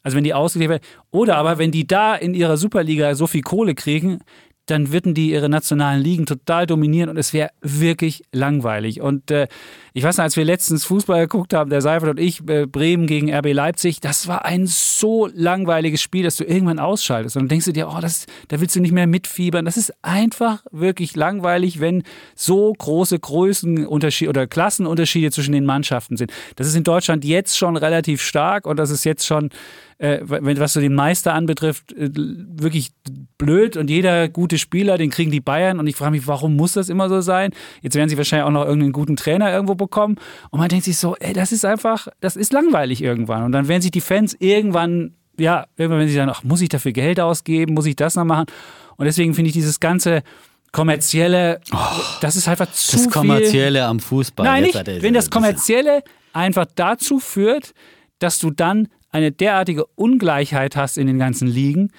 Also 0.03 0.16
wenn 0.16 0.25
die 0.25 0.35
ausgeglichen 0.35 0.70
werden. 0.70 0.85
Oder 1.11 1.37
aber 1.37 1.59
wenn 1.59 1.70
die 1.70 1.87
da 1.87 2.14
in 2.14 2.35
ihrer 2.35 2.57
Superliga 2.57 3.14
so 3.14 3.27
viel 3.27 3.43
Kohle 3.43 3.75
kriegen, 3.75 4.20
dann 4.66 4.93
würden 4.93 5.14
die 5.14 5.31
ihre 5.31 5.49
nationalen 5.49 6.01
Ligen 6.01 6.27
total 6.27 6.66
dominieren 6.66 7.11
und 7.11 7.16
es 7.16 7.33
wäre 7.33 7.51
wirklich 7.61 8.23
langweilig. 8.33 9.01
Und 9.01 9.31
äh, 9.31 9.49
ich 9.95 10.03
weiß 10.03 10.16
noch, 10.16 10.24
als 10.24 10.36
wir 10.36 10.45
letztens 10.45 10.84
Fußball 10.84 11.22
geguckt 11.22 11.55
haben, 11.55 11.70
der 11.70 11.80
Seifert 11.80 12.11
und 12.11 12.20
ich, 12.20 12.49
äh, 12.49 12.66
Bremen 12.66 13.07
gegen 13.07 13.32
RB 13.32 13.53
Leipzig, 13.53 14.01
das 14.01 14.26
war 14.26 14.45
ein 14.45 14.66
so 14.66 15.28
langweiliges 15.34 16.01
Spiel, 16.01 16.24
dass 16.24 16.36
du 16.36 16.45
irgendwann 16.45 16.78
ausschaltest. 16.78 17.36
Und 17.36 17.43
dann 17.43 17.49
denkst 17.49 17.66
du 17.66 17.72
dir, 17.72 17.88
oh, 17.88 18.01
das, 18.01 18.26
da 18.49 18.61
willst 18.61 18.74
du 18.74 18.80
nicht 18.80 18.93
mehr 18.93 19.07
mitfiebern. 19.07 19.64
Das 19.64 19.76
ist 19.76 19.93
einfach 20.03 20.64
wirklich 20.70 21.14
langweilig, 21.16 21.80
wenn 21.80 22.03
so 22.34 22.72
große 22.72 23.18
Größenunterschiede 23.18 24.30
oder 24.30 24.47
Klassenunterschiede 24.47 25.30
zwischen 25.30 25.53
den 25.53 25.66
Mannschaften 25.66 26.16
sind. 26.16 26.32
Das 26.57 26.66
ist 26.66 26.74
in 26.74 26.84
Deutschland 26.84 27.24
jetzt 27.24 27.59
schon 27.59 27.76
relativ 27.76 28.22
stark 28.22 28.66
und 28.66 28.78
das 28.78 28.90
ist 28.90 29.05
jetzt 29.05 29.26
schon, 29.26 29.51
äh, 29.99 30.20
was 30.22 30.72
so 30.72 30.80
den 30.80 30.95
Meister 30.95 31.32
anbetrifft, 31.34 31.93
äh, 31.93 32.11
wirklich 32.14 32.93
blöd 33.38 33.76
und 33.76 33.88
jeder 33.88 34.28
gute 34.28 34.59
Spieler, 34.59 34.99
den 34.99 35.11
kriegen 35.11 35.30
die 35.30 35.40
Bayern 35.40 35.78
und 35.78 35.86
ich 35.86 35.97
frage 35.97 36.12
mich, 36.12 36.26
warum 36.26 36.57
muss 36.57 36.72
das 36.72 36.88
immer 36.88 37.09
so 37.09 37.20
sein? 37.20 37.51
Jetzt 37.82 37.95
werden 37.95 38.09
sie 38.09 38.16
wahrscheinlich 38.16 38.47
auch 38.47 38.51
noch 38.51 38.64
irgendeinen 38.64 38.93
guten 38.93 39.16
Trainer 39.16 39.53
irgendwo 39.53 39.74
bekommen 39.83 40.16
und 40.51 40.59
man 40.59 40.68
denkt 40.68 40.85
sich 40.85 40.97
so, 40.97 41.16
ey, 41.16 41.33
das 41.33 41.53
ist 41.53 41.64
einfach, 41.64 42.09
das 42.20 42.37
ist 42.37 42.53
langweilig 42.53 43.03
irgendwann 43.03 43.45
und 43.45 43.53
dann 43.53 43.68
werden 43.68 43.83
sich 43.83 43.91
die 43.91 44.01
Fans 44.01 44.35
irgendwann, 44.39 45.14
ja, 45.39 45.66
irgendwann 45.76 46.01
werden 46.01 46.09
sie 46.09 46.14
sagen, 46.14 46.30
ach, 46.35 46.45
muss 46.45 46.61
ich 46.61 46.68
dafür 46.68 46.93
Geld 46.93 47.20
ausgeben, 47.20 47.74
muss 47.74 47.87
ich 47.87 47.97
das 47.97 48.14
noch 48.16 48.24
machen? 48.24 48.47
Und 48.97 49.07
deswegen 49.07 49.35
finde 49.35 49.49
ich 49.49 49.55
dieses 49.55 49.80
ganze 49.80 50.22
kommerzielle, 50.72 51.61
oh, 51.72 51.78
das 52.20 52.37
ist 52.37 52.49
einfach 52.49 52.70
zu 52.72 52.97
Das 52.97 53.11
kommerzielle 53.11 53.80
viel. 53.80 53.87
am 53.87 54.01
Fußball. 54.01 54.45
Nein, 54.45 54.64
nicht, 54.64 55.03
wenn 55.03 55.14
das 55.14 55.30
kommerzielle 55.30 56.03
einfach 56.33 56.66
dazu 56.74 57.18
führt, 57.18 57.74
dass 58.18 58.39
du 58.39 58.51
dann 58.51 58.89
eine 59.11 59.30
derartige 59.30 59.85
Ungleichheit 59.95 60.74
hast 60.76 60.97
in 60.97 61.07
den 61.07 61.18
ganzen 61.18 61.47
Ligen, 61.47 61.93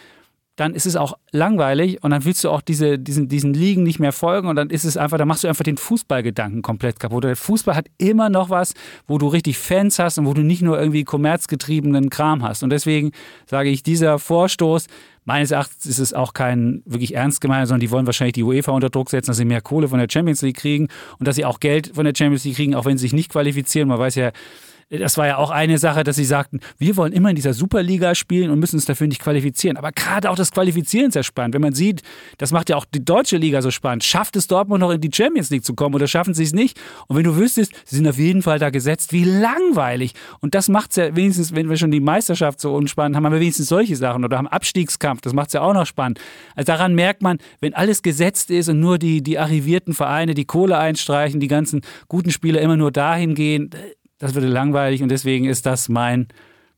dann 0.55 0.75
ist 0.75 0.85
es 0.85 0.95
auch 0.95 1.17
langweilig 1.31 2.03
und 2.03 2.11
dann 2.11 2.25
willst 2.25 2.43
du 2.43 2.49
auch 2.51 2.61
diese, 2.61 2.99
diesen, 2.99 3.27
diesen 3.27 3.55
Ligen 3.55 3.81
nicht 3.81 3.99
mehr 3.99 4.11
folgen 4.11 4.47
und 4.47 4.55
dann 4.55 4.69
ist 4.69 4.83
es 4.83 4.97
einfach, 4.97 5.17
dann 5.17 5.27
machst 5.27 5.43
du 5.43 5.47
einfach 5.47 5.63
den 5.63 5.77
Fußballgedanken 5.77 6.61
komplett 6.61 6.99
kaputt. 6.99 7.23
Der 7.23 7.35
Fußball 7.35 7.75
hat 7.75 7.87
immer 7.97 8.29
noch 8.29 8.51
was, 8.51 8.73
wo 9.07 9.17
du 9.17 9.27
richtig 9.27 9.57
Fans 9.57 9.97
hast 9.97 10.19
und 10.19 10.27
wo 10.27 10.33
du 10.33 10.41
nicht 10.41 10.61
nur 10.61 10.79
irgendwie 10.79 11.05
kommerzgetriebenen 11.05 12.11
Kram 12.11 12.43
hast. 12.43 12.61
Und 12.61 12.69
deswegen 12.69 13.11
sage 13.47 13.69
ich, 13.69 13.81
dieser 13.81 14.19
Vorstoß, 14.19 14.85
meines 15.25 15.49
Erachtens 15.49 15.87
ist 15.87 15.99
es 15.99 16.13
auch 16.13 16.33
kein 16.33 16.83
wirklich 16.85 17.15
ernst 17.15 17.41
gemeiner, 17.41 17.65
sondern 17.65 17.79
die 17.79 17.89
wollen 17.89 18.05
wahrscheinlich 18.05 18.33
die 18.33 18.43
UEFA 18.43 18.73
unter 18.73 18.89
Druck 18.91 19.09
setzen, 19.09 19.31
dass 19.31 19.37
sie 19.37 19.45
mehr 19.45 19.61
Kohle 19.61 19.87
von 19.87 19.97
der 19.97 20.07
Champions 20.11 20.43
League 20.43 20.57
kriegen 20.57 20.87
und 21.17 21.27
dass 21.27 21.35
sie 21.35 21.45
auch 21.45 21.59
Geld 21.59 21.91
von 21.95 22.05
der 22.05 22.13
Champions 22.15 22.43
League 22.43 22.57
kriegen, 22.57 22.75
auch 22.75 22.85
wenn 22.85 22.97
sie 22.97 23.03
sich 23.03 23.13
nicht 23.13 23.31
qualifizieren. 23.31 23.87
Man 23.87 23.97
weiß 23.97 24.15
ja, 24.15 24.31
das 24.89 25.17
war 25.17 25.27
ja 25.27 25.37
auch 25.37 25.49
eine 25.49 25.77
Sache, 25.77 26.03
dass 26.03 26.15
sie 26.15 26.25
sagten, 26.25 26.59
wir 26.77 26.97
wollen 26.97 27.13
immer 27.13 27.29
in 27.29 27.35
dieser 27.35 27.53
Superliga 27.53 28.15
spielen 28.15 28.51
und 28.51 28.59
müssen 28.59 28.75
uns 28.75 28.85
dafür 28.85 29.07
nicht 29.07 29.21
qualifizieren. 29.21 29.77
Aber 29.77 29.91
gerade 29.91 30.29
auch 30.29 30.35
das 30.35 30.51
Qualifizieren 30.51 31.09
ist 31.09 31.15
ja 31.15 31.23
spannend. 31.23 31.55
Wenn 31.55 31.61
man 31.61 31.73
sieht, 31.73 32.01
das 32.37 32.51
macht 32.51 32.69
ja 32.69 32.75
auch 32.75 32.85
die 32.85 33.03
deutsche 33.03 33.37
Liga 33.37 33.61
so 33.61 33.71
spannend. 33.71 34.03
Schafft 34.03 34.35
es 34.35 34.47
Dortmund 34.47 34.81
noch 34.81 34.91
in 34.91 35.01
die 35.01 35.09
Champions 35.13 35.49
League 35.49 35.65
zu 35.65 35.73
kommen 35.73 35.95
oder 35.95 36.07
schaffen 36.07 36.33
sie 36.33 36.43
es 36.43 36.53
nicht? 36.53 36.79
Und 37.07 37.17
wenn 37.17 37.23
du 37.23 37.35
wüsstest, 37.35 37.73
sie 37.85 37.95
sind 37.95 38.07
auf 38.07 38.17
jeden 38.17 38.41
Fall 38.41 38.59
da 38.59 38.69
gesetzt, 38.69 39.13
wie 39.13 39.23
langweilig. 39.23 40.13
Und 40.39 40.55
das 40.55 40.69
macht 40.69 40.91
es 40.91 40.97
ja 40.97 41.15
wenigstens, 41.15 41.55
wenn 41.55 41.69
wir 41.69 41.77
schon 41.77 41.91
die 41.91 41.99
Meisterschaft 41.99 42.59
so 42.59 42.73
unspannend 42.75 43.15
haben, 43.15 43.25
haben 43.25 43.33
wir 43.33 43.39
wenigstens 43.39 43.67
solche 43.67 43.95
Sachen 43.95 44.23
oder 44.23 44.37
haben 44.37 44.47
Abstiegskampf. 44.47 45.21
Das 45.21 45.33
macht 45.33 45.47
es 45.47 45.53
ja 45.53 45.61
auch 45.61 45.73
noch 45.73 45.85
spannend. 45.85 46.19
Also 46.55 46.67
daran 46.67 46.95
merkt 46.95 47.21
man, 47.21 47.39
wenn 47.59 47.73
alles 47.73 48.01
gesetzt 48.01 48.51
ist 48.51 48.69
und 48.69 48.79
nur 48.79 48.97
die, 48.97 49.21
die 49.21 49.39
arrivierten 49.39 49.93
Vereine 49.93 50.33
die 50.33 50.45
Kohle 50.45 50.77
einstreichen, 50.77 51.39
die 51.39 51.47
ganzen 51.47 51.81
guten 52.07 52.31
Spieler 52.31 52.61
immer 52.61 52.77
nur 52.77 52.91
dahin 52.91 53.35
gehen, 53.35 53.69
das 54.23 54.35
würde 54.35 54.47
langweilig 54.47 55.03
und 55.03 55.09
deswegen 55.09 55.43
ist 55.43 55.65
das 55.65 55.89
mein 55.89 56.29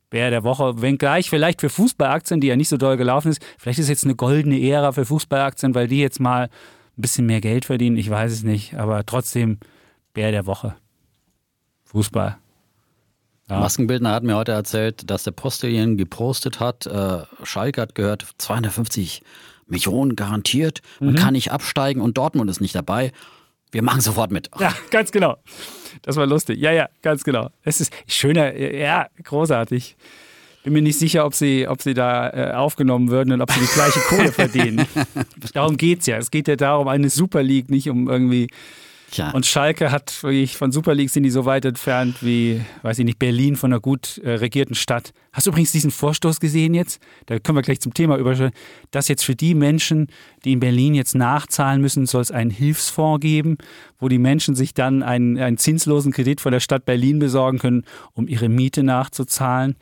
Bär 0.10 0.32
der 0.32 0.44
Woche. 0.44 0.82
Wenngleich 0.82 1.30
vielleicht 1.30 1.62
für 1.62 1.70
Fußballaktien, 1.70 2.42
die 2.42 2.48
ja 2.48 2.56
nicht 2.56 2.70
so 2.70 2.78
doll 2.78 2.98
gelaufen 2.98 3.30
ist, 3.30 3.46
vielleicht 3.60 3.78
ist 3.78 3.88
jetzt 3.88 4.04
eine 4.04 4.16
goldene 4.16 4.60
Ära 4.60 4.92
für 4.94 5.06
Fußballaktien, 5.06 5.76
weil 5.76 5.88
die 5.88 6.00
jetzt 6.00 6.20
mal 6.20 6.46
ein 6.46 7.02
bisschen 7.02 7.28
mehr 7.28 7.42
Geld 7.42 7.66
verdienen. 7.66 7.98
Ich 7.98 8.10
weiß 8.10 8.32
es 8.32 8.42
nicht, 8.42 8.74
aber 8.74 9.06
trotzdem 9.06 9.60
Bär 10.16 10.32
der 10.32 10.48
Woche. 10.48 10.76
Fußball. 11.84 12.38
Ja. 13.48 13.60
Maskenbildner 13.60 14.12
hat 14.12 14.24
mir 14.24 14.36
heute 14.36 14.54
erzählt, 14.54 15.08
dass 15.08 15.24
der 15.24 15.32
Postillion 15.32 15.98
gepostet 15.98 16.60
hat, 16.60 16.88
äh, 16.88 17.20
Schalke 17.44 17.80
hat 17.80 17.94
gehört, 17.94 18.26
250 18.40 19.22
Millionen 19.68 20.16
garantiert, 20.16 20.82
man 21.00 21.12
mhm. 21.12 21.18
kann 21.18 21.34
nicht 21.34 21.52
absteigen 21.52 22.02
und 22.02 22.18
Dortmund 22.18 22.50
ist 22.50 22.60
nicht 22.60 22.74
dabei. 22.74 23.12
Wir 23.76 23.84
machen 23.84 24.00
sofort 24.00 24.32
mit. 24.32 24.50
Ja, 24.58 24.74
ganz 24.90 25.12
genau. 25.12 25.36
Das 26.02 26.16
war 26.16 26.26
lustig. 26.26 26.60
Ja, 26.60 26.72
ja, 26.72 26.88
ganz 27.02 27.26
genau. 27.26 27.50
Es 27.62 27.82
ist 27.82 27.92
schöner, 28.08 28.56
ja, 28.56 29.08
großartig. 29.22 29.98
Bin 30.64 30.72
mir 30.72 30.82
nicht 30.82 30.98
sicher, 30.98 31.26
ob 31.26 31.36
sie, 31.36 31.68
ob 31.68 31.82
sie 31.82 31.94
da 31.94 32.30
äh, 32.30 32.54
aufgenommen 32.54 33.10
würden 33.10 33.34
und 33.34 33.42
ob 33.42 33.52
sie 33.52 33.60
die 33.60 33.74
gleiche 33.74 34.00
Kohle 34.00 34.32
verdienen. 34.32 34.88
darum 35.54 35.76
geht 35.76 36.00
es 36.00 36.06
ja. 36.06 36.16
Es 36.16 36.32
geht 36.32 36.48
ja 36.48 36.56
darum, 36.56 36.88
eine 36.88 37.10
Super 37.10 37.44
League, 37.44 37.70
nicht 37.70 37.90
um 37.90 38.08
irgendwie 38.08 38.48
Tja. 39.16 39.32
Und 39.32 39.46
Schalke 39.46 39.94
hat 39.94 40.22
wirklich 40.24 40.58
von 40.58 40.74
Super 40.74 40.94
League 40.94 41.10
sind 41.10 41.24
die 41.24 41.30
so 41.30 41.46
weit 41.46 41.64
entfernt 41.64 42.18
wie, 42.20 42.60
weiß 42.82 43.00
ich 43.00 43.06
nicht, 43.06 43.18
Berlin 43.18 43.56
von 43.56 43.72
einer 43.72 43.80
gut 43.80 44.18
äh, 44.18 44.32
regierten 44.32 44.76
Stadt. 44.76 45.14
Hast 45.32 45.48
du 45.48 45.52
übrigens 45.52 45.72
diesen 45.72 45.90
Vorstoß 45.90 46.42
gesehen 46.42 46.74
jetzt? 46.74 47.02
Da 47.28 47.40
können 47.40 47.58
wir 47.58 47.62
gleich 47.62 47.80
zum 47.80 47.94
Thema 47.94 48.18
überstellen. 48.18 48.52
Dass 48.92 49.08
jetzt 49.08 49.24
für 49.24 49.34
die 49.34 49.56
Menschen, 49.56 50.08
die 50.44 50.52
in 50.52 50.60
Berlin 50.60 50.96
jetzt 50.96 51.16
nachzahlen 51.16 51.80
müssen, 51.80 52.06
soll 52.08 52.24
es 52.24 52.32
einen 52.32 52.50
Hilfsfonds 52.50 53.22
geben, 53.22 53.58
wo 54.00 54.10
die 54.10 54.18
Menschen 54.18 54.54
sich 54.54 54.74
dann 54.74 55.02
einen, 55.02 55.38
einen 55.38 55.58
zinslosen 55.58 56.12
Kredit 56.12 56.42
von 56.42 56.52
der 56.52 56.60
Stadt 56.60 56.84
Berlin 56.84 57.20
besorgen 57.20 57.60
können, 57.60 57.86
um 58.16 58.28
ihre 58.28 58.50
Miete 58.50 58.84
nachzuzahlen 58.84 59.78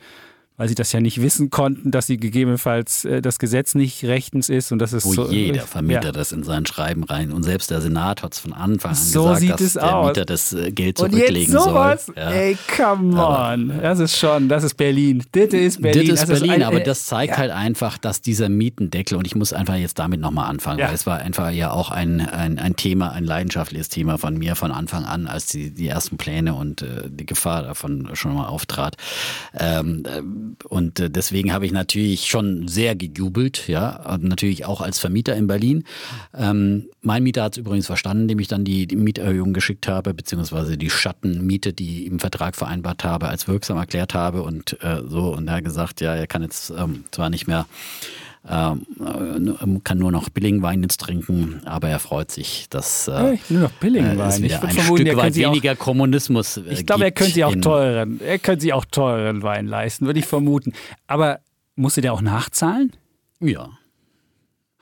weil 0.56 0.68
sie 0.68 0.76
das 0.76 0.92
ja 0.92 1.00
nicht 1.00 1.20
wissen 1.20 1.50
konnten, 1.50 1.90
dass 1.90 2.06
sie 2.06 2.16
gegebenenfalls 2.16 3.04
äh, 3.04 3.20
das 3.20 3.38
Gesetz 3.40 3.74
nicht 3.74 4.04
rechtens 4.04 4.48
ist 4.48 4.70
und 4.70 4.78
das 4.78 4.92
ist 4.92 5.04
Wo 5.04 5.12
so, 5.12 5.30
jeder 5.30 5.62
Vermieter 5.62 6.04
ja. 6.06 6.12
das 6.12 6.30
in 6.30 6.44
sein 6.44 6.64
Schreiben 6.64 7.02
rein 7.02 7.32
und 7.32 7.42
selbst 7.42 7.70
der 7.72 7.80
Senat 7.80 8.22
hat 8.22 8.34
es 8.34 8.38
von 8.38 8.52
Anfang 8.52 8.92
an 8.92 8.96
so 8.96 9.24
gesagt, 9.34 9.60
dass 9.60 9.72
der 9.72 9.96
aus. 9.96 10.06
Mieter 10.06 10.24
das 10.24 10.52
äh, 10.52 10.70
Geld 10.70 10.98
zurücklegen 10.98 11.32
und 11.34 11.40
jetzt 11.40 11.52
sowas? 11.52 12.06
soll. 12.06 12.14
Ja. 12.16 12.30
Ey, 12.30 12.56
come 12.76 13.14
on, 13.14 13.70
aber 13.72 13.82
das 13.82 13.98
ist 13.98 14.16
schon, 14.16 14.48
das 14.48 14.62
ist 14.62 14.76
Berlin. 14.76 15.24
Das 15.32 15.52
ist 15.52 15.82
Berlin. 15.82 16.08
Das 16.10 16.22
ist 16.22 16.28
Berlin, 16.28 16.50
ein, 16.52 16.62
aber 16.62 16.80
das 16.80 17.06
zeigt 17.06 17.32
ja. 17.32 17.38
halt 17.38 17.50
einfach, 17.50 17.98
dass 17.98 18.20
dieser 18.20 18.48
Mietendeckel 18.48 19.18
und 19.18 19.26
ich 19.26 19.34
muss 19.34 19.52
einfach 19.52 19.74
jetzt 19.74 19.98
damit 19.98 20.20
nochmal 20.20 20.48
anfangen, 20.48 20.78
weil 20.80 20.94
es 20.94 21.04
war 21.04 21.18
einfach 21.18 21.50
ja 21.50 21.72
auch 21.72 21.90
ein, 21.90 22.20
ein, 22.20 22.60
ein 22.60 22.76
Thema, 22.76 23.10
ein 23.10 23.24
leidenschaftliches 23.24 23.88
Thema 23.88 24.18
von 24.18 24.38
mir 24.38 24.54
von 24.54 24.70
Anfang 24.70 25.04
an, 25.04 25.26
als 25.26 25.46
die, 25.46 25.70
die 25.70 25.88
ersten 25.88 26.16
Pläne 26.16 26.54
und 26.54 26.82
äh, 26.82 27.08
die 27.08 27.26
Gefahr 27.26 27.62
davon 27.62 28.10
schon 28.14 28.34
mal 28.34 28.46
auftrat. 28.46 28.96
Ähm, 29.58 30.04
äh, 30.06 30.22
und 30.68 31.00
äh, 31.00 31.10
deswegen 31.10 31.52
habe 31.52 31.66
ich 31.66 31.72
natürlich 31.72 32.26
schon 32.26 32.68
sehr 32.68 32.94
gejubelt, 32.94 33.68
ja, 33.68 34.18
natürlich 34.20 34.64
auch 34.64 34.80
als 34.80 34.98
Vermieter 34.98 35.36
in 35.36 35.46
Berlin. 35.46 35.84
Ähm, 36.34 36.86
mein 37.02 37.22
Mieter 37.22 37.42
hat 37.44 37.52
es 37.52 37.58
übrigens 37.58 37.86
verstanden, 37.86 38.28
dem 38.28 38.38
ich 38.38 38.48
dann 38.48 38.64
die, 38.64 38.86
die, 38.86 38.96
Mieterhöhung 38.96 39.52
geschickt 39.52 39.88
habe, 39.88 40.14
beziehungsweise 40.14 40.76
die 40.76 40.90
Schattenmiete, 40.90 41.72
die 41.72 42.02
ich 42.02 42.10
im 42.10 42.20
Vertrag 42.20 42.56
vereinbart 42.56 43.04
habe, 43.04 43.28
als 43.28 43.48
wirksam 43.48 43.76
erklärt 43.76 44.14
habe 44.14 44.42
und 44.42 44.82
äh, 44.82 45.02
so. 45.06 45.34
Und 45.34 45.48
er 45.48 45.56
hat 45.56 45.64
gesagt, 45.64 46.00
ja, 46.00 46.14
er 46.14 46.26
kann 46.26 46.42
jetzt 46.42 46.70
ähm, 46.70 47.04
zwar 47.10 47.30
nicht 47.30 47.46
mehr 47.46 47.66
kann 48.46 49.98
nur 49.98 50.12
noch 50.12 50.28
Billingwein 50.28 50.82
jetzt 50.82 51.00
trinken, 51.00 51.62
aber 51.64 51.88
er 51.88 51.98
freut 51.98 52.30
sich, 52.30 52.66
dass 52.68 53.08
äh, 53.08 53.38
nur 53.48 53.62
noch 53.62 53.70
Billingwein. 53.72 54.20
Äh, 54.20 54.28
es 54.28 54.42
wieder 54.42 54.62
ein 54.62 54.70
vermuten, 54.70 55.06
Stück 55.06 55.16
weit 55.16 55.34
weniger 55.34 55.72
auch, 55.72 55.78
Kommunismus. 55.78 56.58
Äh, 56.58 56.62
ich 56.70 56.86
glaube, 56.86 57.04
er 57.04 57.12
könnte 57.12 57.32
sich 57.32 57.44
auch 57.44 57.54
teuren, 57.54 58.20
er 58.20 58.38
könnte 58.38 58.62
sich 58.62 58.72
auch 58.74 58.84
teuren 58.84 59.42
Wein 59.42 59.66
leisten, 59.66 60.06
würde 60.06 60.18
ich 60.18 60.26
vermuten. 60.26 60.72
Aber 61.06 61.40
musste 61.74 62.02
der 62.02 62.12
auch 62.12 62.20
nachzahlen? 62.20 62.92
Ja. 63.40 63.70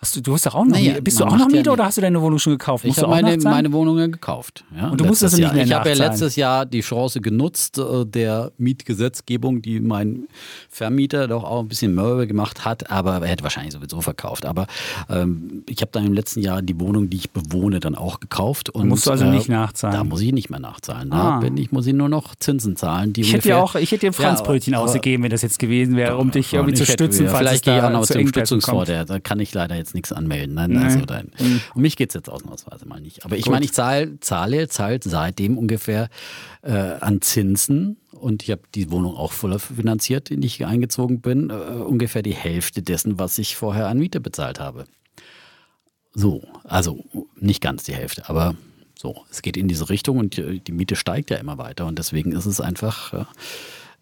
Hast 0.02 0.16
du, 0.16 0.20
du 0.20 0.32
hast 0.34 0.44
doch 0.46 0.56
auch 0.56 0.64
noch 0.64 0.72
naja, 0.72 0.98
Bist 1.00 1.20
du 1.20 1.24
auch 1.24 1.36
noch 1.36 1.46
Mieter 1.46 1.66
ja 1.66 1.72
oder 1.74 1.84
hast 1.84 1.96
du 1.96 2.00
deine 2.00 2.20
Wohnung 2.20 2.40
schon 2.40 2.54
gekauft? 2.54 2.84
Musst 2.84 2.98
ich 2.98 3.04
habe 3.04 3.22
meine, 3.22 3.36
meine 3.36 3.72
Wohnungen 3.72 4.10
gekauft. 4.10 4.64
Ja, 4.76 4.88
und 4.88 5.00
du 5.00 5.04
musst 5.04 5.22
das 5.22 5.36
nicht 5.36 5.54
mehr 5.54 5.64
Ich 5.64 5.72
habe 5.72 5.90
ja 5.90 5.94
letztes 5.94 6.34
Jahr 6.34 6.66
die 6.66 6.80
Chance 6.80 7.20
genutzt, 7.20 7.78
äh, 7.78 8.04
der 8.04 8.50
Mietgesetzgebung, 8.58 9.62
die 9.62 9.78
mein 9.78 10.26
Vermieter 10.68 11.28
doch 11.28 11.44
auch 11.44 11.60
ein 11.60 11.68
bisschen 11.68 11.94
Mörbe 11.94 12.26
gemacht 12.26 12.64
hat, 12.64 12.90
aber 12.90 13.20
er 13.20 13.28
hätte 13.28 13.44
wahrscheinlich 13.44 13.74
sowieso 13.74 14.00
verkauft. 14.00 14.44
Aber 14.44 14.66
ähm, 15.08 15.62
ich 15.68 15.80
habe 15.82 15.92
dann 15.92 16.04
im 16.04 16.14
letzten 16.14 16.40
Jahr 16.40 16.62
die 16.62 16.80
Wohnung, 16.80 17.08
die 17.08 17.18
ich 17.18 17.30
bewohne, 17.30 17.78
dann 17.78 17.94
auch 17.94 18.18
gekauft. 18.18 18.70
Und, 18.70 18.88
musst 18.88 19.06
du 19.06 19.12
also 19.12 19.24
äh, 19.26 19.30
nicht 19.30 19.48
nachzahlen? 19.48 19.96
Da 19.96 20.02
muss 20.02 20.20
ich 20.20 20.32
nicht 20.32 20.50
mehr 20.50 20.58
nachzahlen. 20.58 21.10
Da 21.10 21.16
ah. 21.16 21.38
bin 21.38 21.56
ich, 21.56 21.70
muss 21.70 21.86
ich 21.86 21.94
nur 21.94 22.08
noch 22.08 22.34
Zinsen 22.34 22.74
zahlen. 22.74 23.12
Die 23.12 23.20
ich, 23.20 23.34
hätte 23.34 23.50
ja 23.50 23.62
auch, 23.62 23.76
ich 23.76 23.92
hätte 23.92 24.06
dir 24.06 24.12
Franzbrötchen 24.12 24.72
ja, 24.72 24.80
ausgegeben, 24.80 25.22
wenn 25.22 25.30
das 25.30 25.42
jetzt 25.42 25.60
gewesen 25.60 25.94
wäre, 25.94 26.16
um 26.16 26.32
dich 26.32 26.52
irgendwie 26.52 26.74
zu 26.74 26.86
stützen. 26.86 27.28
Vielleicht 27.28 27.64
gehe 27.64 27.78
ich 27.78 27.84
auch 27.84 27.90
noch 27.90 28.04
zum 28.04 28.26
Stützungsfonds. 28.26 28.90
Da 29.06 29.20
kann 29.20 29.38
ich 29.38 29.54
leider 29.54 29.76
jetzt 29.76 29.91
nichts 29.94 30.12
anmelden. 30.12 30.54
Nein, 30.54 30.72
Nein. 30.72 30.84
Also 30.84 31.00
dein, 31.04 31.30
mhm. 31.38 31.60
Um 31.74 31.82
mich 31.82 31.96
geht 31.96 32.10
es 32.10 32.14
jetzt 32.14 32.28
ausnahmsweise 32.28 32.86
mal 32.86 33.00
nicht. 33.00 33.24
Aber 33.24 33.36
ich 33.36 33.48
meine, 33.48 33.64
ich 33.64 33.72
zahle, 33.72 34.20
zahle 34.20 34.68
zahlt 34.68 35.04
seitdem 35.04 35.58
ungefähr 35.58 36.08
äh, 36.62 36.72
an 36.72 37.20
Zinsen 37.20 37.96
und 38.12 38.42
ich 38.42 38.50
habe 38.50 38.62
die 38.74 38.90
Wohnung 38.90 39.16
auch 39.16 39.32
voller 39.32 39.58
finanziert, 39.58 40.30
in 40.30 40.40
die 40.40 40.46
ich 40.46 40.64
eingezogen 40.64 41.20
bin, 41.20 41.50
äh, 41.50 41.54
ungefähr 41.54 42.22
die 42.22 42.34
Hälfte 42.34 42.82
dessen, 42.82 43.18
was 43.18 43.38
ich 43.38 43.56
vorher 43.56 43.88
an 43.88 43.98
Miete 43.98 44.20
bezahlt 44.20 44.60
habe. 44.60 44.84
So, 46.14 46.42
also 46.64 47.04
nicht 47.36 47.62
ganz 47.62 47.84
die 47.84 47.94
Hälfte, 47.94 48.28
aber 48.28 48.54
so, 48.98 49.24
es 49.30 49.42
geht 49.42 49.56
in 49.56 49.66
diese 49.66 49.88
Richtung 49.88 50.18
und 50.18 50.36
die, 50.36 50.60
die 50.60 50.72
Miete 50.72 50.94
steigt 50.94 51.30
ja 51.30 51.38
immer 51.38 51.58
weiter 51.58 51.86
und 51.86 51.98
deswegen 51.98 52.32
ist 52.32 52.46
es 52.46 52.60
einfach. 52.60 53.12
Äh, 53.12 53.24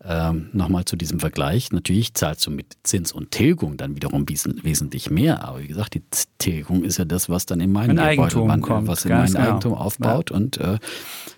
ähm, 0.03 0.49
Nochmal 0.53 0.87
zu 0.87 0.97
diesem 0.97 1.21
Vergleich. 1.21 1.73
Natürlich 1.73 2.15
zahlst 2.15 2.47
du 2.47 2.51
mit 2.51 2.79
Zins 2.85 3.13
und 3.13 3.33
Tilgung 3.33 3.77
dann 3.77 3.97
wiederum 3.97 4.27
wesentlich 4.29 5.11
mehr. 5.11 5.45
Aber 5.45 5.61
wie 5.61 5.67
gesagt, 5.67 5.95
die 5.95 6.03
Tilgung 6.39 6.85
ist 6.85 6.99
ja 6.99 7.05
das, 7.05 7.29
was 7.29 7.45
dann 7.45 7.61
in 7.61 7.71
mein 7.71 7.99
Eigentum 7.99 8.49
Gebäude, 8.49 8.61
kommt, 8.63 8.89
was 8.89 9.05
in 9.05 9.13
mein 9.13 9.27
genau. 9.27 9.41
Eigentum 9.41 9.75
aufbaut. 9.75 10.31
Ja. 10.31 10.37
Und 10.37 10.57
äh, 10.57 10.79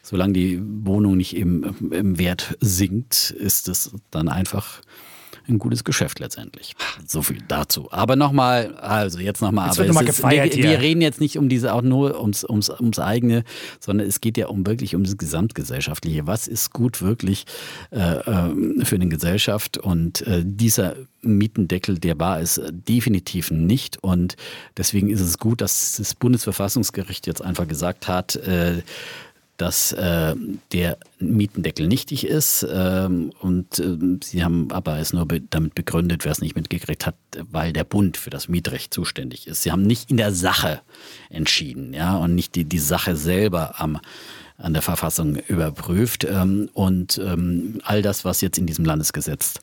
solange 0.03 0.35
die 0.35 0.63
Wohnung 0.63 1.17
nicht 1.17 1.37
im, 1.37 1.75
im 1.91 2.19
Wert 2.19 2.57
sinkt, 2.61 3.31
ist 3.31 3.69
es 3.69 3.95
dann 4.11 4.29
einfach 4.29 4.81
ein 5.49 5.59
gutes 5.59 5.85
Geschäft 5.85 6.19
letztendlich. 6.19 6.75
So 7.07 7.23
viel 7.23 7.39
dazu. 7.49 7.89
Aber 7.91 8.17
nochmal, 8.17 8.75
also 8.77 9.19
jetzt 9.19 9.43
nochmal, 9.43 9.71
aber 9.71 9.85
noch 9.85 10.03
ist, 10.03 10.23
wir, 10.23 10.53
wir, 10.53 10.81
reden 10.81 11.01
jetzt 11.01 11.21
nicht 11.21 11.39
um 11.39 11.49
diese 11.49 11.73
auch 11.75 11.83
nur 11.83 12.21
ums, 12.21 12.45
ums, 12.45 12.71
ums 12.71 12.99
eigene, 12.99 13.45
sondern 13.81 14.07
es 14.07 14.21
geht 14.21 14.37
ja 14.37 14.47
um 14.47 14.67
wirklich 14.67 14.95
um 14.95 15.05
das 15.05 15.17
Gesamtgesellschaftliche. 15.17 16.27
Was 16.27 16.49
ist 16.49 16.73
gut 16.73 17.03
wirklich 17.03 17.45
äh, 17.91 17.99
äh 17.99 18.85
für 18.85 18.97
eine 18.97 19.09
Gesellschaft? 19.09 19.79
Und 19.79 20.27
äh, 20.27 20.43
dieser 20.45 20.97
Mietendeckel, 21.23 21.99
der 21.99 22.19
war 22.19 22.41
es 22.41 22.61
definitiv 22.71 23.51
nicht. 23.51 24.03
Und 24.03 24.37
deswegen 24.77 25.11
ist 25.11 25.21
es 25.21 25.39
gut, 25.39 25.61
dass 25.61 25.97
das 25.97 26.15
Bundesverfassungsgericht 26.15 27.27
jetzt 27.27 27.43
einfach 27.43 27.69
gesagt 27.69 28.09
hat, 28.09 28.37
äh, 28.37 28.83
dass 29.63 29.93
äh, 29.93 30.35
der 30.73 30.99
Mietendeckel 31.21 31.87
nichtig 31.87 32.27
ist. 32.27 32.67
Ähm, 32.69 33.31
und 33.39 33.79
äh, 33.79 33.97
sie 34.21 34.43
haben 34.43 34.73
aber 34.73 34.99
es 34.99 35.13
nur 35.13 35.25
be 35.27 35.41
damit 35.41 35.77
begründet, 35.77 36.25
wer 36.25 36.33
es 36.33 36.41
nicht 36.41 36.57
mitgekriegt 36.57 37.07
hat, 37.07 37.15
weil 37.53 37.73
der 37.73 37.85
Bund 37.85 38.17
für 38.17 38.31
das 38.31 38.49
Mietrecht 38.49 38.93
zuständig 38.93 39.47
ist. 39.47 39.63
Sie 39.63 39.71
haben 39.71 39.83
nicht 39.83 40.11
in 40.11 40.17
der 40.17 40.33
Sache 40.33 40.81
entschieden, 41.31 41.95
ja, 41.95 42.17
und 42.17 42.35
nicht 42.35 42.57
die, 42.57 42.65
die 42.65 42.81
Sache 42.81 43.15
selber 43.15 43.81
am 43.81 44.01
an 44.59 44.75
der 44.75 44.83
Verfassung 44.83 45.37
überprüft. 45.37 46.25
Ähm, 46.25 46.69
und 46.73 47.19
ähm, 47.19 47.81
all 47.85 48.03
das, 48.03 48.25
was 48.25 48.41
jetzt 48.41 48.59
in 48.59 48.67
diesem 48.67 48.85
Landesgesetz 48.85 49.55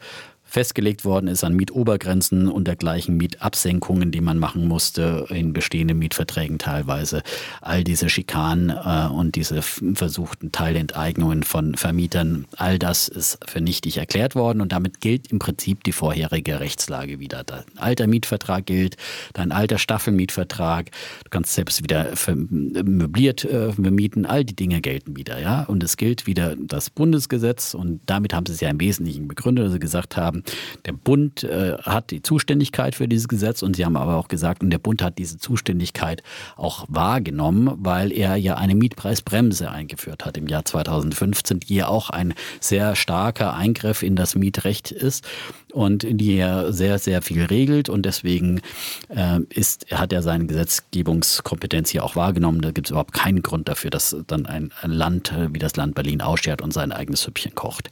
festgelegt 0.49 1.05
worden 1.05 1.27
ist 1.27 1.43
an 1.43 1.55
Mietobergrenzen 1.55 2.47
und 2.47 2.67
dergleichen 2.67 3.17
Mietabsenkungen, 3.17 4.11
die 4.11 4.21
man 4.21 4.39
machen 4.39 4.67
musste 4.67 5.27
in 5.29 5.53
bestehenden 5.53 5.99
Mietverträgen 5.99 6.57
teilweise. 6.57 7.21
All 7.61 7.83
diese 7.83 8.09
Schikanen 8.09 8.69
äh, 8.69 9.07
und 9.11 9.35
diese 9.35 9.61
versuchten 9.61 10.51
Teilenteignungen 10.51 11.43
von 11.43 11.75
Vermietern, 11.75 12.45
all 12.57 12.79
das 12.79 13.07
ist 13.07 13.37
für 13.45 13.61
nichtig 13.61 13.97
erklärt 13.97 14.35
worden 14.35 14.61
und 14.61 14.71
damit 14.71 15.01
gilt 15.01 15.31
im 15.31 15.39
Prinzip 15.39 15.83
die 15.83 15.91
vorherige 15.91 16.59
Rechtslage 16.59 17.19
wieder. 17.19 17.43
Dein 17.43 17.63
alter 17.77 18.07
Mietvertrag 18.07 18.65
gilt, 18.65 18.97
dein 19.33 19.51
alter 19.51 19.77
Staffelmietvertrag, 19.77 20.91
du 21.23 21.29
kannst 21.29 21.53
selbst 21.53 21.83
wieder 21.83 22.07
möbliert 22.35 23.45
äh, 23.45 23.71
bemieten, 23.77 24.25
all 24.25 24.43
die 24.43 24.55
Dinge 24.55 24.81
gelten 24.81 25.15
wieder, 25.15 25.39
ja. 25.39 25.63
Und 25.63 25.83
es 25.83 25.97
gilt 25.97 26.25
wieder 26.25 26.55
das 26.55 26.89
Bundesgesetz 26.89 27.73
und 27.73 28.01
damit 28.05 28.33
haben 28.33 28.45
sie 28.45 28.53
es 28.53 28.61
ja 28.61 28.69
im 28.69 28.79
Wesentlichen 28.79 29.27
begründet, 29.27 29.65
dass 29.65 29.73
sie 29.73 29.79
gesagt 29.79 30.17
haben, 30.17 30.38
der 30.85 30.93
Bund 30.93 31.43
äh, 31.43 31.77
hat 31.81 32.11
die 32.11 32.21
Zuständigkeit 32.21 32.95
für 32.95 33.07
dieses 33.07 33.27
Gesetz 33.27 33.61
und 33.61 33.75
Sie 33.75 33.85
haben 33.85 33.97
aber 33.97 34.17
auch 34.17 34.27
gesagt, 34.27 34.63
und 34.63 34.69
der 34.69 34.79
Bund 34.79 35.01
hat 35.01 35.17
diese 35.17 35.37
Zuständigkeit 35.37 36.23
auch 36.55 36.85
wahrgenommen, 36.87 37.71
weil 37.77 38.11
er 38.11 38.35
ja 38.35 38.55
eine 38.55 38.75
Mietpreisbremse 38.75 39.71
eingeführt 39.71 40.25
hat 40.25 40.37
im 40.37 40.47
Jahr 40.47 40.65
2015, 40.65 41.59
die 41.61 41.75
ja 41.75 41.87
auch 41.87 42.09
ein 42.09 42.33
sehr 42.59 42.95
starker 42.95 43.53
Eingriff 43.53 44.03
in 44.03 44.15
das 44.15 44.35
Mietrecht 44.35 44.91
ist 44.91 45.25
und 45.73 46.05
die 46.09 46.37
ja 46.37 46.71
sehr, 46.71 46.99
sehr 46.99 47.21
viel 47.21 47.43
regelt 47.43 47.89
und 47.89 48.05
deswegen 48.05 48.61
äh, 49.09 49.39
ist, 49.49 49.91
hat 49.91 50.13
er 50.13 50.21
seine 50.21 50.45
Gesetzgebungskompetenz 50.47 51.89
hier 51.89 52.03
auch 52.03 52.15
wahrgenommen. 52.15 52.61
Da 52.61 52.71
gibt 52.71 52.87
es 52.87 52.91
überhaupt 52.91 53.13
keinen 53.13 53.41
Grund 53.41 53.67
dafür, 53.69 53.89
dass 53.89 54.15
dann 54.27 54.45
ein 54.45 54.71
Land 54.83 55.31
äh, 55.31 55.53
wie 55.53 55.59
das 55.59 55.75
Land 55.75 55.95
Berlin 55.95 56.21
ausschert 56.21 56.61
und 56.61 56.73
sein 56.73 56.91
eigenes 56.91 57.21
Süppchen 57.21 57.55
kocht. 57.55 57.89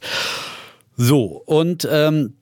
So, 0.96 1.42
und 1.46 1.86
ähm, 1.90 2.34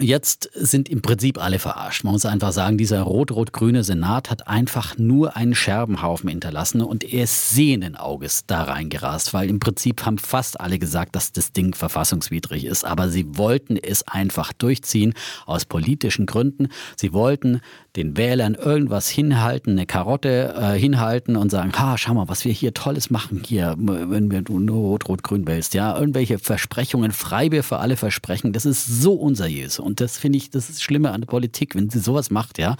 Jetzt 0.00 0.48
sind 0.54 0.88
im 0.88 1.02
Prinzip 1.02 1.42
alle 1.42 1.58
verarscht. 1.58 2.04
Man 2.04 2.12
muss 2.12 2.24
einfach 2.24 2.52
sagen, 2.52 2.78
dieser 2.78 3.02
rot-rot-grüne 3.02 3.82
Senat 3.82 4.30
hat 4.30 4.46
einfach 4.46 4.96
nur 4.96 5.36
einen 5.36 5.56
Scherbenhaufen 5.56 6.28
hinterlassen 6.28 6.82
und 6.82 7.02
er 7.02 7.24
ist 7.24 7.50
sehenden 7.50 7.96
Auges 7.96 8.46
da 8.46 8.62
reingerast, 8.62 9.34
weil 9.34 9.50
im 9.50 9.58
Prinzip 9.58 10.06
haben 10.06 10.18
fast 10.18 10.60
alle 10.60 10.78
gesagt, 10.78 11.16
dass 11.16 11.32
das 11.32 11.50
Ding 11.50 11.74
verfassungswidrig 11.74 12.64
ist. 12.64 12.84
Aber 12.84 13.08
sie 13.08 13.36
wollten 13.36 13.76
es 13.76 14.06
einfach 14.06 14.52
durchziehen 14.52 15.14
aus 15.46 15.64
politischen 15.64 16.26
Gründen. 16.26 16.68
Sie 16.94 17.12
wollten 17.12 17.60
den 17.96 18.16
Wählern 18.16 18.54
irgendwas 18.54 19.08
hinhalten, 19.08 19.72
eine 19.72 19.86
Karotte 19.86 20.54
äh, 20.56 20.78
hinhalten 20.78 21.34
und 21.34 21.50
sagen, 21.50 21.72
ha, 21.76 21.98
schau 21.98 22.14
mal, 22.14 22.28
was 22.28 22.44
wir 22.44 22.52
hier 22.52 22.72
Tolles 22.72 23.10
machen 23.10 23.42
hier, 23.44 23.74
wenn 23.76 24.30
wir 24.30 24.44
nur 24.48 24.76
rot-rot-grün 24.76 25.48
wählst. 25.48 25.74
Ja, 25.74 25.98
irgendwelche 25.98 26.38
Versprechungen, 26.38 27.10
Freibier 27.10 27.64
für 27.64 27.78
alle 27.78 27.96
Versprechen, 27.96 28.52
das 28.52 28.64
ist 28.64 28.86
so 28.86 29.14
unseriös. 29.14 29.80
Und 29.88 30.00
das 30.00 30.18
finde 30.18 30.36
ich, 30.36 30.50
das 30.50 30.68
ist 30.70 30.82
Schlimme 30.82 31.10
an 31.12 31.22
der 31.22 31.26
Politik, 31.26 31.74
wenn 31.74 31.88
sie 31.90 31.98
sowas 31.98 32.30
macht, 32.30 32.58
ja. 32.58 32.76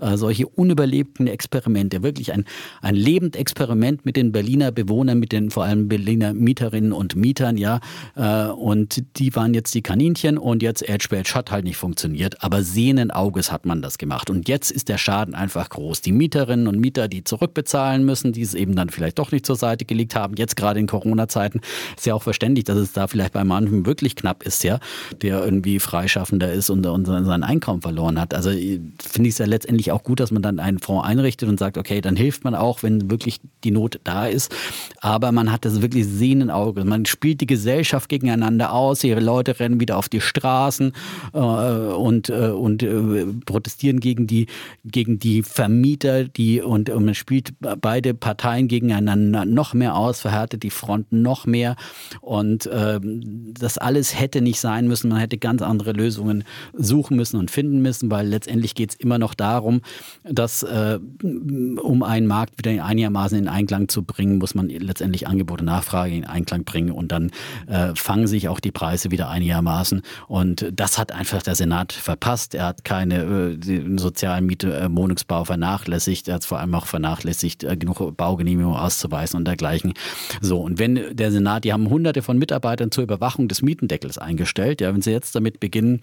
Äh, 0.00 0.16
solche 0.16 0.46
unüberlebten 0.46 1.28
Experimente, 1.28 2.02
wirklich 2.02 2.32
ein, 2.32 2.44
ein 2.82 2.94
lebend 2.94 3.36
Experiment 3.36 4.04
mit 4.04 4.16
den 4.16 4.32
Berliner 4.32 4.72
Bewohnern, 4.72 5.18
mit 5.18 5.32
den 5.32 5.50
vor 5.50 5.64
allem 5.64 5.88
Berliner 5.88 6.34
Mieterinnen 6.34 6.92
und 6.92 7.14
Mietern, 7.16 7.56
ja. 7.56 7.80
Äh, 8.16 8.48
und 8.48 9.04
die 9.18 9.34
waren 9.36 9.54
jetzt 9.54 9.74
die 9.74 9.82
Kaninchen 9.82 10.36
und 10.36 10.62
jetzt 10.62 10.86
Edge 10.88 11.06
Badge 11.10 11.34
hat 11.34 11.50
halt 11.50 11.64
nicht 11.64 11.76
funktioniert, 11.76 12.42
aber 12.42 12.62
sehenden 12.62 13.10
Auges 13.10 13.52
hat 13.52 13.64
man 13.64 13.82
das 13.82 13.98
gemacht. 13.98 14.30
Und 14.30 14.48
jetzt 14.48 14.70
ist 14.70 14.88
der 14.88 14.98
Schaden 14.98 15.34
einfach 15.34 15.68
groß. 15.70 16.00
Die 16.00 16.12
Mieterinnen 16.12 16.66
und 16.66 16.78
Mieter, 16.80 17.06
die 17.06 17.22
zurückbezahlen 17.22 18.04
müssen, 18.04 18.32
die 18.32 18.42
es 18.42 18.54
eben 18.54 18.74
dann 18.74 18.90
vielleicht 18.90 19.18
doch 19.18 19.30
nicht 19.30 19.46
zur 19.46 19.56
Seite 19.56 19.84
gelegt 19.84 20.16
haben, 20.16 20.34
jetzt 20.36 20.56
gerade 20.56 20.80
in 20.80 20.88
Corona-Zeiten, 20.88 21.60
ist 21.96 22.06
ja 22.06 22.14
auch 22.14 22.22
verständlich, 22.22 22.64
dass 22.64 22.78
es 22.78 22.92
da 22.92 23.06
vielleicht 23.06 23.32
bei 23.32 23.44
manchen 23.44 23.86
wirklich 23.86 24.16
knapp 24.16 24.42
ist, 24.42 24.64
ja, 24.64 24.80
der 25.22 25.44
irgendwie 25.44 25.78
freischaffender 25.78 26.47
Schulter 26.48 26.52
ist 26.52 26.70
und, 26.70 26.86
und 26.86 27.04
sein 27.06 27.42
Einkommen 27.42 27.82
verloren 27.82 28.20
hat. 28.20 28.34
Also 28.34 28.50
finde 28.50 29.28
ich 29.28 29.28
es 29.28 29.38
ja 29.38 29.46
letztendlich 29.46 29.92
auch 29.92 30.02
gut, 30.02 30.20
dass 30.20 30.30
man 30.30 30.42
dann 30.42 30.58
einen 30.58 30.78
Fonds 30.78 31.06
einrichtet 31.06 31.48
und 31.48 31.58
sagt, 31.58 31.78
okay, 31.78 32.00
dann 32.00 32.16
hilft 32.16 32.44
man 32.44 32.54
auch, 32.54 32.82
wenn 32.82 33.10
wirklich 33.10 33.40
die 33.64 33.70
Not 33.70 34.00
da 34.04 34.26
ist. 34.26 34.54
Aber 35.00 35.32
man 35.32 35.52
hat 35.52 35.64
das 35.64 35.82
wirklich 35.82 36.06
sehenden 36.06 36.50
Auge. 36.50 36.84
Man 36.84 37.06
spielt 37.06 37.40
die 37.40 37.46
Gesellschaft 37.46 38.08
gegeneinander 38.08 38.72
aus. 38.72 39.04
Ihre 39.04 39.20
Leute 39.20 39.58
rennen 39.58 39.80
wieder 39.80 39.96
auf 39.96 40.08
die 40.08 40.20
Straßen 40.20 40.92
äh, 41.32 41.38
und, 41.38 42.28
äh, 42.30 42.50
und 42.50 42.82
äh, 42.82 43.26
protestieren 43.44 44.00
gegen 44.00 44.26
die, 44.26 44.46
gegen 44.84 45.18
die 45.18 45.42
Vermieter. 45.42 46.24
Die, 46.24 46.60
und, 46.60 46.90
und 46.90 47.04
man 47.04 47.14
spielt 47.14 47.52
beide 47.80 48.14
Parteien 48.14 48.68
gegeneinander 48.68 49.44
noch 49.44 49.74
mehr 49.74 49.96
aus, 49.96 50.20
verhärtet 50.20 50.62
die 50.62 50.70
Fronten 50.70 51.22
noch 51.22 51.46
mehr. 51.46 51.76
Und 52.20 52.66
äh, 52.66 53.00
das 53.02 53.78
alles 53.78 54.18
hätte 54.18 54.40
nicht 54.40 54.60
sein 54.60 54.88
müssen. 54.88 55.10
Man 55.10 55.18
hätte 55.18 55.38
ganz 55.38 55.62
andere 55.62 55.92
Lösungen 55.92 56.37
Lösungen 56.38 56.44
suchen 56.74 57.16
müssen 57.16 57.38
und 57.38 57.50
finden 57.50 57.80
müssen, 57.80 58.10
weil 58.10 58.26
letztendlich 58.26 58.74
geht 58.74 58.90
es 58.90 58.96
immer 58.96 59.18
noch 59.18 59.34
darum, 59.34 59.80
dass 60.24 60.62
äh, 60.62 60.98
um 61.22 62.02
einen 62.02 62.26
Markt 62.26 62.58
wieder 62.58 62.84
einigermaßen 62.84 63.38
in 63.38 63.48
Einklang 63.48 63.88
zu 63.88 64.02
bringen, 64.02 64.38
muss 64.38 64.54
man 64.54 64.68
letztendlich 64.68 65.26
Angebot 65.26 65.60
und 65.60 65.66
Nachfrage 65.66 66.14
in 66.14 66.24
Einklang 66.24 66.64
bringen 66.64 66.90
und 66.90 67.12
dann 67.12 67.30
äh, 67.66 67.94
fangen 67.94 68.26
sich 68.26 68.48
auch 68.48 68.60
die 68.60 68.72
Preise 68.72 69.10
wieder 69.10 69.28
einigermaßen. 69.28 70.02
Und 70.26 70.70
das 70.72 70.98
hat 70.98 71.12
einfach 71.12 71.42
der 71.42 71.54
Senat 71.54 71.92
verpasst. 71.92 72.54
Er 72.54 72.66
hat 72.66 72.84
keine 72.84 73.58
äh, 73.62 73.98
sozialen 73.98 74.46
Miete, 74.46 74.76
äh, 74.78 74.88
Wohnungsbau 74.90 75.44
vernachlässigt. 75.44 76.28
Er 76.28 76.34
hat 76.34 76.44
vor 76.44 76.58
allem 76.58 76.74
auch 76.74 76.86
vernachlässigt, 76.86 77.64
äh, 77.64 77.76
genug 77.76 78.16
Baugenehmigungen 78.16 78.78
auszuweisen 78.78 79.38
und 79.38 79.44
dergleichen. 79.46 79.94
So, 80.40 80.60
und 80.60 80.78
wenn 80.78 81.16
der 81.16 81.32
Senat, 81.32 81.64
die 81.64 81.72
haben 81.72 81.88
hunderte 81.90 82.22
von 82.22 82.38
Mitarbeitern 82.38 82.90
zur 82.90 83.04
Überwachung 83.04 83.48
des 83.48 83.62
Mietendeckels 83.62 84.18
eingestellt, 84.18 84.80
ja, 84.80 84.92
wenn 84.92 85.02
sie 85.02 85.10
jetzt 85.10 85.34
damit 85.34 85.60
beginnen, 85.60 86.00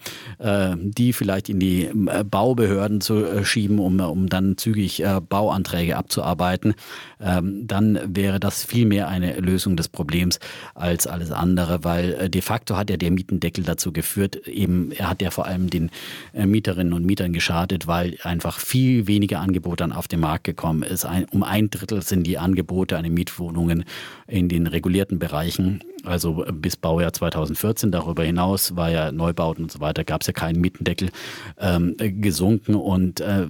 die 0.76 1.12
vielleicht 1.12 1.48
in 1.48 1.60
die 1.60 1.84
äh, 1.84 2.24
Baubehörden 2.24 3.00
zu 3.00 3.24
äh, 3.24 3.44
schieben, 3.44 3.78
um, 3.78 4.00
um 4.00 4.28
dann 4.28 4.56
zügig 4.56 5.02
Bauanträge 5.28 5.96
abzuarbeiten, 5.96 6.74
ähm, 7.20 7.66
dann 7.66 7.98
wäre 8.06 8.40
das 8.40 8.64
viel 8.64 8.86
mehr 8.86 9.08
eine 9.08 9.38
Lösung 9.40 9.76
des 9.76 9.88
Problems 9.88 10.38
als 10.74 11.06
alles 11.06 11.30
andere, 11.30 11.84
weil 11.84 12.28
de 12.28 12.40
facto 12.40 12.76
hat 12.76 12.90
ja 12.90 12.96
der 12.96 13.10
Mietendeckel 13.10 13.64
dazu 13.64 13.92
geführt, 13.92 14.46
eben 14.46 14.92
er 14.92 15.10
hat 15.10 15.22
ja 15.22 15.30
vor 15.30 15.46
allem 15.46 15.70
den 15.70 15.90
Mieterinnen 16.32 16.92
und 16.92 17.04
Mietern 17.04 17.32
geschadet, 17.32 17.86
weil 17.86 18.18
einfach 18.22 18.58
viel 18.58 19.06
weniger 19.06 19.40
Angebote 19.40 19.76
dann 19.76 19.92
auf 19.92 20.08
den 20.08 20.20
Markt 20.20 20.44
gekommen 20.44 20.82
ist. 20.82 21.06
um 21.30 21.42
ein 21.42 21.70
Drittel 21.70 22.02
sind 22.02 22.26
die 22.26 22.38
Angebote 22.38 22.96
an 22.96 23.06
Mietwohnungen 23.12 23.84
in 24.26 24.48
den 24.48 24.66
regulierten 24.66 25.18
Bereichen 25.18 25.82
also 26.06 26.44
bis 26.52 26.76
Baujahr 26.76 27.12
2014. 27.12 27.90
Darüber 27.90 28.24
hinaus 28.24 28.76
war 28.76 28.90
ja 28.90 29.10
Neubauten 29.12 29.64
und 29.64 29.72
so 29.72 29.80
weiter, 29.80 30.04
gab 30.04 30.20
es 30.20 30.26
ja 30.28 30.32
keinen 30.32 30.60
Mietendeckel 30.60 31.10
ähm, 31.58 31.94
gesunken 31.98 32.74
und 32.74 33.20
äh, 33.20 33.46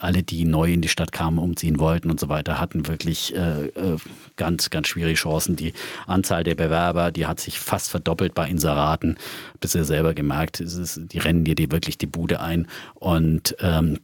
alle, 0.00 0.22
die 0.22 0.44
neu 0.44 0.72
in 0.72 0.80
die 0.80 0.88
Stadt 0.88 1.12
kamen, 1.12 1.38
umziehen 1.38 1.78
wollten 1.78 2.10
und 2.10 2.18
so 2.18 2.28
weiter, 2.28 2.60
hatten 2.60 2.88
wirklich 2.88 3.34
äh, 3.34 3.66
äh 3.66 3.96
ganz, 4.36 4.70
ganz 4.70 4.88
schwierige 4.88 5.16
Chancen. 5.16 5.56
Die 5.56 5.72
Anzahl 6.06 6.44
der 6.44 6.54
Bewerber, 6.54 7.10
die 7.10 7.26
hat 7.26 7.40
sich 7.40 7.58
fast 7.58 7.90
verdoppelt 7.90 8.34
bei 8.34 8.48
Inseraten. 8.48 9.16
Bis 9.60 9.74
ihr 9.74 9.84
selber 9.84 10.14
gemerkt, 10.14 10.60
ist, 10.60 11.00
die 11.12 11.18
rennen 11.18 11.44
dir 11.44 11.54
die 11.54 11.70
wirklich 11.70 11.98
die 11.98 12.06
Bude 12.06 12.40
ein 12.40 12.66
und 12.94 13.56
ähm, 13.60 13.98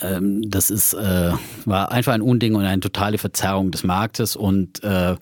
ähm 0.00 0.50
das 0.50 0.70
ist, 0.70 0.94
äh, 0.94 1.32
war 1.66 1.92
einfach 1.92 2.14
ein 2.14 2.22
Unding 2.22 2.54
und 2.54 2.64
eine 2.64 2.80
totale 2.80 3.18
Verzerrung 3.18 3.70
des 3.70 3.84
Marktes 3.84 4.36
und 4.36 4.82
äh, 4.82 5.16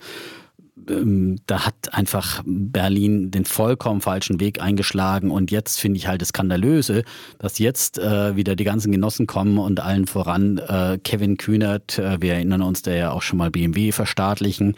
da 0.85 1.65
hat 1.65 1.93
einfach 1.93 2.41
Berlin 2.45 3.31
den 3.31 3.45
vollkommen 3.45 4.01
falschen 4.01 4.39
Weg 4.39 4.61
eingeschlagen. 4.61 5.31
Und 5.31 5.51
jetzt 5.51 5.79
finde 5.79 5.97
ich 5.97 6.07
halt 6.07 6.21
das 6.21 6.29
Skandalöse, 6.29 7.03
dass 7.39 7.59
jetzt 7.59 7.97
äh, 7.97 8.35
wieder 8.35 8.55
die 8.55 8.63
ganzen 8.63 8.91
Genossen 8.91 9.27
kommen 9.27 9.57
und 9.57 9.79
allen 9.79 10.07
voran 10.07 10.59
äh, 10.59 10.97
Kevin 11.03 11.37
Kühnert, 11.37 11.99
äh, 11.99 12.21
wir 12.21 12.33
erinnern 12.33 12.61
uns, 12.61 12.83
der 12.83 12.95
ja 12.95 13.11
auch 13.11 13.21
schon 13.21 13.37
mal 13.37 13.51
BMW 13.51 13.91
verstaatlichen 13.91 14.75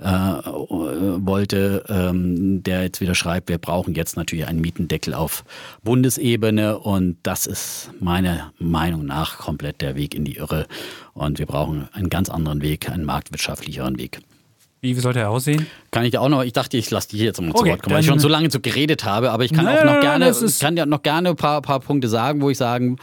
äh, 0.00 0.04
wollte, 0.06 1.84
ähm, 1.88 2.62
der 2.62 2.82
jetzt 2.82 3.00
wieder 3.00 3.16
schreibt, 3.16 3.48
wir 3.48 3.58
brauchen 3.58 3.94
jetzt 3.94 4.16
natürlich 4.16 4.46
einen 4.46 4.60
Mietendeckel 4.60 5.12
auf 5.12 5.44
Bundesebene 5.82 6.78
und 6.78 7.16
das 7.24 7.46
ist 7.46 7.90
meiner 7.98 8.52
Meinung 8.58 9.04
nach 9.06 9.38
komplett 9.38 9.80
der 9.80 9.96
Weg 9.96 10.14
in 10.14 10.24
die 10.24 10.36
Irre 10.36 10.66
und 11.14 11.40
wir 11.40 11.46
brauchen 11.46 11.88
einen 11.92 12.10
ganz 12.10 12.28
anderen 12.28 12.62
Weg, 12.62 12.88
einen 12.88 13.04
marktwirtschaftlicheren 13.04 13.98
Weg. 13.98 14.20
Wie 14.80 14.94
sollte 14.94 15.18
er 15.18 15.30
aussehen? 15.30 15.66
Kann 15.90 16.04
ich 16.04 16.18
auch 16.18 16.28
noch, 16.28 16.42
ich 16.42 16.52
dachte, 16.52 16.76
ich 16.76 16.90
lasse 16.90 17.08
dich 17.08 17.20
jetzt 17.20 17.40
mal 17.40 17.50
okay, 17.50 17.58
zu 17.58 17.66
Wort 17.66 17.82
kommen, 17.82 17.94
weil 17.94 18.00
ich 18.00 18.06
schon 18.06 18.20
so 18.20 18.28
lange 18.28 18.50
so 18.50 18.60
geredet 18.60 19.04
habe, 19.04 19.30
aber 19.32 19.44
ich 19.44 19.52
kann 19.52 19.66
auch 19.66 19.84
noch 19.84 20.00
gerne, 20.00 20.32
kann 20.60 20.76
ja 20.76 20.86
noch 20.86 21.02
gerne 21.02 21.30
ein 21.30 21.36
paar, 21.36 21.62
paar 21.62 21.80
Punkte 21.80 22.08
sagen, 22.08 22.40
wo 22.40 22.50
ich 22.50 22.58
sagen 22.58 22.98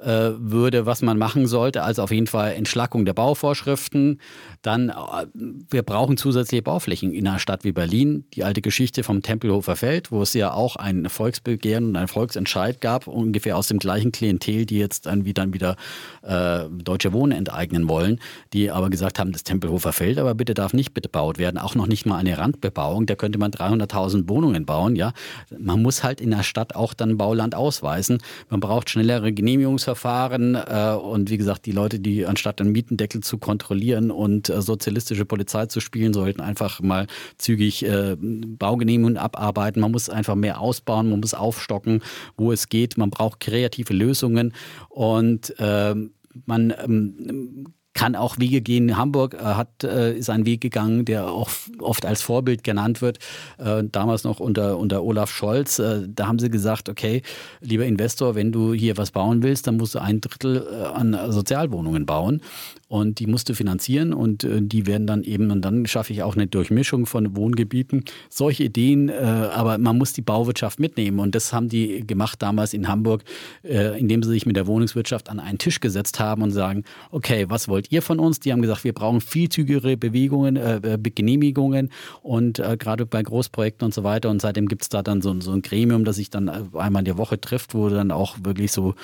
äh, 0.00 0.30
würde, 0.38 0.86
was 0.86 1.02
man 1.02 1.18
machen 1.18 1.46
sollte. 1.46 1.82
Also 1.82 2.02
auf 2.02 2.12
jeden 2.12 2.28
Fall 2.28 2.52
Entschlackung 2.52 3.04
der 3.04 3.14
Bauvorschriften. 3.14 4.20
Dann, 4.62 4.90
äh, 4.90 5.26
wir 5.70 5.82
brauchen 5.82 6.16
zusätzliche 6.16 6.62
Bauflächen 6.62 7.12
in 7.12 7.26
einer 7.26 7.38
Stadt 7.38 7.64
wie 7.64 7.72
Berlin. 7.72 8.24
Die 8.34 8.44
alte 8.44 8.60
Geschichte 8.60 9.02
vom 9.02 9.22
Tempelhofer 9.22 9.76
Feld, 9.76 10.12
wo 10.12 10.22
es 10.22 10.34
ja 10.34 10.52
auch 10.52 10.76
ein 10.76 11.08
Volksbegehren 11.08 11.86
und 11.86 11.96
ein 11.96 12.08
Volksentscheid 12.08 12.80
gab, 12.80 13.06
ungefähr 13.06 13.56
aus 13.56 13.68
dem 13.68 13.78
gleichen 13.78 14.12
Klientel, 14.12 14.66
die 14.66 14.78
jetzt 14.78 15.06
irgendwie 15.06 15.34
dann 15.34 15.54
wieder 15.54 15.76
äh, 16.22 16.64
Deutsche 16.70 17.12
Wohnen 17.12 17.32
enteignen 17.32 17.88
wollen, 17.88 18.20
die 18.52 18.70
aber 18.70 18.90
gesagt 18.90 19.18
haben, 19.18 19.32
das 19.32 19.44
Tempelhofer 19.44 19.92
Feld 19.92 20.18
aber 20.18 20.34
bitte 20.34 20.54
darf 20.54 20.74
nicht 20.74 20.92
bebaut 20.92 21.38
werden, 21.38 21.56
auch 21.58 21.74
noch 21.74 21.86
nicht 21.86 22.04
mal 22.04 22.18
eine 22.18 22.36
Randbebauung. 22.36 23.06
Da 23.06 23.14
könnte 23.14 23.38
man 23.38 23.52
300.000 23.52 24.28
Wohnungen 24.28 24.66
bauen. 24.66 24.96
Ja, 24.96 25.12
man 25.58 25.80
muss 25.82 26.04
halt 26.04 26.20
in 26.20 26.30
der 26.30 26.42
Stadt 26.42 26.74
auch 26.74 26.92
dann 26.92 27.16
Bauland 27.16 27.54
ausweisen. 27.54 28.18
Man 28.50 28.60
braucht 28.60 28.90
schnellere 28.90 29.32
Genehmigungs 29.32 29.78
Ermittlungsverfahren 29.78 30.54
äh, 30.54 30.94
und 30.94 31.30
wie 31.30 31.36
gesagt, 31.36 31.66
die 31.66 31.72
Leute, 31.72 32.00
die 32.00 32.26
anstatt 32.26 32.60
einen 32.60 32.72
Mietendeckel 32.72 33.22
zu 33.22 33.38
kontrollieren 33.38 34.10
und 34.10 34.47
äh, 34.48 34.62
sozialistische 34.62 35.24
Polizei 35.24 35.66
zu 35.66 35.80
spielen, 35.80 36.12
sollten 36.12 36.40
einfach 36.40 36.80
mal 36.80 37.06
zügig 37.36 37.84
äh, 37.84 38.16
Baugenehmigungen 38.18 39.16
abarbeiten. 39.16 39.80
Man 39.80 39.92
muss 39.92 40.08
einfach 40.10 40.34
mehr 40.34 40.60
ausbauen, 40.60 41.10
man 41.10 41.20
muss 41.20 41.34
aufstocken, 41.34 42.02
wo 42.36 42.52
es 42.52 42.68
geht. 42.68 42.98
Man 42.98 43.10
braucht 43.10 43.40
kreative 43.40 43.92
Lösungen 43.92 44.52
und 44.88 45.54
ähm, 45.58 46.12
man 46.46 46.72
ähm, 46.84 47.66
kann 47.98 48.14
auch 48.14 48.38
Wege 48.38 48.60
gehen. 48.60 48.96
Hamburg 48.96 49.34
äh, 49.34 49.38
hat, 49.38 49.82
äh, 49.82 50.16
ist 50.16 50.30
ein 50.30 50.46
Weg 50.46 50.60
gegangen, 50.60 51.04
der 51.04 51.32
auch 51.32 51.50
oft 51.80 52.06
als 52.06 52.22
Vorbild 52.22 52.62
genannt 52.62 53.02
wird. 53.02 53.18
Damals 53.58 54.22
noch 54.22 54.38
unter, 54.40 54.78
unter 54.78 55.02
Olaf 55.02 55.30
Scholz. 55.30 55.76
Da 55.76 56.26
haben 56.26 56.38
sie 56.38 56.48
gesagt, 56.48 56.88
okay, 56.88 57.22
lieber 57.60 57.86
Investor, 57.86 58.34
wenn 58.36 58.52
du 58.52 58.72
hier 58.72 58.96
was 58.96 59.10
bauen 59.10 59.42
willst, 59.42 59.66
dann 59.66 59.76
musst 59.76 59.96
du 59.96 59.98
ein 60.00 60.20
Drittel 60.20 60.84
an 60.94 61.16
Sozialwohnungen 61.32 62.06
bauen 62.06 62.40
und 62.88 63.18
die 63.18 63.26
musst 63.26 63.50
du 63.50 63.54
finanzieren 63.54 64.14
und 64.14 64.44
äh, 64.44 64.62
die 64.62 64.86
werden 64.86 65.06
dann 65.06 65.22
eben, 65.22 65.50
und 65.50 65.62
dann 65.62 65.86
schaffe 65.86 66.12
ich 66.14 66.22
auch 66.22 66.34
eine 66.34 66.46
Durchmischung 66.46 67.04
von 67.04 67.36
Wohngebieten. 67.36 68.04
Solche 68.30 68.64
Ideen, 68.64 69.10
äh, 69.10 69.12
aber 69.12 69.76
man 69.76 69.98
muss 69.98 70.14
die 70.14 70.22
Bauwirtschaft 70.22 70.80
mitnehmen 70.80 71.18
und 71.18 71.34
das 71.34 71.52
haben 71.52 71.68
die 71.68 72.06
gemacht 72.06 72.40
damals 72.40 72.72
in 72.72 72.88
Hamburg, 72.88 73.24
äh, 73.62 73.98
indem 73.98 74.22
sie 74.22 74.30
sich 74.30 74.46
mit 74.46 74.56
der 74.56 74.66
Wohnungswirtschaft 74.66 75.28
an 75.28 75.38
einen 75.38 75.58
Tisch 75.58 75.80
gesetzt 75.80 76.18
haben 76.18 76.42
und 76.42 76.50
sagen, 76.50 76.84
okay, 77.10 77.44
was 77.48 77.68
wollt 77.68 77.92
ihr 77.92 78.00
von 78.00 78.18
uns? 78.18 78.40
Die 78.40 78.52
haben 78.52 78.62
gesagt, 78.62 78.84
wir 78.84 78.94
brauchen 78.94 79.20
viel 79.20 79.50
zügigere 79.50 79.98
Bewegungen, 79.98 80.56
äh, 80.56 80.76
äh 80.76 80.98
Genehmigungen 80.98 81.90
und 82.22 82.58
äh, 82.58 82.76
gerade 82.78 83.04
bei 83.04 83.22
Großprojekten 83.22 83.84
und 83.84 83.92
so 83.92 84.02
weiter 84.02 84.30
und 84.30 84.40
seitdem 84.40 84.66
gibt 84.66 84.82
es 84.82 84.88
da 84.88 85.02
dann 85.02 85.20
so, 85.20 85.38
so 85.40 85.52
ein 85.52 85.60
Gremium, 85.60 86.04
das 86.04 86.16
sich 86.16 86.30
dann 86.30 86.48
einmal 86.48 87.00
in 87.00 87.04
der 87.04 87.18
Woche 87.18 87.38
trifft, 87.40 87.74
wo 87.74 87.88
dann 87.88 88.10
auch 88.10 88.36
wirklich 88.42 88.72
so 88.72 88.94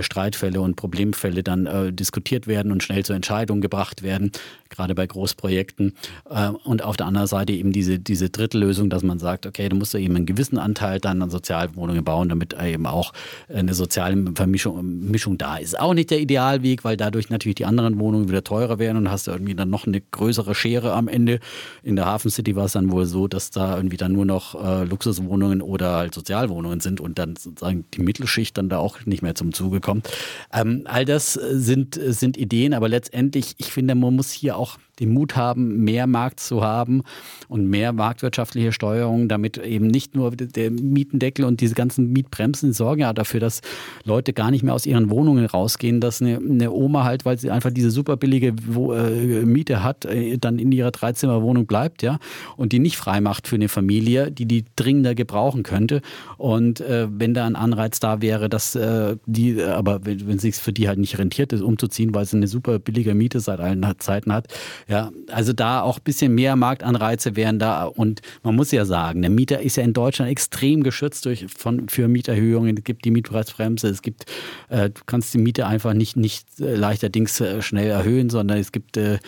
Streitfälle 0.00 0.60
und 0.60 0.76
Problemfälle 0.76 1.42
dann 1.42 1.94
diskutiert 1.94 2.46
werden 2.46 2.72
und 2.72 2.82
schnell 2.82 3.04
zu 3.04 3.15
Entscheidungen 3.16 3.60
gebracht 3.60 4.02
werden, 4.02 4.32
gerade 4.68 4.94
bei 4.94 5.06
Großprojekten. 5.06 5.94
Äh, 6.30 6.50
und 6.64 6.82
auf 6.82 6.96
der 6.96 7.06
anderen 7.06 7.26
Seite 7.26 7.52
eben 7.52 7.72
diese, 7.72 7.98
diese 7.98 8.30
dritte 8.30 8.58
Lösung, 8.58 8.90
dass 8.90 9.02
man 9.02 9.18
sagt, 9.18 9.46
okay, 9.46 9.68
du 9.68 9.76
musst 9.76 9.94
ja 9.94 10.00
eben 10.00 10.16
einen 10.16 10.26
gewissen 10.26 10.58
Anteil 10.58 11.00
dann 11.00 11.22
an 11.22 11.30
Sozialwohnungen 11.30 12.04
bauen, 12.04 12.28
damit 12.28 12.54
eben 12.60 12.86
auch 12.86 13.12
eine 13.48 13.74
soziale 13.74 14.32
Vermischung 14.34 15.10
Mischung 15.10 15.38
da 15.38 15.56
ist. 15.56 15.78
Auch 15.78 15.94
nicht 15.94 16.10
der 16.10 16.20
Idealweg, 16.20 16.84
weil 16.84 16.96
dadurch 16.96 17.30
natürlich 17.30 17.56
die 17.56 17.64
anderen 17.64 17.98
Wohnungen 17.98 18.28
wieder 18.28 18.44
teurer 18.44 18.78
werden 18.78 18.98
und 18.98 19.10
hast 19.10 19.28
irgendwie 19.28 19.54
dann 19.54 19.70
noch 19.70 19.86
eine 19.86 20.00
größere 20.00 20.54
Schere 20.54 20.92
am 20.92 21.08
Ende. 21.08 21.40
In 21.82 21.96
der 21.96 22.06
Hafen 22.06 22.30
City 22.30 22.56
war 22.56 22.66
es 22.66 22.72
dann 22.72 22.90
wohl 22.90 23.06
so, 23.06 23.28
dass 23.28 23.50
da 23.50 23.76
irgendwie 23.76 23.96
dann 23.96 24.12
nur 24.12 24.24
noch 24.24 24.54
äh, 24.54 24.84
Luxuswohnungen 24.84 25.62
oder 25.62 25.96
halt 25.96 26.14
Sozialwohnungen 26.14 26.80
sind 26.80 27.00
und 27.00 27.18
dann 27.18 27.36
sozusagen 27.36 27.84
die 27.94 28.00
Mittelschicht 28.02 28.56
dann 28.58 28.68
da 28.68 28.78
auch 28.78 29.04
nicht 29.06 29.22
mehr 29.22 29.34
zum 29.34 29.52
Zuge 29.52 29.80
kommt. 29.80 30.08
Ähm, 30.52 30.82
all 30.84 31.04
das 31.04 31.32
sind, 31.34 31.98
sind 32.02 32.36
Ideen, 32.36 32.74
aber 32.74 32.88
letztendlich 32.88 33.05
letztendlich, 33.06 33.54
ich 33.58 33.72
finde, 33.72 33.94
man 33.94 34.16
muss 34.16 34.32
hier 34.32 34.56
auch 34.56 34.78
den 35.00 35.12
Mut 35.12 35.36
haben, 35.36 35.84
mehr 35.84 36.06
Markt 36.06 36.40
zu 36.40 36.62
haben 36.62 37.02
und 37.48 37.68
mehr 37.68 37.92
marktwirtschaftliche 37.92 38.72
Steuerung, 38.72 39.28
damit 39.28 39.58
eben 39.58 39.86
nicht 39.86 40.14
nur 40.14 40.30
der 40.30 40.70
Mietendeckel 40.70 41.44
und 41.44 41.60
diese 41.60 41.74
ganzen 41.74 42.12
Mietbremsen 42.12 42.72
sorgen 42.72 43.02
ja 43.02 43.12
dafür, 43.12 43.40
dass 43.40 43.60
Leute 44.04 44.32
gar 44.32 44.50
nicht 44.50 44.62
mehr 44.62 44.74
aus 44.74 44.86
ihren 44.86 45.10
Wohnungen 45.10 45.44
rausgehen, 45.46 46.00
dass 46.00 46.22
eine, 46.22 46.38
eine 46.38 46.70
Oma 46.70 47.04
halt, 47.04 47.24
weil 47.24 47.38
sie 47.38 47.50
einfach 47.50 47.70
diese 47.70 47.90
super 47.90 48.16
billige 48.16 48.48
äh, 48.48 49.44
Miete 49.44 49.82
hat, 49.82 50.04
äh, 50.04 50.38
dann 50.38 50.58
in 50.58 50.72
ihrer 50.72 50.90
Dreizimmerwohnung 50.90 51.66
bleibt, 51.66 52.02
ja, 52.02 52.18
und 52.56 52.72
die 52.72 52.78
nicht 52.78 52.96
frei 52.96 53.20
macht 53.20 53.48
für 53.48 53.56
eine 53.56 53.68
Familie, 53.68 54.30
die 54.30 54.46
die 54.46 54.64
dringender 54.76 55.14
gebrauchen 55.14 55.62
könnte. 55.62 56.00
Und 56.38 56.80
äh, 56.80 57.08
wenn 57.10 57.34
da 57.34 57.46
ein 57.46 57.56
Anreiz 57.56 58.00
da 58.00 58.22
wäre, 58.22 58.48
dass 58.48 58.74
äh, 58.74 59.16
die, 59.26 59.62
aber 59.62 60.04
wenn, 60.04 60.26
wenn 60.26 60.36
es 60.36 60.42
sich 60.42 60.56
für 60.56 60.72
die 60.72 60.88
halt 60.88 60.98
nicht 60.98 61.18
rentiert 61.18 61.52
ist, 61.52 61.62
umzuziehen, 61.62 62.14
weil 62.14 62.24
sie 62.24 62.36
eine 62.36 62.48
super 62.48 62.78
billige 62.78 63.14
Miete 63.14 63.40
seit 63.40 63.60
allen 63.60 63.86
Zeiten 63.98 64.32
hat, 64.32 64.48
ja, 64.88 65.10
also 65.32 65.52
da 65.52 65.80
auch 65.82 65.98
ein 65.98 66.04
bisschen 66.04 66.32
mehr 66.32 66.54
Marktanreize 66.54 67.34
wären 67.34 67.58
da. 67.58 67.84
Und 67.84 68.22
man 68.44 68.54
muss 68.54 68.70
ja 68.70 68.84
sagen, 68.84 69.20
der 69.20 69.32
Mieter 69.32 69.60
ist 69.60 69.76
ja 69.76 69.82
in 69.82 69.92
Deutschland 69.92 70.30
extrem 70.30 70.84
geschützt 70.84 71.26
durch, 71.26 71.46
von, 71.48 71.88
für 71.88 72.06
Mieterhöhungen. 72.06 72.76
Es 72.76 72.84
gibt 72.84 73.04
die 73.04 73.10
Mietpreisbremse, 73.10 73.88
es 73.88 74.00
gibt, 74.00 74.26
äh, 74.68 74.90
du 74.90 75.00
kannst 75.04 75.34
die 75.34 75.38
Miete 75.38 75.66
einfach 75.66 75.92
nicht, 75.92 76.16
nicht 76.16 76.60
äh, 76.60 76.76
leichterdings 76.76 77.40
äh, 77.40 77.62
schnell 77.62 77.90
erhöhen, 77.90 78.30
sondern 78.30 78.58
es 78.58 78.70
gibt 78.70 78.96
äh, 78.96 79.18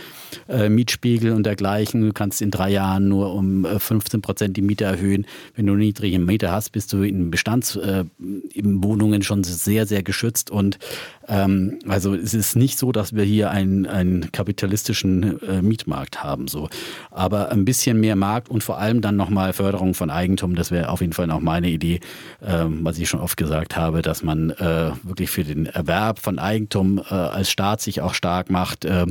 äh 0.49 0.69
Mietspiegel 0.69 1.33
und 1.33 1.45
dergleichen. 1.45 2.03
Du 2.03 2.13
kannst 2.13 2.41
in 2.41 2.53
drei 2.53 2.71
Jahren 2.71 3.09
nur 3.09 3.35
um 3.35 3.67
15 3.67 4.19
äh, 4.19 4.23
Prozent 4.23 4.57
die 4.57 4.63
Miete 4.63 4.85
erhöhen. 4.85 5.27
Wenn 5.57 5.67
du 5.67 5.75
niedrige 5.75 6.21
Miete 6.21 6.53
hast, 6.53 6.71
bist 6.71 6.93
du 6.93 7.03
in 7.03 7.33
Bestandswohnungen 7.33 9.23
schon 9.23 9.43
sehr, 9.43 9.87
sehr 9.87 10.05
geschützt. 10.05 10.53
Und 10.53 10.79
ähm, 11.27 11.81
also 11.89 12.15
es 12.15 12.33
ist 12.33 12.55
nicht 12.55 12.79
so, 12.79 12.93
dass 12.93 13.17
wir 13.17 13.25
hier 13.25 13.51
einen, 13.51 13.87
einen 13.87 14.31
kapitalistischen 14.31 15.48
äh, 15.49 15.63
Mietmarkt 15.63 16.23
haben. 16.23 16.49
So. 16.49 16.69
Aber 17.11 17.51
ein 17.51 17.65
bisschen 17.65 18.01
mehr 18.01 18.17
Markt 18.17 18.49
und 18.49 18.63
vor 18.63 18.79
allem 18.79 19.01
dann 19.01 19.17
nochmal 19.17 19.53
Förderung 19.53 19.95
von 19.95 20.11
Eigentum, 20.11 20.55
das 20.55 20.71
wäre 20.71 20.91
auf 20.91 21.01
jeden 21.01 21.13
Fall 21.13 21.31
auch 21.31 21.41
meine 21.41 21.69
Idee, 21.69 22.01
ähm, 22.43 22.81
was 22.83 22.99
ich 22.99 23.09
schon 23.09 23.21
oft 23.21 23.37
gesagt 23.37 23.77
habe, 23.77 24.03
dass 24.03 24.23
man 24.23 24.51
äh, 24.51 24.93
wirklich 25.03 25.31
für 25.31 25.45
den 25.45 25.67
Erwerb 25.67 26.19
von 26.19 26.39
Eigentum 26.39 26.99
äh, 26.99 27.15
als 27.15 27.51
Staat 27.51 27.81
sich 27.81 28.01
auch 28.01 28.15
stark 28.15 28.51
macht 28.51 28.85
äh, 28.85 29.07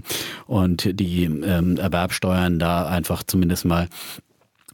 und 0.45 0.99
die 0.99 1.23
ähm, 1.25 1.77
Erwerbsteuern 1.77 2.59
da 2.59 2.87
einfach 2.87 3.23
zumindest 3.23 3.65
mal 3.65 3.87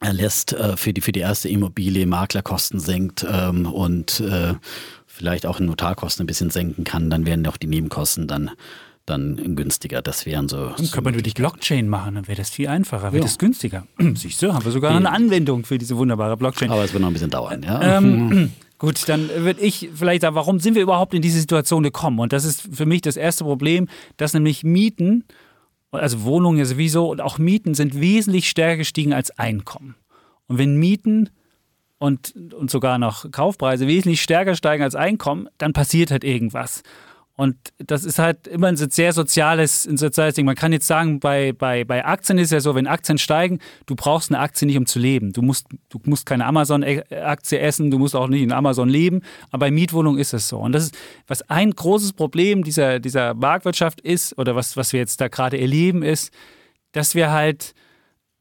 erlässt 0.04 0.54
äh, 0.54 0.78
für 0.78 0.94
die 0.94 1.02
für 1.02 1.12
die 1.12 1.22
erste 1.22 1.50
Immobilie 1.50 2.06
Maklerkosten 2.06 2.80
senkt 2.80 3.26
ähm, 3.30 3.66
und 3.66 4.20
äh, 4.20 4.54
vielleicht 5.08 5.46
auch 5.46 5.60
Notarkosten 5.60 6.24
ein 6.24 6.28
bisschen 6.28 6.50
senken 6.50 6.84
kann, 6.84 7.10
dann 7.10 7.26
wären 7.26 7.46
auch 7.48 7.58
die 7.58 7.68
Nebenkosten 7.68 8.28
dann 8.28 8.52
dann 9.06 9.56
günstiger. 9.56 10.02
Das 10.02 10.26
wären 10.26 10.48
so. 10.48 10.68
Dann 10.68 10.76
könnte 10.76 11.02
man 11.02 11.14
durch 11.14 11.34
Blockchain 11.34 11.88
machen, 11.90 12.16
dann 12.16 12.28
wäre 12.28 12.38
das 12.38 12.50
viel 12.50 12.68
einfacher, 12.68 13.12
wäre 13.12 13.18
ja. 13.18 13.24
das 13.24 13.38
günstiger. 13.38 13.86
Siehst 14.16 14.42
du, 14.42 14.54
haben 14.54 14.64
wir 14.64 14.72
sogar 14.72 14.96
eine 14.96 15.12
Anwendung 15.12 15.66
für 15.66 15.78
diese 15.78 15.98
wunderbare 15.98 16.38
Blockchain. 16.38 16.72
Aber 16.72 16.84
es 16.84 16.94
wird 16.94 17.02
noch 17.02 17.10
ein 17.10 17.14
bisschen 17.14 17.30
dauern, 17.30 17.64
ja. 17.64 17.98
Ähm, 17.98 18.52
gut, 18.78 19.08
dann 19.08 19.30
würde 19.36 19.62
ich 19.62 19.90
vielleicht 19.94 20.22
sagen, 20.22 20.36
warum 20.36 20.60
sind 20.60 20.76
wir 20.76 20.82
überhaupt 20.82 21.14
in 21.14 21.22
diese 21.22 21.40
Situation 21.40 21.84
gekommen? 21.84 22.20
Und 22.20 22.34
das 22.34 22.46
ist 22.46 22.62
für 22.72 22.86
mich 22.86 23.02
das 23.02 23.18
erste 23.18 23.44
Problem, 23.44 23.88
dass 24.18 24.34
nämlich 24.34 24.64
Mieten, 24.64 25.26
also 25.92 26.24
Wohnungen 26.24 26.58
ja 26.58 26.66
sowieso 26.66 27.10
und 27.10 27.22
auch 27.22 27.38
Mieten 27.38 27.74
sind 27.74 28.00
wesentlich 28.00 28.50
stärker 28.50 28.78
gestiegen 28.78 29.14
als 29.14 29.38
Einkommen. 29.38 29.96
Und 30.48 30.58
wenn 30.58 30.78
Mieten 30.78 31.30
und, 32.00 32.34
und 32.54 32.70
sogar 32.70 32.98
noch 32.98 33.30
Kaufpreise 33.32 33.88
wesentlich 33.88 34.22
stärker 34.22 34.56
steigen 34.56 34.84
als 34.84 34.96
Einkommen, 34.96 35.48
dann 35.58 35.74
passiert 35.74 36.12
halt 36.12 36.24
irgendwas. 36.24 36.84
Und 37.36 37.56
das 37.80 38.06
ist 38.06 38.20
halt 38.20 38.48
immer 38.48 38.68
ein 38.68 38.78
sehr 38.78 39.12
soziales, 39.12 39.88
ein 39.88 39.98
soziales 39.98 40.36
Ding. 40.36 40.46
Man 40.46 40.56
kann 40.56 40.72
jetzt 40.72 40.86
sagen, 40.86 41.20
bei, 41.20 41.52
bei, 41.52 41.84
bei 41.84 42.06
Aktien 42.06 42.38
ist 42.38 42.52
ja 42.52 42.60
so, 42.60 42.76
wenn 42.76 42.86
Aktien 42.86 43.18
steigen, 43.18 43.58
du 43.88 43.96
brauchst 43.96 44.32
eine 44.32 44.40
Aktie 44.40 44.68
nicht, 44.68 44.78
um 44.78 44.86
zu 44.86 45.00
leben. 45.00 45.34
Du 45.34 45.42
musst, 45.42 45.66
du 45.90 46.00
musst 46.06 46.28
keine 46.28 46.46
Amazon-Aktie 46.46 47.60
essen, 47.60 47.90
du 47.90 47.98
musst 47.98 48.16
auch 48.16 48.28
nicht 48.28 48.44
in 48.44 48.52
Amazon 48.52 48.88
leben. 48.88 49.22
Aber 49.50 49.66
bei 49.66 49.72
Mietwohnungen 49.72 50.20
ist 50.20 50.34
es 50.34 50.48
so. 50.48 50.60
Und 50.60 50.74
das 50.74 50.84
ist, 50.86 50.98
was 51.26 51.42
ein 51.50 51.72
großes 51.72 52.14
Problem 52.14 52.64
dieser, 52.64 53.00
dieser 53.00 53.34
Marktwirtschaft 53.34 54.00
ist, 54.02 54.38
oder 54.38 54.56
was, 54.56 54.78
was 54.78 54.94
wir 54.94 55.00
jetzt 55.00 55.20
da 55.20 55.28
gerade 55.28 55.60
erleben, 55.60 56.04
ist, 56.04 56.32
dass 56.92 57.16
wir 57.16 57.32
halt 57.32 57.74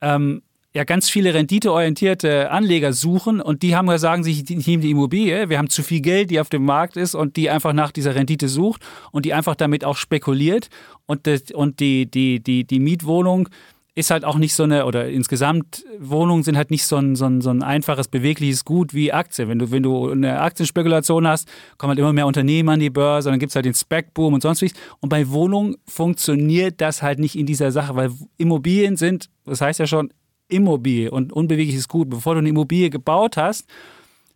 ähm, 0.02 0.42
ja 0.74 0.84
ganz 0.84 1.10
viele 1.10 1.34
renditeorientierte 1.34 2.50
Anleger 2.50 2.92
suchen 2.92 3.40
und 3.40 3.62
die 3.62 3.76
haben 3.76 3.96
sagen 3.98 4.24
sich, 4.24 4.48
ich 4.50 4.66
nehme 4.66 4.82
die 4.82 4.90
Immobilie, 4.90 5.48
wir 5.48 5.58
haben 5.58 5.68
zu 5.68 5.82
viel 5.82 6.00
Geld, 6.00 6.30
die 6.30 6.40
auf 6.40 6.48
dem 6.48 6.64
Markt 6.64 6.96
ist 6.96 7.14
und 7.14 7.36
die 7.36 7.50
einfach 7.50 7.72
nach 7.72 7.92
dieser 7.92 8.14
Rendite 8.14 8.48
sucht 8.48 8.82
und 9.10 9.26
die 9.26 9.34
einfach 9.34 9.54
damit 9.54 9.84
auch 9.84 9.96
spekuliert 9.96 10.68
und, 11.06 11.26
das, 11.26 11.50
und 11.52 11.80
die, 11.80 12.10
die, 12.10 12.40
die, 12.40 12.64
die 12.64 12.80
Mietwohnung 12.80 13.48
ist 13.94 14.10
halt 14.10 14.24
auch 14.24 14.38
nicht 14.38 14.54
so 14.54 14.62
eine, 14.62 14.86
oder 14.86 15.10
insgesamt 15.10 15.84
Wohnungen 15.98 16.42
sind 16.42 16.56
halt 16.56 16.70
nicht 16.70 16.86
so 16.86 16.96
ein, 16.96 17.14
so 17.14 17.26
ein, 17.26 17.42
so 17.42 17.50
ein 17.50 17.62
einfaches, 17.62 18.08
bewegliches 18.08 18.64
Gut 18.64 18.94
wie 18.94 19.12
Aktien. 19.12 19.50
Wenn 19.50 19.58
du, 19.58 19.70
wenn 19.70 19.82
du 19.82 20.10
eine 20.10 20.40
Aktienspekulation 20.40 21.28
hast, 21.28 21.46
kommen 21.76 21.90
halt 21.90 21.98
immer 21.98 22.14
mehr 22.14 22.26
Unternehmen 22.26 22.70
an 22.70 22.80
die 22.80 22.88
Börse, 22.88 23.28
dann 23.28 23.38
gibt 23.38 23.50
es 23.50 23.56
halt 23.56 23.66
den 23.66 23.74
Spec-Boom 23.74 24.32
und 24.32 24.40
sonst 24.40 24.62
was. 24.62 24.72
Und 25.00 25.10
bei 25.10 25.28
Wohnungen 25.28 25.76
funktioniert 25.86 26.80
das 26.80 27.02
halt 27.02 27.18
nicht 27.18 27.36
in 27.36 27.44
dieser 27.44 27.70
Sache, 27.70 27.94
weil 27.94 28.12
Immobilien 28.38 28.96
sind, 28.96 29.28
das 29.44 29.60
heißt 29.60 29.78
ja 29.78 29.86
schon, 29.86 30.10
Immobilie 30.52 31.10
und 31.10 31.32
unbewegliches 31.32 31.88
Gut. 31.88 32.10
Bevor 32.10 32.34
du 32.34 32.38
eine 32.38 32.48
Immobilie 32.48 32.90
gebaut 32.90 33.36
hast, 33.36 33.66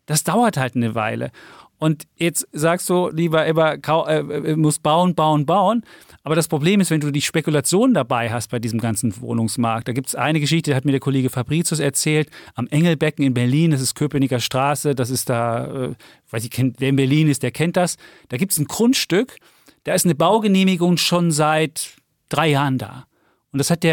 das 0.07 0.25
dauert 0.25 0.57
halt 0.57 0.77
eine 0.77 0.95
Weile. 0.95 1.31
Und 1.79 2.07
jetzt 2.17 2.49
sagst 2.53 2.89
du 2.89 3.11
lieber 3.11 3.45
immer, 3.45 3.75
äh, 3.75 4.19
äh, 4.19 4.57
muss 4.57 4.79
bauen, 4.79 5.15
bauen, 5.15 5.45
bauen. 5.45 5.83
Aber 6.23 6.35
das 6.35 6.49
Problem 6.49 6.81
ist, 6.81 6.91
wenn 6.91 7.01
du 7.01 7.11
die 7.11 7.21
Spekulation 7.21 7.93
dabei 7.93 8.31
hast 8.31 8.51
bei 8.51 8.59
diesem 8.59 8.81
ganzen 8.81 9.21
Wohnungsmarkt. 9.21 9.87
Da 9.87 9.93
gibt 9.93 10.09
es 10.09 10.15
eine 10.15 10.41
Geschichte, 10.41 10.71
die 10.71 10.75
hat 10.75 10.87
mir 10.87 10.93
der 10.93 11.01
Kollege 11.01 11.29
Fabricius 11.29 11.79
erzählt, 11.79 12.31
am 12.55 12.67
Engelbecken 12.69 13.25
in 13.25 13.35
Berlin, 13.35 13.73
das 13.73 13.83
ist 13.83 13.95
Köpenicker 13.95 14.41
Straße, 14.41 14.95
das 14.95 15.11
ist 15.11 15.29
da, 15.29 15.67
äh, 15.67 15.95
weiß 16.31 16.45
ich, 16.45 16.51
wer 16.79 16.89
in 16.89 16.97
Berlin 16.97 17.29
ist, 17.29 17.43
der 17.43 17.51
kennt 17.51 17.77
das. 17.77 17.97
Da 18.31 18.39
gibt 18.39 18.53
es 18.53 18.59
ein 18.59 18.67
Grundstück, 18.67 19.37
da 19.85 19.93
ist 19.93 20.07
eine 20.07 20.15
Baugenehmigung 20.15 20.97
schon 20.97 21.31
seit 21.31 21.91
drei 22.31 22.49
Jahren 22.49 22.79
da. 22.79 23.07
Und 23.53 23.59
das 23.59 23.71
hat 23.71 23.85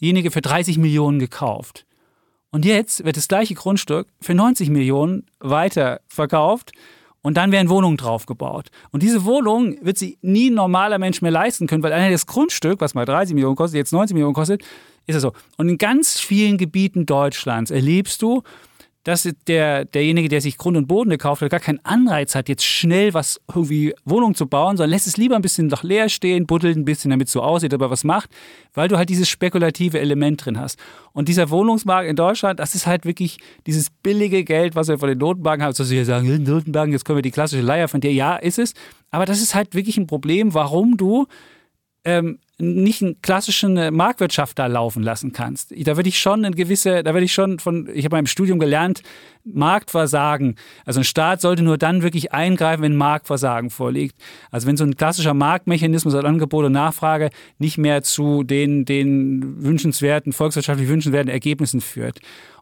derjenige 0.00 0.30
für 0.30 0.40
30 0.40 0.78
Millionen 0.78 1.18
gekauft. 1.18 1.86
Und 2.50 2.64
jetzt 2.64 3.04
wird 3.04 3.16
das 3.16 3.28
gleiche 3.28 3.54
Grundstück 3.54 4.08
für 4.20 4.34
90 4.34 4.70
Millionen 4.70 5.26
weiterverkauft 5.38 6.72
und 7.22 7.36
dann 7.36 7.52
werden 7.52 7.68
Wohnungen 7.68 7.96
draufgebaut. 7.96 8.70
Und 8.90 9.02
diese 9.02 9.24
Wohnung 9.24 9.76
wird 9.82 9.98
sich 9.98 10.18
nie 10.22 10.50
ein 10.50 10.54
normaler 10.54 10.98
Mensch 10.98 11.22
mehr 11.22 11.30
leisten 11.30 11.66
können, 11.66 11.82
weil 11.82 12.10
das 12.10 12.26
Grundstück, 12.26 12.80
was 12.80 12.94
mal 12.94 13.04
30 13.04 13.34
Millionen 13.34 13.56
kostet, 13.56 13.76
jetzt 13.76 13.92
90 13.92 14.14
Millionen 14.14 14.34
kostet, 14.34 14.62
ist 15.06 15.16
es 15.16 15.22
so. 15.22 15.32
Und 15.58 15.68
in 15.68 15.78
ganz 15.78 16.18
vielen 16.18 16.58
Gebieten 16.58 17.06
Deutschlands 17.06 17.70
erlebst 17.70 18.22
du, 18.22 18.42
dass 19.10 19.28
der, 19.46 19.84
derjenige, 19.84 20.28
der 20.28 20.40
sich 20.40 20.56
Grund 20.56 20.76
und 20.76 20.86
Boden 20.86 21.10
gekauft 21.10 21.42
hat, 21.42 21.50
gar 21.50 21.60
keinen 21.60 21.84
Anreiz 21.84 22.34
hat, 22.34 22.48
jetzt 22.48 22.64
schnell 22.64 23.12
was 23.14 23.40
irgendwie 23.54 23.94
Wohnung 24.04 24.34
zu 24.34 24.46
bauen, 24.46 24.76
sondern 24.76 24.90
lässt 24.90 25.06
es 25.06 25.16
lieber 25.16 25.36
ein 25.36 25.42
bisschen 25.42 25.66
noch 25.66 25.82
leer 25.82 26.08
stehen, 26.08 26.46
buddelt 26.46 26.76
ein 26.76 26.84
bisschen, 26.84 27.10
damit 27.10 27.28
es 27.28 27.32
so 27.32 27.42
aussieht, 27.42 27.74
aber 27.74 27.90
was 27.90 28.04
macht, 28.04 28.30
weil 28.74 28.88
du 28.88 28.96
halt 28.96 29.08
dieses 29.08 29.28
spekulative 29.28 30.00
Element 30.00 30.44
drin 30.44 30.58
hast. 30.58 30.78
Und 31.12 31.28
dieser 31.28 31.50
Wohnungsmarkt 31.50 32.08
in 32.08 32.16
Deutschland, 32.16 32.60
das 32.60 32.74
ist 32.74 32.86
halt 32.86 33.04
wirklich 33.04 33.38
dieses 33.66 33.90
billige 33.90 34.44
Geld, 34.44 34.74
was 34.74 34.88
wir 34.88 34.98
von 34.98 35.08
den 35.08 35.18
Notenbanken 35.18 35.64
haben. 35.64 35.74
So 35.74 35.84
sie 35.84 36.04
sagen, 36.04 36.42
Notenbanken, 36.42 36.92
jetzt 36.92 37.04
können 37.04 37.18
wir 37.18 37.22
die 37.22 37.30
klassische 37.30 37.62
Leier 37.62 37.88
von 37.88 38.00
dir. 38.00 38.12
Ja, 38.12 38.36
ist 38.36 38.58
es. 38.58 38.74
Aber 39.10 39.26
das 39.26 39.42
ist 39.42 39.54
halt 39.54 39.74
wirklich 39.74 39.98
ein 39.98 40.06
Problem, 40.06 40.54
warum 40.54 40.96
du 40.96 41.26
ähm, 42.04 42.38
nicht 42.60 43.02
einen 43.02 43.20
klassischen 43.22 43.76
äh, 43.76 43.90
Marktwirtschaft 43.90 44.58
da 44.58 44.66
laufen 44.66 45.02
lassen 45.02 45.32
kannst. 45.32 45.72
Da 45.72 45.96
würde 45.96 46.08
ich 46.08 46.18
schon 46.18 46.44
eine 46.44 46.54
gewisse, 46.54 47.02
da 47.02 47.12
würde 47.14 47.24
ich 47.24 47.32
schon 47.32 47.58
von, 47.58 47.88
ich 47.92 48.04
habe 48.04 48.18
im 48.18 48.26
Studium 48.26 48.58
gelernt, 48.58 49.02
Marktversagen. 49.44 50.56
Also 50.84 51.00
ein 51.00 51.04
Staat 51.04 51.40
sollte 51.40 51.62
nur 51.62 51.78
dann 51.78 52.02
wirklich 52.02 52.32
eingreifen, 52.32 52.82
wenn 52.82 52.96
Marktversagen 52.96 53.70
vorliegt. 53.70 54.16
Also 54.50 54.66
wenn 54.66 54.76
so 54.76 54.84
ein 54.84 54.96
klassischer 54.96 55.34
Marktmechanismus 55.34 56.14
als 56.14 56.24
Angebot 56.24 56.64
und 56.66 56.72
Nachfrage 56.72 57.30
nicht 57.58 57.78
mehr 57.78 58.02
zu 58.02 58.42
den, 58.42 58.84
den 58.84 59.62
wünschenswerten, 59.62 60.32
volkswirtschaftlich 60.32 60.88
wünschenswerten 60.88 61.30
Ergebnissen 61.30 61.80
führt. 61.80 62.20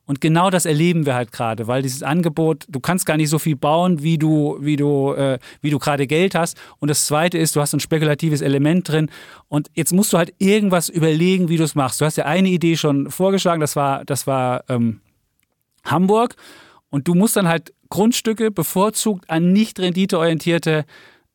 Und 0.09 0.23
genau 0.23 0.49
das 0.49 0.65
erleben 0.65 1.05
wir 1.05 1.15
halt 1.15 1.33
gerade, 1.33 1.67
weil 1.67 1.83
dieses 1.83 2.03
Angebot, 2.03 2.65
du 2.67 2.81
kannst 2.81 3.05
gar 3.05 3.19
nicht 3.19 3.29
so 3.29 3.39
viel 3.39 3.57
bauen, 3.57 4.03
wie 4.03 4.17
du, 4.17 4.57
wie 4.59 4.77
du, 4.77 5.13
äh, 5.13 5.39
wie 5.61 5.69
du 5.69 5.79
gerade 5.79 6.07
Geld 6.07 6.35
hast. 6.35 6.57
Und 6.79 6.89
das 6.89 7.05
Zweite 7.05 7.37
ist, 7.37 7.55
du 7.55 7.61
hast 7.61 7.75
ein 7.75 7.81
spekulatives 7.81 8.41
Element 8.41 8.89
drin. 8.89 9.11
Und 9.49 9.69
jetzt 9.75 9.93
musst 9.93 10.15
du 10.15 10.17
halt 10.17 10.33
irgendwas 10.39 10.89
überlegen, 10.89 11.51
wie 11.51 11.59
du 11.59 11.65
es 11.65 11.75
machst. 11.75 12.01
Du 12.01 12.07
hast 12.07 12.17
ja 12.17 12.25
eine 12.25 12.49
Idee 12.49 12.79
schon 12.79 13.11
vorgeschlagen, 13.11 13.61
das 13.61 13.77
war, 13.77 14.03
das 14.07 14.27
war 14.27 14.65
ähm, 14.71 15.03
Hamburg. 15.85 16.37
Und 16.89 17.07
du 17.07 17.15
musst 17.15 17.37
dann 17.37 17.47
halt 17.47 17.75
Grundstücke 17.91 18.51
bevorzugt 18.51 19.29
an 19.29 19.53
nicht 19.53 19.79
renditeorientierte 19.79 20.87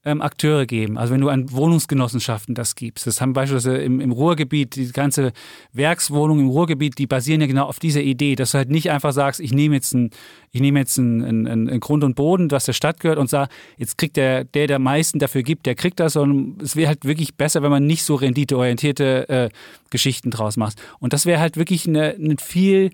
ähm, 0.06 0.22
Akteure 0.22 0.66
geben. 0.66 0.98
Also 0.98 1.14
wenn 1.14 1.22
du 1.22 1.30
an 1.30 1.52
Wohnungsgenossenschaften 1.52 2.56
das 2.56 2.76
gibst. 2.76 3.08
Das 3.08 3.22
haben 3.22 3.34
beispielsweise 3.34 3.78
im, 3.78 4.02
im 4.02 4.12
Ruhrgebiet, 4.12 4.76
die 4.76 4.92
ganze 4.92 5.32
Werkswohnung 5.72 6.40
im 6.40 6.48
Ruhrgebiet, 6.48 6.98
die 6.98 7.08
basieren 7.08 7.42
ja 7.42 7.48
genau 7.48 7.66
auf 7.66 7.80
dieser 7.80 8.02
Idee, 8.02 8.36
dass 8.36 8.52
du 8.52 8.58
halt 8.58 8.70
nicht 8.70 8.92
einfach 8.92 9.14
sagst, 9.14 9.40
ich 9.40 9.54
nehme 9.54 9.76
jetzt 9.76 9.94
ein, 9.94 10.10
ich 10.52 10.62
nehme 10.62 10.80
jetzt 10.80 11.00
einen, 11.00 11.24
einen, 11.24 11.48
einen 11.48 11.80
Grund 11.80 12.04
und 12.04 12.16
Boden, 12.16 12.52
was 12.52 12.66
der 12.66 12.74
Stadt 12.74 13.00
gehört 13.00 13.18
und 13.18 13.30
sage, 13.30 13.50
jetzt 13.78 13.98
kriegt 13.98 14.18
der, 14.18 14.44
der, 14.44 14.68
der 14.68 14.80
meisten 14.80 15.20
dafür 15.20 15.44
gibt, 15.44 15.66
der 15.66 15.76
kriegt 15.76 16.00
das. 16.00 16.16
Und 16.16 16.62
es 16.62 16.76
wäre 16.76 16.90
halt 16.90 17.06
wirklich 17.06 17.36
besser, 17.36 17.64
wenn 17.64 17.72
man 17.72 17.86
nicht 17.86 18.04
so 18.04 18.16
renditeorientierte 18.16 19.30
äh, 19.30 19.50
Geschichten 19.90 20.32
draus 20.32 20.58
macht. 20.58 20.82
Und 21.00 21.14
das 21.14 21.26
wäre 21.26 21.40
halt 21.40 21.58
wirklich 21.58 21.88
eine, 21.88 22.16
eine 22.16 22.36
viel 22.40 22.92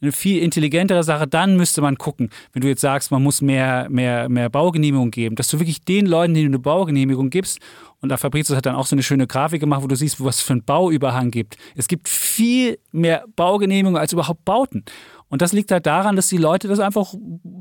eine 0.00 0.12
viel 0.12 0.42
intelligentere 0.42 1.02
Sache. 1.02 1.26
Dann 1.26 1.56
müsste 1.56 1.80
man 1.80 1.96
gucken, 1.96 2.30
wenn 2.52 2.62
du 2.62 2.68
jetzt 2.68 2.80
sagst, 2.80 3.10
man 3.10 3.22
muss 3.22 3.42
mehr, 3.42 3.88
mehr, 3.90 4.28
mehr 4.28 4.48
Baugenehmigung 4.48 5.10
geben, 5.10 5.36
dass 5.36 5.48
du 5.48 5.58
wirklich 5.58 5.80
den 5.80 6.06
Leuten, 6.06 6.34
denen 6.34 6.52
du 6.52 6.56
eine 6.56 6.62
Baugenehmigung 6.62 7.30
gibst, 7.30 7.58
und 8.00 8.10
da 8.10 8.16
Fabrizio 8.16 8.54
hat 8.54 8.64
dann 8.64 8.76
auch 8.76 8.86
so 8.86 8.94
eine 8.94 9.02
schöne 9.02 9.26
Grafik 9.26 9.60
gemacht, 9.60 9.82
wo 9.82 9.88
du 9.88 9.96
siehst, 9.96 10.24
was 10.24 10.36
es 10.36 10.42
für 10.42 10.52
einen 10.52 10.62
Bauüberhang 10.62 11.32
gibt. 11.32 11.56
Es 11.74 11.88
gibt 11.88 12.08
viel 12.08 12.78
mehr 12.92 13.24
Baugenehmigungen 13.34 14.00
als 14.00 14.12
überhaupt 14.12 14.44
Bauten. 14.44 14.84
Und 15.28 15.42
das 15.42 15.52
liegt 15.52 15.72
halt 15.72 15.86
daran, 15.86 16.16
dass 16.16 16.28
die 16.28 16.36
Leute 16.36 16.68
das 16.68 16.78
einfach 16.78 17.12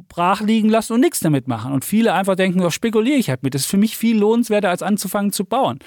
brach 0.07 0.41
liegen 0.41 0.69
lassen 0.69 0.93
und 0.93 1.01
nichts 1.01 1.19
damit 1.19 1.47
machen. 1.47 1.73
Und 1.73 1.83
viele 1.83 2.13
einfach 2.13 2.35
denken, 2.35 2.61
oh, 2.61 2.69
spekuliere 2.69 3.17
ich 3.17 3.29
halt 3.29 3.43
mit. 3.43 3.55
Das 3.55 3.61
ist 3.63 3.67
für 3.67 3.77
mich 3.77 3.97
viel 3.97 4.17
lohnenswerter, 4.17 4.69
als 4.69 4.83
anzufangen 4.83 5.31
zu 5.31 5.43
bauen. 5.43 5.79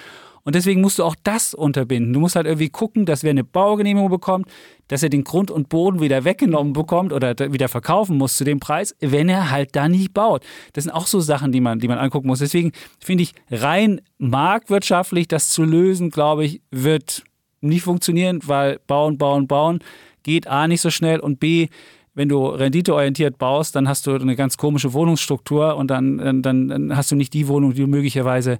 Und 0.45 0.55
deswegen 0.55 0.81
musst 0.81 0.99
du 0.99 1.05
auch 1.05 1.17
das 1.23 1.55
unterbinden. 1.55 2.12
Du 2.12 2.21
musst 2.21 2.37
halt 2.37 2.47
irgendwie 2.47 2.71
gucken, 2.71 3.07
dass 3.07 3.23
wer 3.23 3.31
eine 3.31 3.45
Baugenehmigung 3.45 4.11
bekommt, 4.11 4.49
dass 4.89 5.03
er 5.03 5.09
den 5.09 5.25
Grund 5.25 5.51
und 5.51 5.69
Boden 5.69 6.01
wieder 6.01 6.25
weggenommen 6.25 6.73
bekommt 6.73 7.12
oder 7.12 7.35
wieder 7.53 7.69
verkaufen 7.69 8.17
muss 8.17 8.37
zu 8.37 8.45
dem 8.45 8.59
Preis, 8.59 8.95
wenn 9.01 9.29
er 9.29 9.51
halt 9.51 9.77
da 9.77 9.89
nicht 9.89 10.15
baut. 10.15 10.43
Das 10.73 10.85
sind 10.85 10.93
auch 10.93 11.07
so 11.07 11.21
Sachen, 11.21 11.53
die 11.53 11.61
man, 11.61 11.79
die 11.79 11.89
man 11.89 11.99
angucken 11.99 12.27
muss. 12.27 12.41
Deswegen 12.41 12.73
finde 12.99 13.23
ich 13.25 13.35
rein 13.51 14.01
marktwirtschaftlich 14.19 15.29
das 15.29 15.51
zu 15.51 15.62
lösen, 15.62 16.11
glaube 16.11 16.45
ich, 16.45 16.61
wird 16.71 17.23
nicht 17.61 17.83
funktionieren, 17.83 18.41
weil 18.45 18.81
bauen, 18.87 19.19
bauen, 19.19 19.47
bauen 19.47 19.81
geht 20.23 20.47
A 20.47 20.67
nicht 20.69 20.81
so 20.81 20.91
schnell 20.91 21.21
und 21.21 21.41
B 21.41 21.69
wenn 22.15 22.29
du 22.29 22.47
renditeorientiert 22.47 23.39
baust, 23.39 23.77
dann 23.77 23.89
hast 23.89 24.07
du 24.07 24.15
eine 24.15 24.37
ganz 24.37 24.57
komische 24.57 24.93
Wohnungsstruktur 24.93 25.77
und 25.77 25.91
dann, 25.91 26.43
dann, 26.43 26.69
dann 26.69 26.97
hast 26.97 27.11
du 27.11 27.17
nicht 27.17 27.33
die 27.33 27.49
Wohnung, 27.49 27.73
die 27.73 27.83
du 27.83 27.87
möglicherweise 27.87 28.59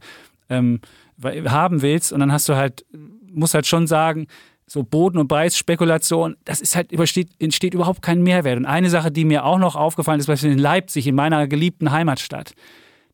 ähm, 0.49 0.81
haben 1.23 1.83
willst. 1.83 2.13
Und 2.13 2.21
dann 2.21 2.33
hast 2.33 2.49
du 2.49 2.57
halt, 2.57 2.85
musst 3.33 3.55
halt 3.55 3.67
schon 3.67 3.87
sagen, 3.87 4.27
so 4.67 4.85
Boden- 4.85 5.19
und 5.19 5.27
Preisspekulation, 5.27 6.37
das 6.45 6.61
ist 6.61 6.77
halt 6.77 6.93
übersteht, 6.93 7.31
entsteht 7.41 7.75
überhaupt 7.75 8.03
kein 8.03 8.23
Mehrwert. 8.23 8.57
Und 8.57 8.67
eine 8.67 8.89
Sache, 8.89 9.11
die 9.11 9.25
mir 9.25 9.45
auch 9.45 9.59
noch 9.59 9.75
aufgefallen 9.75 10.21
ist, 10.21 10.27
beispielsweise 10.27 10.55
in 10.55 10.63
Leipzig, 10.63 11.07
in 11.09 11.17
meiner 11.17 11.49
geliebten 11.49 11.91
Heimatstadt, 11.91 12.53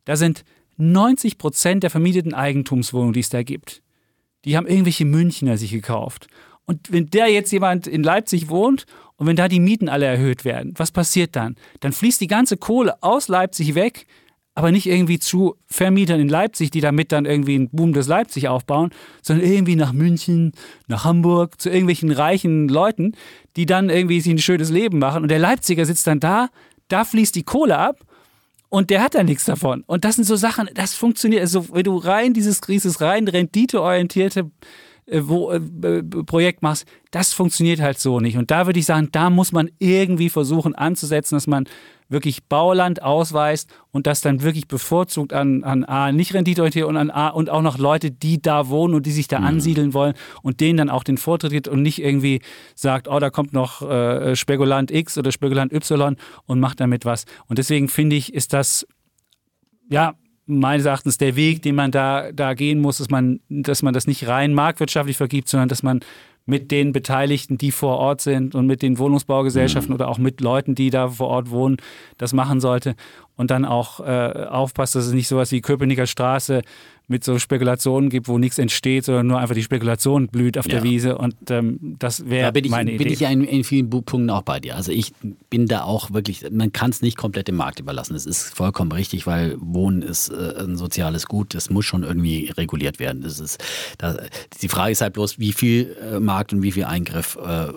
da 0.05 0.17
sind 0.17 0.45
90 0.77 1.39
Prozent 1.39 1.83
der 1.83 1.91
vermieteten 1.91 2.35
Eigentumswohnungen, 2.35 3.15
die 3.15 3.21
es 3.21 3.31
da 3.31 3.43
gibt, 3.43 3.83
die 4.45 4.57
haben 4.57 4.67
irgendwelche 4.67 5.07
Münchner 5.07 5.57
sich 5.57 5.71
gekauft. 5.71 6.27
Und 6.67 6.93
wenn 6.93 7.07
der 7.07 7.29
jetzt 7.29 7.53
jemand 7.53 7.87
in 7.87 8.03
Leipzig 8.03 8.49
wohnt 8.49 8.85
und 9.17 9.27
wenn 9.27 9.37
da 9.37 9.49
die 9.49 9.61
Mieten 9.61 9.89
alle 9.89 10.05
erhöht 10.05 10.45
werden, 10.45 10.75
was 10.77 10.91
passiert 10.91 11.37
dann? 11.37 11.57
Dann 11.81 11.93
fließt 11.93 12.21
die 12.21 12.27
ganze 12.27 12.57
Kohle 12.59 13.03
aus 13.03 13.29
Leipzig 13.29 13.75
weg 13.75 14.07
aber 14.57 14.73
nicht 14.73 14.87
irgendwie 14.87 15.19
zu 15.19 15.55
Vermietern 15.67 16.19
in 16.19 16.31
Leipzig, 16.31 16.71
die 16.71 16.81
damit 16.81 17.13
dann 17.13 17.27
irgendwie 17.27 17.57
einen 17.57 17.69
Boom 17.69 17.93
des 17.93 18.09
Leipzig 18.09 18.49
aufbauen, 18.49 18.91
sondern 19.23 19.47
irgendwie 19.47 19.77
nach 19.77 19.93
München, 19.93 20.53
nach 20.89 21.05
Hamburg, 21.05 21.61
zu 21.61 21.69
irgendwelchen 21.69 22.11
reichen 22.11 22.67
Leuten, 22.67 23.13
die 23.57 23.67
dann 23.67 23.91
irgendwie 23.91 24.19
sich 24.21 24.33
ein 24.33 24.39
schönes 24.39 24.71
Leben 24.71 24.99
machen. 24.99 25.23
Und 25.23 25.29
der 25.29 25.39
Leipziger 25.39 25.85
sitzt 25.85 26.07
dann 26.07 26.21
da, 26.21 26.49
da 26.89 27.05
fließt 27.05 27.35
die 27.35 27.43
Kohle 27.43 27.77
ab 27.77 28.01
und 28.71 28.89
der 28.89 29.03
hat 29.03 29.15
da 29.15 29.23
nichts 29.23 29.45
davon. 29.45 29.85
Und 29.87 30.07
das 30.07 30.17
sind 30.17 30.25
so 30.25 30.37
Sachen, 30.37 30.71
das 30.73 30.95
funktioniert. 30.95 31.43
Also, 31.43 31.75
wenn 31.75 31.85
du 31.85 31.99
rein 31.99 32.33
dieses, 32.33 32.63
dieses 32.63 33.03
rein 33.03 33.29
renditeorientierte 33.29 34.51
wo, 35.13 35.53
äh, 35.53 35.61
Projekt 36.03 36.63
machst, 36.63 36.87
das 37.11 37.33
funktioniert 37.33 37.81
halt 37.81 37.99
so 37.99 38.21
nicht. 38.21 38.37
Und 38.37 38.51
da 38.51 38.67
würde 38.67 38.81
ich 38.81 38.87
sagen, 38.87 39.09
da 39.13 39.31
muss 39.31 39.53
man 39.53 39.71
irgendwie 39.79 40.29
versuchen 40.29 40.75
anzusetzen, 40.75 41.37
dass 41.37 41.47
man 41.47 41.67
wirklich 42.09 42.45
Bauland 42.45 43.03
ausweist 43.03 43.69
und 43.91 44.07
das 44.07 44.21
dann 44.21 44.43
wirklich 44.43 44.69
bevorzugt 44.69 45.33
an, 45.33 45.65
an 45.65 45.85
A, 45.85 46.13
nicht 46.13 46.35
renditeorientiert 46.35 46.87
und 46.87 46.97
an 46.97 47.11
A 47.11 47.29
und 47.29 47.51
auch 47.51 47.63
noch 47.63 47.79
Leute, 47.79 48.11
die 48.11 48.41
da 48.41 48.69
wohnen 48.69 48.95
und 48.95 49.07
die 49.07 49.13
sich 49.13 49.29
da 49.29 49.41
mhm. 49.41 49.47
ansiedeln 49.47 49.95
wollen 49.95 50.15
und 50.43 50.61
denen 50.61 50.77
dann 50.77 50.91
auch 50.91 51.05
den 51.05 51.19
Vortritt 51.19 51.53
gibt 51.53 51.69
und 51.69 51.83
nicht 51.83 52.01
irgendwie 52.01 52.41
sagt, 52.75 53.09
oh, 53.09 53.19
da 53.19 53.31
kommt 53.31 53.53
noch 53.53 53.83
äh, 53.83 54.37
Spekulant 54.37 54.91
X 54.91 55.19
oder 55.19 55.33
Spekulant 55.33 55.73
Y 55.73 56.17
und 56.47 56.61
macht 56.61 56.81
damit 56.81 57.05
was. 57.05 57.25
Und 57.49 57.59
deswegen 57.59 57.89
finde 57.89 58.17
ich, 58.17 58.35
ist 58.35 58.53
das, 58.53 58.87
ja, 59.89 60.15
meines 60.47 60.87
Erachtens 60.87 61.19
der 61.19 61.37
Weg, 61.37 61.63
den 61.63 61.75
man 61.75 61.91
da, 61.91 62.33
da 62.33 62.55
gehen 62.55 62.81
muss, 62.81 62.99
dass 62.99 63.11
man, 63.11 63.41
dass 63.49 63.83
man 63.83 63.93
das 63.93 64.07
nicht 64.07 64.27
rein 64.29 64.55
marktwirtschaftlich 64.55 65.17
vergibt, 65.17 65.49
sondern 65.49 65.69
dass 65.69 65.83
man 65.83 66.01
mit 66.47 66.71
den 66.71 66.93
Beteiligten, 66.93 67.59
die 67.59 67.73
vor 67.73 67.99
Ort 67.99 68.21
sind 68.21 68.55
und 68.55 68.67
mit 68.67 68.81
den 68.81 68.99
Wohnungsbaugesellschaften 68.99 69.91
mhm. 69.91 69.97
oder 69.97 70.09
auch 70.09 70.19
mit 70.19 70.41
Leuten, 70.41 70.77
die 70.77 70.91
da 70.91 71.09
vor 71.09 71.27
Ort 71.27 71.51
wohnen, 71.51 71.77
das 72.19 72.33
machen 72.33 72.61
sollte. 72.61 72.95
Und 73.37 73.51
dann 73.51 73.65
auch 73.65 74.01
äh, 74.01 74.47
aufpasst, 74.49 74.95
dass 74.95 75.07
es 75.07 75.13
nicht 75.13 75.29
sowas 75.29 75.51
wie 75.51 75.61
Köpenicker 75.61 76.07
Straße 76.07 76.63
mit 77.09 77.23
so 77.23 77.39
Spekulationen 77.39 78.11
gibt, 78.11 78.27
wo 78.27 78.39
nichts 78.39 78.59
entsteht, 78.59 79.05
sondern 79.05 79.29
nur 79.29 79.39
einfach 79.39 79.55
die 79.55 79.63
Spekulation 79.63 80.27
blüht 80.27 80.59
auf 80.59 80.67
ja. 80.67 80.73
der 80.73 80.83
Wiese. 80.83 81.17
Und 81.17 81.37
ähm, 81.51 81.97
das 81.99 82.29
wäre 82.29 82.53
da 82.53 82.69
meine 82.69 82.93
Idee. 82.93 83.05
Bin 83.05 83.13
ich 83.13 83.23
in, 83.23 83.45
in, 83.45 83.65
vielen 83.65 83.89
Punkten 83.89 84.29
auch 84.31 84.43
bei 84.43 84.59
dir. 84.59 84.75
Also 84.75 84.91
ich 84.91 85.13
bin 85.49 85.67
da 85.67 85.83
auch 85.83 86.13
wirklich, 86.13 86.45
man 86.51 86.73
kann 86.73 86.91
es 86.91 87.03
nicht 87.03 87.17
komplett 87.17 87.47
dem 87.47 87.57
Markt 87.57 87.79
überlassen. 87.79 88.17
Es 88.17 88.27
ist 88.27 88.55
vollkommen 88.55 88.91
richtig, 88.91 89.27
weil 89.27 89.57
Wohnen 89.61 90.03
ist 90.03 90.31
äh, 90.31 90.55
ein 90.59 90.77
soziales 90.77 91.27
Gut. 91.27 91.55
Das 91.55 91.71
muss 91.71 91.85
schon 91.85 92.03
irgendwie 92.03 92.51
reguliert 92.57 92.99
werden. 92.99 93.23
Das 93.23 93.39
ist, 93.39 93.63
da, 93.99 94.17
die 94.61 94.69
Frage 94.69 94.91
ist 94.93 95.01
halt 95.01 95.13
bloß, 95.13 95.39
wie 95.39 95.53
viel 95.53 95.97
äh, 96.03 96.19
Markt 96.19 96.53
und 96.53 96.63
wie 96.63 96.73
viel 96.73 96.85
Eingriff. 96.85 97.37
Äh, 97.37 97.69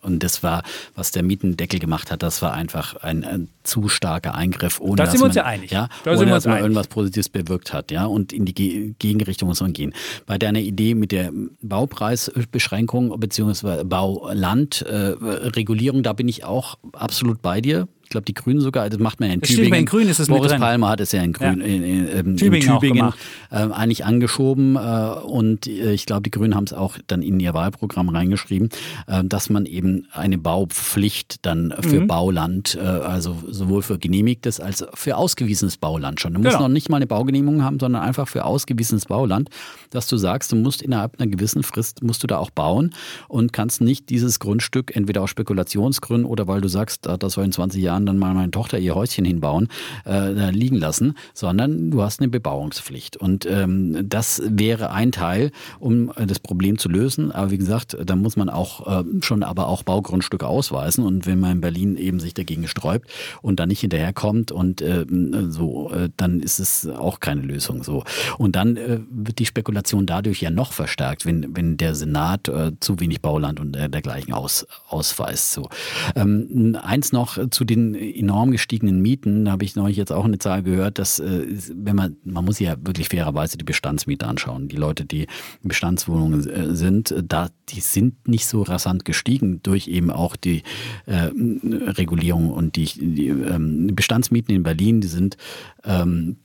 und 0.00 0.22
das 0.22 0.42
war, 0.42 0.62
was 0.94 1.10
der 1.10 1.22
Mietendeckel 1.22 1.78
gemacht 1.78 2.10
hat, 2.10 2.22
das 2.22 2.40
war 2.40 2.54
einfach 2.54 2.96
ein, 2.96 3.24
ein 3.24 3.48
zu 3.68 3.88
starker 3.88 4.34
Eingriff, 4.34 4.80
ohne 4.80 4.96
da 4.96 5.04
dass 5.04 5.12
sind 5.12 5.20
wir 5.20 5.26
uns 5.26 5.36
man, 5.36 5.44
ja 5.44 5.48
einig. 5.48 5.70
Ja, 5.70 5.88
ohne 6.06 6.26
dass 6.26 6.46
man 6.46 6.58
irgendwas 6.58 6.88
Positives 6.88 7.28
bewirkt 7.28 7.72
hat. 7.72 7.90
Ja, 7.90 8.04
und 8.06 8.32
in 8.32 8.44
die 8.44 8.94
Gegenrichtung 8.98 9.48
muss 9.48 9.60
man 9.60 9.72
gehen. 9.72 9.94
Bei 10.26 10.38
deiner 10.38 10.60
Idee 10.60 10.94
mit 10.94 11.10
der 11.12 11.32
Baupreisbeschränkung 11.62 13.18
bzw. 13.20 13.84
Baulandregulierung, 13.84 16.00
äh, 16.00 16.02
da 16.02 16.12
bin 16.12 16.28
ich 16.28 16.44
auch 16.44 16.76
absolut 16.92 17.40
bei 17.42 17.60
dir 17.60 17.88
ich 18.08 18.10
glaube, 18.10 18.24
die 18.24 18.32
Grünen 18.32 18.62
sogar, 18.62 18.88
das 18.88 18.98
macht 18.98 19.20
man 19.20 19.28
ja 19.28 19.34
in 19.34 19.40
das 19.42 19.50
Tübingen. 19.50 19.80
In 19.80 19.84
Grün 19.84 20.08
ist 20.08 20.18
es 20.18 20.28
Boris 20.28 20.54
Palmer 20.54 20.88
hat 20.88 21.00
es 21.00 21.12
ja 21.12 21.22
in, 21.22 21.34
Grün, 21.34 21.60
ja. 21.60 21.66
in, 21.66 21.84
in, 21.84 22.08
in, 22.08 22.36
Tübingen, 22.38 22.70
in 22.70 22.80
Tübingen 22.80 23.12
äh, 23.50 23.56
eigentlich 23.56 24.06
angeschoben 24.06 24.76
äh, 24.76 24.78
und 24.78 25.66
äh, 25.66 25.92
ich 25.92 26.06
glaube, 26.06 26.22
die 26.22 26.30
Grünen 26.30 26.54
haben 26.54 26.64
es 26.64 26.72
auch 26.72 26.96
dann 27.06 27.20
in 27.20 27.38
ihr 27.38 27.52
Wahlprogramm 27.52 28.08
reingeschrieben, 28.08 28.70
äh, 29.08 29.22
dass 29.24 29.50
man 29.50 29.66
eben 29.66 30.06
eine 30.10 30.38
Baupflicht 30.38 31.44
dann 31.44 31.74
für 31.80 32.00
mhm. 32.00 32.06
Bauland, 32.06 32.78
äh, 32.80 32.86
also 32.86 33.36
sowohl 33.46 33.82
für 33.82 33.98
genehmigtes 33.98 34.58
als 34.58 34.86
für 34.94 35.18
ausgewiesenes 35.18 35.76
Bauland 35.76 36.18
schon. 36.18 36.32
Du 36.32 36.40
musst 36.40 36.52
genau. 36.52 36.62
noch 36.62 36.72
nicht 36.72 36.88
mal 36.88 36.96
eine 36.96 37.06
Baugenehmigung 37.06 37.62
haben, 37.62 37.78
sondern 37.78 38.00
einfach 38.00 38.26
für 38.26 38.46
ausgewiesenes 38.46 39.04
Bauland, 39.04 39.50
dass 39.90 40.06
du 40.06 40.16
sagst, 40.16 40.50
du 40.50 40.56
musst 40.56 40.80
innerhalb 40.80 41.20
einer 41.20 41.30
gewissen 41.30 41.62
Frist 41.62 42.02
musst 42.02 42.22
du 42.22 42.26
da 42.26 42.38
auch 42.38 42.48
bauen 42.48 42.94
und 43.28 43.52
kannst 43.52 43.82
nicht 43.82 44.08
dieses 44.08 44.38
Grundstück 44.38 44.96
entweder 44.96 45.20
aus 45.20 45.28
Spekulationsgründen 45.28 46.24
oder 46.24 46.48
weil 46.48 46.62
du 46.62 46.68
sagst, 46.68 47.06
das 47.06 47.34
soll 47.34 47.44
in 47.44 47.52
20 47.52 47.82
Jahren 47.82 47.97
Dann 48.06 48.18
mal 48.18 48.34
meine 48.34 48.50
Tochter 48.50 48.78
ihr 48.78 48.94
Häuschen 48.94 49.24
hinbauen, 49.24 49.68
äh, 50.06 50.50
liegen 50.50 50.76
lassen, 50.76 51.14
sondern 51.34 51.90
du 51.90 52.02
hast 52.02 52.20
eine 52.20 52.28
Bebauungspflicht. 52.28 53.16
Und 53.16 53.46
ähm, 53.46 54.08
das 54.08 54.42
wäre 54.44 54.90
ein 54.90 55.12
Teil, 55.12 55.50
um 55.78 56.10
äh, 56.16 56.26
das 56.26 56.38
Problem 56.38 56.78
zu 56.78 56.88
lösen. 56.88 57.32
Aber 57.32 57.50
wie 57.50 57.58
gesagt, 57.58 57.96
da 58.04 58.16
muss 58.16 58.36
man 58.36 58.48
auch 58.48 59.00
äh, 59.00 59.04
schon 59.20 59.42
aber 59.42 59.68
auch 59.68 59.82
Baugrundstücke 59.82 60.46
ausweisen. 60.46 61.04
Und 61.04 61.26
wenn 61.26 61.40
man 61.40 61.52
in 61.52 61.60
Berlin 61.60 61.96
eben 61.96 62.20
sich 62.20 62.34
dagegen 62.34 62.68
sträubt 62.68 63.08
und 63.42 63.60
dann 63.60 63.68
nicht 63.68 63.80
hinterherkommt 63.80 64.52
und 64.52 64.80
äh, 64.80 65.04
so, 65.48 65.92
dann 66.16 66.40
ist 66.40 66.58
es 66.58 66.88
auch 66.88 67.20
keine 67.20 67.42
Lösung 67.42 67.82
so. 67.82 68.04
Und 68.38 68.56
dann 68.56 68.76
äh, 68.76 69.00
wird 69.10 69.38
die 69.38 69.46
Spekulation 69.46 70.06
dadurch 70.06 70.40
ja 70.40 70.50
noch 70.50 70.72
verstärkt, 70.72 71.26
wenn, 71.26 71.56
wenn 71.56 71.76
der 71.76 71.94
Senat 71.94 72.48
äh, 72.48 72.72
zu 72.80 73.00
wenig 73.00 73.20
Bauland 73.20 73.60
und 73.60 73.72
dergleichen 73.72 74.32
aus, 74.32 74.66
ausweist. 74.88 75.52
So. 75.52 75.68
Ähm, 76.14 76.78
eins 76.80 77.12
noch 77.12 77.38
zu 77.50 77.64
den 77.64 77.87
enorm 77.94 78.50
gestiegenen 78.50 79.00
Mieten, 79.00 79.44
da 79.44 79.52
habe 79.52 79.64
ich 79.64 79.76
neulich 79.76 79.96
jetzt 79.96 80.12
auch 80.12 80.24
eine 80.24 80.38
Zahl 80.38 80.62
gehört, 80.62 80.98
dass 80.98 81.18
äh, 81.18 81.46
wenn 81.74 81.96
man, 81.96 82.16
man 82.24 82.44
muss 82.44 82.58
ja 82.58 82.76
wirklich 82.82 83.08
fairerweise 83.08 83.58
die 83.58 83.64
Bestandsmiete 83.64 84.26
anschauen. 84.26 84.68
Die 84.68 84.76
Leute, 84.76 85.04
die 85.04 85.22
in 85.62 85.68
Bestandswohnungen 85.68 86.48
äh, 86.48 86.74
sind, 86.74 87.14
da, 87.26 87.50
die 87.68 87.80
sind 87.80 88.28
nicht 88.28 88.46
so 88.46 88.62
rasant 88.62 89.04
gestiegen 89.04 89.60
durch 89.62 89.88
eben 89.88 90.10
auch 90.10 90.36
die 90.36 90.62
äh, 91.06 91.30
Regulierung 91.34 92.50
und 92.50 92.76
die, 92.76 92.86
die 92.86 93.28
ähm, 93.28 93.88
Bestandsmieten 93.94 94.54
in 94.54 94.62
Berlin, 94.62 95.00
die 95.00 95.08
sind 95.08 95.36
ähm, 95.84 96.36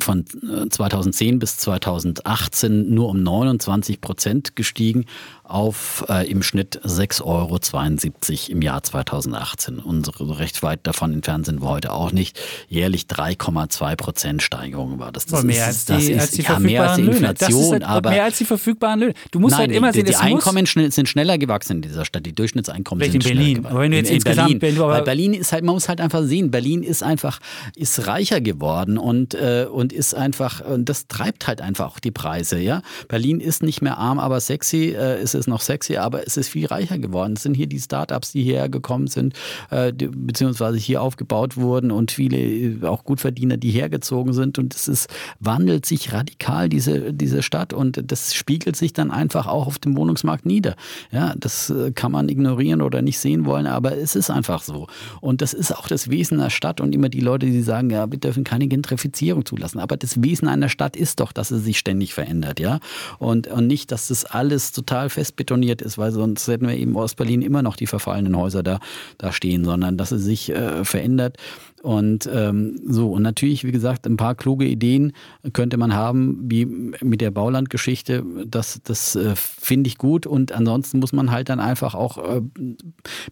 von 0.00 0.24
2010 0.70 1.38
bis 1.38 1.58
2018 1.58 2.94
nur 2.94 3.08
um 3.08 3.22
29 3.22 4.00
Prozent 4.00 4.56
gestiegen 4.56 5.06
auf 5.44 6.04
äh, 6.08 6.28
im 6.30 6.42
Schnitt 6.42 6.80
6,72 6.82 7.22
Euro 7.24 8.52
im 8.52 8.62
Jahr 8.62 8.82
2018. 8.82 9.78
Unsere 9.80 10.38
recht 10.38 10.62
weit 10.62 10.80
davon 10.84 11.12
entfernt 11.12 11.46
sind 11.46 11.60
wir 11.60 11.68
heute 11.68 11.92
auch 11.92 12.10
nicht. 12.10 12.40
Jährlich 12.68 13.02
3,2 13.02 13.96
Prozent 13.96 14.42
Steigerung 14.42 14.98
war 14.98 15.12
das. 15.12 15.26
Das 15.26 15.42
mehr 15.42 15.68
ist, 15.68 15.90
als 15.90 16.06
die, 16.06 16.18
als 16.18 16.30
die 16.30 16.42
ja, 16.42 16.58
mehr 16.58 16.90
als 16.90 16.96
die 16.96 17.02
Inflation, 17.02 17.72
halt 17.72 17.84
aber 17.84 18.10
mehr 18.10 18.24
als 18.24 18.38
die 18.38 18.44
verfügbaren 18.46 19.00
Löhne. 19.00 19.14
Du 19.30 19.40
musst 19.40 19.52
nein, 19.52 19.68
halt 19.68 19.72
immer 19.72 19.92
sehen, 19.92 20.06
die, 20.06 20.12
die 20.12 20.16
Einkommen 20.16 20.64
sind 20.66 21.08
schneller 21.08 21.36
gewachsen 21.36 21.76
in 21.76 21.82
dieser 21.82 22.04
Stadt. 22.06 22.24
Die 22.24 22.32
Durchschnittseinkommen 22.32 23.04
sind 23.10 23.26
in 23.26 23.36
Berlin. 23.36 23.66
Aber 23.66 23.80
wenn 23.80 23.90
du 23.90 23.98
jetzt 23.98 24.08
in, 24.08 24.16
in 24.16 24.22
insgesamt, 24.22 24.60
Berlin, 24.60 24.78
weil 24.78 25.02
Berlin 25.02 25.34
ist 25.34 25.52
halt, 25.52 25.64
man 25.64 25.74
muss 25.74 25.88
halt 25.88 26.00
einfach 26.00 26.22
sehen, 26.22 26.50
Berlin 26.50 26.82
ist 26.82 27.02
einfach 27.02 27.40
ist 27.76 28.06
reicher 28.06 28.40
geworden 28.40 28.96
und 28.96 29.34
äh, 29.34 29.66
und 29.82 29.92
ist 29.92 30.14
einfach 30.14 30.64
und 30.64 30.88
das 30.88 31.08
treibt 31.08 31.46
halt 31.46 31.60
einfach 31.60 31.92
auch 31.92 32.00
die 32.00 32.10
Preise. 32.10 32.58
Ja, 32.58 32.82
Berlin 33.08 33.40
ist 33.40 33.62
nicht 33.62 33.82
mehr 33.82 33.98
arm, 33.98 34.18
aber 34.18 34.40
sexy. 34.40 34.94
Äh, 34.96 35.22
ist 35.22 35.34
es 35.34 35.46
noch 35.46 35.60
sexy, 35.60 35.96
aber 35.96 36.26
es 36.26 36.36
ist 36.36 36.48
viel 36.48 36.66
reicher 36.66 36.98
geworden. 36.98 37.34
Es 37.34 37.42
sind 37.42 37.54
hier 37.54 37.66
die 37.66 37.80
Startups, 37.80 38.32
die 38.32 38.42
hierher 38.42 38.68
gekommen 38.68 39.08
sind, 39.08 39.34
äh, 39.70 39.92
die, 39.92 40.06
beziehungsweise 40.06 40.78
hier 40.78 41.02
aufgebaut 41.02 41.56
wurden 41.56 41.90
und 41.90 42.12
viele 42.12 42.38
äh, 42.38 42.84
auch 42.84 43.04
Gutverdiener, 43.04 43.56
die 43.56 43.70
hergezogen 43.70 44.32
sind. 44.32 44.58
Und 44.58 44.74
es 44.74 44.88
ist, 44.88 45.10
wandelt 45.40 45.86
sich 45.86 46.12
radikal, 46.12 46.68
diese, 46.68 47.12
diese 47.12 47.42
Stadt. 47.42 47.72
Und 47.72 48.02
das 48.10 48.34
spiegelt 48.34 48.76
sich 48.76 48.92
dann 48.92 49.10
einfach 49.10 49.46
auch 49.46 49.66
auf 49.66 49.78
dem 49.78 49.96
Wohnungsmarkt 49.96 50.46
nieder. 50.46 50.76
Ja, 51.10 51.34
das 51.36 51.70
äh, 51.70 51.92
kann 51.92 52.12
man 52.12 52.28
ignorieren 52.28 52.82
oder 52.82 53.02
nicht 53.02 53.18
sehen 53.18 53.44
wollen, 53.44 53.66
aber 53.66 53.96
es 53.96 54.14
ist 54.14 54.30
einfach 54.30 54.62
so. 54.62 54.86
Und 55.20 55.42
das 55.42 55.54
ist 55.54 55.76
auch 55.76 55.88
das 55.88 56.10
Wesen 56.10 56.38
der 56.38 56.50
Stadt. 56.50 56.80
Und 56.80 56.94
immer 56.94 57.08
die 57.08 57.20
Leute, 57.20 57.46
die 57.46 57.62
sagen, 57.62 57.90
ja, 57.90 58.10
wir 58.10 58.18
dürfen 58.18 58.44
keine 58.44 58.68
Gentrifizierung 58.68 59.44
zulassen. 59.44 59.61
Aber 59.74 59.96
das 59.96 60.22
Wesen 60.22 60.46
einer 60.48 60.68
Stadt 60.68 60.96
ist 60.96 61.20
doch, 61.20 61.32
dass 61.32 61.48
sie 61.48 61.58
sich 61.58 61.78
ständig 61.78 62.14
verändert, 62.14 62.60
ja. 62.60 62.80
Und, 63.18 63.46
und 63.46 63.66
nicht, 63.66 63.90
dass 63.92 64.08
das 64.08 64.24
alles 64.24 64.72
total 64.72 65.08
fest 65.08 65.32
festbetoniert 65.32 65.82
ist, 65.82 65.98
weil 65.98 66.12
sonst 66.12 66.46
hätten 66.48 66.66
wir 66.66 66.76
eben 66.76 66.96
Ostberlin 66.96 67.42
immer 67.42 67.62
noch 67.62 67.76
die 67.76 67.86
verfallenen 67.86 68.36
Häuser 68.36 68.62
da, 68.62 68.80
da 69.18 69.32
stehen, 69.32 69.64
sondern 69.64 69.96
dass 69.96 70.12
es 70.12 70.22
sich 70.22 70.50
äh, 70.50 70.84
verändert. 70.84 71.36
Und 71.82 72.30
ähm, 72.32 72.80
so, 72.86 73.10
und 73.10 73.22
natürlich, 73.22 73.64
wie 73.64 73.72
gesagt, 73.72 74.06
ein 74.06 74.16
paar 74.16 74.36
kluge 74.36 74.66
Ideen 74.66 75.12
könnte 75.52 75.76
man 75.76 75.92
haben, 75.92 76.38
wie 76.44 76.64
mit 76.64 77.20
der 77.20 77.32
Baulandgeschichte. 77.32 78.24
Das, 78.46 78.80
das 78.84 79.16
äh, 79.16 79.34
finde 79.34 79.88
ich 79.88 79.98
gut. 79.98 80.24
Und 80.24 80.52
ansonsten 80.52 81.00
muss 81.00 81.12
man 81.12 81.32
halt 81.32 81.48
dann 81.48 81.58
einfach 81.58 81.96
auch 81.96 82.18
äh, 82.18 82.40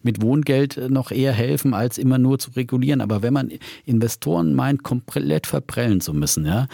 mit 0.03 0.21
Wohngeld 0.21 0.89
noch 0.89 1.11
eher 1.11 1.31
helfen, 1.31 1.73
als 1.73 1.97
immer 1.97 2.17
nur 2.17 2.39
zu 2.39 2.51
regulieren. 2.51 2.99
Aber 2.99 3.21
wenn 3.21 3.33
man 3.33 3.51
Investoren 3.85 4.53
meint, 4.53 4.83
komplett 4.83 5.47
verprellen 5.47 6.01
zu 6.01 6.13
müssen, 6.13 6.45
ja, 6.45 6.67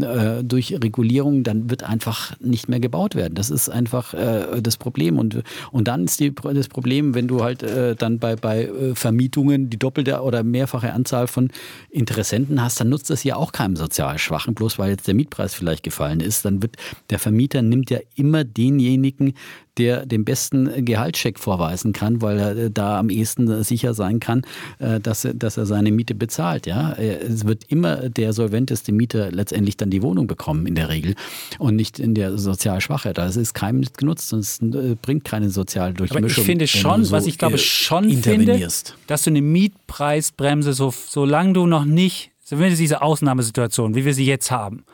äh, 0.00 0.44
durch 0.44 0.72
Regulierung, 0.72 1.42
dann 1.42 1.68
wird 1.68 1.82
einfach 1.82 2.38
nicht 2.38 2.68
mehr 2.68 2.78
gebaut 2.78 3.16
werden. 3.16 3.34
Das 3.34 3.50
ist 3.50 3.68
einfach 3.68 4.14
äh, 4.14 4.62
das 4.62 4.76
Problem. 4.76 5.18
Und, 5.18 5.42
und 5.72 5.88
dann 5.88 6.04
ist 6.04 6.20
die, 6.20 6.32
das 6.32 6.68
Problem, 6.68 7.14
wenn 7.14 7.26
du 7.26 7.42
halt 7.42 7.64
äh, 7.64 7.96
dann 7.96 8.20
bei, 8.20 8.36
bei 8.36 8.66
äh, 8.66 8.94
Vermietungen 8.94 9.68
die 9.68 9.80
doppelte 9.80 10.20
oder 10.20 10.44
mehrfache 10.44 10.92
Anzahl 10.92 11.23
Anzahl 11.24 11.28
von 11.28 11.50
Interessenten 11.90 12.62
hast, 12.62 12.80
dann 12.80 12.88
nutzt 12.88 13.10
das 13.10 13.24
ja 13.24 13.36
auch 13.36 13.52
keinem 13.52 13.76
sozial 13.76 14.18
Schwachen, 14.18 14.54
bloß 14.54 14.78
weil 14.78 14.90
jetzt 14.90 15.06
der 15.06 15.14
Mietpreis 15.14 15.54
vielleicht 15.54 15.82
gefallen 15.82 16.20
ist. 16.20 16.44
Dann 16.44 16.62
wird 16.62 16.76
der 17.10 17.18
Vermieter 17.18 17.62
nimmt 17.62 17.90
ja 17.90 17.98
immer 18.16 18.44
denjenigen, 18.44 19.34
der 19.78 20.06
den 20.06 20.24
besten 20.24 20.84
Gehaltscheck 20.84 21.38
vorweisen 21.38 21.92
kann, 21.92 22.22
weil 22.22 22.38
er 22.38 22.56
äh, 22.56 22.70
da 22.70 22.98
am 22.98 23.10
ehesten 23.10 23.62
sicher 23.64 23.94
sein 23.94 24.20
kann, 24.20 24.42
äh, 24.78 25.00
dass 25.00 25.24
er, 25.24 25.34
dass 25.34 25.56
er 25.56 25.66
seine 25.66 25.90
Miete 25.90 26.14
bezahlt. 26.14 26.66
Ja? 26.66 26.92
Es 26.92 27.44
wird 27.44 27.64
immer 27.68 28.08
der 28.08 28.32
solventeste 28.32 28.92
Mieter 28.92 29.30
letztendlich 29.30 29.76
dann 29.76 29.90
die 29.90 30.02
Wohnung 30.02 30.26
bekommen 30.26 30.66
in 30.66 30.74
der 30.74 30.88
Regel 30.88 31.14
und 31.58 31.76
nicht 31.76 31.98
in 31.98 32.14
der 32.14 32.38
sozial 32.38 32.80
Schwache. 32.80 33.12
Das 33.12 33.36
ist 33.36 33.54
keinem 33.54 33.80
nicht 33.80 33.98
genutzt 33.98 34.32
und 34.32 34.40
es 34.40 34.60
äh, 34.60 34.96
bringt 35.00 35.24
keine 35.24 35.50
soziale 35.50 35.94
Durchmischung. 35.94 36.24
Aber 36.24 36.38
ich 36.40 36.46
finde 36.46 36.66
schon, 36.66 37.04
so 37.04 37.12
was 37.12 37.26
ich 37.26 37.38
glaube 37.38 37.58
schon 37.58 38.10
finde, 38.10 38.68
dass 39.06 39.22
du 39.22 39.30
eine 39.30 39.42
Mietpreisbremse, 39.42 40.72
so, 40.72 40.92
solange 40.92 41.52
du 41.52 41.66
noch 41.66 41.84
nicht, 41.84 42.30
so 42.44 42.58
wenn 42.58 42.74
diese 42.74 43.02
Ausnahmesituation, 43.02 43.94
wie 43.94 44.04
wir 44.04 44.14
sie 44.14 44.26
jetzt 44.26 44.50
haben, 44.50 44.84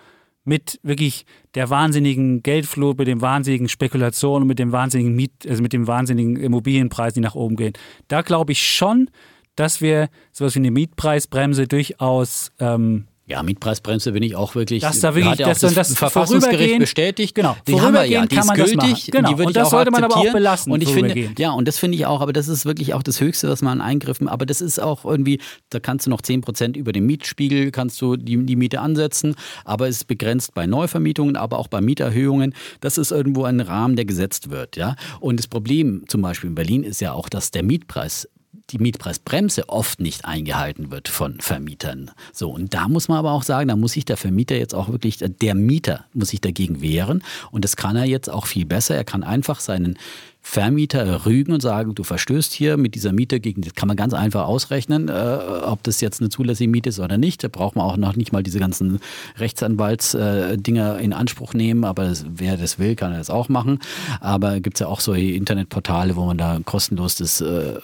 mit 0.45 0.81
wirklich 0.83 1.27
der 1.55 1.71
wahnsinnigen 1.71 2.43
Geldflut, 2.43 2.99
mit 2.99 3.09
dem 3.09 3.21
wahnsinnigen 3.21 3.69
Spekulation 3.69 4.43
und 4.43 4.49
mit 4.49 4.59
dem 4.59 4.73
wahnsinnigen 4.73 5.15
Miet, 5.15 5.33
also 5.49 5.63
mit 5.63 5.73
dem 5.73 5.87
wahnsinnigen 5.87 6.37
Immobilienpreis, 6.37 7.15
die 7.15 7.21
nach 7.21 7.35
oben 7.35 7.57
gehen. 7.57 7.73
Da 8.09 8.23
glaube 8.23 8.53
ich 8.53 8.65
schon, 8.65 9.11
dass 9.57 9.81
wir 9.81 10.09
sowas 10.33 10.55
wie 10.55 10.61
eine 10.61 10.71
Mietpreisbremse 10.71 11.67
durchaus 11.67 12.53
ähm, 12.61 13.07
ja, 13.31 13.43
Mietpreisbremse 13.45 14.11
bin 14.13 14.25
ich 14.25 14.35
auch 14.35 14.57
wirklich. 14.57 14.83
Dass 14.83 15.01
da 15.01 15.15
wirklich, 15.15 15.37
dass 15.37 15.61
das, 15.61 15.75
das 15.75 15.95
Verfassungsgericht 15.97 16.81
bestätigt. 16.81 17.35
Genau. 17.35 17.57
Die 17.67 17.81
haben 17.81 17.95
wir 17.95 18.05
ja, 18.05 18.27
die 18.27 18.37
ist 18.37 18.55
gültig. 18.55 19.11
Genau. 19.13 19.33
Die 19.33 19.43
und 19.43 19.57
das 19.57 19.71
sollte 19.71 19.93
man 19.93 20.03
aber 20.03 20.17
auch 20.17 20.33
belassen. 20.33 20.73
Und 20.73 20.83
ich 20.83 20.93
finde, 20.93 21.31
ja, 21.39 21.53
und 21.53 21.69
das 21.69 21.79
finde 21.79 21.97
ich 21.97 22.07
auch, 22.07 22.21
aber 22.21 22.33
das 22.33 22.49
ist 22.49 22.67
wirklich 22.67 22.93
auch 22.93 23.05
das 23.05 23.21
Höchste, 23.21 23.49
was 23.49 23.63
man 23.63 23.81
eingriffen. 23.81 24.29
Aber 24.29 24.47
das 24.47 24.61
ist 24.61 24.81
auch 24.81 25.05
irgendwie, 25.05 25.41
da 25.71 25.79
kannst 25.79 26.07
du 26.07 26.11
noch 26.11 26.23
10 26.23 26.41
Prozent 26.41 26.77
über 26.77 26.93
den 26.93 27.07
Mietspiegel, 27.07 27.71
kannst 27.71 28.01
du 28.03 28.17
die, 28.17 28.45
die 28.45 28.57
Miete 28.57 28.81
ansetzen. 28.81 29.37
Aber 29.65 29.89
es 29.89 29.99
ist 29.99 30.05
begrenzt 30.09 30.53
bei 30.55 30.67
Neuvermietungen, 30.67 31.37
aber 31.37 31.59
auch 31.59 31.69
bei 31.69 31.81
Mieterhöhungen. 31.81 32.55
Das 32.81 32.99
ist 32.99 33.13
irgendwo 33.13 33.45
ein 33.45 33.61
Rahmen, 33.61 33.95
der 33.95 34.07
gesetzt 34.07 34.51
wird, 34.51 34.77
ja. 34.77 34.97
Und 35.21 35.39
das 35.39 35.47
Problem 35.47 36.03
zum 36.09 36.21
Beispiel 36.23 36.49
in 36.49 36.57
Berlin 36.57 36.83
ist 36.83 37.01
ja 37.01 37.13
auch, 37.13 37.29
dass 37.29 37.53
der 37.53 37.63
Mietpreis 37.63 38.29
die 38.73 38.79
Mietpreisbremse 38.79 39.69
oft 39.69 40.01
nicht 40.01 40.25
eingehalten 40.25 40.91
wird 40.91 41.09
von 41.09 41.41
Vermietern. 41.41 42.11
So, 42.33 42.51
und 42.51 42.75
da 42.75 42.89
muss 42.89 43.09
man 43.09 43.19
aber 43.19 43.33
auch 43.33 43.43
sagen, 43.43 43.69
da 43.69 43.77
muss 43.77 43.93
sich 43.93 44.05
der 44.05 44.17
Vermieter 44.17 44.57
jetzt 44.57 44.75
auch 44.75 44.89
wirklich, 44.89 45.19
der 45.19 45.55
Mieter 45.55 46.05
muss 46.13 46.29
sich 46.29 46.41
dagegen 46.41 46.81
wehren. 46.81 47.23
Und 47.51 47.65
das 47.65 47.77
kann 47.77 47.97
er 47.97 48.05
jetzt 48.05 48.31
auch 48.31 48.47
viel 48.47 48.67
besser. 48.67 48.95
Er 48.95 49.05
kann 49.05 49.23
einfach 49.23 49.61
seinen 49.61 49.99
Vermieter 50.43 51.27
rügen 51.27 51.53
und 51.53 51.61
sagen, 51.61 51.95
du 51.95 52.03
verstößt 52.03 52.53
hier 52.53 52.77
mit 52.77 52.95
dieser 52.95 53.13
Miete 53.13 53.41
gegen, 53.41 53.63
das 53.63 53.75
kann 53.75 53.89
man 53.89 53.97
ganz 53.97 54.15
einfach 54.15 54.47
ausrechnen, 54.47 55.09
äh, 55.09 55.39
ob 55.63 55.83
das 55.83 56.01
jetzt 56.01 56.21
eine 56.21 56.31
zulässige 56.31 56.69
Miete 56.69 56.89
ist 56.89 56.99
oder 56.99 57.19
nicht. 57.19 57.45
Da 57.45 57.49
braucht 57.49 57.77
man 57.77 57.85
auch 57.85 57.97
noch 57.97 58.17
nicht 58.17 58.33
mal 58.33 58.43
diese 58.43 58.59
ganzen 58.59 59.01
Rechtsanwaltsdinger 59.37 60.99
äh, 60.99 61.05
in 61.05 61.13
Anspruch 61.13 61.55
nehmen, 61.55 61.85
aber 61.85 62.05
das, 62.05 62.25
wer 62.29 62.57
das 62.57 62.79
will, 62.79 62.97
kann 62.97 63.13
das 63.13 63.31
auch 63.31 63.49
machen. 63.49 63.79
Aber 64.21 64.61
gibt 64.61 64.77
es 64.77 64.81
ja 64.81 64.87
auch 64.87 65.01
solche 65.01 65.33
Internetportale, 65.33 66.17
wo 66.17 66.25
man 66.25 66.39
da 66.39 66.59
kostenlos 66.65 67.17
das 67.17 67.41
äh, 67.41 67.75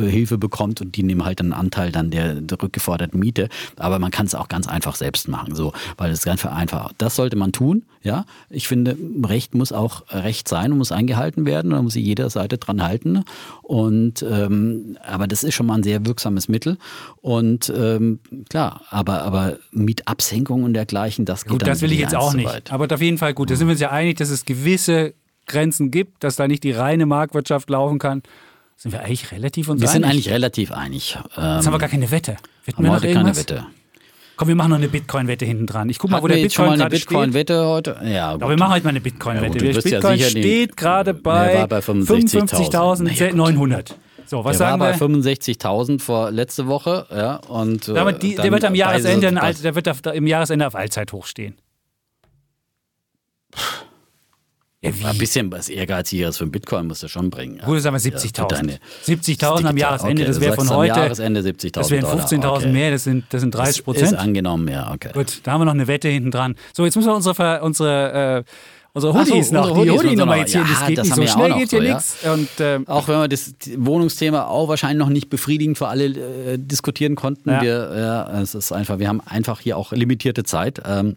Hilfe 0.00 0.38
bekommt 0.38 0.80
und 0.80 0.96
die 0.96 1.02
nehmen 1.02 1.24
halt 1.24 1.40
einen 1.40 1.52
Anteil 1.52 1.92
dann 1.92 2.10
der, 2.10 2.36
der 2.36 2.60
rückgeforderten 2.60 3.20
Miete. 3.20 3.48
Aber 3.76 3.98
man 3.98 4.10
kann 4.10 4.26
es 4.26 4.34
auch 4.34 4.48
ganz 4.48 4.66
einfach 4.66 4.96
selbst 4.96 5.28
machen, 5.28 5.54
so, 5.54 5.72
weil 5.96 6.10
es 6.10 6.24
ganz 6.24 6.44
einfach. 6.46 6.92
Das 6.98 7.14
sollte 7.14 7.36
man 7.36 7.52
tun. 7.52 7.84
Ja, 8.02 8.24
ich 8.48 8.66
finde, 8.66 8.96
Recht 9.24 9.54
muss 9.54 9.72
auch 9.72 10.04
Recht 10.08 10.48
sein 10.48 10.72
und 10.72 10.78
muss 10.78 10.90
eingehalten 10.90 11.44
werden. 11.44 11.72
Da 11.72 11.82
muss 11.90 11.94
sich 11.94 12.04
jeder 12.04 12.30
Seite 12.30 12.58
dran 12.58 12.82
halten. 12.82 13.24
Und 13.62 14.22
ähm, 14.22 14.96
aber 15.04 15.26
das 15.26 15.42
ist 15.42 15.54
schon 15.54 15.66
mal 15.66 15.74
ein 15.74 15.82
sehr 15.82 16.06
wirksames 16.06 16.48
Mittel. 16.48 16.78
Und 17.20 17.72
ähm, 17.76 18.20
klar, 18.48 18.82
aber, 18.90 19.22
aber 19.22 19.58
Mietabsenkung 19.72 20.62
und 20.62 20.74
dergleichen, 20.74 21.24
das 21.24 21.44
geht 21.44 21.52
Gut, 21.52 21.66
das 21.66 21.82
will 21.82 21.92
ich 21.92 21.98
jetzt 21.98 22.14
auch 22.14 22.34
nicht. 22.34 22.72
Aber 22.72 22.86
auf 22.92 23.02
jeden 23.02 23.18
Fall 23.18 23.34
gut. 23.34 23.50
Da 23.50 23.56
sind 23.56 23.66
wir 23.66 23.72
uns 23.72 23.80
ja 23.80 23.90
einig, 23.90 24.18
dass 24.18 24.30
es 24.30 24.44
gewisse 24.44 25.14
Grenzen 25.46 25.90
gibt, 25.90 26.22
dass 26.22 26.36
da 26.36 26.46
nicht 26.46 26.62
die 26.62 26.72
reine 26.72 27.06
Marktwirtschaft 27.06 27.68
laufen 27.70 27.98
kann. 27.98 28.22
Sind 28.76 28.92
wir 28.92 29.00
eigentlich 29.00 29.32
relativ 29.32 29.68
uns 29.68 29.80
wir 29.80 29.88
einig? 29.88 29.94
Wir 29.94 30.08
sind 30.08 30.10
eigentlich 30.10 30.30
relativ 30.30 30.72
einig. 30.72 31.18
Jetzt 31.28 31.36
haben 31.36 31.64
wir 31.72 31.78
gar 31.78 31.88
keine 31.88 32.10
Wette. 32.10 32.36
Wetten 32.64 32.84
wir 32.84 32.92
heute 32.92 33.12
keine 33.12 33.36
Wette. 33.36 33.66
Komm, 34.40 34.48
wir 34.48 34.54
machen 34.54 34.70
noch 34.70 34.78
eine 34.78 34.88
Bitcoin-Wette 34.88 35.44
hinten 35.44 35.66
dran. 35.66 35.90
Ich 35.90 35.98
guck 35.98 36.08
mal, 36.08 36.16
Hatten 36.16 36.24
wo 36.24 36.28
der 36.28 36.36
Bitcoin 36.36 36.50
schon 36.50 36.64
mal 36.64 36.80
eine 36.80 36.88
Bitcoin-Wette 36.88 37.66
heute. 37.66 38.00
Ja, 38.02 38.32
gut. 38.32 38.42
Aber 38.42 38.52
wir 38.52 38.58
machen 38.58 38.72
heute 38.72 38.84
mal 38.84 38.88
eine 38.88 39.02
Bitcoin-Wette. 39.02 39.66
Ja, 39.66 39.72
der 39.74 39.82
Bitcoin 39.82 40.18
ja 40.18 40.30
steht 40.30 40.78
gerade 40.78 41.12
bei, 41.12 41.66
bei 41.66 41.80
55.900. 41.80 43.90
So, 44.24 44.42
was 44.42 44.56
der 44.56 44.66
sagen 44.66 44.80
war 44.80 44.92
bei 44.92 44.96
65.000 44.96 46.00
vor 46.00 46.30
letzte 46.30 46.68
Woche, 46.68 47.04
ja, 47.10 47.36
und 47.48 47.86
äh, 47.88 48.18
die, 48.18 48.36
der 48.36 48.50
wird 48.50 48.64
am 48.64 48.74
Jahresende, 48.74 49.30
der 49.62 49.74
wird 49.74 50.06
im 50.06 50.26
Jahresende 50.26 50.66
auf 50.66 50.74
Allzeit 50.74 51.12
hochstehen. 51.12 51.58
Ja, 54.82 54.90
ein 55.10 55.18
bisschen 55.18 55.52
was 55.52 55.68
Ehrgeizigeres 55.68 56.38
für 56.38 56.44
einen 56.44 56.52
Bitcoin 56.52 56.86
musst 56.86 57.02
du 57.02 57.08
schon 57.08 57.28
bringen. 57.28 57.56
Ja. 57.56 57.66
Gut, 57.66 57.82
sagen 57.82 57.94
wir 57.94 58.00
70.000. 58.00 58.78
70.000 59.06 59.64
am 59.66 59.76
Jahresende, 59.76 60.22
okay, 60.22 60.24
das 60.24 60.40
wäre 60.40 60.54
von 60.54 60.70
heute. 60.70 60.94
Am 60.94 61.00
Jahresende 61.00 61.40
70.000. 61.42 61.72
Das 61.72 61.90
wären 61.90 62.06
15.000 62.06 62.48
okay. 62.48 62.72
mehr, 62.72 62.90
das 62.90 63.04
sind, 63.04 63.24
das 63.28 63.42
sind 63.42 63.54
30 63.54 63.84
Prozent. 63.84 64.12
Ist 64.12 64.18
angenommen, 64.18 64.68
ja, 64.68 64.90
okay. 64.90 65.10
Gut, 65.12 65.40
da 65.42 65.52
haben 65.52 65.60
wir 65.60 65.66
noch 65.66 65.74
eine 65.74 65.86
Wette 65.86 66.08
hinten 66.08 66.30
dran. 66.30 66.56
So, 66.74 66.86
jetzt 66.86 66.96
müssen 66.96 67.08
wir 67.08 67.14
unsere, 67.14 67.62
unsere 67.62 68.38
äh, 68.38 68.50
Unsere 68.92 69.14
Hoodies 69.14 69.50
so, 69.50 69.54
noch, 69.54 69.82
die 69.82 69.90
Hoodie-Nummer 69.90 70.36
jetzt 70.36 70.50
hier, 70.50 70.62
ja, 70.62 70.66
das 70.66 70.86
geht 70.88 70.98
das 70.98 71.16
nicht 71.16 71.28
so 71.28 71.38
schnell, 71.38 71.52
geht 71.54 71.70
hier 71.70 71.78
so, 71.80 72.34
nichts. 72.34 72.58
Ja. 72.58 72.74
äh, 72.74 72.80
auch 72.86 73.06
wenn 73.06 73.20
wir 73.20 73.28
das 73.28 73.54
Wohnungsthema 73.76 74.46
auch 74.46 74.68
wahrscheinlich 74.68 74.98
noch 74.98 75.10
nicht 75.10 75.30
befriedigend 75.30 75.78
für 75.78 75.86
alle 75.86 76.06
äh, 76.06 76.58
diskutieren 76.58 77.14
konnten. 77.14 77.50
Ja. 77.50 77.62
Wir, 77.62 77.92
ja, 77.96 78.40
es 78.40 78.56
ist 78.56 78.72
einfach, 78.72 78.98
wir 78.98 79.06
haben 79.06 79.20
einfach 79.24 79.60
hier 79.60 79.76
auch 79.76 79.92
limitierte 79.92 80.42
Zeit. 80.42 80.82
Ähm, 80.84 81.14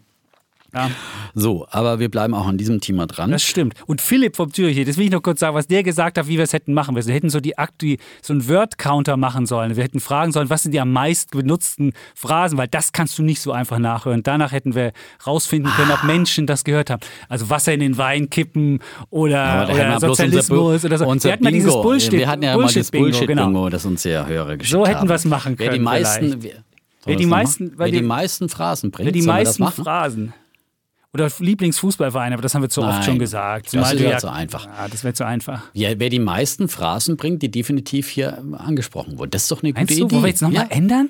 ja. 0.73 0.89
So, 1.35 1.67
aber 1.71 1.99
wir 1.99 2.09
bleiben 2.09 2.33
auch 2.33 2.47
an 2.47 2.57
diesem 2.57 2.79
Thema 2.81 3.07
dran. 3.07 3.31
Das 3.31 3.43
stimmt. 3.43 3.75
Und 3.85 4.01
Philipp 4.01 4.35
vom 4.35 4.53
Zürich, 4.53 4.85
das 4.85 4.97
will 4.97 5.05
ich 5.05 5.11
noch 5.11 5.21
kurz 5.21 5.39
sagen, 5.39 5.55
was 5.55 5.67
der 5.67 5.83
gesagt 5.83 6.17
hat, 6.17 6.27
wie 6.27 6.37
wir 6.37 6.43
es 6.43 6.53
hätten 6.53 6.73
machen 6.73 6.93
müssen. 6.93 7.07
Wir 7.07 7.15
hätten 7.15 7.29
so 7.29 7.39
die 7.39 7.57
Akti, 7.57 7.99
so 8.21 8.33
einen 8.33 8.47
Word-Counter 8.47 9.17
machen 9.17 9.45
sollen. 9.45 9.75
Wir 9.75 9.83
hätten 9.83 9.99
fragen 9.99 10.31
sollen, 10.31 10.49
was 10.49 10.63
sind 10.63 10.71
die 10.71 10.79
am 10.79 10.91
meist 10.91 11.31
benutzten 11.31 11.93
Phrasen, 12.15 12.57
weil 12.57 12.67
das 12.67 12.91
kannst 12.91 13.17
du 13.17 13.23
nicht 13.23 13.41
so 13.41 13.51
einfach 13.51 13.79
nachhören. 13.79 14.23
Danach 14.23 14.51
hätten 14.51 14.75
wir 14.75 14.93
rausfinden 15.25 15.71
können, 15.73 15.91
ob 15.91 16.03
Menschen 16.03 16.47
das 16.47 16.63
gehört 16.63 16.89
haben. 16.89 17.01
Also 17.29 17.49
Wasser 17.49 17.73
in 17.73 17.79
den 17.79 17.97
Wein 17.97 18.29
kippen 18.29 18.79
oder, 19.09 19.69
oder 19.71 19.99
Sozialismus 19.99 20.85
oder 20.85 20.97
so. 20.97 21.05
Wir 21.05 21.31
hatten 21.31 21.43
Bingo. 21.43 21.49
dieses 21.49 21.73
Bullshit. 21.73 22.11
Wir 22.11 22.27
hatten 22.27 22.43
ja 22.43 22.55
Bullshit 22.55 22.75
mal 22.75 22.81
das 22.81 22.91
Bullshit-Bingo, 22.91 23.47
genau. 23.47 23.69
das 23.69 23.85
uns 23.85 24.03
ja 24.03 24.25
Hörer 24.25 24.57
geschickt 24.57 24.71
So 24.71 24.85
hätten 24.85 25.07
wir 25.07 25.15
es 25.15 25.25
machen 25.25 25.57
können. 25.57 25.69
Wer 25.69 25.77
die 25.77 25.83
meisten, 25.83 26.43
wer, 27.05 27.15
die 27.15 27.25
meisten, 27.25 27.73
wer 27.75 27.87
die, 27.87 27.91
die 27.93 28.01
meisten 28.01 28.49
Phrasen 28.49 28.91
bringt, 28.91 29.07
wer 29.07 29.11
die 29.11 29.21
meisten 29.21 29.67
Phrasen. 29.67 30.33
Oder 31.14 31.30
Lieblingsfußballverein, 31.38 32.34
aber 32.34 32.41
das 32.41 32.56
haben 32.56 32.64
wir 32.64 32.69
zu 32.69 32.81
Nein, 32.81 32.90
oft 32.90 33.06
schon 33.06 33.19
gesagt. 33.19 33.68
Das 33.72 33.94
wäre 33.94 34.11
ja, 34.11 34.18
zu 34.18 34.31
einfach. 34.31 34.65
Ja, 34.65 34.88
das 34.88 35.03
wäre 35.03 35.14
zu 35.14 35.26
einfach. 35.26 35.61
Ja, 35.73 35.90
wer 35.98 36.10
die 36.10 36.19
meisten 36.19 36.68
Phrasen 36.68 37.18
bringt, 37.18 37.44
die 37.44 37.52
definitiv 37.52 38.10
hier 38.10 38.44
angesprochen 38.53 39.19
wurden. 39.19 39.30
Das 39.30 39.44
ist 39.44 39.52
doch 39.52 39.61
eine 39.61 39.73
Meinst 39.73 39.90
gute 39.91 39.99
du, 39.99 40.06
Idee. 40.06 40.15
Wollen 40.15 40.23
wir 40.23 40.30
jetzt 40.30 40.41
nochmal 40.41 40.68
ja. 40.69 40.76
ändern? 40.76 41.10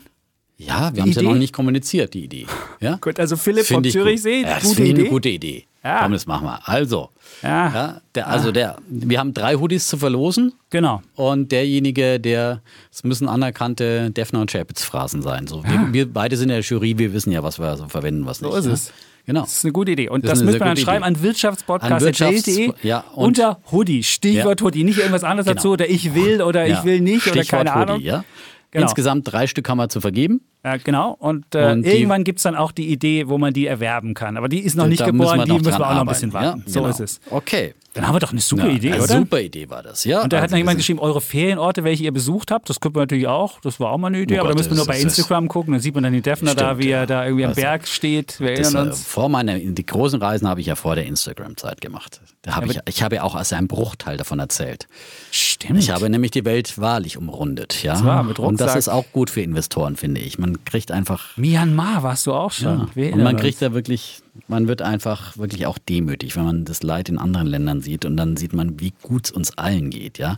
Ja, 0.58 0.94
wir 0.94 1.02
haben 1.02 1.10
es 1.10 1.16
ja 1.16 1.22
noch 1.24 1.36
nicht 1.36 1.54
kommuniziert, 1.54 2.14
die 2.14 2.26
Idee. 2.26 2.46
Ja? 2.80 2.98
gut, 2.98 3.20
also 3.20 3.38
Philipp 3.38 3.66
von 3.66 3.84
Zürichsee, 3.84 4.42
ja, 4.42 4.56
das 4.56 4.64
gute 4.64 4.84
Idee. 4.84 5.02
eine 5.02 5.10
gute 5.10 5.30
Idee. 5.30 5.66
Ja. 5.84 6.04
Komm, 6.04 6.14
das 6.14 6.26
machen 6.26 6.48
wir. 6.48 6.68
Also, 6.68 7.10
ja. 7.42 7.74
ja 7.74 8.02
der, 8.16 8.28
also 8.28 8.52
der, 8.52 8.78
wir 8.88 9.20
haben 9.20 9.34
drei 9.34 9.56
Hoodies 9.56 9.88
zu 9.88 9.98
verlosen. 9.98 10.54
Genau. 10.70 11.02
Und 11.16 11.52
derjenige, 11.52 12.20
der, 12.20 12.62
es 12.92 13.04
müssen 13.04 13.28
anerkannte 13.28 14.12
Defner 14.12 14.42
und 14.42 14.52
Chapitz 14.52 14.84
Phrasen 14.84 15.22
sein. 15.22 15.48
So, 15.48 15.64
wir, 15.64 15.92
wir, 15.92 16.12
beide 16.12 16.38
sind 16.38 16.50
in 16.50 16.56
der 16.56 16.62
Jury, 16.62 16.98
wir 16.98 17.14
wissen 17.14 17.32
ja, 17.32 17.44
was 17.44 17.60
wir 17.60 17.76
so 17.76 17.88
verwenden, 17.88 18.26
was 18.26 18.42
nicht. 18.42 18.52
So 18.52 18.58
ist 18.58 18.66
es. 18.66 18.94
Genau. 19.26 19.42
Das 19.42 19.58
ist 19.58 19.66
eine 19.66 19.72
gute 19.72 19.92
Idee. 19.92 20.10
Und 20.10 20.26
das, 20.26 20.32
das 20.32 20.44
müssen 20.44 20.60
wir 20.60 20.66
dann 20.66 20.78
schreiben 20.78 21.04
an 21.04 21.22
wirtschaftspodcast.de 21.22 22.74
ja, 22.84 23.06
unter 23.16 23.60
Hoodie. 23.72 24.04
Stichwort 24.04 24.60
ja. 24.60 24.66
Hoodie. 24.66 24.84
Nicht 24.84 25.00
irgendwas 25.00 25.24
anderes 25.24 25.46
genau. 25.46 25.56
dazu 25.56 25.72
oder 25.72 25.90
ich 25.90 26.14
will 26.14 26.42
oder 26.42 26.66
ja. 26.66 26.78
ich 26.78 26.84
will 26.84 27.00
nicht 27.00 27.22
Stichwort 27.22 27.62
oder 27.62 27.72
keine 27.72 27.74
Ahnung. 27.74 28.02
ja. 28.02 28.24
Genau. 28.72 28.86
Insgesamt 28.86 29.32
drei 29.32 29.46
Stück 29.46 29.70
haben 29.70 29.78
wir 29.78 29.88
zu 29.88 30.02
vergeben. 30.02 30.42
Ja, 30.66 30.78
genau. 30.78 31.16
Und, 31.20 31.54
äh, 31.54 31.72
und 31.72 31.86
irgendwann 31.86 32.24
gibt 32.24 32.40
es 32.40 32.44
dann 32.44 32.56
auch 32.56 32.72
die 32.72 32.92
Idee, 32.92 33.28
wo 33.28 33.38
man 33.38 33.54
die 33.54 33.68
erwerben 33.68 34.16
kann. 34.16 34.36
Aber 34.36 34.50
die 34.50 34.62
ist 34.62 34.76
noch 34.76 34.88
nicht 34.88 35.06
geboren, 35.06 35.46
die 35.46 35.52
müssen 35.52 35.66
wir 35.66 35.76
auch 35.76 35.80
arbeiten. 35.82 35.96
noch 35.96 36.02
ein 36.02 36.08
bisschen 36.08 36.34
warten. 36.34 36.64
so 36.66 36.80
genau. 36.80 36.90
ist 36.90 37.00
es. 37.00 37.22
Okay. 37.30 37.76
Dann 37.94 38.08
haben 38.08 38.16
wir 38.16 38.20
doch 38.20 38.32
eine 38.32 38.42
super 38.42 38.68
ja, 38.68 38.74
Idee, 38.74 38.94
eine 38.94 39.04
oder? 39.04 39.18
super 39.20 39.40
Idee 39.40 39.70
war 39.70 39.84
das, 39.84 40.04
ja. 40.04 40.24
Und 40.24 40.34
da 40.34 40.38
also 40.38 40.44
hat 40.46 40.52
noch 40.52 40.58
jemand 40.58 40.78
geschrieben, 40.78 41.00
eure 41.00 41.22
Ferienorte, 41.22 41.84
welche 41.84 42.04
ihr 42.04 42.12
besucht 42.12 42.50
habt. 42.50 42.68
Das 42.68 42.80
könnte 42.80 42.98
man 42.98 43.04
natürlich 43.04 43.28
auch. 43.28 43.62
Das 43.62 43.80
war 43.80 43.92
auch 43.92 44.00
mal 44.00 44.08
eine 44.08 44.20
Idee. 44.20 44.38
Oh 44.38 44.40
aber 44.40 44.50
Gott, 44.50 44.56
da 44.56 44.58
müssen 44.60 44.72
wir 44.72 44.78
nur 44.78 44.88
bei 44.88 45.00
Instagram 45.00 45.48
gucken. 45.48 45.74
Dann 45.74 45.82
sieht 45.82 45.94
man 45.94 46.04
dann 46.04 46.14
den 46.14 46.24
Defner 46.24 46.56
da, 46.56 46.80
wie 46.80 46.90
er 46.90 47.06
da 47.06 47.26
irgendwie 47.26 47.46
am 47.46 47.50
also, 47.50 47.62
Berg 47.62 47.88
steht. 47.88 48.40
Wir 48.40 48.54
erinnern 48.54 48.88
das, 48.88 49.00
uns. 49.00 49.08
Vor 49.08 49.30
meiner, 49.30 49.60
die 49.60 49.86
großen 49.86 50.20
Reisen 50.20 50.48
habe 50.48 50.60
ich 50.60 50.68
ja 50.68 50.76
vor 50.76 50.96
der 50.96 51.06
Instagram-Zeit 51.06 51.82
gemacht. 51.82 52.20
Da 52.42 52.56
habe 52.56 52.66
ja, 52.66 52.82
ich, 52.86 52.96
ich 52.96 53.04
habe 53.04 53.16
ja 53.16 53.24
auch 53.24 53.36
als 53.36 53.54
ein 53.54 53.68
Bruchteil 53.68 54.18
davon 54.18 54.40
erzählt. 54.40 54.88
Stimmt. 55.30 55.78
Ich 55.78 55.92
habe 55.92 56.10
nämlich 56.10 56.32
die 56.32 56.46
Welt 56.46 56.80
wahrlich 56.80 57.18
umrundet, 57.18 57.84
ja. 57.84 57.94
Das 57.94 58.04
war 58.04 58.24
mit 58.24 58.40
Und 58.40 58.60
das 58.60 58.76
ist 58.76 58.90
auch 58.90 59.06
gut 59.12 59.30
für 59.30 59.42
Investoren, 59.42 59.98
finde 59.98 60.20
ich. 60.20 60.40
Man 60.40 60.66
kriegt 60.66 60.92
einfach. 60.92 61.38
Myanmar 61.38 62.02
warst 62.02 62.26
du 62.26 62.34
auch 62.34 62.52
schon. 62.52 62.90
Ja. 62.96 63.14
Und 63.14 63.22
man 63.22 63.38
kriegt 63.38 63.62
da 63.62 63.74
wirklich 63.74 64.23
man 64.48 64.68
wird 64.68 64.82
einfach 64.82 65.38
wirklich 65.38 65.66
auch 65.66 65.78
demütig, 65.78 66.36
wenn 66.36 66.46
man 66.46 66.66
das 66.66 66.82
Leid 66.84 67.10
in 67.10 67.18
anderen 67.18 67.48
Ländern 67.48 67.82
sieht 67.82 68.06
und 68.06 68.18
dann 68.18 68.36
sieht 68.36 68.54
man, 68.54 68.80
wie 68.80 68.94
gut 69.02 69.26
es 69.26 69.32
uns 69.32 69.58
allen 69.58 69.90
geht, 69.90 70.18
ja. 70.18 70.38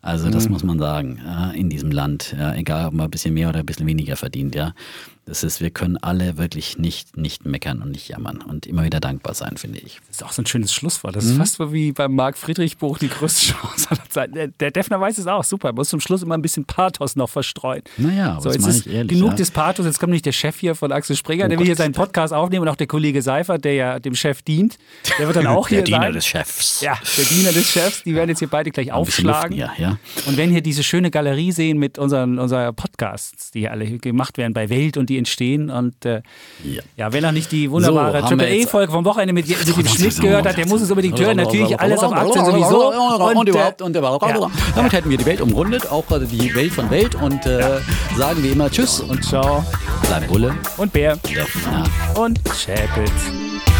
Also 0.00 0.30
das 0.30 0.46
mhm. 0.46 0.52
muss 0.52 0.64
man 0.64 0.78
sagen, 0.78 1.20
in 1.54 1.68
diesem 1.68 1.90
Land, 1.90 2.34
egal 2.54 2.86
ob 2.86 2.94
man 2.94 3.06
ein 3.06 3.10
bisschen 3.10 3.34
mehr 3.34 3.50
oder 3.50 3.60
ein 3.60 3.66
bisschen 3.66 3.86
weniger 3.86 4.16
verdient, 4.16 4.54
ja. 4.54 4.72
Das 5.26 5.42
ist, 5.42 5.62
wir 5.62 5.70
können 5.70 5.96
alle 5.96 6.36
wirklich 6.36 6.76
nicht, 6.76 7.16
nicht 7.16 7.46
meckern 7.46 7.80
und 7.80 7.90
nicht 7.92 8.08
jammern 8.08 8.42
und 8.42 8.66
immer 8.66 8.84
wieder 8.84 9.00
dankbar 9.00 9.34
sein, 9.34 9.56
finde 9.56 9.78
ich. 9.78 10.00
Das 10.08 10.16
ist 10.16 10.24
auch 10.24 10.32
so 10.32 10.42
ein 10.42 10.46
schönes 10.46 10.72
Schlusswort. 10.72 11.16
Das 11.16 11.24
ist 11.24 11.32
mhm. 11.32 11.38
fast 11.38 11.54
so 11.54 11.72
wie 11.72 11.92
beim 11.92 12.14
Marc-Friedrich-Buch 12.14 12.98
die 12.98 13.08
größte 13.08 13.52
Chance 13.52 13.88
aller 13.90 14.08
Zeiten. 14.10 14.34
Der, 14.34 14.48
der 14.48 14.70
Defner 14.70 15.00
weiß 15.00 15.16
es 15.16 15.26
auch, 15.26 15.42
super. 15.42 15.72
Muss 15.72 15.88
zum 15.88 16.00
Schluss 16.00 16.22
immer 16.22 16.34
ein 16.34 16.42
bisschen 16.42 16.66
Pathos 16.66 17.16
noch 17.16 17.30
verstreuen. 17.30 17.82
Naja, 17.96 18.38
so, 18.40 18.50
jetzt 18.50 18.66
ist 18.66 18.86
ehrlich, 18.86 19.16
genug 19.16 19.30
ja. 19.30 19.36
des 19.36 19.50
Pathos. 19.50 19.86
Jetzt 19.86 19.98
kommt 19.98 20.12
nicht 20.12 20.26
der 20.26 20.32
Chef 20.32 20.58
hier 20.58 20.74
von 20.74 20.92
Axel 20.92 21.16
Springer, 21.16 21.46
oh 21.46 21.48
der 21.48 21.58
will 21.58 21.66
hier 21.66 21.76
seinen 21.76 21.94
Podcast 21.94 22.34
aufnehmen 22.34 22.62
und 22.62 22.68
auch 22.68 22.76
der 22.76 22.86
Kollege 22.86 23.22
Seifert, 23.22 23.64
der 23.64 23.74
ja 23.74 23.98
dem 23.98 24.14
Chef 24.14 24.42
dient. 24.42 24.76
Der 25.18 25.26
wird 25.26 25.36
dann 25.36 25.46
auch 25.46 25.68
hier 25.68 25.82
der 25.82 25.86
sein. 25.86 26.00
Der 26.00 26.08
Diener 26.10 26.12
des 26.12 26.26
Chefs. 26.26 26.80
Ja, 26.82 26.98
der 27.16 27.24
Diener 27.24 27.52
des 27.52 27.70
Chefs. 27.70 28.02
Die 28.02 28.14
werden 28.14 28.28
jetzt 28.28 28.40
hier 28.40 28.48
beide 28.48 28.70
gleich 28.70 28.92
aufschlagen. 28.92 29.54
Hier, 29.54 29.70
ja. 29.78 29.98
Und 30.26 30.36
werden 30.36 30.50
hier 30.50 30.60
diese 30.60 30.82
schöne 30.82 31.10
Galerie 31.10 31.52
sehen 31.52 31.78
mit 31.78 31.98
unseren, 31.98 32.38
unseren 32.38 32.74
Podcasts, 32.74 33.50
die 33.52 33.70
alle 33.70 33.86
gemacht 33.98 34.36
werden 34.36 34.52
bei 34.52 34.68
Welt 34.68 34.98
und 34.98 35.08
die 35.08 35.13
entstehen 35.18 35.70
und 35.70 36.04
äh, 36.04 36.22
ja. 36.64 36.82
ja. 36.96 37.12
wenn 37.12 37.24
er 37.24 37.32
nicht 37.32 37.52
die 37.52 37.70
wunderbare 37.70 38.22
so, 38.22 38.28
Triple 38.28 38.54
E-Folge 38.54 38.92
vom 38.92 39.04
Wochenende 39.04 39.32
mit, 39.32 39.48
dem 39.48 39.86
Schnitt 39.86 40.20
gehört 40.20 40.46
hat, 40.46 40.56
der 40.56 40.66
muss 40.66 40.80
es 40.80 40.90
unbedingt 40.90 41.18
hören. 41.18 41.36
Natürlich 41.36 41.78
alles 41.78 42.00
auf 42.00 42.12
Aktien 42.12 42.44
sowieso. 42.44 42.92
Und, 42.92 43.36
und 43.36 43.48
überhaupt, 43.48 43.82
und 43.82 43.96
überhaupt. 43.96 44.26
Ja. 44.28 44.50
Damit 44.74 44.92
hätten 44.92 45.10
wir 45.10 45.18
die 45.18 45.26
Welt 45.26 45.40
umrundet, 45.40 45.90
auch 45.90 46.04
die 46.08 46.54
Welt 46.54 46.72
von 46.72 46.90
Welt 46.90 47.14
und 47.14 47.46
äh, 47.46 47.80
sagen 48.16 48.42
wie 48.42 48.48
immer 48.48 48.70
Tschüss 48.70 49.00
und 49.00 49.24
Ciao. 49.24 49.64
Bleib 50.06 50.28
Bulle 50.28 50.54
und 50.76 50.92
Bär 50.92 51.18
und 52.14 52.40
Chapitz. 52.44 53.73